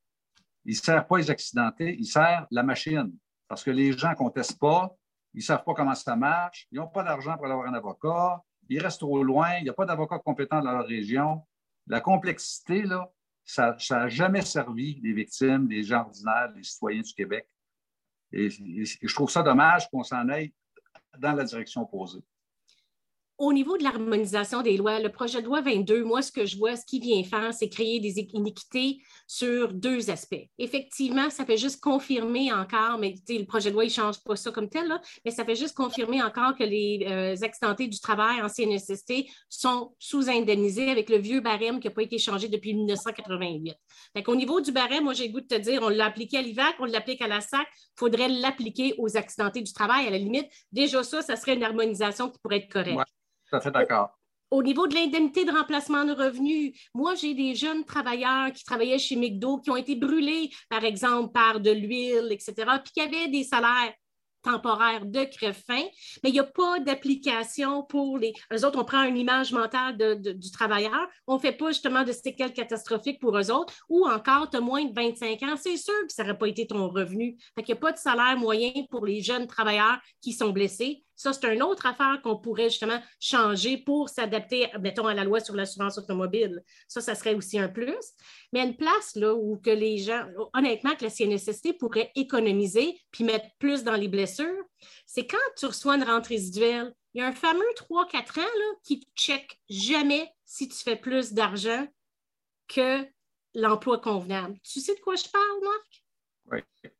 il 0.64 0.72
ne 0.72 0.80
sert 0.80 1.06
pas 1.06 1.18
les 1.18 1.30
accidentés, 1.30 1.94
il 1.96 2.06
sert 2.06 2.46
la 2.50 2.64
machine. 2.64 3.12
Parce 3.46 3.62
que 3.62 3.70
les 3.70 3.92
gens 3.92 4.10
ne 4.10 4.16
contestent 4.16 4.58
pas, 4.58 4.96
ils 5.34 5.38
ne 5.38 5.42
savent 5.42 5.62
pas 5.62 5.74
comment 5.74 5.94
ça 5.94 6.16
marche, 6.16 6.66
ils 6.72 6.78
n'ont 6.78 6.88
pas 6.88 7.04
d'argent 7.04 7.36
pour 7.36 7.46
avoir 7.46 7.68
un 7.68 7.74
avocat, 7.74 8.42
ils 8.68 8.80
restent 8.80 9.00
trop 9.00 9.22
loin, 9.22 9.56
il 9.58 9.64
n'y 9.64 9.70
a 9.70 9.74
pas 9.74 9.86
d'avocat 9.86 10.18
compétent 10.18 10.60
dans 10.60 10.72
leur 10.72 10.86
région. 10.86 11.42
La 11.86 12.00
complexité, 12.00 12.82
là, 12.82 13.12
ça 13.44 13.76
n'a 13.90 14.08
jamais 14.08 14.42
servi 14.42 15.00
les 15.02 15.12
victimes, 15.12 15.68
les 15.68 15.82
gens 15.82 16.00
ordinaires, 16.00 16.52
les 16.54 16.62
citoyens 16.62 17.02
du 17.02 17.12
Québec. 17.12 17.46
et 18.32 18.50
je 18.50 19.14
trouve 19.14 19.30
ça 19.30 19.42
dommage 19.42 19.88
qu'on 19.90 20.02
s'en 20.02 20.28
aille 20.28 20.52
dans 21.18 21.32
la 21.32 21.44
direction 21.44 21.82
opposée 21.82 22.24
au 23.38 23.52
niveau 23.52 23.76
de 23.76 23.82
l'harmonisation 23.82 24.62
des 24.62 24.76
lois, 24.76 25.00
le 25.00 25.10
projet 25.10 25.40
de 25.40 25.46
loi 25.46 25.60
22, 25.60 26.04
moi, 26.04 26.22
ce 26.22 26.30
que 26.30 26.46
je 26.46 26.56
vois, 26.56 26.76
ce 26.76 26.86
qu'il 26.86 27.02
vient 27.02 27.22
faire, 27.24 27.52
c'est 27.52 27.68
créer 27.68 27.98
des 27.98 28.20
inéquités 28.32 28.98
sur 29.26 29.72
deux 29.72 30.10
aspects. 30.10 30.46
Effectivement, 30.58 31.30
ça 31.30 31.44
fait 31.44 31.56
juste 31.56 31.80
confirmer 31.80 32.52
encore, 32.52 32.98
mais 32.98 33.16
le 33.28 33.44
projet 33.44 33.70
de 33.70 33.74
loi, 33.74 33.84
il 33.84 33.88
ne 33.88 33.92
change 33.92 34.22
pas 34.22 34.36
ça 34.36 34.52
comme 34.52 34.68
tel, 34.68 34.86
là, 34.86 35.00
mais 35.24 35.32
ça 35.32 35.44
fait 35.44 35.56
juste 35.56 35.76
confirmer 35.76 36.22
encore 36.22 36.54
que 36.54 36.62
les 36.62 37.04
euh, 37.08 37.34
accidentés 37.44 37.88
du 37.88 37.98
travail 37.98 38.40
en 38.40 38.48
CNSST 38.48 39.26
sont 39.48 39.94
sous-indemnisés 39.98 40.90
avec 40.90 41.10
le 41.10 41.18
vieux 41.18 41.40
barème 41.40 41.80
qui 41.80 41.88
n'a 41.88 41.94
pas 41.94 42.02
été 42.02 42.18
changé 42.18 42.48
depuis 42.48 42.74
1988. 42.74 43.74
au 44.28 44.36
niveau 44.36 44.60
du 44.60 44.70
barème, 44.70 45.04
moi, 45.04 45.12
j'ai 45.12 45.26
le 45.26 45.32
goût 45.32 45.40
de 45.40 45.46
te 45.46 45.58
dire, 45.58 45.82
on 45.82 45.88
l'a 45.88 46.06
appliqué 46.06 46.38
à 46.38 46.42
l'IVAC, 46.42 46.76
on 46.78 46.84
l'applique 46.84 47.20
à 47.20 47.26
la 47.26 47.40
SAC, 47.40 47.66
il 47.66 47.98
faudrait 47.98 48.28
l'appliquer 48.28 48.94
aux 48.98 49.16
accidentés 49.16 49.62
du 49.62 49.72
travail. 49.72 50.06
À 50.06 50.10
la 50.10 50.18
limite, 50.18 50.46
déjà 50.70 51.02
ça, 51.02 51.20
ça 51.20 51.34
serait 51.34 51.54
une 51.54 51.64
harmonisation 51.64 52.30
qui 52.30 52.38
pourrait 52.38 52.58
être 52.58 52.72
correcte 52.72 53.10
Au 54.50 54.62
niveau 54.62 54.86
de 54.86 54.94
l'indemnité 54.94 55.44
de 55.44 55.50
remplacement 55.50 56.04
de 56.04 56.12
revenus, 56.12 56.78
moi, 56.94 57.14
j'ai 57.14 57.34
des 57.34 57.54
jeunes 57.54 57.84
travailleurs 57.84 58.52
qui 58.52 58.64
travaillaient 58.64 58.98
chez 58.98 59.16
McDo 59.16 59.58
qui 59.58 59.70
ont 59.70 59.76
été 59.76 59.96
brûlés, 59.96 60.50
par 60.68 60.84
exemple, 60.84 61.32
par 61.32 61.60
de 61.60 61.70
l'huile, 61.70 62.28
etc., 62.30 62.54
puis 62.84 62.92
qui 62.92 63.00
avaient 63.00 63.28
des 63.28 63.42
salaires 63.42 63.92
temporaire 64.44 65.06
de 65.06 65.24
crève-fin, 65.24 65.84
mais 66.22 66.30
il 66.30 66.32
n'y 66.32 66.38
a 66.38 66.44
pas 66.44 66.78
d'application 66.78 67.82
pour 67.82 68.18
les. 68.18 68.32
Eux 68.52 68.64
autres, 68.64 68.78
on 68.78 68.84
prend 68.84 69.02
une 69.02 69.16
image 69.16 69.52
mentale 69.52 69.96
du 70.20 70.50
travailleur, 70.50 71.08
on 71.26 71.34
ne 71.34 71.40
fait 71.40 71.52
pas 71.52 71.68
justement 71.68 72.04
de 72.04 72.12
séquelles 72.12 72.52
catastrophiques 72.52 73.20
pour 73.20 73.36
eux 73.36 73.50
autres, 73.50 73.74
ou 73.88 74.06
encore, 74.06 74.50
tu 74.50 74.58
as 74.58 74.60
moins 74.60 74.84
de 74.84 74.92
25 74.94 75.42
ans, 75.42 75.56
c'est 75.56 75.76
sûr 75.76 75.94
que 76.06 76.12
ça 76.12 76.22
n'aurait 76.22 76.38
pas 76.38 76.46
été 76.46 76.66
ton 76.66 76.88
revenu. 76.88 77.36
Fait 77.54 77.62
qu'il 77.62 77.74
n'y 77.74 77.78
a 77.78 77.80
pas 77.80 77.92
de 77.92 77.98
salaire 77.98 78.36
moyen 78.36 78.72
pour 78.90 79.06
les 79.06 79.22
jeunes 79.22 79.46
travailleurs 79.46 79.98
qui 80.20 80.32
sont 80.32 80.50
blessés. 80.50 81.02
Ça, 81.24 81.32
c'est 81.32 81.54
une 81.54 81.62
autre 81.62 81.86
affaire 81.86 82.20
qu'on 82.22 82.36
pourrait 82.36 82.68
justement 82.68 83.00
changer 83.18 83.78
pour 83.78 84.10
s'adapter, 84.10 84.68
mettons, 84.78 85.06
à 85.06 85.14
la 85.14 85.24
loi 85.24 85.40
sur 85.40 85.54
l'assurance 85.54 85.96
automobile. 85.96 86.62
Ça, 86.86 87.00
ça 87.00 87.14
serait 87.14 87.34
aussi 87.34 87.58
un 87.58 87.70
plus. 87.70 88.12
Mais 88.52 88.62
une 88.62 88.76
place 88.76 89.16
là, 89.16 89.34
où 89.34 89.56
que 89.56 89.70
les 89.70 89.96
gens, 89.96 90.22
honnêtement, 90.52 90.94
que 90.94 91.02
la 91.02 91.08
CNSST 91.08 91.78
pourrait 91.78 92.12
économiser 92.14 93.00
puis 93.10 93.24
mettre 93.24 93.46
plus 93.58 93.84
dans 93.84 93.94
les 93.94 94.08
blessures, 94.08 94.64
c'est 95.06 95.26
quand 95.26 95.38
tu 95.56 95.64
reçois 95.64 95.94
une 95.96 96.04
rente 96.04 96.26
résiduelle, 96.26 96.94
il 97.14 97.20
y 97.20 97.24
a 97.24 97.26
un 97.26 97.32
fameux 97.32 97.64
3-4 97.74 98.40
ans 98.40 98.42
là, 98.42 98.74
qui 98.82 98.98
ne 98.98 99.02
check 99.16 99.58
jamais 99.70 100.30
si 100.44 100.68
tu 100.68 100.76
fais 100.76 100.96
plus 100.96 101.32
d'argent 101.32 101.88
que 102.68 103.02
l'emploi 103.54 103.98
convenable. 103.98 104.58
Tu 104.62 104.78
sais 104.80 104.94
de 104.94 105.00
quoi 105.00 105.14
je 105.16 105.30
parle, 105.30 105.60
Marc? 105.62 106.04
Oui 106.52 106.90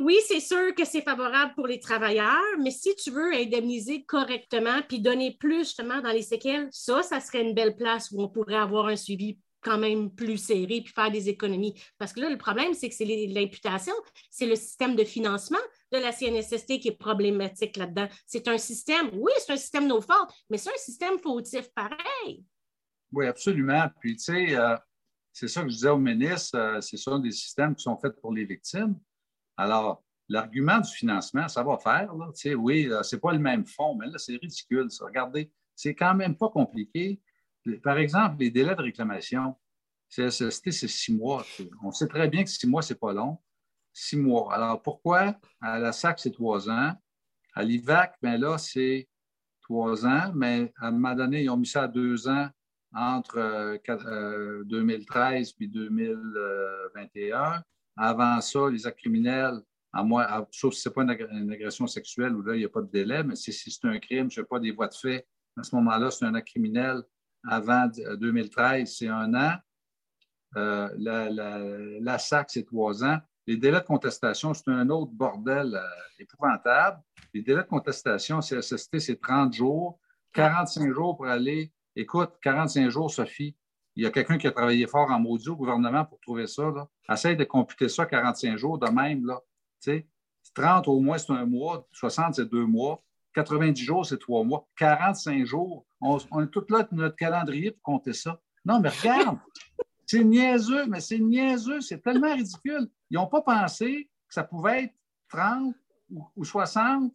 oui, 0.00 0.16
c'est 0.26 0.40
sûr 0.40 0.74
que 0.74 0.84
c'est 0.84 1.02
favorable 1.02 1.54
pour 1.54 1.66
les 1.66 1.80
travailleurs, 1.80 2.58
mais 2.62 2.70
si 2.70 2.94
tu 2.96 3.10
veux 3.10 3.32
indemniser 3.32 4.04
correctement 4.04 4.82
puis 4.86 5.00
donner 5.00 5.36
plus 5.38 5.60
justement 5.60 6.00
dans 6.00 6.12
les 6.12 6.22
séquelles, 6.22 6.68
ça, 6.72 7.02
ça 7.02 7.20
serait 7.20 7.42
une 7.42 7.54
belle 7.54 7.76
place 7.76 8.10
où 8.10 8.22
on 8.22 8.28
pourrait 8.28 8.56
avoir 8.56 8.86
un 8.86 8.96
suivi 8.96 9.38
quand 9.62 9.78
même 9.78 10.14
plus 10.14 10.36
serré 10.36 10.80
puis 10.82 10.92
faire 10.94 11.10
des 11.10 11.28
économies. 11.28 11.74
Parce 11.98 12.12
que 12.12 12.20
là, 12.20 12.30
le 12.30 12.38
problème, 12.38 12.72
c'est 12.74 12.88
que 12.88 12.94
c'est 12.94 13.04
l'imputation, 13.04 13.94
c'est 14.30 14.46
le 14.46 14.54
système 14.54 14.94
de 14.94 15.04
financement 15.04 15.58
de 15.90 15.98
la 15.98 16.12
CNSST 16.12 16.78
qui 16.78 16.88
est 16.88 16.98
problématique 16.98 17.76
là-dedans. 17.76 18.08
C'est 18.26 18.46
un 18.48 18.58
système, 18.58 19.10
oui, 19.14 19.32
c'est 19.38 19.52
un 19.52 19.56
système 19.56 19.86
no 19.88 20.00
fault, 20.00 20.28
mais 20.50 20.58
c'est 20.58 20.70
un 20.70 20.78
système 20.78 21.18
fautif 21.18 21.68
pareil. 21.74 22.44
Oui, 23.12 23.26
absolument. 23.26 23.88
Puis, 24.00 24.16
tu 24.16 24.24
sais, 24.24 24.56
euh, 24.56 24.76
c'est 25.32 25.48
ça 25.48 25.62
que 25.62 25.68
je 25.68 25.74
disais 25.74 25.88
au 25.88 25.98
ministre, 25.98 26.56
euh, 26.58 26.80
c'est 26.80 26.96
ça 26.96 27.18
des 27.18 27.32
systèmes 27.32 27.74
qui 27.74 27.82
sont 27.82 27.96
faits 27.96 28.20
pour 28.20 28.32
les 28.32 28.44
victimes. 28.44 28.96
Alors, 29.56 30.02
l'argument 30.28 30.80
du 30.80 30.90
financement, 30.90 31.48
ça 31.48 31.62
va 31.62 31.78
faire. 31.78 32.12
Oui, 32.58 32.90
ce 33.02 33.14
n'est 33.14 33.20
pas 33.20 33.32
le 33.32 33.38
même 33.38 33.64
fond, 33.64 33.94
mais 33.94 34.06
là, 34.06 34.18
c'est 34.18 34.36
ridicule. 34.36 34.88
Regardez, 35.00 35.50
c'est 35.74 35.94
quand 35.94 36.14
même 36.14 36.36
pas 36.36 36.48
compliqué. 36.48 37.20
Par 37.82 37.98
exemple, 37.98 38.36
les 38.40 38.50
délais 38.50 38.74
de 38.74 38.82
réclamation, 38.82 39.56
c'est 40.08 40.30
six 40.30 41.12
mois. 41.12 41.44
On 41.82 41.90
sait 41.90 42.06
très 42.06 42.28
bien 42.28 42.44
que 42.44 42.50
six 42.50 42.66
mois, 42.66 42.82
ce 42.82 42.92
n'est 42.92 42.98
pas 42.98 43.12
long. 43.12 43.38
Six 43.92 44.16
mois. 44.16 44.54
Alors, 44.54 44.82
pourquoi 44.82 45.34
à 45.60 45.78
la 45.78 45.92
SAC, 45.92 46.20
c'est 46.20 46.32
trois 46.32 46.68
ans? 46.68 46.92
À 47.54 47.62
l'IVAC, 47.62 48.16
bien 48.22 48.36
là, 48.36 48.58
c'est 48.58 49.08
trois 49.62 50.06
ans, 50.06 50.32
mais 50.34 50.72
à 50.78 50.88
un 50.88 50.90
moment 50.92 51.14
donné, 51.14 51.42
ils 51.42 51.50
ont 51.50 51.56
mis 51.56 51.66
ça 51.66 51.84
à 51.84 51.88
deux 51.88 52.28
ans 52.28 52.48
entre 52.94 53.80
2013 54.64 55.54
et 55.60 55.66
2021. 55.66 57.62
Avant 57.96 58.40
ça, 58.40 58.68
les 58.70 58.86
actes 58.86 58.98
criminels, 58.98 59.60
à 59.92 60.02
moi, 60.02 60.46
sauf 60.50 60.74
si 60.74 60.82
ce 60.82 60.88
n'est 60.88 60.94
pas 60.94 61.02
une, 61.02 61.52
agression 61.52 61.86
sexuelle 61.86 62.34
où 62.34 62.42
là, 62.42 62.54
il 62.54 62.58
n'y 62.58 62.64
a 62.64 62.68
pas 62.68 62.82
de 62.82 62.90
délai, 62.90 63.24
mais 63.24 63.34
si, 63.34 63.52
c'est 63.52 63.86
un 63.86 63.98
crime, 63.98 64.30
je 64.30 64.40
ne 64.40 64.44
sais 64.44 64.48
pas, 64.48 64.58
des 64.58 64.70
voies 64.70 64.88
de 64.88 64.94
fait, 64.94 65.26
à 65.58 65.62
ce 65.62 65.74
moment-là, 65.76 66.10
c'est 66.10 66.26
un 66.26 66.34
acte 66.34 66.48
criminel. 66.48 67.02
Avant 67.48 67.86
2013, 67.86 68.82
euh, 68.82 68.84
c'est 68.86 69.08
un 69.08 69.34
an. 69.34 69.54
Euh, 70.56 70.88
la, 70.98 72.18
SAC, 72.18 72.50
c'est 72.50 72.66
trois 72.66 73.04
ans. 73.04 73.18
Les 73.46 73.56
délais 73.56 73.80
de 73.80 73.86
contestation, 73.86 74.52
c'est 74.52 74.68
un 74.68 74.90
autre 74.90 75.12
bordel 75.12 75.74
euh, 75.74 75.82
épouvantable. 76.18 77.00
Les 77.32 77.42
délais 77.42 77.62
de 77.62 77.68
contestation, 77.68 78.40
CSST, 78.40 78.98
c'est 78.98 79.20
30 79.20 79.54
jours, 79.54 79.98
45 80.34 80.92
jours 80.92 81.16
pour 81.16 81.26
aller. 81.26 81.72
Écoute, 81.94 82.32
45 82.42 82.90
jours, 82.90 83.10
Sophie, 83.10 83.56
il 83.94 84.02
y 84.02 84.06
a 84.06 84.10
quelqu'un 84.10 84.36
qui 84.36 84.46
a 84.46 84.52
travaillé 84.52 84.86
fort 84.86 85.10
en 85.10 85.18
maudit 85.18 85.48
au 85.48 85.56
gouvernement 85.56 86.04
pour 86.04 86.20
trouver 86.20 86.46
ça. 86.46 86.70
Là. 86.70 86.86
Essaye 87.10 87.36
de 87.36 87.44
computer 87.44 87.88
ça 87.88 88.06
45 88.06 88.56
jours 88.56 88.78
de 88.78 88.88
même. 88.88 89.26
Là. 89.26 89.40
30 90.54 90.88
au 90.88 91.00
moins, 91.00 91.18
c'est 91.18 91.32
un 91.32 91.44
mois. 91.44 91.86
60, 91.92 92.34
c'est 92.34 92.50
deux 92.50 92.66
mois. 92.66 93.02
90 93.34 93.84
jours, 93.84 94.06
c'est 94.06 94.18
trois 94.18 94.42
mois. 94.44 94.66
45 94.76 95.44
jours, 95.44 95.86
on, 96.00 96.18
est 96.18 96.50
tout 96.50 96.64
là 96.70 96.86
notre 96.92 97.16
calendrier 97.16 97.72
pour 97.72 97.82
compter 97.82 98.14
ça. 98.14 98.40
Non, 98.64 98.80
mais 98.80 98.88
regarde, 98.88 99.38
c'est 100.06 100.24
niaiseux, 100.24 100.86
mais 100.86 101.00
c'est 101.00 101.18
niaiseux, 101.18 101.80
c'est 101.80 102.00
tellement 102.02 102.34
ridicule. 102.34 102.88
Ils 103.10 103.16
n'ont 103.16 103.26
pas 103.26 103.42
pensé 103.42 104.10
que 104.26 104.34
ça 104.34 104.42
pouvait 104.42 104.84
être 104.84 104.94
30 105.28 105.74
ou, 106.34 106.44
60. 106.44 107.12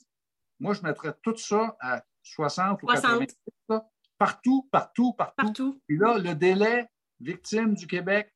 Moi, 0.59 0.73
je 0.73 0.81
mettrais 0.84 1.13
tout 1.23 1.35
ça 1.35 1.76
à 1.80 2.03
60 2.22 2.84
ou 2.84 2.85
80 2.85 3.26
partout, 4.22 4.69
partout, 4.72 5.13
partout. 5.13 5.81
Puis 5.88 5.97
là, 5.97 6.19
le 6.19 6.35
délai 6.35 6.88
victime 7.19 7.73
du 7.73 7.88
Québec, 7.88 8.31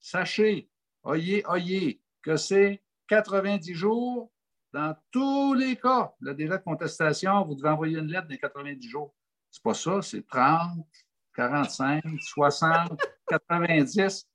sachez, 0.00 0.68
oyez, 1.08 1.42
oyez, 1.48 2.00
que 2.22 2.36
c'est 2.36 2.82
90 3.08 3.74
jours 3.74 4.30
dans 4.72 4.94
tous 5.10 5.54
les 5.54 5.76
cas. 5.76 6.12
Le 6.20 6.34
délai 6.34 6.58
de 6.58 6.62
contestation, 6.62 7.44
vous 7.44 7.54
devez 7.54 7.70
envoyer 7.70 7.98
une 7.98 8.08
lettre 8.08 8.28
dans 8.28 8.36
90 8.36 8.88
jours. 8.88 9.14
C'est 9.50 9.62
pas 9.62 9.74
ça, 9.74 10.02
c'est 10.02 10.26
30, 10.26 10.86
45, 11.34 12.02
60, 12.20 13.00
90. 13.28 14.28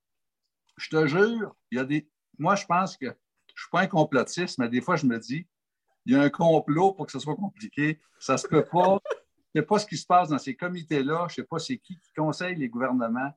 Je 0.78 0.90
te 0.90 1.08
jure, 1.08 1.56
il 1.72 1.78
y 1.78 1.82
a 1.82 1.86
des. 1.86 2.10
Moi, 2.40 2.56
je 2.56 2.66
pense 2.66 2.98
que 2.98 3.06
je 3.06 3.12
ne 3.12 3.58
suis 3.58 3.70
pas 3.72 3.82
un 3.82 3.88
complotiste, 3.88 4.58
mais 4.58 4.68
des 4.68 4.82
fois, 4.82 4.95
je 4.95 5.06
me 5.06 5.20
dis, 5.20 5.48
il 6.06 6.14
y 6.14 6.16
a 6.16 6.22
un 6.22 6.30
complot 6.32 6.94
pour 6.94 7.06
que 7.06 7.12
ce 7.12 7.20
soit 7.20 7.36
compliqué. 7.36 8.02
Ça 8.20 8.34
ne 8.34 8.38
se 8.38 8.48
peut 8.48 8.66
pas. 8.66 8.98
Je 9.54 9.60
ne 9.60 9.62
sais 9.62 9.68
pas 9.68 9.78
ce 9.78 9.86
qui 9.86 9.98
se 9.98 10.08
passe 10.08 10.30
dans 10.30 10.40
ces 10.40 10.56
comités-là. 10.56 11.28
Je 11.30 11.34
ne 11.34 11.36
sais 11.36 11.44
pas 11.44 11.60
c'est 11.60 11.78
qui 11.78 12.00
qui 12.00 12.12
conseille 12.18 12.56
les 12.56 12.70
gouvernements. 12.70 13.32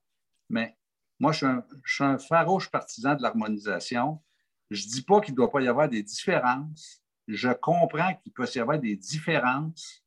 Mais 0.49 0.79
moi, 1.19 1.33
je 1.33 1.47
suis 1.87 2.05
un, 2.05 2.19
farouche 2.19 2.71
partisan 2.71 3.15
de 3.15 3.23
l'harmonisation. 3.23 4.23
Je 4.71 4.85
ne 4.85 4.91
dis 4.91 5.03
pas 5.03 5.21
qu'il 5.21 5.33
ne 5.33 5.37
doit 5.37 5.51
pas 5.51 5.61
y 5.61 5.69
avoir 5.69 5.89
des 5.89 6.03
différences. 6.03 7.03
Je 7.27 7.49
comprends 7.51 8.15
qu'il 8.23 8.33
peut 8.33 8.47
y 8.55 8.59
avoir 8.59 8.79
des 8.79 8.97
différences. 8.97 10.05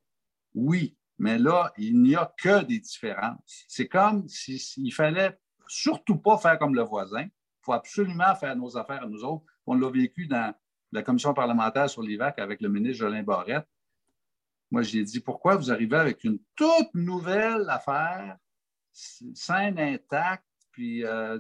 Oui, 0.53 0.97
mais 1.17 1.37
là, 1.37 1.73
il 1.77 2.01
n'y 2.01 2.15
a 2.15 2.33
que 2.37 2.63
des 2.63 2.79
différences. 2.79 3.65
C'est 3.67 3.87
comme 3.87 4.27
s'il 4.27 4.83
ne 4.83 4.91
fallait 4.91 5.37
surtout 5.67 6.17
pas 6.17 6.37
faire 6.37 6.59
comme 6.59 6.75
le 6.75 6.83
voisin. 6.83 7.23
Il 7.23 7.61
faut 7.61 7.73
absolument 7.73 8.35
faire 8.35 8.55
nos 8.55 8.77
affaires 8.77 9.03
à 9.03 9.07
nous 9.07 9.23
autres. 9.23 9.45
On 9.65 9.75
l'a 9.75 9.89
vécu 9.89 10.27
dans 10.27 10.53
la 10.91 11.03
commission 11.03 11.33
parlementaire 11.33 11.89
sur 11.89 12.01
l'IVAC 12.01 12.39
avec 12.39 12.61
le 12.61 12.69
ministre 12.69 12.99
Jolin 12.99 13.23
Barrette. 13.23 13.67
Moi, 14.71 14.83
j'ai 14.83 15.03
dit, 15.03 15.19
pourquoi 15.19 15.55
vous 15.55 15.71
arrivez 15.71 15.97
avec 15.97 16.23
une 16.23 16.39
toute 16.55 16.93
nouvelle 16.93 17.67
affaire, 17.69 18.37
scène 18.93 19.79
intacte, 19.79 20.45
puis, 20.79 21.03
euh, 21.03 21.39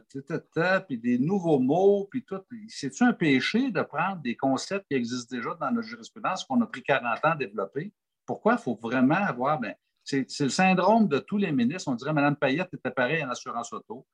puis 0.85 0.97
des 0.97 1.17
nouveaux 1.17 1.59
mots, 1.59 2.09
puis 2.11 2.25
tout. 2.25 2.41
C'est-tu 2.67 3.05
un 3.05 3.13
péché 3.13 3.71
de 3.71 3.81
prendre 3.83 4.21
des 4.21 4.35
concepts 4.35 4.85
qui 4.89 4.95
existent 4.95 5.33
déjà 5.33 5.55
dans 5.55 5.71
notre 5.71 5.87
jurisprudence 5.87 6.43
qu'on 6.43 6.59
a 6.59 6.67
pris 6.67 6.83
40 6.83 7.05
ans 7.23 7.31
à 7.31 7.35
développer, 7.37 7.93
pourquoi 8.25 8.55
il 8.55 8.59
faut 8.59 8.75
vraiment 8.75 9.15
avoir. 9.15 9.57
Ben, 9.57 9.73
c'est 10.03 10.27
le 10.41 10.49
syndrome 10.49 11.07
de 11.07 11.19
tous 11.19 11.37
les 11.37 11.53
ministres. 11.53 11.89
On 11.89 11.95
dirait 11.95 12.11
Mme 12.11 12.35
Payette 12.35 12.73
était 12.73 12.91
pareil 12.91 13.23
en 13.23 13.29
assurance 13.29 13.71
auto. 13.71 14.05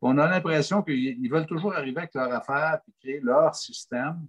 On 0.00 0.16
a 0.16 0.26
l'impression 0.26 0.82
qu'ils 0.82 1.30
veulent 1.30 1.46
toujours 1.46 1.74
arriver 1.74 1.98
avec 1.98 2.14
leur 2.14 2.32
affaire 2.32 2.80
et 2.88 2.92
créer 3.02 3.20
leur 3.20 3.54
système 3.54 4.26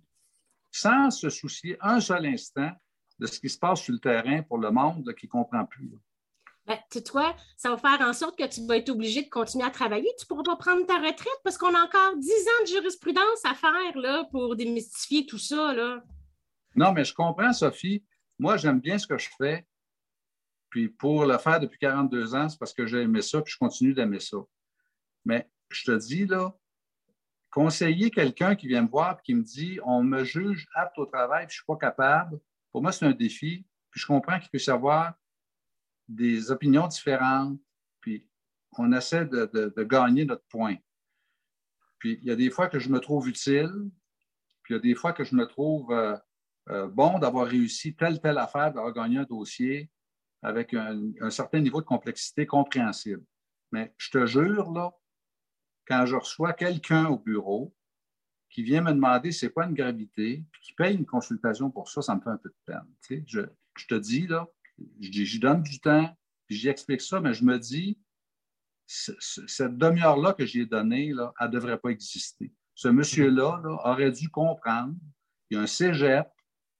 sans 0.69 1.11
se 1.11 1.29
soucier 1.29 1.77
un 1.79 2.01
seul 2.01 2.25
instant 2.25 2.71
de 3.19 3.25
ce 3.25 3.39
qui 3.39 3.47
se 3.47 3.57
passe 3.57 3.79
sur 3.79 3.93
le 3.93 3.99
terrain 3.99 4.41
pour 4.41 4.57
le 4.57 4.69
monde 4.69 5.13
qui 5.17 5.27
ne 5.27 5.31
comprend 5.31 5.65
plus. 5.65 5.91
Ben, 6.67 6.77
toi, 7.03 7.35
ça 7.57 7.69
va 7.69 7.77
faire 7.77 8.07
en 8.07 8.13
sorte 8.13 8.37
que 8.37 8.47
tu 8.47 8.65
vas 8.65 8.77
être 8.77 8.89
obligé 8.89 9.23
de 9.23 9.29
continuer 9.29 9.65
à 9.65 9.71
travailler. 9.71 10.09
Tu 10.19 10.25
ne 10.25 10.27
pourras 10.27 10.43
pas 10.43 10.55
prendre 10.55 10.85
ta 10.85 10.97
retraite 10.97 11.39
parce 11.43 11.57
qu'on 11.57 11.73
a 11.73 11.79
encore 11.79 12.15
10 12.17 12.29
ans 12.29 12.63
de 12.63 12.67
jurisprudence 12.67 13.45
à 13.45 13.55
faire 13.55 13.97
là, 13.97 14.25
pour 14.31 14.55
démystifier 14.55 15.25
tout 15.25 15.39
ça. 15.39 15.73
Là. 15.73 16.03
Non, 16.75 16.93
mais 16.93 17.03
je 17.03 17.13
comprends, 17.13 17.51
Sophie. 17.51 18.03
Moi, 18.37 18.57
j'aime 18.57 18.79
bien 18.79 18.97
ce 18.97 19.07
que 19.07 19.17
je 19.17 19.29
fais. 19.37 19.65
Puis 20.69 20.87
pour 20.87 21.25
le 21.25 21.37
faire 21.37 21.59
depuis 21.59 21.79
42 21.79 22.35
ans, 22.35 22.47
c'est 22.47 22.57
parce 22.57 22.73
que 22.73 22.85
j'ai 22.85 23.01
aimé 23.01 23.21
ça, 23.21 23.41
puis 23.41 23.53
je 23.53 23.57
continue 23.57 23.93
d'aimer 23.93 24.19
ça. 24.21 24.37
Mais 25.25 25.49
je 25.69 25.83
te 25.83 25.97
dis, 25.97 26.25
là, 26.25 26.55
conseiller 27.49 28.09
quelqu'un 28.09 28.55
qui 28.55 28.67
vient 28.67 28.83
me 28.83 28.87
voir 28.87 29.17
et 29.19 29.21
qui 29.23 29.35
me 29.35 29.43
dit 29.43 29.79
on 29.83 30.01
me 30.01 30.23
juge 30.23 30.67
apte 30.73 30.97
au 30.97 31.05
travail, 31.05 31.47
puis 31.47 31.55
je 31.55 31.61
ne 31.61 31.63
suis 31.63 31.67
pas 31.67 31.75
capable, 31.75 32.39
pour 32.71 32.81
moi, 32.81 32.91
c'est 32.91 33.05
un 33.05 33.11
défi. 33.11 33.65
Puis 33.91 33.99
je 33.99 34.07
comprends 34.07 34.39
qu'il 34.39 34.49
puisse 34.49 34.69
avoir 34.69 35.13
des 36.11 36.51
opinions 36.51 36.87
différentes, 36.87 37.59
puis 38.01 38.27
on 38.77 38.91
essaie 38.91 39.25
de, 39.25 39.83
gagner 39.83 40.25
notre 40.25 40.45
point. 40.47 40.75
Puis 41.99 42.19
il 42.21 42.27
y 42.27 42.31
a 42.31 42.35
des 42.35 42.49
fois 42.49 42.67
que 42.67 42.79
je 42.79 42.89
me 42.89 42.99
trouve 42.99 43.29
utile, 43.29 43.89
puis 44.63 44.73
il 44.73 44.77
y 44.77 44.79
a 44.79 44.81
des 44.81 44.95
fois 44.95 45.13
que 45.13 45.23
je 45.23 45.35
me 45.35 45.45
trouve 45.45 45.91
euh, 45.91 46.17
euh, 46.69 46.87
bon 46.87 47.19
d'avoir 47.19 47.47
réussi 47.47 47.95
telle, 47.95 48.19
telle 48.19 48.37
affaire, 48.37 48.73
d'avoir 48.73 48.93
gagné 48.93 49.19
un 49.19 49.23
dossier 49.23 49.89
avec 50.43 50.73
un, 50.73 51.29
certain 51.29 51.59
niveau 51.59 51.81
de 51.81 51.85
complexité 51.85 52.47
compréhensible. 52.47 53.23
Mais 53.71 53.93
je 53.97 54.09
te 54.09 54.25
jure, 54.25 54.71
là, 54.71 54.91
quand 55.85 56.05
je 56.05 56.15
reçois 56.15 56.53
quelqu'un 56.53 57.05
au 57.05 57.19
bureau 57.19 57.75
qui 58.49 58.63
vient 58.63 58.81
me 58.81 58.91
demander 58.91 59.31
c'est 59.31 59.51
quoi 59.51 59.65
une 59.65 59.75
gravité, 59.75 60.43
puis 60.51 60.61
qui 60.61 60.73
paye 60.73 60.97
une 60.97 61.05
consultation 61.05 61.69
pour 61.69 61.89
ça, 61.89 62.01
ça 62.01 62.15
me 62.15 62.21
fait 62.21 62.29
un 62.29 62.37
peu 62.37 62.49
de 62.49 62.55
peine. 62.65 63.23
je, 63.27 63.41
je, 63.77 63.87
te 63.87 63.95
dis, 63.95 64.27
là, 64.27 64.47
j'y 64.99 65.39
donne 65.39 65.61
du 65.63 65.79
temps, 65.79 66.15
puis 66.47 66.57
j'y 66.57 66.69
explique 66.69 67.01
ça, 67.01 67.19
mais 67.19 67.33
je 67.33 67.43
me 67.43 67.57
dis, 67.57 67.99
cette 68.85 69.77
demi-heure-là 69.77 70.33
que 70.33 70.45
j'ai 70.45 70.65
donnée, 70.65 71.09
elle 71.09 71.47
ne 71.47 71.47
devrait 71.47 71.79
pas 71.79 71.89
exister. 71.89 72.53
Ce 72.75 72.87
monsieur-là 72.87 73.61
là, 73.63 73.77
aurait 73.85 74.11
dû 74.11 74.29
comprendre, 74.29 74.95
il 75.49 75.57
a 75.57 75.61
un 75.61 75.67
cégep, 75.67 76.27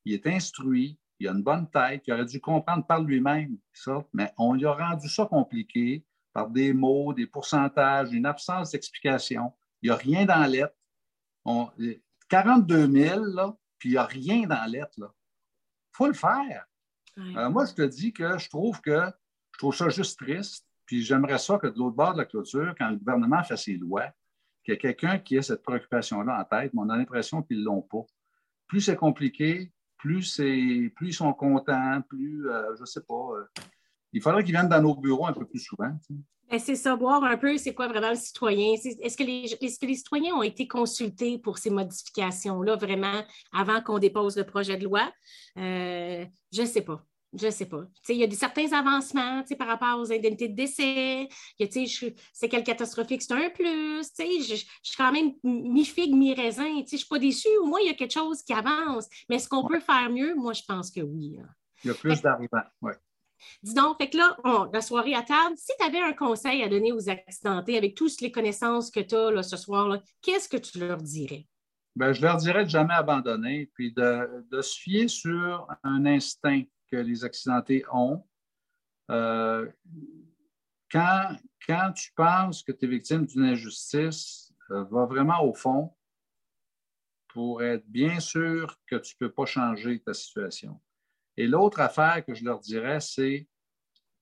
il 0.05 0.13
est 0.13 0.27
instruit, 0.27 0.99
il 1.19 1.27
a 1.27 1.31
une 1.31 1.43
bonne 1.43 1.69
tête, 1.69 2.03
il 2.07 2.13
aurait 2.13 2.25
dû 2.25 2.41
comprendre 2.41 2.85
par 2.85 3.01
lui-même 3.01 3.57
mais 4.13 4.33
on 4.37 4.53
lui 4.53 4.65
a 4.65 4.73
rendu 4.73 5.07
ça 5.07 5.25
compliqué 5.25 6.03
par 6.33 6.49
des 6.49 6.73
mots, 6.73 7.13
des 7.13 7.27
pourcentages, 7.27 8.11
une 8.11 8.25
absence 8.25 8.71
d'explication. 8.71 9.53
Il 9.81 9.89
n'y 9.89 9.93
a 9.93 9.97
rien 9.97 10.25
dans 10.25 10.45
lettre. 10.45 10.75
42 12.29 12.91
000, 12.91 13.25
là, 13.25 13.55
puis 13.77 13.89
il 13.89 13.91
n'y 13.93 13.97
a 13.97 14.05
rien 14.05 14.47
dans 14.47 14.65
lettre. 14.65 14.93
Il 14.97 15.07
faut 15.91 16.07
le 16.07 16.13
faire. 16.13 16.65
Euh, 17.17 17.49
moi, 17.49 17.65
je 17.65 17.73
te 17.73 17.81
dis 17.81 18.13
que 18.13 18.37
je 18.37 18.49
trouve 18.49 18.81
que 18.81 19.05
je 19.53 19.57
trouve 19.57 19.75
ça 19.75 19.89
juste 19.89 20.19
triste. 20.19 20.65
Puis 20.85 21.03
j'aimerais 21.03 21.37
ça 21.37 21.57
que 21.57 21.67
de 21.67 21.77
l'autre 21.77 21.95
bord 21.95 22.13
de 22.13 22.17
la 22.17 22.25
clôture, 22.25 22.75
quand 22.77 22.89
le 22.89 22.97
gouvernement 22.97 23.43
fait 23.43 23.57
ses 23.57 23.77
lois, 23.77 24.11
qu'il 24.63 24.73
y 24.73 24.75
ait 24.75 24.77
quelqu'un 24.77 25.19
qui 25.19 25.37
ait 25.37 25.41
cette 25.41 25.63
préoccupation-là 25.63 26.39
en 26.39 26.43
tête, 26.43 26.73
mais 26.73 26.81
on 26.81 26.89
a 26.89 26.97
l'impression 26.97 27.41
qu'ils 27.41 27.59
ne 27.59 27.65
l'ont 27.65 27.81
pas. 27.81 28.05
Plus 28.67 28.81
c'est 28.81 28.95
compliqué, 28.95 29.71
plus, 29.97 30.35
plus 30.35 31.07
ils 31.07 31.13
sont 31.13 31.33
contents, 31.33 32.01
plus, 32.09 32.49
euh, 32.49 32.75
je 32.75 32.81
ne 32.81 32.85
sais 32.85 33.01
pas, 33.01 33.13
euh, 33.13 33.45
il 34.13 34.21
faudrait 34.21 34.43
qu'ils 34.43 34.53
viennent 34.53 34.69
dans 34.69 34.81
nos 34.81 34.95
bureaux 34.95 35.27
un 35.27 35.33
peu 35.33 35.45
plus 35.45 35.59
souvent. 35.59 35.91
Ben, 36.49 36.59
c'est 36.59 36.75
savoir 36.75 37.23
un 37.23 37.37
peu 37.37 37.57
c'est 37.57 37.73
quoi 37.73 37.87
vraiment 37.87 38.09
le 38.09 38.15
citoyen. 38.15 38.73
Est-ce 38.73 39.15
que, 39.15 39.23
les, 39.23 39.47
que 39.57 39.85
les 39.85 39.95
citoyens 39.95 40.35
ont 40.35 40.43
été 40.43 40.67
consultés 40.67 41.37
pour 41.37 41.57
ces 41.57 41.69
modifications-là 41.69 42.75
vraiment 42.75 43.23
avant 43.53 43.81
qu'on 43.81 43.99
dépose 43.99 44.35
le 44.35 44.45
projet 44.45 44.77
de 44.77 44.83
loi? 44.83 45.09
je 45.55 46.27
ne 46.61 46.65
sais 46.65 46.81
pas. 46.81 47.05
Je 47.33 47.45
ne 47.45 47.51
sais 47.51 47.65
pas. 47.65 47.85
il 48.09 48.17
y 48.17 48.23
a 48.23 48.27
des, 48.27 48.35
certains 48.35 48.73
avancements 48.73 49.41
par 49.57 49.67
rapport 49.67 49.97
aux 49.97 50.11
indemnités 50.11 50.49
de 50.49 50.55
décès. 50.55 51.29
C'est 51.57 52.49
quel 52.49 52.63
catastrophique, 52.63 53.21
c'est 53.21 53.31
un 53.31 53.49
plus. 53.49 54.03
Je, 54.19 54.55
je, 54.55 54.65
suis 54.83 54.97
quand 54.97 55.13
même 55.13 55.31
mi-figue, 55.45 56.13
mi-raisin. 56.13 56.67
Je 56.85 56.93
ne 56.93 56.97
suis 56.97 57.07
pas 57.07 57.19
déçue. 57.19 57.47
Au 57.61 57.67
moins, 57.67 57.79
il 57.79 57.87
y 57.87 57.89
a 57.89 57.93
quelque 57.93 58.11
chose 58.11 58.43
qui 58.43 58.51
avance. 58.51 59.07
Mais 59.29 59.37
est-ce 59.37 59.47
qu'on 59.47 59.65
peut 59.65 59.79
faire 59.79 60.09
mieux? 60.09 60.35
Moi, 60.35 60.51
je 60.51 60.63
pense 60.67 60.91
que 60.91 60.99
oui. 60.99 61.37
Il 61.85 61.87
y 61.87 61.91
a 61.91 61.93
plus 61.93 62.21
d'arrivants, 62.21 62.67
oui. 62.81 62.91
Dis 63.63 63.73
donc, 63.73 63.97
fait 63.97 64.09
que 64.09 64.17
là, 64.17 64.37
la 64.73 64.81
soirée 64.81 65.15
à 65.15 65.23
table, 65.23 65.55
si 65.57 65.71
tu 65.79 65.85
avais 65.85 66.01
un 66.01 66.13
conseil 66.13 66.63
à 66.63 66.69
donner 66.69 66.91
aux 66.91 67.09
accidentés 67.09 67.77
avec 67.77 67.95
toutes 67.95 68.19
les 68.21 68.31
connaissances 68.31 68.91
que 68.91 68.99
tu 68.99 69.15
as 69.15 69.43
ce 69.43 69.57
soir, 69.57 69.99
qu'est-ce 70.21 70.49
que 70.49 70.57
tu 70.57 70.79
leur 70.79 70.97
dirais? 70.97 71.47
Bien, 71.95 72.13
je 72.13 72.21
leur 72.21 72.37
dirais 72.37 72.63
de 72.63 72.69
jamais 72.69 72.93
abandonner, 72.93 73.69
puis 73.73 73.91
de, 73.91 74.45
de, 74.49 74.61
se 74.61 74.79
fier 74.79 75.07
sur 75.09 75.67
un 75.83 76.05
instinct 76.05 76.63
que 76.89 76.95
les 76.95 77.25
accidentés 77.25 77.83
ont. 77.91 78.23
Euh, 79.09 79.69
quand, 80.89 81.35
quand 81.67 81.91
tu 81.93 82.11
penses 82.15 82.63
que 82.63 82.71
tu 82.71 82.85
es 82.85 82.87
victime 82.87 83.25
d'une 83.25 83.43
injustice, 83.43 84.53
euh, 84.71 84.85
va 84.85 85.05
vraiment 85.05 85.43
au 85.43 85.53
fond 85.53 85.93
pour 87.27 87.63
être 87.63 87.85
bien 87.87 88.19
sûr 88.19 88.77
que 88.87 88.95
tu 88.95 89.15
ne 89.19 89.27
peux 89.27 89.33
pas 89.33 89.45
changer 89.45 90.01
ta 90.01 90.13
situation. 90.13 90.79
Et 91.37 91.47
l'autre 91.47 91.79
affaire 91.79 92.23
que 92.25 92.33
je 92.33 92.43
leur 92.43 92.59
dirais, 92.59 92.99
c'est 92.99 93.47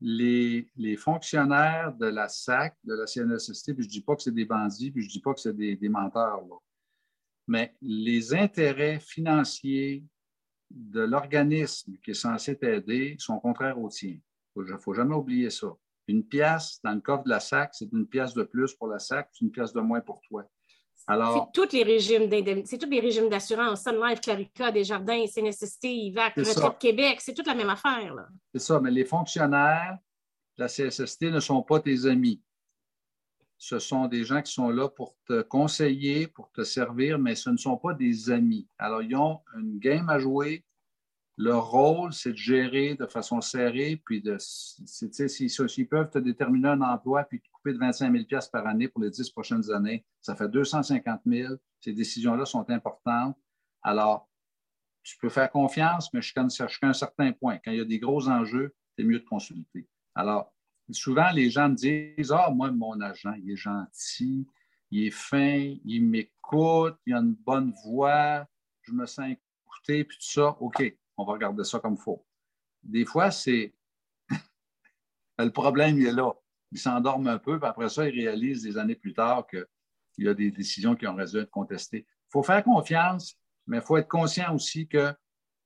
les, 0.01 0.97
fonctionnaires 0.97 1.93
de 1.93 2.07
la 2.07 2.29
SAC, 2.29 2.77
de 2.83 2.93
la 2.93 3.05
CNSST, 3.05 3.73
puis 3.73 3.83
je 3.83 3.87
ne 3.87 3.91
dis 3.91 4.01
pas 4.01 4.15
que 4.15 4.21
c'est 4.21 4.33
des 4.33 4.45
bandits, 4.45 4.91
puis 4.91 5.01
je 5.01 5.07
ne 5.07 5.11
dis 5.11 5.21
pas 5.21 5.33
que 5.33 5.39
c'est 5.39 5.55
des, 5.55 5.75
des 5.75 5.89
menteurs, 5.89 6.41
mais 7.47 7.75
les 7.81 8.33
intérêts 8.33 8.99
financiers 8.99 10.05
de 10.69 11.01
l'organisme 11.01 11.97
qui 12.03 12.11
est 12.11 12.13
censé 12.13 12.57
t'aider 12.57 13.15
sont 13.17 13.39
contraires 13.39 13.79
aux 13.79 13.89
tiens. 13.89 14.19
Il 14.55 14.63
ne 14.63 14.77
faut 14.77 14.93
jamais 14.93 15.15
oublier 15.15 15.49
ça. 15.49 15.75
Une 16.07 16.23
pièce 16.23 16.79
dans 16.83 16.91
le 16.91 17.01
coffre 17.01 17.23
de 17.23 17.29
la 17.29 17.39
SAC, 17.39 17.71
c'est 17.73 17.91
une 17.91 18.07
pièce 18.07 18.33
de 18.33 18.43
plus 18.43 18.73
pour 18.75 18.87
la 18.87 18.99
SAC, 18.99 19.29
c'est 19.31 19.45
une 19.45 19.51
pièce 19.51 19.73
de 19.73 19.81
moins 19.81 20.01
pour 20.01 20.21
toi. 20.21 20.47
Alors, 21.07 21.49
c'est 21.53 21.61
tous 21.61 21.73
les 21.73 21.83
régimes 21.83 22.29
c'est 22.65 22.77
tous 22.77 22.89
les 22.89 22.99
régimes 22.99 23.29
d'assurance, 23.29 23.83
Sun 23.83 23.99
Life, 24.01 24.21
Clarica, 24.21 24.71
Desjardins, 24.71 25.25
CNSST, 25.25 25.85
IVAC, 25.85 26.35
Retraite 26.35 26.77
Québec, 26.79 27.19
c'est 27.21 27.33
toute 27.33 27.47
la 27.47 27.55
même 27.55 27.69
affaire. 27.69 28.15
C'est 28.53 28.61
ça, 28.61 28.79
mais 28.79 28.91
les 28.91 29.05
fonctionnaires 29.05 29.97
de 30.57 30.63
la 30.63 30.67
CSST 30.67 31.23
ne 31.23 31.39
sont 31.39 31.63
pas 31.63 31.79
tes 31.79 32.05
amis. 32.05 32.41
Ce 33.57 33.77
sont 33.79 34.07
des 34.07 34.23
gens 34.23 34.41
qui 34.41 34.53
sont 34.53 34.69
là 34.69 34.87
pour 34.87 35.15
te 35.25 35.41
conseiller, 35.41 36.27
pour 36.27 36.49
te 36.51 36.63
servir, 36.63 37.19
mais 37.19 37.35
ce 37.35 37.49
ne 37.49 37.57
sont 37.57 37.75
pas 37.75 37.93
des 37.93 38.29
amis. 38.29 38.67
Alors, 38.77 39.01
ils 39.01 39.15
ont 39.15 39.41
une 39.57 39.79
game 39.79 40.07
à 40.09 40.17
jouer. 40.17 40.63
Leur 41.41 41.71
rôle, 41.71 42.11
c'est 42.11 42.33
de 42.33 42.37
gérer 42.37 42.95
de 42.95 43.05
façon 43.05 43.39
serrée, 43.39 44.01
puis 44.05 44.21
de, 44.21 44.35
s'ils 44.39 45.87
peuvent 45.87 46.09
te 46.09 46.19
déterminer 46.19 46.67
un 46.67 46.81
emploi, 46.81 47.23
puis 47.23 47.41
de 47.65 47.77
25 47.77 48.11
000 48.29 48.41
par 48.51 48.67
année 48.67 48.89
pour 48.89 49.01
les 49.01 49.09
10 49.09 49.29
prochaines 49.29 49.71
années. 49.71 50.05
Ça 50.21 50.35
fait 50.35 50.49
250 50.49 51.21
000. 51.25 51.53
Ces 51.79 51.93
décisions-là 51.93 52.43
sont 52.43 52.69
importantes. 52.69 53.37
Alors, 53.81 54.29
tu 55.01 55.17
peux 55.17 55.29
faire 55.29 55.49
confiance, 55.49 56.13
mais 56.13 56.21
jusqu'à 56.21 56.41
un 56.41 56.93
certain 56.93 57.31
point. 57.31 57.57
Quand 57.63 57.71
il 57.71 57.77
y 57.77 57.81
a 57.81 57.85
des 57.85 57.99
gros 57.99 58.27
enjeux, 58.27 58.75
c'est 58.97 59.05
mieux 59.05 59.19
de 59.19 59.25
consulter. 59.25 59.87
Alors, 60.15 60.53
souvent, 60.91 61.31
les 61.31 61.49
gens 61.49 61.69
me 61.69 61.75
disent 61.75 62.33
Ah, 62.33 62.51
moi, 62.51 62.69
mon 62.69 62.99
agent, 62.99 63.33
il 63.41 63.51
est 63.51 63.55
gentil, 63.55 64.45
il 64.91 65.05
est 65.05 65.11
fin, 65.11 65.73
il 65.85 66.05
m'écoute, 66.05 66.97
il 67.05 67.13
a 67.13 67.19
une 67.19 67.33
bonne 67.33 67.73
voix, 67.85 68.45
je 68.81 68.91
me 68.91 69.05
sens 69.05 69.27
écouté, 69.29 70.03
puis 70.03 70.17
tout 70.17 70.31
ça. 70.31 70.57
OK, 70.59 70.83
on 71.19 71.25
va 71.25 71.33
regarder 71.33 71.63
ça 71.63 71.79
comme 71.79 71.95
il 71.95 72.01
faut. 72.01 72.25
Des 72.83 73.05
fois, 73.05 73.31
c'est. 73.31 73.73
le 75.37 75.51
problème, 75.51 75.97
il 75.97 76.07
est 76.07 76.11
là 76.11 76.33
ils 76.71 76.79
s'endorment 76.79 77.27
un 77.27 77.37
peu, 77.37 77.59
puis 77.59 77.67
après 77.67 77.89
ça, 77.89 78.07
ils 78.07 78.19
réalisent 78.19 78.63
des 78.63 78.77
années 78.77 78.95
plus 78.95 79.13
tard 79.13 79.47
qu'il 79.47 79.65
y 80.19 80.27
a 80.27 80.33
des 80.33 80.51
décisions 80.51 80.95
qui 80.95 81.07
ont 81.07 81.15
raison 81.15 81.39
être 81.39 81.49
contestées. 81.49 82.05
Il 82.07 82.31
faut 82.31 82.43
faire 82.43 82.63
confiance, 82.63 83.35
mais 83.67 83.77
il 83.77 83.83
faut 83.83 83.97
être 83.97 84.07
conscient 84.07 84.53
aussi 84.53 84.87
que 84.87 85.13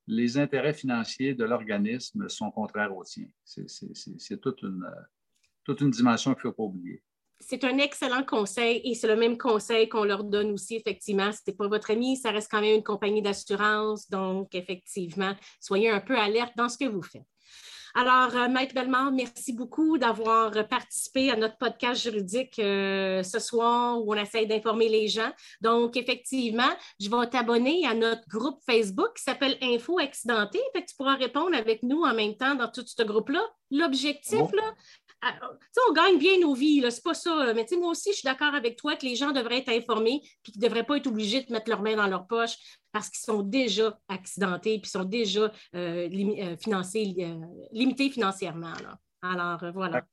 les 0.08 0.38
intérêts 0.38 0.74
financiers 0.74 1.34
de 1.34 1.46
l'organisme 1.46 2.28
sont 2.30 2.52
contraires 2.52 2.96
aux 2.96 3.04
tiens. 3.04 3.28
C'est 3.44 4.42
toute 4.42 4.62
une, 4.62 4.86
toute 5.64 5.82
une 5.82 5.92
dimension 5.92 6.34
qu'il 6.34 6.48
ne 6.48 6.52
faut 6.52 6.54
pas 6.54 6.64
oublier. 6.64 7.04
C'est 7.40 7.64
un 7.66 7.78
excellent 7.78 8.24
conseil 8.24 8.82
et 8.86 8.96
c'est 8.96 9.08
le 9.08 9.16
même 9.16 9.38
conseil 9.38 9.90
qu'on 9.90 10.06
leur 10.06 10.24
donne 10.24 10.52
aussi, 10.52 10.76
effectivement. 10.76 11.32
Ce 11.32 11.40
n'est 11.48 11.54
pas 11.54 11.68
votre 11.68 11.92
ami, 11.92 12.16
ça 12.18 12.32
reste 12.32 12.50
quand 12.50 12.62
même 12.62 12.76
une 12.76 12.84
compagnie 12.84 13.22
d'assurance. 13.22 14.10
Donc, 14.10 14.56
effectivement, 14.56 15.34
soyez 15.60 15.90
un 15.90 16.00
peu 16.00 16.18
alerte 16.18 16.54
dans 16.56 16.70
ce 16.70 16.78
que 16.78 16.86
vous 16.86 17.02
faites. 17.02 17.26
Alors, 17.96 18.36
euh, 18.36 18.48
Maître 18.48 18.74
Bellemare, 18.74 19.12
merci 19.12 19.54
beaucoup 19.54 20.00
d'avoir 20.00 20.52
participé 20.68 21.30
à 21.30 21.36
notre 21.36 21.58
podcast 21.60 22.02
juridique 22.02 22.58
euh, 22.58 23.22
ce 23.22 23.38
soir 23.38 24.02
où 24.02 24.12
on 24.12 24.18
essaie 24.18 24.48
d'informer 24.48 24.90
les 24.90 25.08
gens. 25.08 25.32
Donc, 25.62 25.96
effectivement, 25.96 26.72
je 27.00 27.08
vais 27.08 27.28
t'abonner 27.28 27.86
à 27.86 27.94
notre 27.94 28.28
groupe 28.28 28.60
Facebook 28.66 29.14
qui 29.16 29.22
s'appelle 29.22 29.58
Info 29.62 30.00
Accidenté. 30.00 30.60
Fait 30.76 30.84
tu 30.84 30.96
pourras 30.96 31.16
répondre 31.16 31.56
avec 31.56 31.84
nous 31.84 32.02
en 32.02 32.16
même 32.16 32.36
temps 32.36 32.56
dans 32.56 32.68
tout 32.68 32.84
ce 32.84 33.04
groupe-là. 33.04 33.48
L'objectif, 33.70 34.52
là, 34.54 34.74
on 35.90 35.94
gagne 35.94 36.18
bien 36.18 36.40
nos 36.40 36.54
vies, 36.54 36.84
c'est 36.90 37.04
pas 37.04 37.14
ça. 37.14 37.54
Mais 37.54 37.66
moi 37.78 37.90
aussi, 37.90 38.12
je 38.12 38.18
suis 38.18 38.26
d'accord 38.26 38.54
avec 38.54 38.78
toi 38.78 38.96
que 38.96 39.06
les 39.06 39.16
gens 39.16 39.32
devraient 39.32 39.60
être 39.60 39.70
informés 39.70 40.22
et 40.24 40.52
qu'ils 40.52 40.62
ne 40.62 40.68
devraient 40.68 40.86
pas 40.86 40.98
être 40.98 41.08
obligés 41.08 41.42
de 41.42 41.52
mettre 41.52 41.70
leurs 41.70 41.82
mains 41.82 41.96
dans 41.96 42.08
leur 42.08 42.28
poche 42.28 42.56
parce 42.92 43.10
qu'ils 43.10 43.24
sont 43.24 43.42
déjà 43.42 43.98
accidentés 44.08 44.80
puis 44.80 44.90
sont 44.90 45.04
déjà 45.04 45.52
euh, 45.76 46.10
euh, 46.10 46.58
financés, 46.58 47.16
euh, 47.20 47.40
limités 47.72 48.10
financièrement. 48.10 48.74
Alors, 49.22 49.64
voilà. 49.74 50.04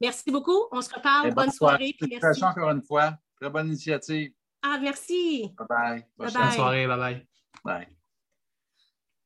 Merci 0.00 0.30
beaucoup. 0.30 0.66
On 0.70 0.80
se 0.80 0.94
reparle. 0.94 1.34
Bonne 1.34 1.50
soirée. 1.50 1.94
Merci. 2.00 2.44
encore 2.44 2.70
une 2.70 2.82
fois. 2.82 3.14
Très 3.40 3.50
bonne 3.50 3.68
initiative. 3.68 4.32
Ah, 4.62 4.78
merci. 4.80 5.52
Bye 5.56 5.66
bye. 5.68 6.06
Bonne 6.16 6.50
soirée. 6.52 6.86
Bye 6.86 6.98
bye. 6.98 7.26
Bye. 7.64 7.97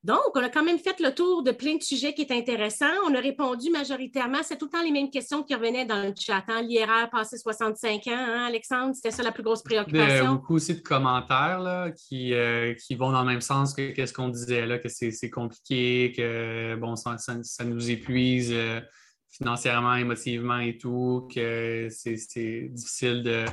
Donc, 0.05 0.35
on 0.35 0.43
a 0.43 0.49
quand 0.49 0.65
même 0.65 0.81
fait 0.81 0.99
le 0.99 1.15
tour 1.15 1.45
de 1.45 1.53
plein 1.53 1.77
de 1.77 1.83
sujets 1.83 2.13
qui 2.13 2.23
est 2.23 2.33
intéressant. 2.33 2.91
On 3.07 3.15
a 3.15 3.21
répondu 3.21 3.71
majoritairement. 3.71 4.39
C'est 4.43 4.59
tout 4.59 4.65
le 4.65 4.71
temps 4.73 4.83
les 4.83 4.91
mêmes 4.91 5.11
questions 5.11 5.45
qui 5.45 5.55
revenaient 5.55 5.85
dans 5.85 6.03
le 6.03 6.13
chat. 6.19 6.43
Hein? 6.49 6.63
L'IRR 6.63 7.09
passé 7.09 7.39
65 7.39 8.09
ans, 8.09 8.11
hein, 8.11 8.47
Alexandre? 8.47 8.97
C'était 8.97 9.13
ça 9.13 9.23
la 9.23 9.31
plus 9.31 9.45
grosse 9.45 9.63
préoccupation? 9.63 10.33
beaucoup 10.35 10.57
aussi 10.57 10.75
de 10.75 10.81
commentaires 10.81 11.93
qui, 11.97 12.35
euh, 12.35 12.75
qui 12.75 12.97
vont 12.97 13.13
dans 13.13 13.21
le 13.21 13.29
même 13.29 13.41
sens 13.41 13.75
que, 13.75 13.95
ce 14.05 14.13
qu'on 14.13 14.29
disait, 14.29 14.67
là, 14.67 14.81
que 14.81 14.89
c'est 14.89 15.31
compliqué, 15.31 16.13
que 16.17 16.75
bon, 16.75 16.97
ça, 16.97 17.17
nous 17.65 17.91
épuise 17.91 18.51
euh, 18.53 18.81
financièrement, 19.31 19.95
émotivement 19.95 20.59
et 20.59 20.79
tout, 20.79 21.29
que 21.33 21.87
c'est 21.91 22.69
difficile 22.73 23.23
de 23.23 23.45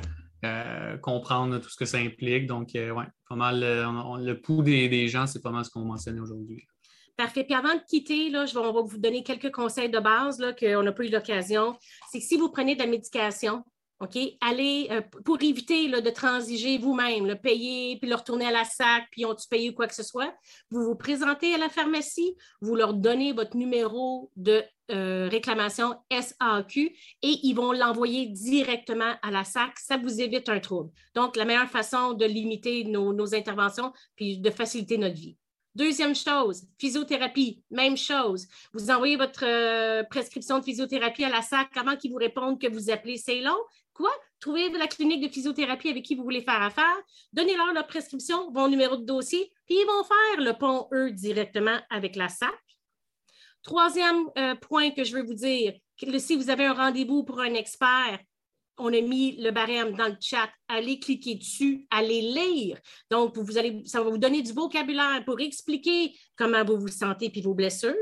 euh, 0.44 0.96
comprendre 0.98 1.58
tout 1.58 1.68
ce 1.68 1.76
que 1.76 1.84
ça 1.84 1.98
implique. 1.98 2.46
Donc, 2.46 2.74
euh, 2.74 2.90
oui, 2.90 3.04
pas 3.28 3.36
mal, 3.36 3.62
euh, 3.62 4.16
le 4.18 4.40
pouls 4.40 4.62
des, 4.62 5.08
gens, 5.08 5.26
c'est 5.26 5.42
pas 5.42 5.50
mal 5.50 5.64
ce 5.64 5.70
qu'on 5.70 5.84
mentionnait 5.84 6.20
aujourd'hui. 6.20 6.66
Parfait. 7.16 7.44
Puis 7.44 7.54
avant 7.54 7.74
de 7.74 7.82
quitter, 7.86 8.30
là, 8.30 8.46
je 8.46 8.54
vais, 8.54 8.60
on 8.60 8.72
va 8.72 8.80
vous 8.80 8.96
donner 8.96 9.22
quelques 9.22 9.52
conseils 9.52 9.90
de 9.90 9.98
base 9.98 10.42
qu'on 10.58 10.82
n'a 10.82 10.92
pas 10.92 11.04
eu 11.04 11.10
l'occasion. 11.10 11.76
C'est 12.10 12.20
que 12.20 12.24
si 12.24 12.38
vous 12.38 12.48
prenez 12.48 12.74
de 12.74 12.80
la 12.80 12.86
médication, 12.86 13.62
OK? 14.00 14.18
Allez, 14.40 14.88
pour 15.24 15.42
éviter 15.42 15.88
de 15.88 16.10
transiger 16.10 16.78
vous-même, 16.78 17.36
payer, 17.36 17.98
puis 17.98 18.08
le 18.08 18.16
retourner 18.16 18.46
à 18.46 18.50
la 18.50 18.64
SAC, 18.64 19.04
puis 19.10 19.26
ont-tu 19.26 19.46
payé 19.48 19.70
ou 19.70 19.74
quoi 19.74 19.86
que 19.86 19.94
ce 19.94 20.02
soit, 20.02 20.34
vous 20.70 20.82
vous 20.82 20.94
présentez 20.94 21.54
à 21.54 21.58
la 21.58 21.68
pharmacie, 21.68 22.34
vous 22.62 22.74
leur 22.74 22.94
donnez 22.94 23.32
votre 23.32 23.56
numéro 23.56 24.30
de 24.36 24.64
euh, 24.90 25.28
réclamation 25.30 25.94
SAQ 26.10 26.80
et 27.22 27.38
ils 27.44 27.54
vont 27.54 27.70
l'envoyer 27.70 28.26
directement 28.26 29.14
à 29.22 29.30
la 29.30 29.44
SAC. 29.44 29.78
Ça 29.78 29.96
vous 29.96 30.20
évite 30.20 30.48
un 30.48 30.58
trouble. 30.58 30.90
Donc, 31.14 31.36
la 31.36 31.44
meilleure 31.44 31.70
façon 31.70 32.14
de 32.14 32.24
limiter 32.24 32.82
nos, 32.84 33.34
interventions 33.34 33.92
puis 34.16 34.38
de 34.38 34.50
faciliter 34.50 34.98
notre 34.98 35.14
vie. 35.14 35.36
Deuxième 35.76 36.16
chose, 36.16 36.64
physiothérapie, 36.78 37.62
même 37.70 37.96
chose. 37.96 38.48
Vous 38.72 38.90
envoyez 38.90 39.14
votre 39.14 39.44
euh, 39.46 40.02
prescription 40.02 40.58
de 40.58 40.64
physiothérapie 40.64 41.22
à 41.22 41.28
la 41.28 41.42
SAC 41.42 41.76
avant 41.76 41.94
qu'ils 41.94 42.10
vous 42.10 42.16
répondent 42.16 42.60
que 42.60 42.66
vous 42.66 42.90
appelez, 42.90 43.16
c'est 43.16 43.40
long. 43.40 43.58
Quoi? 44.00 44.12
Trouvez 44.40 44.70
la 44.70 44.86
clinique 44.86 45.20
de 45.20 45.28
physiothérapie 45.28 45.90
avec 45.90 46.06
qui 46.06 46.14
vous 46.14 46.22
voulez 46.22 46.40
faire 46.40 46.62
affaire, 46.62 46.96
donnez-leur 47.34 47.74
leur 47.74 47.86
prescription, 47.86 48.50
bon 48.50 48.66
numéro 48.66 48.96
de 48.96 49.04
dossier, 49.04 49.52
puis 49.66 49.76
ils 49.78 49.84
vont 49.84 50.02
faire 50.04 50.42
le 50.42 50.56
pont, 50.56 50.88
eux, 50.94 51.10
directement 51.10 51.78
avec 51.90 52.16
la 52.16 52.30
SAC. 52.30 52.50
Troisième 53.62 54.24
euh, 54.38 54.54
point 54.54 54.92
que 54.92 55.04
je 55.04 55.14
veux 55.14 55.22
vous 55.22 55.34
dire, 55.34 55.74
si 56.18 56.34
vous 56.34 56.48
avez 56.48 56.64
un 56.64 56.72
rendez-vous 56.72 57.24
pour 57.24 57.40
un 57.40 57.52
expert, 57.52 58.18
on 58.78 58.86
a 58.86 59.02
mis 59.02 59.36
le 59.36 59.50
barème 59.50 59.92
dans 59.92 60.08
le 60.08 60.16
chat. 60.18 60.48
Allez 60.66 60.98
cliquer 60.98 61.34
dessus, 61.34 61.86
allez 61.90 62.22
lire. 62.22 62.78
Donc, 63.10 63.36
vous 63.36 63.58
allez, 63.58 63.82
ça 63.84 64.02
va 64.02 64.08
vous 64.08 64.16
donner 64.16 64.40
du 64.40 64.54
vocabulaire 64.54 65.22
pour 65.26 65.40
expliquer 65.40 66.18
comment 66.36 66.64
vous 66.64 66.80
vous 66.80 66.88
sentez 66.88 67.28
puis 67.28 67.42
vos 67.42 67.52
blessures. 67.52 67.94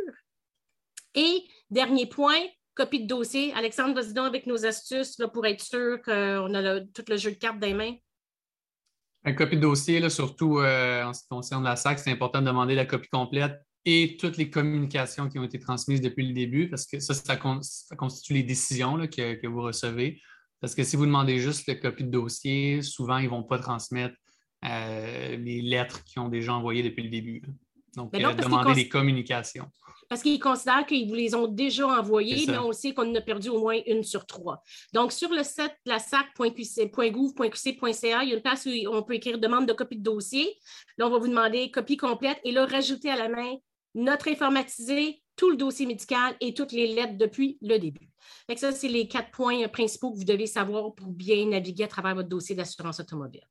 Et 1.17 1.43
dernier 1.69 2.07
point, 2.07 2.45
copie 2.79 3.03
de 3.03 3.07
dossier. 3.07 3.53
Alexandre, 3.55 3.95
vas-y 3.95 4.15
donc 4.15 4.27
avec 4.27 4.47
nos 4.47 4.65
astuces 4.65 5.19
là, 5.19 5.29
pour 5.29 5.45
être 5.47 5.61
sûr 5.61 6.01
qu'on 6.03 6.55
a 6.55 6.81
tout 6.81 7.05
le 7.09 7.17
jeu 7.17 7.33
de 7.33 7.37
cartes 7.37 7.59
dans 7.59 7.67
les 7.67 7.75
mains. 7.75 7.95
Un 9.25 9.33
copie 9.33 9.57
de 9.57 9.63
dossier, 9.63 9.99
là, 9.99 10.09
surtout 10.09 10.61
euh, 10.61 11.03
en 11.03 11.13
ce 11.13 11.23
qui 11.23 11.29
concerne 11.29 11.65
la 11.65 11.75
SAC, 11.75 11.99
c'est 11.99 12.13
important 12.13 12.41
de 12.41 12.47
demander 12.47 12.77
la 12.77 12.87
copie 12.87 13.09
complète 13.09 13.61
et 13.85 14.17
toutes 14.19 14.37
les 14.37 14.49
communications 14.49 15.29
qui 15.29 15.39
ont 15.39 15.45
été 15.45 15.59
transmises 15.59 16.01
depuis 16.01 16.27
le 16.27 16.33
début, 16.33 16.69
parce 16.69 16.87
que 16.87 17.01
ça, 17.01 17.15
ça, 17.15 17.37
constitue 17.37 18.35
les 18.35 18.43
décisions 18.43 18.97
que, 19.09 19.47
vous 19.47 19.63
recevez. 19.63 20.21
Parce 20.61 20.75
que 20.75 20.85
si 20.85 20.97
vous 20.97 21.07
demandez 21.07 21.39
juste 21.39 21.67
la 21.67 21.75
copie 21.75 22.05
de 22.05 22.11
dossier, 22.11 22.83
souvent, 22.83 23.19
ils 23.19 23.25
ne 23.25 23.31
vont 23.31 23.43
pas 23.43 23.59
transmettre 23.59 24.15
euh, 24.65 25.37
les 25.37 25.63
lettres 25.63 26.05
qu'ils 26.05 26.21
ont 26.21 26.29
déjà 26.29 26.55
envoyées 26.55 26.83
depuis 26.83 27.03
le 27.03 27.11
début. 27.11 27.43
Donc, 27.97 28.15
euh, 28.15 28.35
demander 28.35 28.75
des 28.75 28.89
communications. 28.89 29.69
Parce 30.09 30.23
qu'ils 30.23 30.41
considèrent 30.41 30.87
qu'ils 30.87 31.09
vous 31.09 31.15
les 31.15 31.35
ont 31.35 31.47
déjà 31.47 31.87
envoyées, 31.87 32.47
mais 32.47 32.57
on 32.59 32.73
sait 32.73 32.95
qu'on 32.95 33.11
en 33.11 33.15
a 33.15 33.21
perdu 33.21 33.51
au 33.51 33.61
moins 33.61 33.79
une 33.87 34.03
sur 34.03 34.25
trois. 34.25 34.63
Donc, 34.95 35.13
sur 35.13 35.29
le 35.31 35.43
site 35.43 35.77
la 35.85 35.99
sac.gouv.qc.ca, 35.99 38.23
il 38.23 38.29
y 38.29 38.33
a 38.33 38.37
une 38.37 38.43
place 38.43 38.67
où 38.67 38.71
on 38.91 39.03
peut 39.03 39.15
écrire 39.15 39.39
demande 39.39 39.67
de 39.67 39.75
copie 39.75 39.97
de 39.97 40.03
dossier. 40.03 40.57
Là, 40.97 41.07
on 41.07 41.11
va 41.11 41.19
vous 41.19 41.29
demander 41.29 41.71
copie 41.71 41.99
complète 41.99 42.41
et 42.45 42.53
là, 42.53 42.65
rajouter 42.65 43.11
à 43.11 43.17
la 43.17 43.29
main 43.29 43.57
notre 43.95 44.29
informatisé, 44.29 45.23
tout 45.37 45.51
le 45.51 45.57
dossier 45.57 45.87
médical 45.87 46.35
et 46.41 46.53
toutes 46.53 46.73
les 46.73 46.89
lettres 46.89 47.17
depuis 47.17 47.59
le 47.63 47.79
début. 47.79 48.11
ça, 48.57 48.73
c'est 48.73 48.89
les 48.89 49.09
quatre 49.09 49.31
points 49.31 49.67
principaux 49.69 50.13
que 50.13 50.19
vous 50.19 50.25
devez 50.25 50.47
savoir 50.47 50.95
pour 50.95 51.09
bien 51.09 51.47
naviguer 51.47 51.85
à 51.85 51.89
travers 51.89 52.15
votre 52.15 52.29
dossier 52.29 52.57
d'assurance 52.57 53.01
automobile. 53.01 53.47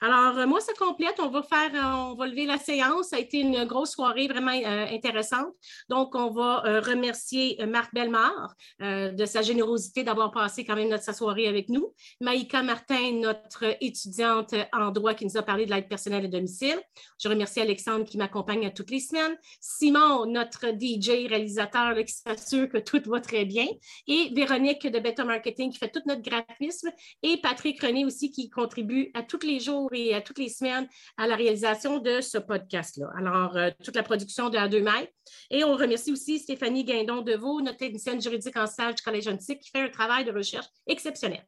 Alors, 0.00 0.38
euh, 0.38 0.46
moi, 0.46 0.60
ça 0.60 0.72
complète. 0.78 1.16
On 1.18 1.28
va 1.28 1.42
faire, 1.42 1.74
euh, 1.74 2.12
on 2.12 2.14
va 2.14 2.26
lever 2.26 2.46
la 2.46 2.58
séance. 2.58 3.08
Ça 3.08 3.16
a 3.16 3.18
été 3.18 3.40
une 3.40 3.64
grosse 3.64 3.92
soirée 3.92 4.28
vraiment 4.28 4.52
euh, 4.52 4.86
intéressante. 4.92 5.52
Donc, 5.88 6.14
on 6.14 6.30
va 6.30 6.80
remercier 6.80 7.58
Marc 7.66 7.92
Bellemare 7.94 8.54
de 8.80 9.24
sa 9.24 9.42
générosité 9.42 10.04
d'avoir 10.04 10.30
passé 10.30 10.64
quand 10.64 10.76
même 10.76 10.88
notre 10.88 11.04
sa 11.04 11.12
soirée 11.12 11.46
avec 11.46 11.68
nous. 11.68 11.94
Maïka 12.20 12.62
Martin, 12.62 13.12
notre 13.12 13.64
étudiante 13.80 14.54
en 14.72 14.90
droit 14.90 15.14
qui 15.14 15.24
nous 15.24 15.36
a 15.36 15.42
parlé 15.42 15.66
de 15.66 15.72
l'aide 15.72 15.88
personnelle 15.88 16.24
et 16.24 16.28
domicile. 16.28 16.78
Je 17.22 17.28
remercie 17.28 17.60
Alexandre 17.60 18.04
qui 18.04 18.18
m'accompagne 18.18 18.72
toutes 18.72 18.90
les 18.90 19.00
semaines. 19.00 19.36
Simon, 19.60 20.26
notre 20.26 20.66
DJ 20.68 21.28
réalisateur 21.28 21.94
qui 22.04 22.12
s'assure 22.12 22.68
que 22.68 22.78
tout 22.78 23.02
va 23.06 23.20
très 23.20 23.44
bien. 23.44 23.66
Et 24.06 24.30
Véronique 24.34 24.86
de 24.86 24.98
Beta 24.98 25.24
Marketing 25.24 25.70
qui 25.70 25.78
fait 25.78 25.90
tout 25.90 26.02
notre 26.06 26.22
graphisme. 26.22 26.90
Et 27.22 27.38
Patrick 27.38 27.80
René 27.82 28.04
aussi 28.04 28.30
qui 28.30 28.50
contribue 28.50 29.10
à 29.14 29.22
toutes 29.22 29.44
les 29.44 29.57
jours 29.60 29.90
et 29.92 30.14
à 30.14 30.20
toutes 30.20 30.38
les 30.38 30.48
semaines 30.48 30.88
à 31.16 31.26
la 31.26 31.36
réalisation 31.36 31.98
de 31.98 32.20
ce 32.20 32.38
podcast-là. 32.38 33.08
Alors, 33.16 33.56
euh, 33.56 33.70
toute 33.84 33.96
la 33.96 34.02
production 34.02 34.50
de 34.50 34.58
A2 34.58 34.82
mètres. 34.82 35.12
Et 35.50 35.64
on 35.64 35.74
remercie 35.74 36.12
aussi 36.12 36.38
Stéphanie 36.38 36.84
Guindon-Deveau, 36.84 37.60
notre 37.60 37.78
technicienne 37.78 38.20
juridique 38.20 38.56
en 38.56 38.66
stage 38.66 38.96
du 38.96 39.02
Collège 39.02 39.28
Antique, 39.28 39.60
qui 39.60 39.70
fait 39.70 39.82
un 39.82 39.88
travail 39.88 40.24
de 40.24 40.32
recherche 40.32 40.66
exceptionnel. 40.86 41.44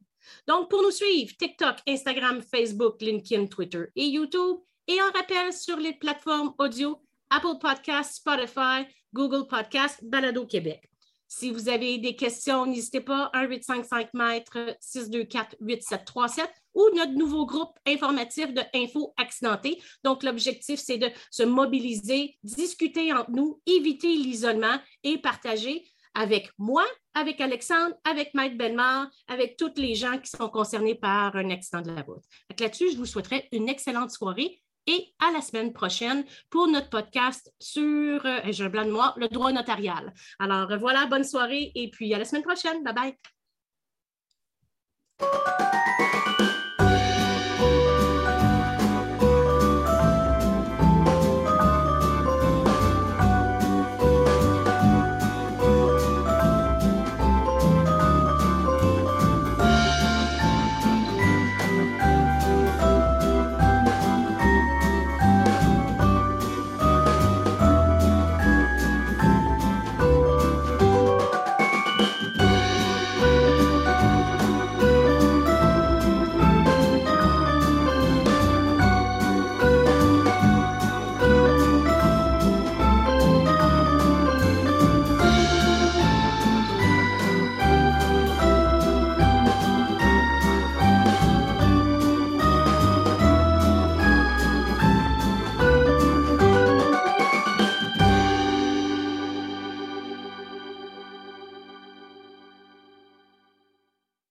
Donc, 0.47 0.71
pour 0.71 0.83
nous 0.83 0.91
suivre, 0.91 1.33
TikTok, 1.37 1.77
Instagram, 1.89 2.43
Facebook, 2.43 3.01
LinkedIn, 3.01 3.47
Twitter 3.47 3.85
et 3.97 4.07
YouTube. 4.07 4.59
Et 4.87 4.99
on 5.01 5.17
rappel 5.17 5.53
sur 5.53 5.77
les 5.77 5.93
plateformes 5.93 6.53
audio 6.59 7.01
Apple 7.31 7.59
Podcasts, 7.61 8.17
Spotify, 8.17 8.87
Google 9.15 9.47
Podcasts, 9.47 10.05
Balado 10.05 10.47
Québec. 10.47 10.90
Si 11.33 11.53
vous 11.53 11.69
avez 11.69 11.97
des 11.99 12.17
questions, 12.17 12.67
n'hésitez 12.67 13.01
pas, 13.01 13.31
1855 13.33 14.13
mètres 14.15 14.77
624 14.81 15.59
8737 15.61 16.51
ou 16.75 16.85
notre 16.97 17.13
nouveau 17.13 17.47
groupe 17.47 17.79
informatif 17.87 18.53
de 18.53 18.63
Info 18.75 19.15
Accidenté. 19.17 19.81
Donc, 20.03 20.25
l'objectif, 20.25 20.81
c'est 20.81 20.99
de 20.99 21.09
se 21.31 21.45
mobiliser, 21.45 22.37
discuter 22.43 23.13
entre 23.13 23.31
nous, 23.31 23.61
éviter 23.65 24.09
l'isolement 24.09 24.77
et 25.05 25.19
partager 25.19 25.85
avec 26.15 26.51
moi, 26.59 26.85
avec 27.15 27.41
Alexandre, 27.41 27.95
avec 28.03 28.35
Maître 28.35 28.57
Belmar, 28.57 29.09
avec 29.29 29.57
tous 29.57 29.75
les 29.77 29.95
gens 29.95 30.19
qui 30.19 30.31
sont 30.31 30.49
concernés 30.49 30.97
par 30.97 31.37
un 31.37 31.51
accident 31.51 31.83
de 31.83 31.93
la 31.93 32.03
route. 32.03 32.25
Là-dessus, 32.59 32.91
je 32.91 32.97
vous 32.97 33.07
souhaiterais 33.07 33.49
une 33.53 33.69
excellente 33.69 34.11
soirée 34.11 34.61
et 34.87 35.15
à 35.19 35.31
la 35.33 35.41
semaine 35.41 35.73
prochaine 35.73 36.25
pour 36.51 36.69
notre 36.69 36.91
podcast 36.91 37.53
sur, 37.59 38.25
euh, 38.27 38.41
un 38.45 38.69
blanc 38.69 38.85
de 38.85 38.91
moi, 38.91 39.15
le 39.17 39.29
droit 39.29 39.53
notarial. 39.53 40.13
Alors 40.39 40.77
voilà, 40.79 41.07
bonne 41.07 41.25
soirée 41.25 41.73
et 41.75 41.91
puis 41.91 42.13
à 42.15 42.19
la 42.19 42.25
semaine 42.25 42.43
prochaine. 42.43 42.83
Bye 42.83 43.17
bye. 45.19 45.80